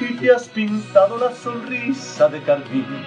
Y 0.00 0.14
te 0.14 0.32
has 0.32 0.48
pintado 0.48 1.18
la 1.18 1.32
sonrisa 1.34 2.30
de 2.30 2.40
carmín 2.44 3.04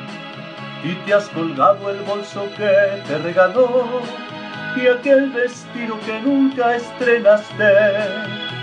y 0.83 0.93
te 1.03 1.15
has 1.15 1.27
colgado 1.29 1.89
el 1.89 1.99
bolso 2.01 2.47
que 2.55 3.01
te 3.07 3.17
regaló 3.17 4.03
y 4.75 4.85
aquel 4.85 5.31
vestido 5.31 5.99
que 6.05 6.21
nunca 6.21 6.75
estrenaste 6.75 8.46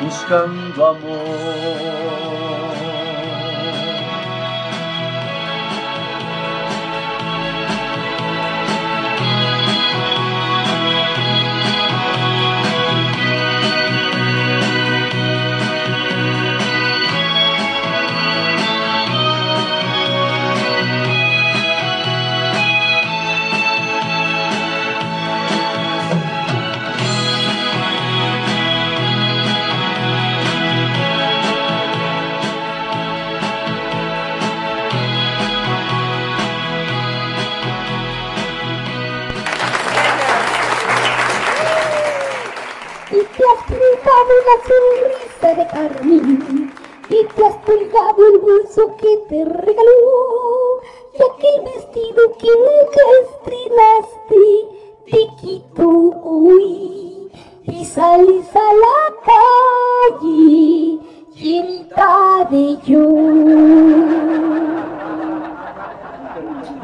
buscando 0.00 0.84
amor. 0.84 2.45
Has 43.44 43.62
pintado 43.64 44.32
la 44.48 44.56
sonrisa 44.68 45.48
de 45.54 45.66
carmín 45.68 46.72
y 47.08 47.24
te 47.24 47.44
has 47.44 47.56
colgado 47.64 48.26
el 48.26 48.38
bolso 48.38 48.96
que 48.96 49.16
te 49.28 49.44
regaló 49.44 50.80
y 51.12 51.22
aquel 51.22 51.64
vestido 51.64 52.32
que 52.38 52.48
nunca 52.48 53.02
estrenaste 53.22 54.42
te 55.10 55.20
quito 55.40 55.86
hoy. 56.24 57.30
Y 57.64 57.84
sales 57.84 58.46
a 58.54 58.72
la 58.84 58.98
calle 60.20 60.98
llenita 61.34 62.46
de 62.50 62.78
yo 62.84 63.06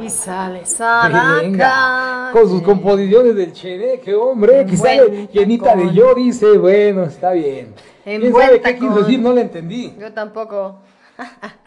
Y 0.00 0.10
sales 0.10 0.80
a 0.80 1.08
la 1.08 1.34
Venga, 1.42 1.68
calle. 1.68 2.32
con 2.32 2.48
sus 2.50 2.62
composiciones 2.62 3.34
del 3.36 3.52
cheneque, 3.52 4.14
hombre, 4.14 4.64
que 4.66 4.76
sale 4.76 5.28
llenita 5.32 5.74
de 5.76 5.92
yo, 5.92 6.14
dice, 6.14 6.58
bueno, 6.58 7.04
está 7.04 7.32
bien. 7.32 7.74
En 8.04 8.20
¿Quién 8.20 8.34
sabe 8.34 8.60
qué 8.60 8.78
quiso 8.78 8.94
decir? 8.94 9.20
No 9.20 9.32
le 9.32 9.42
entendí. 9.42 9.94
Yo 9.98 10.12
tampoco. 10.12 10.76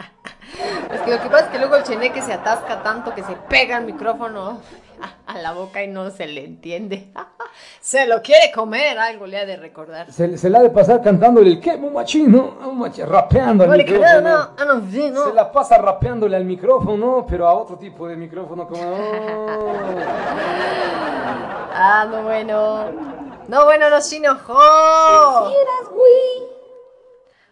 Es 0.94 1.02
que 1.02 1.12
lo 1.12 1.22
que 1.22 1.28
pasa 1.30 1.46
es 1.46 1.52
que 1.52 1.58
luego 1.58 1.76
el 1.76 1.84
cheneque 1.84 2.22
se 2.22 2.32
atasca 2.32 2.82
tanto 2.82 3.14
que 3.14 3.24
se 3.24 3.34
pega 3.50 3.78
el 3.80 3.86
micrófono 3.86 4.60
a, 5.28 5.38
la 5.38 5.54
boca 5.54 5.84
y 5.84 5.88
no 5.88 6.10
se 6.12 6.28
le 6.28 6.46
entiende. 6.46 7.12
Se 7.80 8.06
lo 8.06 8.22
quiere 8.22 8.52
comer, 8.52 9.00
algo 9.00 9.26
le 9.26 9.38
ha 9.38 9.46
de 9.46 9.56
recordar. 9.56 10.12
Se, 10.12 10.38
se 10.38 10.50
la 10.50 10.60
ha 10.60 10.62
de 10.62 10.72
pasar 10.72 11.02
cantándole 11.02 11.52
el 11.52 11.62
qué, 11.62 11.78
machino, 11.78 12.58
rapeando 13.06 13.64
al 13.64 13.78
micrófono. 13.78 14.22
no, 14.22 14.50
no, 14.58 14.76
no, 14.76 14.92
sí, 14.92 15.10
no. 15.10 15.30
Se 15.30 15.34
la 15.34 15.50
pasa 15.52 15.78
rapeándole 15.78 16.36
al 16.36 16.44
micrófono, 16.44 17.26
pero 17.30 17.48
a 17.48 17.54
otro 17.54 17.78
tipo 17.78 18.08
de 18.08 18.18
micrófono 18.18 18.68
como... 18.68 18.82
Ah, 21.78 22.08
no 22.10 22.24
bueno. 22.24 22.90
No 23.48 23.66
bueno, 23.66 23.90
no 23.90 24.00
se 24.00 24.18
enojó. 24.18 25.50
Güey. 25.92 26.50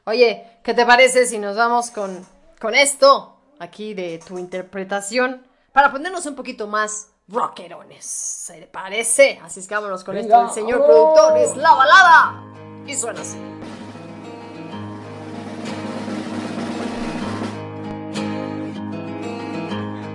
Oye, 0.05 0.59
¿qué 0.63 0.73
te 0.73 0.85
parece 0.85 1.25
si 1.25 1.39
nos 1.39 1.57
vamos 1.57 1.91
con, 1.91 2.25
con 2.59 2.73
esto 2.73 3.35
aquí 3.59 3.93
de 3.93 4.19
tu 4.25 4.37
interpretación 4.39 5.45
para 5.71 5.91
ponernos 5.91 6.25
un 6.25 6.35
poquito 6.35 6.67
más 6.67 7.12
rockerones? 7.33 8.05
¿Se 8.05 8.59
le 8.59 8.67
parece? 8.67 9.39
Así 9.43 9.59
es 9.59 9.67
que 9.67 9.73
vámonos 9.75 10.03
con 10.03 10.15
Venga, 10.15 10.43
esto. 10.45 10.47
El 10.49 10.53
señor 10.53 10.79
vámonos. 10.81 11.13
productor 11.13 11.37
es 11.39 11.57
la 11.57 11.73
balada. 11.73 12.43
Y 12.85 12.95
suena 12.95 13.21
así. 13.21 13.37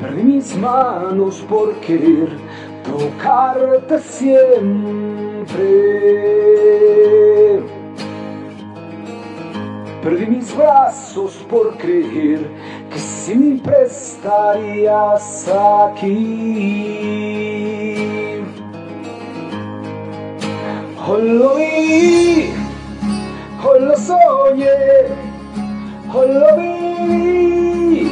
Perdí 0.01 0.23
mis 0.23 0.57
manos 0.57 1.45
por 1.49 1.75
querer 1.81 2.29
tocarte 2.85 3.99
siempre. 3.99 5.65
Perdí 10.09 10.27
mis 10.27 10.57
brazos 10.57 11.35
por 11.51 11.77
creer 11.77 12.41
que 12.91 12.99
siempre 12.99 13.77
estarías 13.85 15.47
aquí. 15.47 16.09
Hoy 21.07 21.23
lo 21.29 21.57
vi, 21.57 22.55
hoy 23.63 23.81
lo 23.81 23.97
soñé, 23.99 24.79
hoy 26.15 26.29
lo 26.33 26.57
viví, 26.57 28.11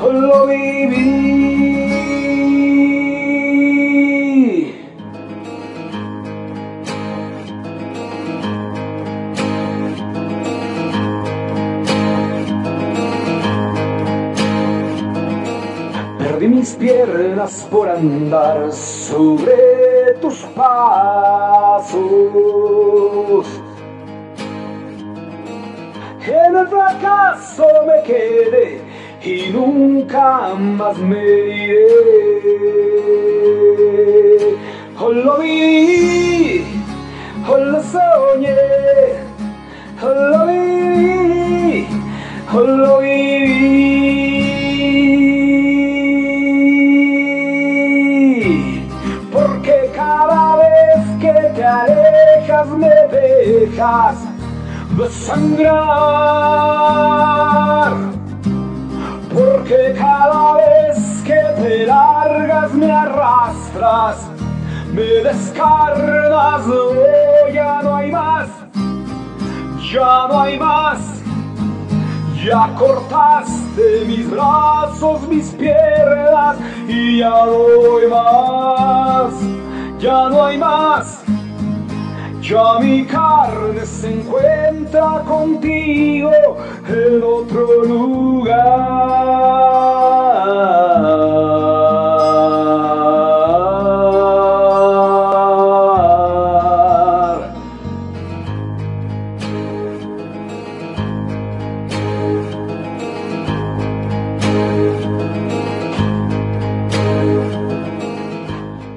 hoy 0.00 0.20
lo 0.20 0.46
viví. 0.46 1.51
Piernas 16.74 17.66
por 17.70 17.88
andar 17.88 18.72
sobre 18.72 20.14
tus 20.20 20.38
pasos. 20.54 21.96
En 26.26 26.56
el 26.56 26.66
fracaso 26.68 27.66
me 27.86 28.02
quedé 28.04 28.80
y 29.24 29.50
nunca 29.52 30.54
más 30.54 30.98
me 30.98 31.24
iré. 31.48 31.86
Hoy 35.00 35.14
lo 35.16 35.38
vi, 35.38 36.64
lo 37.48 37.82
soñé, 37.82 38.56
lo 40.00 40.46
hoy 42.54 42.66
lo 42.66 43.01
de 55.02 55.10
sangrar. 55.10 55.82
Porque 59.32 59.94
cada 59.98 60.54
vez 60.56 61.22
que 61.24 61.40
te 61.60 61.86
largas 61.86 62.72
me 62.74 62.90
arrastras, 62.90 64.28
me 64.92 65.02
descargas, 65.02 66.66
oh, 66.68 67.48
ya 67.52 67.82
no 67.82 67.96
hay 67.96 68.10
más, 68.12 68.48
ya 69.92 70.28
no 70.28 70.40
hay 70.40 70.58
más. 70.58 70.98
Ya 72.44 72.74
cortaste 72.76 74.04
mis 74.04 74.28
brazos, 74.28 75.28
mis 75.28 75.50
piernas 75.50 76.56
y 76.88 77.18
ya 77.18 77.46
no 77.46 77.98
hay 77.98 78.08
más, 78.08 79.32
ya 80.00 80.28
no 80.28 80.44
hay 80.44 80.58
más, 80.58 81.21
Ya 82.52 82.78
mi 82.80 83.06
carne 83.06 83.86
se 83.86 84.12
encuentra 84.12 85.22
contigo 85.26 86.30
en 86.86 87.22
otro 87.22 87.82
lugar. 87.82 89.32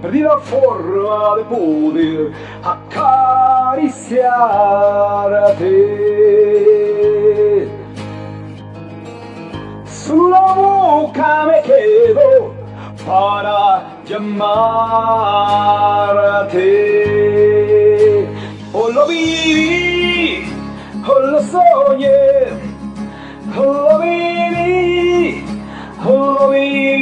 Perdí 0.01 0.19
la 0.19 0.37
forma 0.39 1.37
de 1.37 1.43
poder 4.09 4.25
acariciarte. 4.25 5.69
Solo 9.85 10.29
la 10.29 10.53
boca 10.53 11.45
me 11.45 11.61
quedo 11.61 12.53
para 13.05 13.83
llamarte. 14.05 14.65
O 18.73 18.89
lo 18.89 19.07
viví, 19.07 20.45
o 21.07 21.19
lo 21.19 21.39
soñé, 21.41 22.09
o 23.57 23.63
lo 23.63 23.99
viví, 23.99 25.45
o 26.05 26.09
lo 26.09 26.49
viví. 26.49 26.94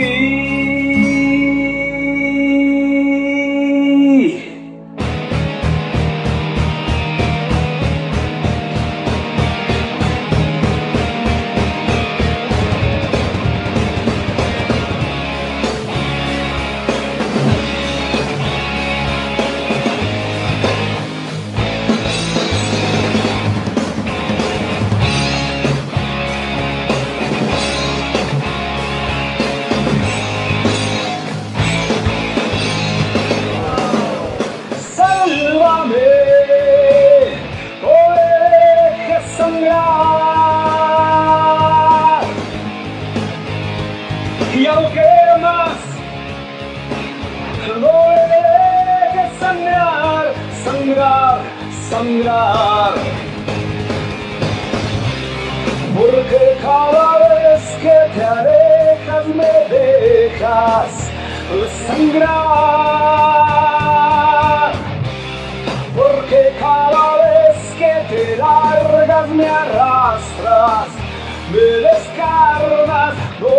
Cada 56.74 57.10
vez 57.20 57.64
que 57.84 57.98
te 58.14 58.24
alejas 58.24 59.26
me 59.40 59.54
dejas 59.74 60.92
sangrar. 61.88 62.32
Porque 65.96 66.42
cada 66.60 67.06
vez 67.24 67.58
que 67.80 67.94
te 68.10 68.24
largas 68.38 69.28
me 69.30 69.48
arrastras, 69.48 70.88
me 71.52 71.66
descargas, 71.88 73.14
no, 73.40 73.56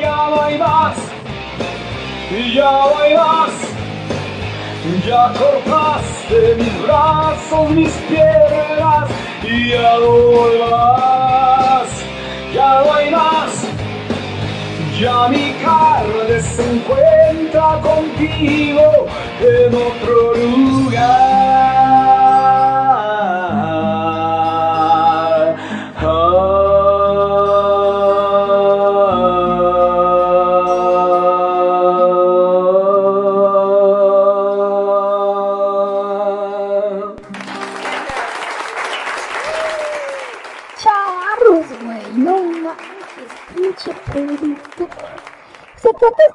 ya 0.00 0.16
no 0.30 0.36
hay 0.42 0.56
más, 0.58 0.96
ya 2.54 2.70
no 2.70 2.98
hay 2.98 3.12
más, 3.14 3.52
ya 5.06 5.22
cortaste 5.38 6.38
mis 6.58 6.74
brazos, 6.82 7.70
mis 7.70 7.94
piernas, 8.08 9.06
y 9.44 9.70
ya 9.70 9.98
no 10.00 10.10
volverás, 10.10 11.15
ya 12.54 12.82
no 12.84 12.92
hay 12.92 13.10
más. 13.10 13.66
Ya 15.00 15.28
mi 15.28 15.52
carne 15.62 16.40
se 16.40 16.62
encuentra 16.72 17.80
contigo 17.82 19.06
en 19.40 19.74
otro 19.74 20.34
lugar. 20.34 21.75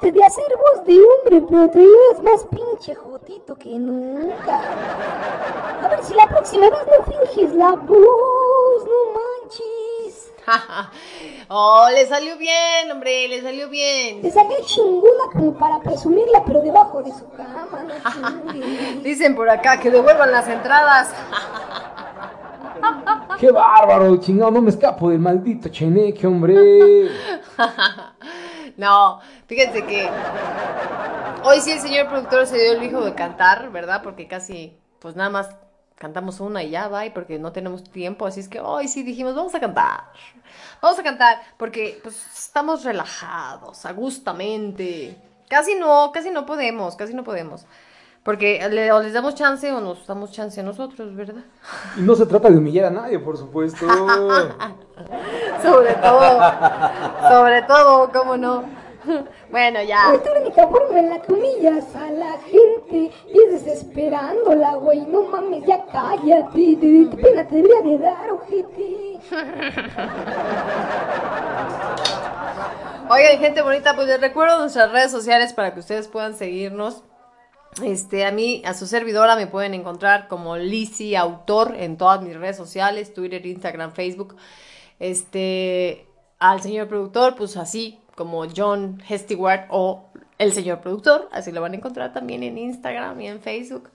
Sea, 0.01 0.11
trataste 0.11 0.11
de 0.11 0.23
hacer 0.23 0.45
voz 0.57 0.85
de 0.85 0.99
hombre, 0.99 1.47
pero 1.49 1.69
te 1.69 1.79
ves 1.79 2.23
más 2.23 2.43
pinche 2.45 2.95
jotito 2.95 3.55
que 3.55 3.69
nunca. 3.69 4.61
A 5.83 5.87
ver 5.89 6.03
si 6.03 6.13
la 6.13 6.27
próxima 6.27 6.69
vez 6.69 6.87
no 6.87 7.03
finges 7.05 7.53
la 7.55 7.71
voz, 7.71 8.85
no 8.85 9.13
manches. 9.13 10.33
oh, 11.49 11.87
le 11.93 12.05
salió 12.07 12.37
bien, 12.37 12.91
hombre, 12.91 13.27
le 13.27 13.41
salió 13.41 13.69
bien. 13.69 14.21
Te 14.21 14.31
salió 14.31 14.57
chingona 14.65 15.25
como 15.33 15.53
para 15.53 15.79
presumirla, 15.79 16.43
pero 16.45 16.61
debajo 16.61 17.03
de 17.03 17.11
su 17.11 17.29
cama, 17.31 17.85
no. 17.85 19.01
Dicen 19.03 19.35
por 19.35 19.49
acá 19.49 19.79
que 19.79 19.91
devuelvan 19.91 20.31
las 20.31 20.47
entradas. 20.47 21.13
¡Qué 23.39 23.51
bárbaro, 23.51 24.17
chingado! 24.17 24.51
No 24.51 24.61
me 24.61 24.69
escapo 24.69 25.09
del 25.09 25.19
maldito 25.19 25.69
cheneque, 25.69 26.27
hombre. 26.27 27.09
No, 28.77 29.19
fíjense 29.47 29.85
que 29.85 30.09
hoy 31.43 31.59
sí 31.61 31.71
el 31.71 31.79
señor 31.79 32.07
productor 32.07 32.47
se 32.47 32.57
dio 32.57 32.73
el 32.73 32.83
lujo 32.83 33.05
de 33.05 33.13
cantar, 33.15 33.71
¿verdad? 33.71 34.01
Porque 34.03 34.27
casi, 34.27 34.77
pues 34.99 35.15
nada 35.15 35.29
más 35.29 35.49
cantamos 35.95 36.39
una 36.39 36.63
y 36.63 36.71
ya 36.71 36.87
va, 36.87 37.05
y 37.05 37.11
porque 37.11 37.37
no 37.37 37.51
tenemos 37.51 37.83
tiempo, 37.83 38.25
así 38.25 38.39
es 38.39 38.49
que 38.49 38.59
hoy 38.59 38.87
sí 38.87 39.03
dijimos, 39.03 39.35
vamos 39.35 39.53
a 39.53 39.59
cantar. 39.59 40.05
Vamos 40.81 40.97
a 40.97 41.03
cantar, 41.03 41.41
porque 41.57 41.99
pues 42.01 42.25
estamos 42.37 42.83
relajados, 42.83 43.85
a 43.85 43.93
gustamente. 43.93 45.15
Casi 45.47 45.75
no, 45.75 46.11
casi 46.11 46.31
no 46.31 46.45
podemos, 46.45 46.95
casi 46.95 47.13
no 47.13 47.23
podemos. 47.23 47.65
Porque 48.23 48.67
le- 48.69 48.91
o 48.91 49.01
les 49.01 49.13
damos 49.13 49.33
chance 49.33 49.71
o 49.71 49.81
nos 49.81 50.05
damos 50.05 50.31
chance 50.31 50.59
a 50.59 50.63
nosotros, 50.63 51.15
¿verdad? 51.15 51.41
Y 51.97 52.01
no 52.01 52.13
se 52.15 52.25
trata 52.27 52.49
de 52.51 52.57
humillar 52.59 52.85
a 52.85 52.89
nadie, 52.91 53.17
por 53.19 53.35
supuesto. 53.37 53.85
Sobre 55.63 55.93
todo, 55.95 56.39
sobre 57.29 57.61
todo, 57.63 58.11
¿cómo 58.11 58.37
no? 58.37 58.63
Bueno, 59.49 59.81
ya. 59.81 60.11
La 60.13 60.39
única 60.41 60.67
forma 60.67 60.99
en 60.99 61.09
la 61.09 61.19
que 61.21 61.33
humillas 61.33 61.95
a 61.95 62.11
la 62.11 62.33
gente 62.39 63.11
y 63.27 63.39
es 63.47 63.63
desesperándola, 63.65 64.75
güey. 64.75 65.01
No 65.07 65.23
mames, 65.23 65.63
ya 65.65 65.83
cállate. 65.91 66.75
De, 66.75 67.05
de 67.05 67.17
pena 67.17 67.47
te 67.47 67.55
debería 67.55 67.81
de 67.81 67.97
dar, 67.97 68.31
ojete. 68.31 69.19
Oigan, 73.09 73.39
gente 73.39 73.61
bonita, 73.61 73.95
pues 73.95 74.07
les 74.07 74.21
recuerdo 74.21 74.59
nuestras 74.59 74.91
redes 74.91 75.11
sociales 75.11 75.53
para 75.53 75.73
que 75.73 75.79
ustedes 75.79 76.07
puedan 76.07 76.35
seguirnos. 76.35 77.03
Este, 77.81 78.25
a 78.25 78.31
mí, 78.31 78.61
a 78.65 78.73
su 78.73 78.85
servidora 78.85 79.35
me 79.35 79.47
pueden 79.47 79.73
encontrar 79.73 80.27
como 80.27 80.57
Lizzy 80.57 81.15
Autor 81.15 81.75
en 81.77 81.97
todas 81.97 82.21
mis 82.21 82.35
redes 82.35 82.57
sociales, 82.57 83.13
Twitter, 83.13 83.45
Instagram, 83.45 83.93
Facebook. 83.93 84.35
Este, 84.99 86.05
al 86.37 86.61
señor 86.61 86.87
productor, 86.87 87.35
pues 87.35 87.55
así 87.55 87.99
como 88.15 88.45
John 88.53 89.01
Hesteward 89.07 89.67
o 89.69 90.09
el 90.37 90.53
señor 90.53 90.81
productor, 90.81 91.29
así 91.31 91.51
lo 91.51 91.61
van 91.61 91.73
a 91.73 91.77
encontrar 91.77 92.13
también 92.13 92.43
en 92.43 92.57
Instagram 92.57 93.21
y 93.21 93.27
en 93.27 93.39
Facebook. 93.41 93.89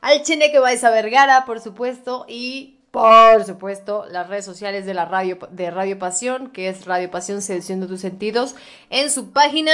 Al 0.00 0.22
Cheneque 0.22 0.58
Baiza 0.58 0.90
Vergara, 0.90 1.44
por 1.46 1.60
supuesto, 1.60 2.26
y 2.28 2.80
por 2.90 3.44
supuesto, 3.44 4.04
las 4.10 4.28
redes 4.28 4.44
sociales 4.44 4.84
de 4.84 4.92
la 4.92 5.06
radio 5.06 5.38
de 5.50 5.70
Radio 5.70 5.98
Pasión, 5.98 6.50
que 6.50 6.68
es 6.68 6.84
Radio 6.84 7.10
Pasión 7.10 7.40
Seduciendo 7.40 7.86
tus 7.86 8.00
sentidos, 8.00 8.54
en 8.90 9.10
su 9.10 9.32
página 9.32 9.72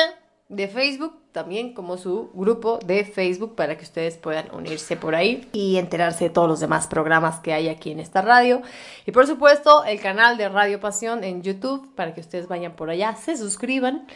de 0.49 0.67
Facebook, 0.67 1.15
también 1.33 1.75
como 1.75 1.99
su 1.99 2.31
grupo 2.33 2.79
de 2.85 3.05
Facebook 3.05 3.55
para 3.55 3.77
que 3.77 3.85
ustedes 3.85 4.17
puedan 4.17 4.55
unirse 4.55 4.97
por 4.97 5.15
ahí 5.15 5.47
y 5.53 5.77
enterarse 5.77 6.25
de 6.25 6.31
todos 6.31 6.49
los 6.49 6.61
demás 6.61 6.87
programas 6.87 7.41
que 7.41 7.53
hay 7.53 7.69
aquí 7.69 7.91
en 7.91 8.01
esta 8.01 8.23
radio. 8.23 8.63
Y 9.07 9.13
por 9.13 9.27
supuesto, 9.27 9.85
el 9.85 10.01
canal 10.01 10.39
de 10.39 10.49
Radio 10.49 10.81
Pasión 10.81 11.23
en 11.23 11.43
YouTube 11.43 11.95
para 11.95 12.15
que 12.15 12.21
ustedes 12.21 12.49
vayan 12.49 12.73
por 12.73 12.89
allá, 12.89 13.15
se 13.17 13.37
suscriban 13.37 14.07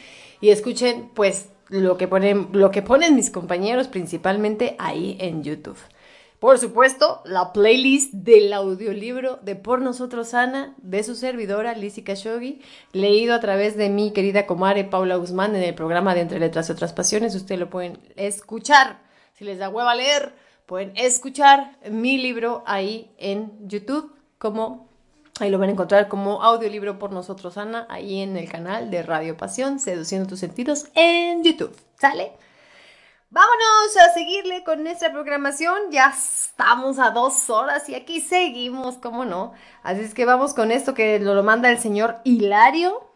y 0.41 0.51
escuchen 0.51 1.11
pues 1.15 1.51
lo 1.69 1.97
que 1.97 2.09
ponen 2.09 2.49
lo 2.53 2.71
que 2.71 2.83
ponen 2.83 3.15
mis 3.15 3.31
compañeros 3.31 3.89
principalmente 3.89 4.75
ahí 4.79 5.17
en 5.21 5.43
YouTube. 5.43 5.79
Por 6.43 6.59
supuesto, 6.59 7.23
la 7.25 7.53
playlist 7.53 8.15
del 8.15 8.53
audiolibro 8.53 9.39
de 9.43 9.55
Por 9.55 9.81
Nosotros 9.81 10.35
Ana, 10.35 10.75
de 10.79 11.05
su 11.05 11.15
servidora, 11.15 11.77
Lizzy 11.77 12.03
Khashoggi, 12.03 12.61
leído 12.91 13.33
a 13.37 13.39
través 13.39 13.77
de 13.77 13.89
mi 13.89 14.13
querida 14.13 14.45
comare 14.45 14.83
Paula 14.83 15.15
Guzmán 15.15 15.55
en 15.55 15.63
el 15.63 15.77
programa 15.77 16.17
de 16.17 16.23
Entre 16.23 16.41
Letras 16.41 16.69
y 16.69 16.73
Otras 16.73 16.93
Pasiones. 16.93 17.37
Ustedes 17.37 17.61
lo 17.61 17.71
pueden 17.71 17.97
escuchar. 18.17 18.99
Si 19.35 19.45
les 19.45 19.61
da 19.61 19.69
hueva 19.69 19.95
leer, 19.95 20.35
pueden 20.67 20.93
escuchar 20.97 21.79
mi 21.89 22.19
libro 22.19 22.65
ahí 22.67 23.13
en 23.19 23.69
YouTube, 23.69 24.13
como 24.39 24.89
ahí 25.39 25.49
lo 25.49 25.61
van 25.61 25.69
a 25.69 25.73
encontrar 25.75 26.09
como 26.09 26.43
audiolibro 26.43 26.99
por 26.99 27.13
nosotros, 27.13 27.57
Ana, 27.57 27.87
ahí 27.89 28.21
en 28.21 28.37
el 28.37 28.51
canal 28.51 28.91
de 28.91 29.05
Radio 29.05 29.37
Pasión, 29.37 29.79
Seduciendo 29.79 30.29
tus 30.29 30.41
sentidos 30.41 30.87
en 30.97 31.45
YouTube. 31.45 31.77
¿Sale? 32.01 32.33
Vámonos 33.35 33.97
a 33.97 34.13
seguirle 34.13 34.63
con 34.63 34.85
nuestra 34.85 35.11
programación. 35.11 35.91
Ya 35.91 36.13
estamos 36.15 36.99
a 36.99 37.13
dos 37.13 37.49
horas 37.49 37.89
y 37.89 37.95
aquí 37.95 38.21
seguimos, 38.21 38.99
¿cómo 38.99 39.25
no? 39.25 39.55
Así 39.83 40.03
es 40.03 40.13
que 40.13 40.27
vamos 40.27 40.53
con 40.53 40.71
esto 40.71 40.93
que 40.93 41.19
lo, 41.19 41.43
manda 41.43 41.71
el 41.71 41.79
señor 41.79 42.17
Hilario 42.25 43.11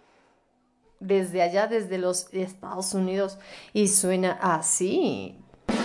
desde 1.01 1.43
allá, 1.43 1.67
desde 1.67 1.99
los 1.99 2.33
Estados 2.33 2.95
Unidos. 2.95 3.39
Y 3.75 3.89
suena 3.89 4.39
así. 4.41 5.39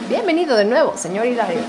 Bienvenido 0.07 0.55
de 0.55 0.63
nuevo, 0.63 0.95
señor 0.95 1.25
Hilario. 1.25 1.59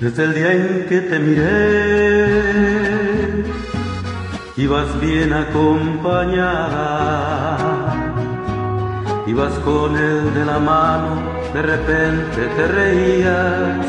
Desde 0.00 0.24
el 0.26 0.34
día 0.34 0.52
en 0.52 0.86
que 0.88 1.00
te 1.00 1.18
miré, 1.18 2.54
ibas 4.56 5.00
bien 5.00 5.32
acompañada, 5.32 6.54
ibas 9.26 9.54
con 9.64 9.96
él 9.96 10.32
de 10.34 10.44
la 10.44 10.60
mano, 10.60 11.20
de 11.52 11.62
repente 11.62 12.46
te 12.56 12.68
reías, 12.68 13.84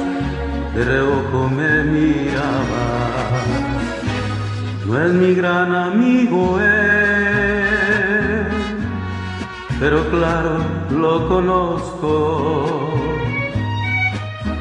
de 0.73 0.83
reojo 0.83 1.47
me 1.47 1.83
mirabas. 1.83 3.45
No 4.87 5.05
es 5.05 5.13
mi 5.13 5.35
gran 5.35 5.75
amigo 5.75 6.59
él, 6.59 8.47
pero 9.79 10.09
claro, 10.09 10.57
lo 10.89 11.27
conozco. 11.29 13.08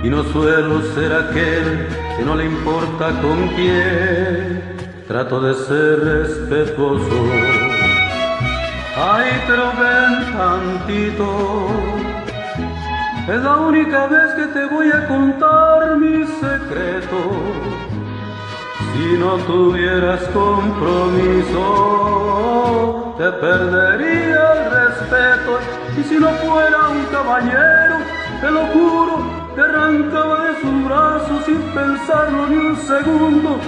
Y 0.03 0.11
no 0.11 0.23
suelo 0.25 0.81
ser 0.95 1.13
aquel 1.13 1.89
que 2.17 2.25
no 2.25 2.37
le 2.37 2.45
importa 2.45 3.21
con 3.21 3.49
quién, 3.49 4.63
trato 5.09 5.41
de 5.41 5.55
ser 5.55 6.01
respetuoso. 6.01 7.25
Ay, 8.97 9.43
pero 9.47 9.73
ven 9.81 10.33
tantito, 10.37 11.69
es 13.29 13.43
la 13.43 13.57
única 13.57 14.07
vez 14.07 14.35
que 14.35 14.47
te 14.47 14.67
voy 14.67 14.91
a 14.91 15.07
contar 15.07 15.97
mi 15.99 16.27
secreto. 16.27 17.17
Si 18.93 19.17
no 19.19 19.37
tuvieras 19.47 20.23
compromiso, 20.35 21.65
te 23.19 23.31
perdería 23.33 24.53
el 24.55 24.71
respeto. 24.71 25.59
Y 25.97 26.03
si 26.05 26.19
no 26.19 26.31
fuera 26.31 26.89
un 26.89 27.05
caballero, 27.07 27.99
te 28.41 28.51
lo 28.51 28.67
juro, 28.67 29.48
te 29.59 29.65
arrancaba 29.65 30.45
de 30.45 30.61
sus 30.61 30.85
brazos 30.85 31.45
sin 31.45 31.61
pensarlo 31.75 32.47
ni 32.47 32.57
un 32.59 32.77
segundo. 32.77 33.59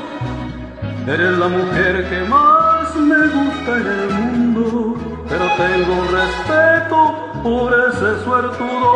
Eres 1.04 1.36
la 1.36 1.48
mujer 1.48 2.08
que 2.08 2.20
más 2.28 2.94
me 2.94 3.26
gusta 3.36 3.70
en 3.80 3.86
el 3.98 4.10
mundo, 4.10 4.94
pero 5.28 5.46
tengo 5.64 5.96
respeto 6.18 6.96
por 7.42 7.74
ese 7.88 8.24
suertudo. 8.24 8.92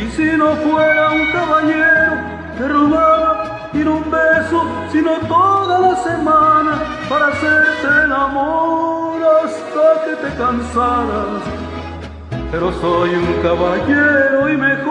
Y 0.00 0.08
si 0.12 0.36
no 0.36 0.54
fuera 0.54 1.10
un 1.10 1.26
caballero, 1.32 2.12
te 2.56 2.68
robaba 2.68 3.70
y 3.72 3.78
no 3.78 3.96
un 3.96 4.10
beso, 4.12 4.62
sino 4.92 5.18
toda 5.26 5.80
la 5.80 5.96
semana 5.96 6.78
para 7.08 7.26
hacerte 7.26 7.88
el 8.04 8.12
amor 8.12 9.20
hasta 9.42 10.04
que 10.04 10.14
te 10.14 10.36
cansaras 10.36 11.77
pero 12.50 12.72
soy 12.72 13.10
un 13.14 13.42
caballero 13.42 14.48
y 14.48 14.56
mejor, 14.56 14.88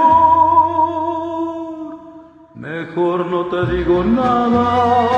mejor 2.56 3.26
no 3.26 3.46
te 3.48 3.66
digo 3.76 4.04
nada. 4.04 5.18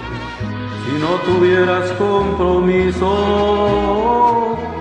Si 0.83 0.93
no 0.99 1.15
tuvieras 1.25 1.91
compromiso, 1.91 3.07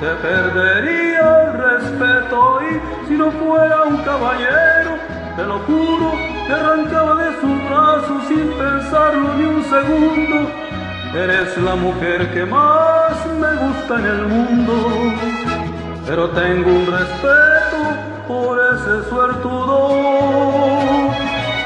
te 0.01 0.11
perdería 0.27 1.43
el 1.45 1.53
respeto 1.59 2.61
y 2.63 2.81
si 3.07 3.15
no 3.15 3.31
fuera 3.33 3.83
un 3.85 3.99
caballero, 3.99 4.97
te 5.37 5.43
lo 5.45 5.59
juro, 5.61 6.13
te 6.47 6.53
arrancaba 6.53 7.23
de 7.23 7.41
sus 7.41 7.69
brazos 7.69 8.25
sin 8.29 8.51
pensarlo 8.53 9.35
ni 9.37 9.45
un 9.45 9.63
segundo. 9.65 10.51
Eres 11.15 11.59
la 11.59 11.75
mujer 11.75 12.33
que 12.33 12.47
más 12.47 13.27
me 13.39 13.57
gusta 13.67 13.99
en 13.99 14.07
el 14.07 14.27
mundo, 14.27 14.73
pero 16.07 16.31
tengo 16.31 16.71
un 16.71 16.87
respeto 16.87 17.79
por 18.27 18.59
ese 18.59 19.11
suertudo. 19.11 19.91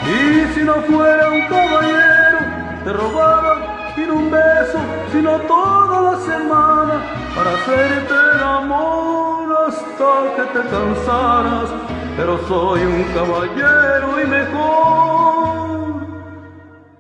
Y 0.06 0.54
si 0.54 0.64
no 0.64 0.74
fuera 0.82 1.30
un 1.30 1.42
caballero, 1.42 2.38
te 2.84 2.92
robaba 2.92 3.73
un 4.10 4.30
beso, 4.30 4.78
sino 5.12 5.38
toda 5.40 6.00
la 6.00 6.16
semana 6.20 7.02
para 7.34 7.50
hacerte 7.52 8.14
el 8.34 8.42
amor 8.42 9.66
hasta 9.66 10.36
que 10.36 10.44
te 10.58 10.68
cansaras. 10.68 11.70
Pero 12.16 12.38
soy 12.46 12.82
un 12.82 13.02
caballero 13.14 14.20
y 14.22 14.26
mejor, 14.26 16.06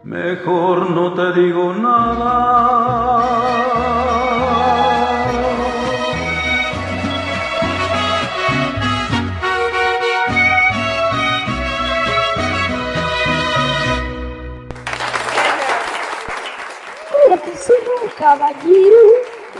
mejor 0.02 0.90
no 0.90 1.14
te 1.14 1.32
digo 1.40 1.72
nada. 1.74 3.73
Caballero 18.24 18.96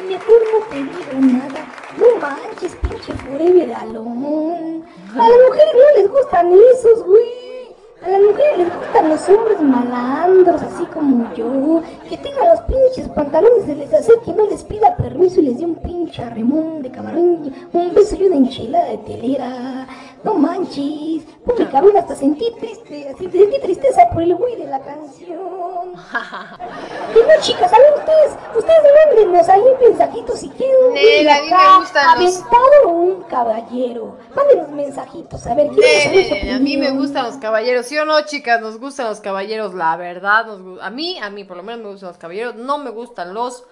mejor 0.09 0.41
no 0.53 0.59
te 0.71 0.77
digo 0.77 1.39
nada. 1.39 1.67
No 1.99 2.19
manches, 2.19 2.75
pinche 2.77 3.13
forever 3.13 3.75
alone. 3.75 4.83
A 5.13 5.29
las 5.29 5.39
mujeres 5.47 5.75
no 5.75 6.01
les 6.01 6.11
gustan 6.11 6.53
esos, 6.73 7.05
güey. 7.05 7.75
A 8.03 8.09
las 8.09 8.23
mujeres 8.23 8.59
les 8.59 8.75
gustan 8.75 9.09
los 9.11 9.29
hombres 9.29 9.61
malandros, 9.61 10.63
así 10.63 10.87
como 10.87 11.33
yo, 11.35 11.83
que 12.09 12.17
tengan 12.17 12.49
los 12.49 12.61
pinches 12.63 13.09
pantalones 13.15 13.67
se 13.67 13.77
les 13.77 13.93
acerque 13.93 14.31
y 14.31 14.35
no 14.35 14.47
les 14.47 14.65
pida 14.65 14.97
permiso 14.97 15.41
y 15.41 15.45
les 15.45 15.59
dé 15.59 15.67
un 15.67 15.77
pinche 15.77 16.23
arremón 16.23 16.83
de 16.83 16.91
camarón, 16.91 17.53
un 17.73 17.95
beso 17.95 18.17
y 18.19 18.25
una 18.25 18.37
enchilada 18.37 18.87
de 18.87 18.99
telera. 18.99 19.87
No 20.25 20.35
manches, 20.35 21.23
pobre 21.45 21.69
cabrón, 21.69 21.97
hasta 21.99 22.15
sentí 22.17 22.51
triste, 22.59 23.11
así, 23.11 23.31
sentí 23.31 23.61
tristeza 23.61 24.09
por 24.11 24.23
el 24.23 24.35
güey 24.35 24.57
de 24.57 24.65
la 24.67 24.81
canción. 24.81 25.93
Y 25.95 27.19
no, 27.19 27.41
chicas, 27.43 27.71
a 27.73 27.79
ver 27.79 27.93
ustedes, 27.99 28.33
ustedes 28.57 28.83
mándenos 29.07 29.49
ahí 29.51 29.63
mensajitos 29.83 30.39
si 30.41 30.49
quieren 30.49 30.95
Nel, 30.95 31.29
a 31.29 31.41
mí 31.43 31.51
me 31.51 31.57
los- 31.79 31.97
aventado 31.97 32.87
o 32.87 32.89
un 32.91 33.23
caballero. 33.25 34.17
Mándenos 34.35 34.71
mensajitos, 34.71 35.47
a 35.47 35.55
ver, 35.55 35.69
quiero 35.69 35.83
Ne, 35.83 36.03
saber 36.05 36.17
ne, 36.17 36.41
su 36.41 36.47
ne, 36.47 36.55
a 36.55 36.59
mí 36.59 36.77
me 36.79 36.91
gustan 36.93 37.27
los 37.27 37.37
caballeros, 37.37 37.85
¿sí 37.87 37.99
o 37.99 38.05
no, 38.07 38.21
chicas? 38.25 38.61
Nos 38.63 38.81
gustan 38.81 39.09
los 39.09 39.21
caballeros, 39.21 39.75
la 39.75 39.95
verdad. 39.97 40.47
Nos, 40.47 40.81
a 40.83 40.89
mí, 40.91 41.19
a 41.23 41.29
mí 41.31 41.45
por 41.45 41.59
lo 41.59 41.63
menos 41.63 41.83
me 41.85 41.91
gustan 41.91 42.09
los 42.09 42.19
caballeros, 42.19 42.55
no 42.57 42.79
me 42.79 42.91
gustan 42.91 43.35
los... 43.35 43.65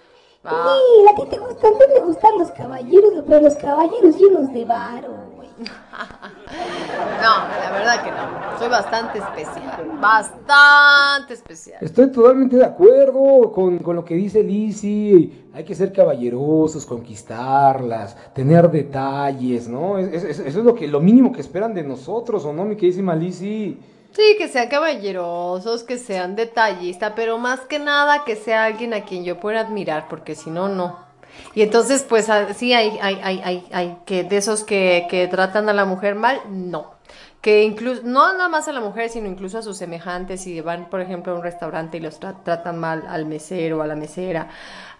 ah, 0.44 0.76
Sí, 0.76 1.06
a 1.10 1.14
ti 1.16 1.30
te 1.30 1.38
gustan, 1.38 1.72
te 1.78 2.00
gustan 2.00 2.38
los 2.38 2.50
caballeros, 2.50 3.24
pero 3.26 3.40
los 3.40 3.54
caballeros 3.56 4.16
llenos 4.18 4.52
de 4.52 4.64
varo. 4.66 5.31
No, 5.58 7.48
la 7.48 7.70
verdad 7.72 8.04
que 8.04 8.10
no. 8.10 8.58
Soy 8.58 8.68
bastante 8.68 9.18
especial, 9.18 9.98
bastante 10.00 11.34
especial. 11.34 11.78
Estoy 11.80 12.10
totalmente 12.12 12.56
de 12.56 12.64
acuerdo 12.64 13.50
con, 13.52 13.78
con 13.78 13.96
lo 13.96 14.04
que 14.04 14.14
dice 14.14 14.42
Lizzy. 14.42 15.48
Hay 15.54 15.64
que 15.64 15.74
ser 15.74 15.92
caballerosos, 15.92 16.86
conquistarlas, 16.86 18.16
tener 18.34 18.70
detalles, 18.70 19.68
¿no? 19.68 19.98
Es- 19.98 20.12
es- 20.12 20.24
es- 20.24 20.38
eso 20.40 20.58
es 20.60 20.64
lo, 20.64 20.74
que, 20.74 20.86
lo 20.88 21.00
mínimo 21.00 21.32
que 21.32 21.40
esperan 21.40 21.74
de 21.74 21.82
nosotros, 21.82 22.44
¿o 22.44 22.52
no, 22.52 22.64
mi 22.64 22.76
queridísima 22.76 23.14
Lizzy? 23.14 23.78
Sí, 24.12 24.34
que 24.36 24.46
sean 24.48 24.68
caballerosos, 24.68 25.84
que 25.84 25.96
sean 25.96 26.36
detallistas, 26.36 27.14
pero 27.16 27.38
más 27.38 27.60
que 27.60 27.78
nada 27.78 28.24
que 28.24 28.36
sea 28.36 28.64
alguien 28.64 28.92
a 28.92 29.04
quien 29.04 29.24
yo 29.24 29.40
pueda 29.40 29.60
admirar, 29.60 30.06
porque 30.08 30.34
si 30.34 30.50
no, 30.50 30.68
no. 30.68 31.11
Y 31.54 31.62
entonces, 31.62 32.04
pues 32.08 32.28
ah, 32.30 32.54
sí, 32.54 32.72
hay, 32.72 32.98
hay, 33.00 33.20
hay, 33.22 33.64
hay, 33.72 33.98
que 34.06 34.24
de 34.24 34.36
esos 34.38 34.64
que, 34.64 35.06
que 35.10 35.28
tratan 35.28 35.68
a 35.68 35.72
la 35.72 35.84
mujer 35.84 36.14
mal, 36.14 36.40
no. 36.48 36.92
Que 37.40 37.64
incluso, 37.64 38.02
no 38.04 38.32
nada 38.32 38.48
más 38.48 38.68
a 38.68 38.72
la 38.72 38.80
mujer, 38.80 39.08
sino 39.10 39.26
incluso 39.28 39.58
a 39.58 39.62
sus 39.62 39.76
semejantes, 39.76 40.42
si 40.42 40.60
van, 40.60 40.88
por 40.88 41.00
ejemplo, 41.00 41.32
a 41.32 41.36
un 41.36 41.42
restaurante 41.42 41.96
y 41.96 42.00
los 42.00 42.20
tra- 42.20 42.36
tratan 42.44 42.78
mal 42.78 43.04
al 43.08 43.26
mesero, 43.26 43.82
a 43.82 43.86
la 43.88 43.96
mesera, 43.96 44.48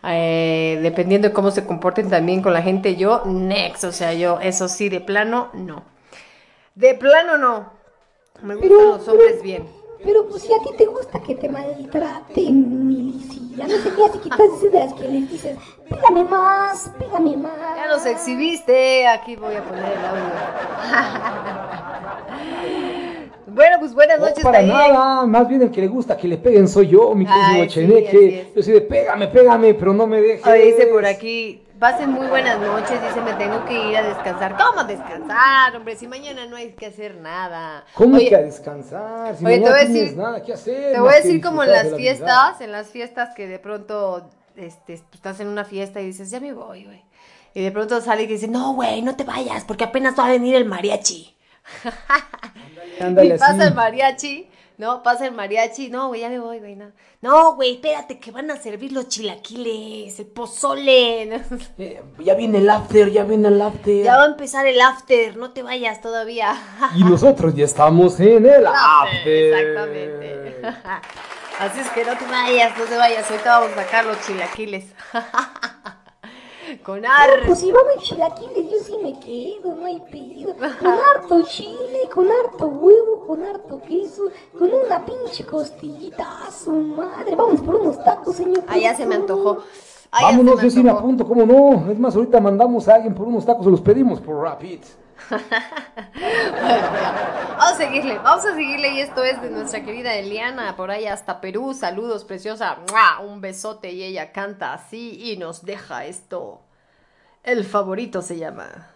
eh, 0.04 0.78
dependiendo 0.82 1.28
de 1.28 1.34
cómo 1.34 1.52
se 1.52 1.64
comporten 1.64 2.10
también 2.10 2.42
con 2.42 2.52
la 2.52 2.60
gente, 2.62 2.96
yo, 2.96 3.22
next, 3.26 3.84
o 3.84 3.92
sea, 3.92 4.12
yo, 4.12 4.40
eso 4.40 4.66
sí, 4.68 4.88
de 4.88 5.00
plano, 5.00 5.50
no. 5.54 5.84
De 6.74 6.94
plano, 6.94 7.38
no. 7.38 7.70
Me 8.42 8.54
gustan 8.56 8.70
Pero- 8.76 8.96
los 8.96 9.08
hombres 9.08 9.42
bien. 9.42 9.64
Pero 10.04 10.26
pues 10.28 10.42
si 10.42 10.52
a 10.52 10.58
ti 10.58 10.70
te 10.76 10.86
gusta 10.86 11.20
que 11.22 11.36
te 11.36 11.48
maltraten, 11.48 12.88
Milici, 12.88 13.54
ya 13.56 13.68
no 13.68 13.76
sé 13.76 13.90
qué, 13.94 14.04
así 14.04 14.18
que 14.18 14.28
estás 14.30 14.62
de 14.62 14.70
las 14.80 14.92
que 14.94 15.08
les 15.08 15.30
dices, 15.30 15.56
pégame 15.92 16.24
más, 16.24 16.90
pégame 16.98 17.36
más. 17.36 17.52
Ya 17.76 17.86
nos 17.88 18.06
exhibiste, 18.06 19.06
aquí 19.06 19.36
voy 19.36 19.54
a 19.56 19.62
poner 19.62 19.84
el 19.84 20.04
audio. 20.04 20.22
bueno, 23.46 23.76
pues 23.80 23.94
buenas 23.94 24.18
No, 24.18 24.26
noches 24.26 24.42
para 24.42 24.58
también. 24.58 24.76
nada, 24.76 25.26
más 25.26 25.48
bien 25.48 25.62
el 25.62 25.70
que 25.70 25.80
le 25.82 25.88
gusta 25.88 26.16
que 26.16 26.28
le 26.28 26.38
peguen 26.38 26.68
soy 26.68 26.88
yo, 26.88 27.14
mi 27.14 27.26
sí, 27.26 27.32
así 27.32 27.66
Cheneque. 27.68 28.40
es. 28.40 28.54
Yo 28.54 28.62
soy 28.62 28.74
de 28.74 28.80
pégame, 28.82 29.28
pégame, 29.28 29.74
pero 29.74 29.92
no 29.92 30.06
me 30.06 30.20
dejes. 30.20 30.46
Oye, 30.46 30.64
dice 30.66 30.86
por 30.86 31.04
aquí, 31.04 31.62
pasen 31.78 32.10
muy 32.10 32.26
buenas 32.28 32.58
noches, 32.60 33.00
dice 33.02 33.20
me 33.20 33.32
tengo 33.34 33.64
que 33.66 33.90
ir 33.90 33.96
a 33.96 34.02
descansar. 34.02 34.56
¿Cómo 34.56 34.84
descansar, 34.84 35.76
hombre? 35.76 35.96
Si 35.96 36.06
mañana 36.06 36.46
no 36.46 36.56
hay 36.56 36.72
que 36.72 36.86
hacer 36.86 37.16
nada. 37.16 37.84
¿Cómo 37.94 38.16
Oye, 38.16 38.28
que 38.28 38.36
a 38.36 38.42
descansar? 38.42 39.36
Si 39.36 39.44
oye, 39.44 39.56
te 39.56 39.60
mañana 39.60 39.70
voy 39.70 39.80
a 39.80 39.86
tienes 39.86 40.02
decir- 40.12 40.16
nada 40.16 40.42
que 40.42 40.52
hacer. 40.52 40.92
Te 40.92 41.00
voy 41.00 41.12
a 41.12 41.16
decir 41.16 41.42
como 41.42 41.62
en 41.62 41.70
las 41.72 41.84
vida. 41.88 41.96
fiestas, 41.96 42.60
en 42.60 42.72
las 42.72 42.88
fiestas 42.88 43.34
que 43.34 43.46
de 43.48 43.58
pronto 43.58 44.30
este, 44.56 44.94
estás 44.94 45.40
en 45.40 45.48
una 45.48 45.64
fiesta 45.64 46.00
y 46.00 46.06
dices, 46.06 46.30
ya 46.30 46.40
me 46.40 46.52
voy, 46.52 46.84
güey. 46.84 47.02
Y 47.54 47.62
de 47.62 47.70
pronto 47.70 48.00
sale 48.00 48.22
y 48.22 48.26
dice, 48.26 48.48
no, 48.48 48.74
güey, 48.74 49.02
no 49.02 49.16
te 49.16 49.24
vayas, 49.24 49.64
porque 49.64 49.84
apenas 49.84 50.18
va 50.18 50.26
a 50.26 50.30
venir 50.30 50.54
el 50.54 50.64
mariachi. 50.64 51.36
Ándale 53.00 53.34
y 53.34 53.38
pasa 53.38 53.66
el 53.68 53.74
mariachi, 53.74 54.48
¿no? 54.78 55.02
Pasa 55.02 55.26
el 55.26 55.32
mariachi, 55.32 55.90
no, 55.90 56.08
güey, 56.08 56.22
ya 56.22 56.28
me 56.28 56.38
voy, 56.38 56.58
güey, 56.60 56.76
no. 56.76 56.92
No, 57.20 57.54
güey, 57.54 57.74
espérate, 57.74 58.18
que 58.18 58.30
van 58.30 58.50
a 58.50 58.56
servir 58.56 58.92
los 58.92 59.08
chilaquiles, 59.08 60.18
el 60.18 60.26
pozole. 60.26 61.26
¿no? 61.26 61.58
Eh, 61.78 62.02
ya 62.18 62.34
viene 62.34 62.58
el 62.58 62.68
after, 62.70 63.10
ya 63.10 63.24
viene 63.24 63.48
el 63.48 63.60
after. 63.60 64.02
Ya 64.02 64.16
va 64.16 64.24
a 64.24 64.26
empezar 64.26 64.66
el 64.66 64.80
after, 64.80 65.36
no 65.36 65.50
te 65.50 65.62
vayas 65.62 66.00
todavía. 66.00 66.54
Y 66.96 67.04
nosotros 67.04 67.54
ya 67.54 67.64
estamos 67.64 68.18
en 68.18 68.46
el 68.46 68.66
after. 68.66 69.54
Exactamente. 69.54 70.56
Así 71.58 71.80
es 71.80 71.88
que 71.90 72.04
no 72.04 72.16
te 72.16 72.24
vayas, 72.26 72.76
no 72.78 72.84
te 72.84 72.96
vayas. 72.96 73.30
Ahorita 73.30 73.58
vamos 73.58 73.76
a 73.76 73.82
sacar 73.82 74.04
los 74.04 74.20
chilaquiles. 74.26 74.86
Con 76.84 77.04
ar. 77.04 77.40
No, 77.40 77.46
pues 77.46 77.58
si 77.60 77.70
vamos 77.70 77.92
a 77.96 78.00
chilaquiles, 78.00 78.70
yo 78.70 78.78
sí 78.82 78.96
me 79.02 79.18
quedo, 79.20 79.74
no 79.74 79.86
hay 79.86 80.00
pedo. 80.10 80.54
Con 80.56 80.88
harto 80.88 81.42
chile, 81.42 82.08
con 82.12 82.28
harto 82.30 82.66
huevo, 82.66 83.26
con 83.26 83.44
harto 83.44 83.80
queso, 83.82 84.30
con 84.58 84.70
una 84.72 85.04
pinche 85.04 85.44
costillita 85.44 86.46
a 86.46 86.50
su 86.50 86.72
madre. 86.72 87.34
Vamos 87.36 87.60
por 87.60 87.74
unos 87.76 88.02
tacos, 88.02 88.36
señor. 88.36 88.64
Ah, 88.66 88.78
ya 88.78 88.94
se 88.94 89.04
me 89.06 89.16
antojó. 89.16 89.58
Ay, 90.10 90.22
ya 90.22 90.30
Vámonos, 90.30 90.62
yo 90.62 90.70
sí 90.70 90.82
me 90.82 90.90
apunto, 90.90 91.26
¿cómo 91.26 91.44
no? 91.44 91.90
Es 91.90 91.98
más, 91.98 92.14
ahorita 92.16 92.40
mandamos 92.40 92.88
a 92.88 92.94
alguien 92.94 93.14
por 93.14 93.26
unos 93.26 93.44
tacos, 93.44 93.64
se 93.64 93.70
los 93.70 93.80
pedimos 93.80 94.20
por 94.20 94.42
Rapid. 94.42 94.80
Vamos 97.62 97.74
a 97.74 97.76
seguirle, 97.76 98.18
vamos 98.18 98.44
a 98.44 98.54
seguirle 98.54 98.94
y 98.94 99.00
esto 99.00 99.22
es 99.22 99.40
de 99.40 99.50
nuestra 99.50 99.84
querida 99.84 100.14
Eliana, 100.14 100.76
por 100.76 100.90
ahí 100.90 101.06
hasta 101.06 101.40
Perú. 101.40 101.74
Saludos, 101.74 102.24
preciosa. 102.24 102.78
Un 103.24 103.40
besote 103.40 103.92
y 103.92 104.02
ella 104.02 104.32
canta 104.32 104.72
así 104.72 105.32
y 105.32 105.36
nos 105.36 105.64
deja 105.64 106.06
esto. 106.06 106.62
El 107.44 107.64
favorito 107.64 108.20
se 108.20 108.38
llama. 108.38 108.88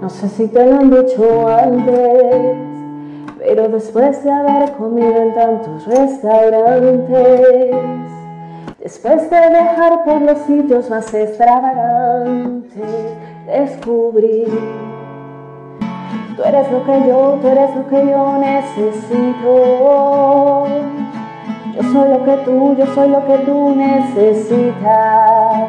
No 0.00 0.10
sé 0.10 0.28
si 0.28 0.48
te 0.48 0.64
lo 0.64 0.78
han 0.78 0.90
dicho 0.90 1.48
antes, 1.48 2.75
pero 3.46 3.68
después 3.68 4.24
de 4.24 4.32
haber 4.32 4.72
comido 4.72 5.22
en 5.22 5.32
tantos 5.32 5.86
restaurantes, 5.86 7.76
después 8.80 9.30
de 9.30 9.48
viajar 9.50 10.04
por 10.04 10.20
los 10.20 10.38
sitios 10.38 10.90
más 10.90 11.14
extravagantes, 11.14 12.82
descubrí 13.46 14.46
tú 16.36 16.42
eres 16.42 16.72
lo 16.72 16.84
que 16.84 17.06
yo, 17.08 17.38
tú 17.40 17.46
eres 17.46 17.74
lo 17.76 17.86
que 17.86 18.04
yo 18.10 18.38
necesito. 18.38 19.54
Yo 21.72 21.82
soy 21.92 22.08
lo 22.08 22.24
que 22.24 22.36
tú, 22.44 22.74
yo 22.76 22.86
soy 22.94 23.08
lo 23.10 23.24
que 23.26 23.38
tú 23.38 23.76
necesitas. 23.76 25.68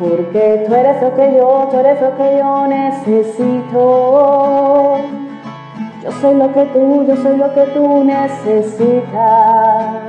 Porque 0.00 0.64
tú 0.66 0.74
eres 0.74 1.00
lo 1.00 1.14
que 1.14 1.36
yo, 1.36 1.68
tú 1.70 1.78
eres 1.78 2.00
lo 2.00 2.16
que 2.16 2.38
yo 2.38 2.66
necesito. 2.66 3.88
Yo 6.02 6.12
soy 6.12 6.36
lo 6.36 6.52
que 6.52 6.64
tú, 6.66 7.04
yo 7.06 7.16
soy 7.16 7.36
lo 7.36 7.52
que 7.54 7.62
tú 7.74 8.04
necesitas. 8.04 10.07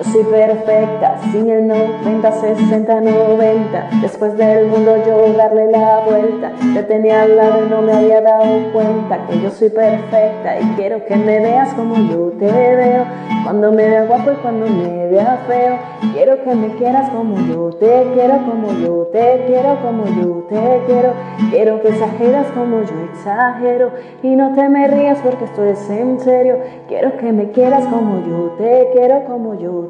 Yo 0.00 0.12
soy 0.12 0.24
perfecta, 0.24 1.18
sin 1.30 1.50
el 1.50 1.66
90, 1.66 2.32
60, 2.32 3.00
90. 3.02 3.90
Después 4.00 4.34
del 4.38 4.68
mundo 4.68 4.96
yo 5.06 5.30
darle 5.36 5.70
la 5.70 6.00
vuelta. 6.00 6.52
Te 6.72 6.82
tenía 6.84 7.24
al 7.24 7.36
lado 7.36 7.66
y 7.66 7.68
no 7.68 7.82
me 7.82 7.92
había 7.92 8.22
dado 8.22 8.72
cuenta 8.72 9.26
que 9.26 9.38
yo 9.42 9.50
soy 9.50 9.68
perfecta 9.68 10.58
y 10.58 10.64
quiero 10.76 11.04
que 11.04 11.16
me 11.16 11.40
veas 11.40 11.74
como 11.74 11.96
yo 11.96 12.32
te 12.38 12.46
veo. 12.46 13.04
Cuando 13.44 13.72
me 13.72 13.90
vea 13.90 14.04
guapo 14.04 14.32
y 14.32 14.36
cuando 14.36 14.66
me 14.66 15.08
vea 15.08 15.44
feo. 15.46 15.78
Quiero 16.14 16.42
que 16.44 16.54
me 16.54 16.74
quieras 16.76 17.10
como 17.10 17.36
yo 17.46 17.70
te 17.78 18.10
quiero, 18.14 18.38
como 18.46 18.72
yo 18.72 19.08
te 19.12 19.44
quiero, 19.46 19.76
como 19.82 20.06
yo 20.06 20.46
te 20.48 20.82
quiero. 20.86 21.12
Quiero 21.50 21.82
que 21.82 21.88
exageras 21.88 22.46
como 22.54 22.82
yo 22.84 22.94
exagero 23.12 23.90
y 24.22 24.34
no 24.34 24.54
te 24.54 24.66
me 24.70 24.88
rías 24.88 25.18
porque 25.22 25.44
esto 25.44 25.62
es 25.62 25.90
en 25.90 26.18
serio. 26.20 26.58
Quiero 26.88 27.18
que 27.18 27.32
me 27.32 27.50
quieras 27.50 27.84
como 27.86 28.24
yo 28.26 28.54
te 28.56 28.88
quiero, 28.94 29.24
como 29.26 29.54
yo 29.58 29.89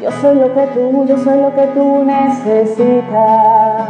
Yo 0.00 0.12
soy 0.12 0.36
lo 0.36 0.54
que 0.54 0.66
tú, 0.68 1.04
yo 1.06 1.18
soy 1.18 1.40
lo 1.40 1.52
que 1.54 1.66
tú 1.74 2.04
necesitas. 2.04 3.88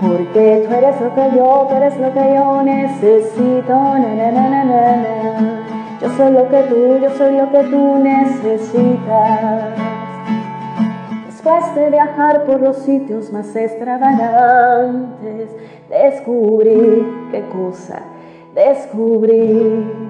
tú 0.00 0.06
eres 0.38 1.00
lo 1.00 1.14
que 1.14 1.36
yo, 1.36 1.66
tú 1.68 1.74
eres 1.76 1.98
lo 1.98 2.12
que 2.14 2.34
yo 2.34 2.62
necesito. 2.62 3.74
Na, 3.74 4.32
na, 4.32 4.64
na. 4.64 5.64
Yo 6.00 6.08
soy 6.16 6.32
lo 6.32 6.48
que 6.48 6.62
tú, 6.62 6.96
yo 7.02 7.10
soy 7.10 7.36
lo 7.36 7.50
que 7.50 7.64
tú 7.64 7.98
necesitas. 7.98 9.64
Después 11.26 11.74
de 11.74 11.90
viajar 11.90 12.44
por 12.44 12.62
los 12.62 12.78
sitios 12.78 13.30
más 13.30 13.54
extravagantes, 13.54 15.50
descubrí 15.90 17.28
qué 17.30 17.44
cosa, 17.50 18.00
descubrí 18.54 20.09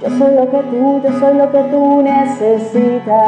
Yo 0.00 0.10
soy 0.10 0.34
lo 0.34 0.50
que 0.50 0.58
tú, 0.58 1.00
yo 1.02 1.12
soy 1.18 1.34
lo 1.36 1.50
que 1.50 1.62
tú 1.64 2.02
necesitas. 2.02 3.22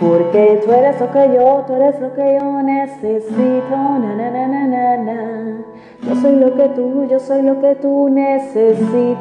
Porque 0.00 0.62
tú 0.64 0.72
eres 0.72 0.98
lo 1.00 1.10
que 1.12 1.30
yo, 1.34 1.64
tú 1.66 1.74
eres 1.74 2.00
lo 2.00 2.14
que 2.14 2.38
yo 2.40 2.62
necesito. 2.62 3.76
Na, 3.76 4.14
na, 4.14 4.30
na, 4.30 4.48
na, 4.48 4.66
na, 4.66 4.96
na. 4.96 5.64
Yo 6.02 6.14
soy 6.16 6.36
lo 6.36 6.54
que 6.54 6.68
tú, 6.70 7.04
yo 7.04 7.20
soy 7.20 7.42
lo 7.42 7.60
que 7.60 7.74
tú 7.74 8.08
necesitas. 8.08 9.20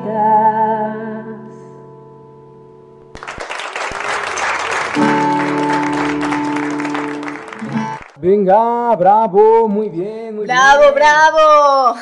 Venga, 8.21 8.93
bravo, 8.97 9.69
muy 9.69 9.87
bien, 9.87 10.35
muy 10.35 10.45
¡Bravo, 10.45 10.81
bien. 10.81 10.93
bravo! 10.95 11.95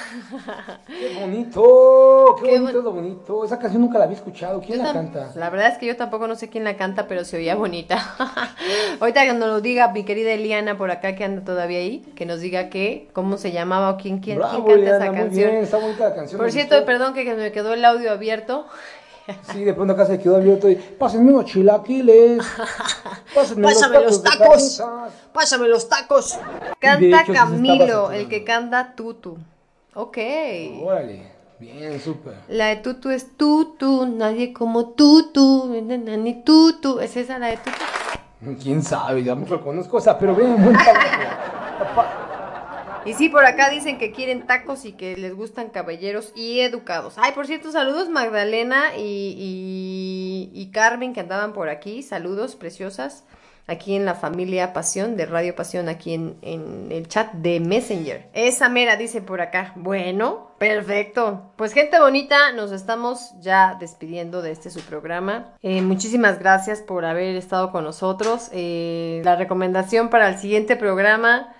Qué 0.87 1.19
bonito, 1.19 2.35
qué, 2.41 2.49
Qué 2.49 2.59
bonito, 2.59 2.81
lo 2.81 2.91
bonito. 2.91 3.45
Esa 3.45 3.59
canción 3.59 3.83
nunca 3.83 3.99
la 3.99 4.05
había 4.05 4.17
escuchado. 4.17 4.59
¿Quién 4.59 4.79
Yo 4.79 4.83
la 4.85 4.93
canta? 4.93 5.31
La 5.35 5.51
verdad 5.51 5.67
es 5.67 5.77
que 5.77 5.85
yo 5.85 5.95
tampoco 5.95 6.25
no 6.27 6.35
sé 6.35 6.49
quién 6.49 6.63
la 6.63 6.75
canta, 6.75 7.07
pero 7.07 7.23
se 7.23 7.37
oía 7.37 7.53
bonita. 7.55 8.15
Ahorita 8.99 9.25
que 9.25 9.33
nos 9.33 9.47
lo 9.47 9.61
diga 9.61 9.89
mi 9.91 10.05
querida 10.05 10.31
Eliana 10.31 10.75
por 10.75 10.89
acá 10.89 11.15
que 11.15 11.23
anda 11.23 11.43
todavía 11.43 11.77
ahí, 11.77 11.99
que 12.15 12.25
nos 12.25 12.39
diga 12.39 12.69
qué, 12.69 13.09
cómo 13.13 13.37
se 13.37 13.51
llamaba 13.51 13.91
o 13.91 13.97
quién, 13.97 14.17
quién, 14.19 14.39
quién 14.49 14.63
Bravo, 14.63 14.65
canta 14.65 14.73
Eliana, 14.73 14.97
esa 15.05 15.11
muy 15.11 15.21
canción. 15.21 15.51
bien, 15.51 15.63
está 15.63 15.77
bonita 15.77 16.09
la 16.09 16.15
canción. 16.15 16.39
Por 16.39 16.51
cierto, 16.51 16.75
gustó. 16.75 16.85
perdón 16.87 17.13
que, 17.13 17.25
que 17.25 17.33
me 17.35 17.51
quedó 17.51 17.73
el 17.73 17.85
audio 17.85 18.11
abierto. 18.11 18.65
Sí, 19.51 19.63
de 19.63 19.73
pronto 19.73 19.93
acá 19.93 20.05
se 20.05 20.19
quedó 20.19 20.37
abierto 20.37 20.69
y 20.69 20.75
pásenme 20.75 21.31
unos 21.31 21.45
chilaquiles. 21.45 22.43
Pásenme 23.35 23.63
Pásame 23.63 24.01
los 24.01 24.23
tacos. 24.23 24.77
carnitas". 24.77 25.13
Pásame 25.33 25.67
los 25.67 25.89
tacos. 25.89 26.39
Canta 26.79 27.21
hecho, 27.21 27.33
Camilo, 27.33 28.11
el 28.11 28.29
que 28.29 28.43
canta 28.43 28.93
Tutu. 28.95 29.37
Ok. 29.93 30.17
Órale, 30.83 31.31
bien, 31.59 31.99
súper. 31.99 32.35
La 32.47 32.67
de 32.67 32.77
Tutu 32.77 33.09
es 33.09 33.35
Tutu, 33.35 34.05
nadie 34.05 34.53
como 34.53 34.89
Tutu, 34.89 35.67
ni 35.67 36.43
Tutu. 36.43 36.99
¿Es 36.99 37.17
esa 37.17 37.37
la 37.39 37.47
de 37.47 37.57
Tutu? 37.57 38.57
Quién 38.61 38.83
sabe, 38.83 39.23
ya 39.23 39.35
me 39.35 39.45
conozco 39.45 39.97
esa, 39.97 40.17
pero 40.17 40.35
bien, 40.35 40.63
buen 40.63 40.77
Y 43.07 43.13
sí, 43.13 43.29
por 43.29 43.45
acá 43.45 43.69
dicen 43.69 43.97
que 43.97 44.11
quieren 44.11 44.45
tacos 44.45 44.83
y 44.83 44.91
que 44.91 45.15
les 45.15 45.33
gustan 45.33 45.69
caballeros 45.69 46.33
y 46.35 46.59
educados. 46.59 47.13
Ay, 47.15 47.31
por 47.31 47.47
cierto, 47.47 47.71
saludos 47.71 48.09
Magdalena 48.09 48.97
y, 48.97 50.69
Carmen 50.73 51.13
que 51.13 51.21
andaban 51.21 51.53
por 51.53 51.69
aquí. 51.69 52.03
Saludos 52.03 52.57
preciosas. 52.57 53.23
Aquí 53.65 53.95
en 53.95 54.03
la 54.03 54.13
familia 54.13 54.73
Pasión, 54.73 55.15
de 55.15 55.25
Radio 55.25 55.55
Pasión, 55.55 55.87
aquí 55.87 56.13
en, 56.13 56.37
en 56.41 56.91
el 56.91 57.07
chat 57.07 57.31
de 57.31 57.61
Messenger. 57.61 58.27
Esa 58.33 58.67
mera 58.67 58.97
dice 58.97 59.21
por 59.21 59.39
acá. 59.39 59.71
Bueno, 59.77 60.51
perfecto. 60.57 61.53
Pues 61.55 61.71
gente 61.71 61.99
bonita, 62.01 62.51
nos 62.51 62.73
estamos 62.73 63.31
ya 63.39 63.77
despidiendo 63.79 64.41
de 64.41 64.51
este 64.51 64.69
su 64.69 64.81
programa. 64.81 65.53
Eh, 65.61 65.81
muchísimas 65.81 66.39
gracias 66.39 66.81
por 66.81 67.05
haber 67.05 67.37
estado 67.37 67.71
con 67.71 67.85
nosotros. 67.85 68.49
Eh, 68.51 69.21
la 69.23 69.37
recomendación 69.37 70.09
para 70.09 70.27
el 70.27 70.39
siguiente 70.39 70.75
programa 70.75 71.53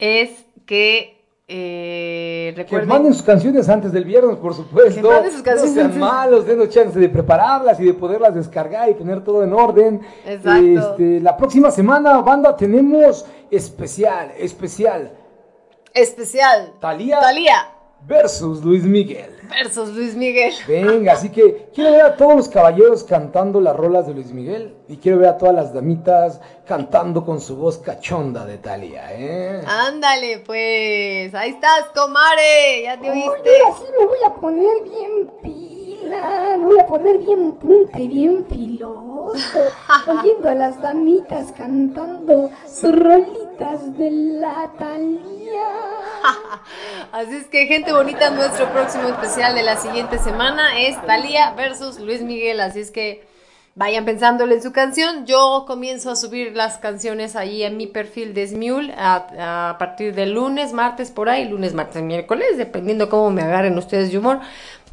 es 0.00 0.46
que 0.70 1.18
eh, 1.48 2.64
Que 2.68 2.82
manden 2.82 3.12
sus 3.12 3.24
canciones 3.24 3.68
antes 3.68 3.90
del 3.90 4.04
viernes, 4.04 4.36
por 4.36 4.54
supuesto. 4.54 5.02
Que 5.02 5.14
manden 5.14 5.32
sus 5.32 5.42
canciones 5.42 5.74
No 5.74 5.82
sean 5.82 5.98
malos, 5.98 6.46
denos 6.46 6.68
chance 6.68 6.96
de 6.96 7.08
prepararlas 7.08 7.80
y 7.80 7.86
de 7.86 7.94
poderlas 7.94 8.36
descargar 8.36 8.88
y 8.88 8.94
tener 8.94 9.24
todo 9.24 9.42
en 9.42 9.52
orden. 9.52 10.00
Exacto. 10.24 10.90
Este, 10.90 11.18
la 11.18 11.36
próxima 11.36 11.72
semana, 11.72 12.20
banda, 12.20 12.56
tenemos 12.56 13.26
especial, 13.50 14.30
especial. 14.38 15.10
especial 15.92 16.74
Talía 16.78 17.18
Talía 17.18 17.79
versus 18.06 18.64
Luis 18.64 18.84
Miguel. 18.84 19.30
versus 19.48 19.88
Luis 19.94 20.14
Miguel. 20.14 20.52
Venga, 20.66 21.12
así 21.14 21.28
que 21.30 21.68
quiero 21.74 21.90
ver 21.92 22.02
a 22.02 22.16
todos 22.16 22.34
los 22.36 22.48
caballeros 22.48 23.04
cantando 23.04 23.60
las 23.60 23.76
rolas 23.76 24.06
de 24.06 24.14
Luis 24.14 24.32
Miguel 24.32 24.74
y 24.88 24.96
quiero 24.96 25.18
ver 25.18 25.28
a 25.28 25.38
todas 25.38 25.54
las 25.54 25.74
damitas 25.74 26.40
cantando 26.66 27.24
con 27.24 27.40
su 27.40 27.56
voz 27.56 27.78
cachonda 27.78 28.44
de 28.46 28.58
Talía, 28.58 29.08
¿eh? 29.12 29.60
Ándale, 29.66 30.42
pues. 30.46 31.34
Ahí 31.34 31.50
estás, 31.50 31.86
comare. 31.94 32.82
Ya 32.84 33.00
te 33.00 33.10
Oye, 33.10 33.28
oíste. 33.28 33.50
así 33.72 33.84
me 33.98 34.06
voy 34.06 34.18
a 34.26 34.34
poner 34.34 34.82
bien 34.84 35.30
pila, 35.42 36.56
me 36.58 36.64
voy 36.64 36.78
a 36.78 36.86
poner 36.86 37.18
bien 37.18 37.52
punta 37.52 37.98
y 37.98 38.08
bien 38.08 38.46
filoso, 38.48 39.58
oyendo 40.06 40.48
a 40.48 40.54
las 40.54 40.80
damitas 40.80 41.52
cantando 41.56 42.50
sus 42.66 42.92
de 43.60 44.10
la 44.10 44.72
Talía. 44.78 45.68
Así 47.12 47.34
es 47.34 47.46
que, 47.46 47.66
gente 47.66 47.92
bonita, 47.92 48.30
nuestro 48.30 48.72
próximo 48.72 49.08
especial 49.08 49.54
de 49.54 49.62
la 49.62 49.76
siguiente 49.76 50.18
semana 50.18 50.80
es 50.80 51.00
Talía 51.04 51.50
versus 51.50 52.00
Luis 52.00 52.22
Miguel. 52.22 52.58
Así 52.60 52.80
es 52.80 52.90
que 52.90 53.22
vayan 53.74 54.06
pensándole 54.06 54.54
en 54.54 54.62
su 54.62 54.72
canción. 54.72 55.26
Yo 55.26 55.64
comienzo 55.66 56.10
a 56.10 56.16
subir 56.16 56.56
las 56.56 56.78
canciones 56.78 57.36
ahí 57.36 57.62
en 57.62 57.76
mi 57.76 57.86
perfil 57.86 58.32
de 58.32 58.48
Smule 58.48 58.94
a, 58.96 59.76
partir 59.78 60.14
del 60.14 60.32
lunes, 60.32 60.72
martes 60.72 61.10
por 61.10 61.28
ahí, 61.28 61.46
lunes, 61.46 61.74
martes, 61.74 62.02
miércoles, 62.02 62.56
dependiendo 62.56 63.10
cómo 63.10 63.30
me 63.30 63.42
agarren 63.42 63.76
ustedes 63.76 64.10
de 64.10 64.16
humor. 64.16 64.40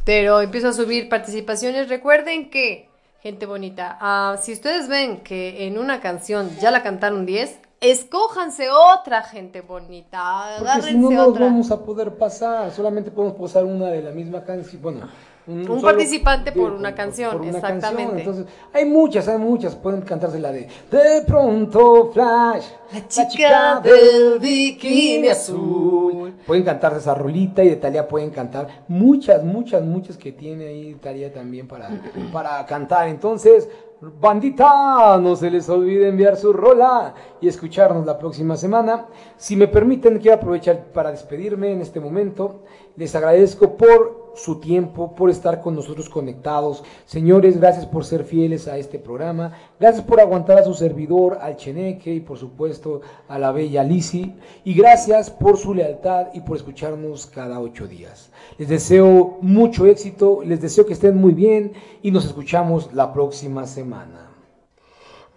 Pero 0.04 0.42
empiezo 0.42 0.68
a 0.68 0.74
subir 0.74 1.08
participaciones. 1.08 1.88
Recuerden 1.88 2.50
que, 2.50 2.90
gente 3.22 3.46
bonita, 3.46 3.98
ah, 4.02 4.36
si 4.42 4.52
ustedes 4.52 4.90
ven 4.90 5.22
que 5.22 5.68
en 5.68 5.78
una 5.78 6.02
canción 6.02 6.52
ya 6.60 6.70
la 6.70 6.84
cantaron 6.84 7.26
10, 7.26 7.60
escójanse 7.82 8.70
otra, 8.70 9.24
gente 9.24 9.62
bonita. 9.62 10.58
Porque 10.60 10.82
si 10.82 10.98
no 10.98 11.12
nos 11.12 11.28
otra. 11.28 11.46
vamos 11.46 11.72
a 11.72 11.84
poder 11.84 12.18
pasar, 12.18 12.72
solamente 12.72 13.12
podemos 13.12 13.38
pasar 13.38 13.64
una 13.64 13.88
de 13.88 14.02
la 14.02 14.12
misma 14.12 14.44
canción, 14.44 14.82
bueno, 14.82 15.10
Un 15.48 15.66
solo- 15.66 15.82
participante 15.82 16.52
por 16.52 16.74
una 16.74 16.94
canción, 16.94 17.32
por 17.32 17.42
una 17.42 17.52
exactamente. 17.52 18.04
canción. 18.04 18.20
Entonces, 18.20 18.46
hay 18.74 18.86
muchas, 18.86 19.28
hay 19.30 19.38
muchas, 19.38 19.76
pueden 19.76 20.02
cantarse 20.02 20.40
la 20.40 20.52
de 20.52 20.68
De 20.92 21.22
pronto 21.26 22.12
Flash, 22.14 22.66
la 22.94 23.08
chica 23.08 23.80
del 23.82 24.40
bikini 24.40 25.30
azul. 25.30 26.34
Pueden 26.46 26.64
cantarse 26.64 27.00
esa 27.00 27.14
rolita 27.16 27.64
y 27.64 27.70
de 27.70 27.76
Talía 27.78 28.08
pueden 28.08 28.30
cantar 28.32 28.84
muchas, 28.90 29.44
muchas, 29.44 29.84
muchas 29.84 30.18
que 30.18 30.32
tiene 30.34 30.66
ahí 30.68 30.96
Talía 31.02 31.32
también 31.34 31.68
para, 31.68 31.90
para 32.34 32.66
cantar. 32.66 33.08
Entonces, 33.08 33.70
bandita, 34.02 35.18
no 35.20 35.36
se 35.36 35.50
les 35.50 35.68
olvide 35.70 36.10
enviar 36.10 36.36
su 36.36 36.54
rola 36.54 37.14
y 37.42 37.48
escucharnos 37.48 38.06
la 38.06 38.18
próxima 38.20 38.58
semana. 38.58 39.06
Si 39.38 39.56
me 39.56 39.68
permiten, 39.68 40.20
quiero 40.20 40.38
aprovechar 40.38 40.86
para 40.94 41.12
despedirme 41.12 41.72
en 41.72 41.82
este 41.82 42.00
momento. 42.00 42.64
Les 42.96 43.16
agradezco 43.16 43.78
por 43.78 44.27
su 44.38 44.60
tiempo, 44.60 45.14
por 45.16 45.30
estar 45.30 45.62
con 45.62 45.76
nosotros 45.76 46.10
conectados. 46.10 46.84
Señores, 47.06 47.60
gracias 47.60 47.86
por 47.86 48.06
ser 48.06 48.24
fieles 48.24 48.68
a 48.68 48.78
este 48.78 49.00
programa. 49.00 49.54
Gracias 49.80 50.04
por 50.06 50.20
aguantar 50.20 50.60
a 50.60 50.64
su 50.64 50.74
servidor, 50.74 51.40
al 51.42 51.58
Cheneque 51.58 52.14
y 52.14 52.20
por 52.20 52.38
supuesto 52.38 53.02
a 53.28 53.38
la 53.38 53.52
bella 53.52 53.84
Lisi. 53.84 54.36
Y 54.64 54.74
gracias 54.74 55.30
por 55.30 55.58
su 55.58 55.74
lealtad 55.74 56.28
y 56.34 56.42
por 56.42 56.58
escucharnos 56.58 57.26
cada 57.26 57.60
ocho 57.60 57.88
días. 57.88 58.32
Les 58.58 58.70
deseo 58.70 59.38
mucho 59.42 59.86
éxito, 59.86 60.42
les 60.44 60.62
deseo 60.62 60.86
que 60.86 60.94
estén 60.94 61.18
muy 61.18 61.34
bien 61.34 61.74
y 62.02 62.12
nos 62.12 62.26
escuchamos 62.26 62.94
la 62.94 63.14
próxima 63.14 63.66
semana. 63.66 64.32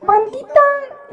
Bandita, 0.02 0.60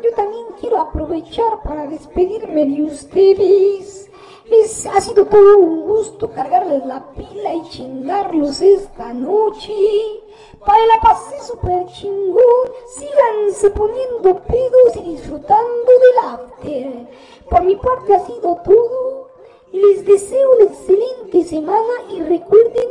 yo 0.03 0.11
también 0.15 0.45
quiero 0.59 0.79
aprovechar 0.79 1.61
para 1.63 1.87
despedirme 1.87 2.65
de 2.65 2.83
ustedes. 2.83 4.06
Les 4.49 4.85
ha 4.85 5.01
sido 5.01 5.25
todo 5.25 5.57
un 5.57 5.81
gusto 5.81 6.31
cargarles 6.31 6.85
la 6.85 7.11
pila 7.11 7.53
y 7.53 7.69
chingarlos 7.69 8.61
esta 8.61 9.11
noche. 9.11 9.73
Para 10.65 10.85
la 10.85 11.01
pasé 11.01 11.37
súper 11.43 11.85
chingón. 11.87 12.71
Síganse 12.87 13.69
poniendo 13.71 14.41
pedos 14.43 14.95
y 14.95 15.11
disfrutando 15.11 15.91
del 16.01 16.31
after. 16.31 17.07
Por 17.49 17.63
mi 17.63 17.75
parte 17.75 18.15
ha 18.15 18.25
sido 18.25 18.57
todo. 18.63 19.27
Les 19.73 20.05
deseo 20.05 20.51
una 20.55 20.63
excelente 20.63 21.43
semana 21.43 21.93
y 22.09 22.21
recuerden 22.21 22.86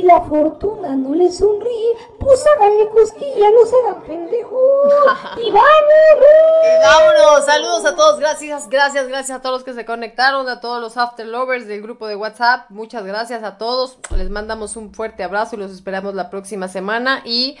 si 0.00 0.06
la 0.06 0.20
fortuna 0.22 0.96
no 0.96 1.14
les 1.14 1.36
sonríe, 1.36 1.96
pues 2.18 2.44
háganle 2.46 2.88
cosquilla, 2.88 3.50
no 3.50 3.66
se 3.66 3.76
hagan 3.76 4.02
pendejos. 4.02 4.60
¡Y 5.36 5.50
vámonos! 5.50 6.60
Y 6.64 6.84
vámonos, 6.84 7.44
saludos 7.44 7.84
a 7.84 7.96
todos, 7.96 8.18
gracias, 8.18 8.68
gracias, 8.68 9.08
gracias 9.08 9.38
a 9.38 9.42
todos 9.42 9.56
los 9.56 9.64
que 9.64 9.74
se 9.74 9.84
conectaron, 9.84 10.48
a 10.48 10.60
todos 10.60 10.80
los 10.80 10.96
After 10.96 11.26
Lovers 11.26 11.66
del 11.66 11.82
grupo 11.82 12.06
de 12.06 12.16
WhatsApp, 12.16 12.70
muchas 12.70 13.04
gracias 13.04 13.42
a 13.42 13.58
todos, 13.58 13.98
les 14.16 14.30
mandamos 14.30 14.76
un 14.76 14.94
fuerte 14.94 15.22
abrazo 15.22 15.56
y 15.56 15.58
los 15.58 15.70
esperamos 15.70 16.14
la 16.14 16.30
próxima 16.30 16.68
semana. 16.68 17.22
Y 17.24 17.58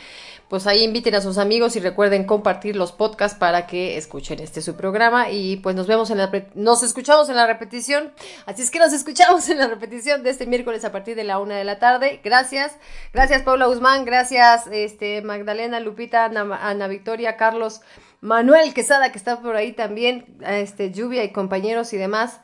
pues 0.50 0.66
ahí 0.66 0.82
inviten 0.82 1.14
a 1.14 1.20
sus 1.20 1.38
amigos 1.38 1.76
y 1.76 1.80
recuerden 1.80 2.24
compartir 2.24 2.74
los 2.74 2.90
podcasts 2.90 3.38
para 3.38 3.68
que 3.68 3.96
escuchen 3.96 4.40
este 4.40 4.62
su 4.62 4.74
programa. 4.74 5.30
Y 5.30 5.58
pues 5.58 5.76
nos 5.76 5.86
vemos 5.86 6.10
en 6.10 6.18
la 6.18 6.28
nos 6.56 6.82
escuchamos 6.82 7.28
en 7.28 7.36
la 7.36 7.46
repetición. 7.46 8.12
Así 8.46 8.62
es 8.62 8.72
que 8.72 8.80
nos 8.80 8.92
escuchamos 8.92 9.48
en 9.48 9.58
la 9.58 9.68
repetición 9.68 10.24
de 10.24 10.30
este 10.30 10.46
miércoles 10.46 10.84
a 10.84 10.90
partir 10.90 11.14
de 11.14 11.22
la 11.22 11.38
una 11.38 11.56
de 11.56 11.62
la 11.62 11.78
tarde. 11.78 12.20
Gracias. 12.24 12.72
Gracias 13.12 13.42
Paula 13.42 13.66
Guzmán. 13.66 14.04
Gracias 14.04 14.66
este 14.72 15.22
Magdalena 15.22 15.78
Lupita 15.78 16.24
Ana, 16.24 16.58
Ana 16.68 16.88
Victoria 16.88 17.36
Carlos 17.36 17.80
Manuel 18.20 18.74
Quesada 18.74 19.12
que 19.12 19.18
está 19.18 19.40
por 19.40 19.54
ahí 19.54 19.72
también 19.72 20.26
este 20.44 20.90
Lluvia 20.90 21.22
y 21.22 21.30
compañeros 21.30 21.92
y 21.92 21.96
demás 21.96 22.40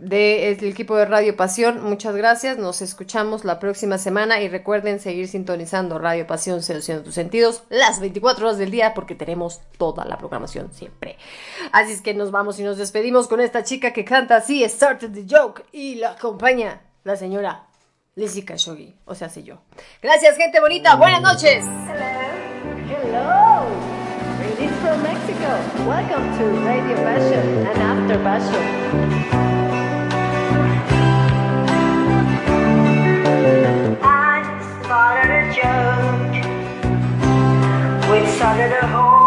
del 0.00 0.64
equipo 0.64 0.96
de 0.96 1.04
Radio 1.04 1.36
Pasión. 1.36 1.82
Muchas 1.82 2.16
gracias. 2.16 2.56
Nos 2.58 2.80
escuchamos 2.80 3.44
la 3.44 3.58
próxima 3.58 3.98
semana 3.98 4.40
y 4.40 4.48
recuerden 4.48 4.98
seguir 4.98 5.28
sintonizando 5.28 5.98
Radio 5.98 6.26
Pasión, 6.26 6.62
seduciendo 6.62 7.04
tus 7.04 7.14
sentidos 7.14 7.64
las 7.68 8.00
24 8.00 8.46
horas 8.46 8.58
del 8.58 8.70
día 8.70 8.94
porque 8.94 9.14
tenemos 9.14 9.60
toda 9.76 10.04
la 10.06 10.16
programación 10.16 10.72
siempre. 10.72 11.18
Así 11.72 11.92
es 11.92 12.00
que 12.00 12.14
nos 12.14 12.30
vamos 12.30 12.58
y 12.58 12.62
nos 12.62 12.78
despedimos 12.78 13.28
con 13.28 13.40
esta 13.40 13.62
chica 13.62 13.92
que 13.92 14.04
canta 14.04 14.36
así, 14.36 14.66
Started 14.66 15.12
the 15.12 15.26
Joke 15.28 15.64
y 15.72 15.96
la 15.96 16.12
acompaña 16.12 16.80
la 17.04 17.16
señora 17.16 17.66
Lizzie 18.14 18.44
Khashoggi, 18.44 18.96
o 19.04 19.14
sea, 19.14 19.28
soy 19.28 19.44
yo. 19.44 19.58
Gracias, 20.02 20.36
gente 20.36 20.60
bonita. 20.60 20.96
Buenas 20.96 21.22
noches. 21.22 21.64
Hello! 22.88 23.66
Greetings 24.38 24.76
from 24.80 25.02
Mexico. 25.02 25.50
Welcome 25.86 26.38
to 26.38 26.44
Radio 26.66 26.96
Passion 26.96 27.66
and 27.66 27.78
After 27.78 28.18
Passion. 28.22 29.59
Started 35.00 35.30
a 35.30 35.44
joke. 35.58 36.34
We 38.10 38.18
started 38.36 38.70
a 38.82 38.86
whole 38.88 39.19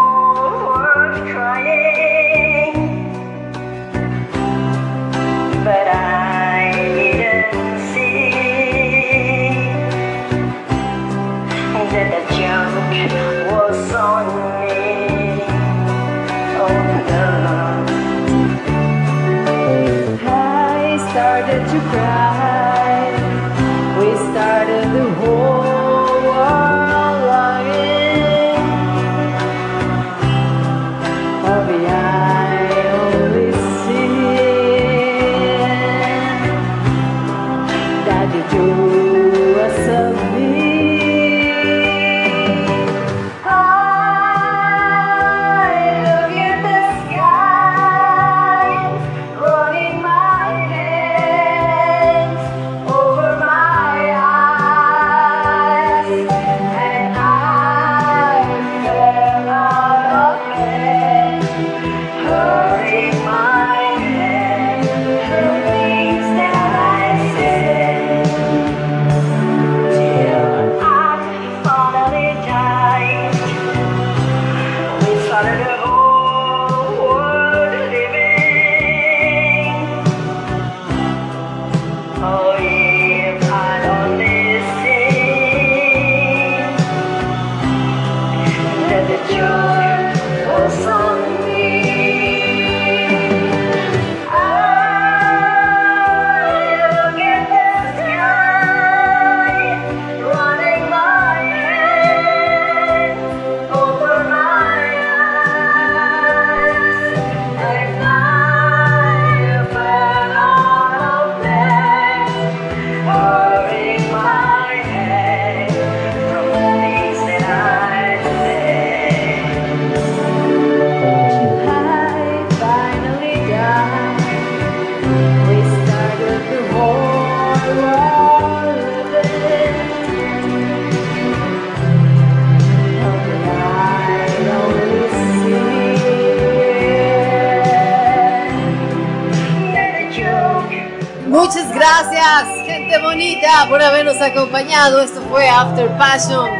bonita 143.14 143.66
por 143.68 143.80
habernos 143.80 144.20
acompañado. 144.20 145.00
Esto 145.00 145.22
fue 145.30 145.48
After 145.48 145.88
Passion. 145.96 146.50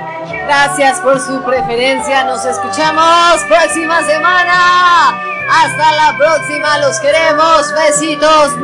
Gracias 0.47 1.01
por 1.01 1.19
su 1.19 1.43
preferencia. 1.43 2.23
Nos 2.25 2.45
escuchamos 2.45 3.41
próxima 3.49 4.01
semana. 4.05 5.19
Hasta 5.51 5.93
la 5.97 6.17
próxima. 6.17 6.79
Los 6.79 7.01
queremos. 7.01 7.75
Besitos. 7.75 8.55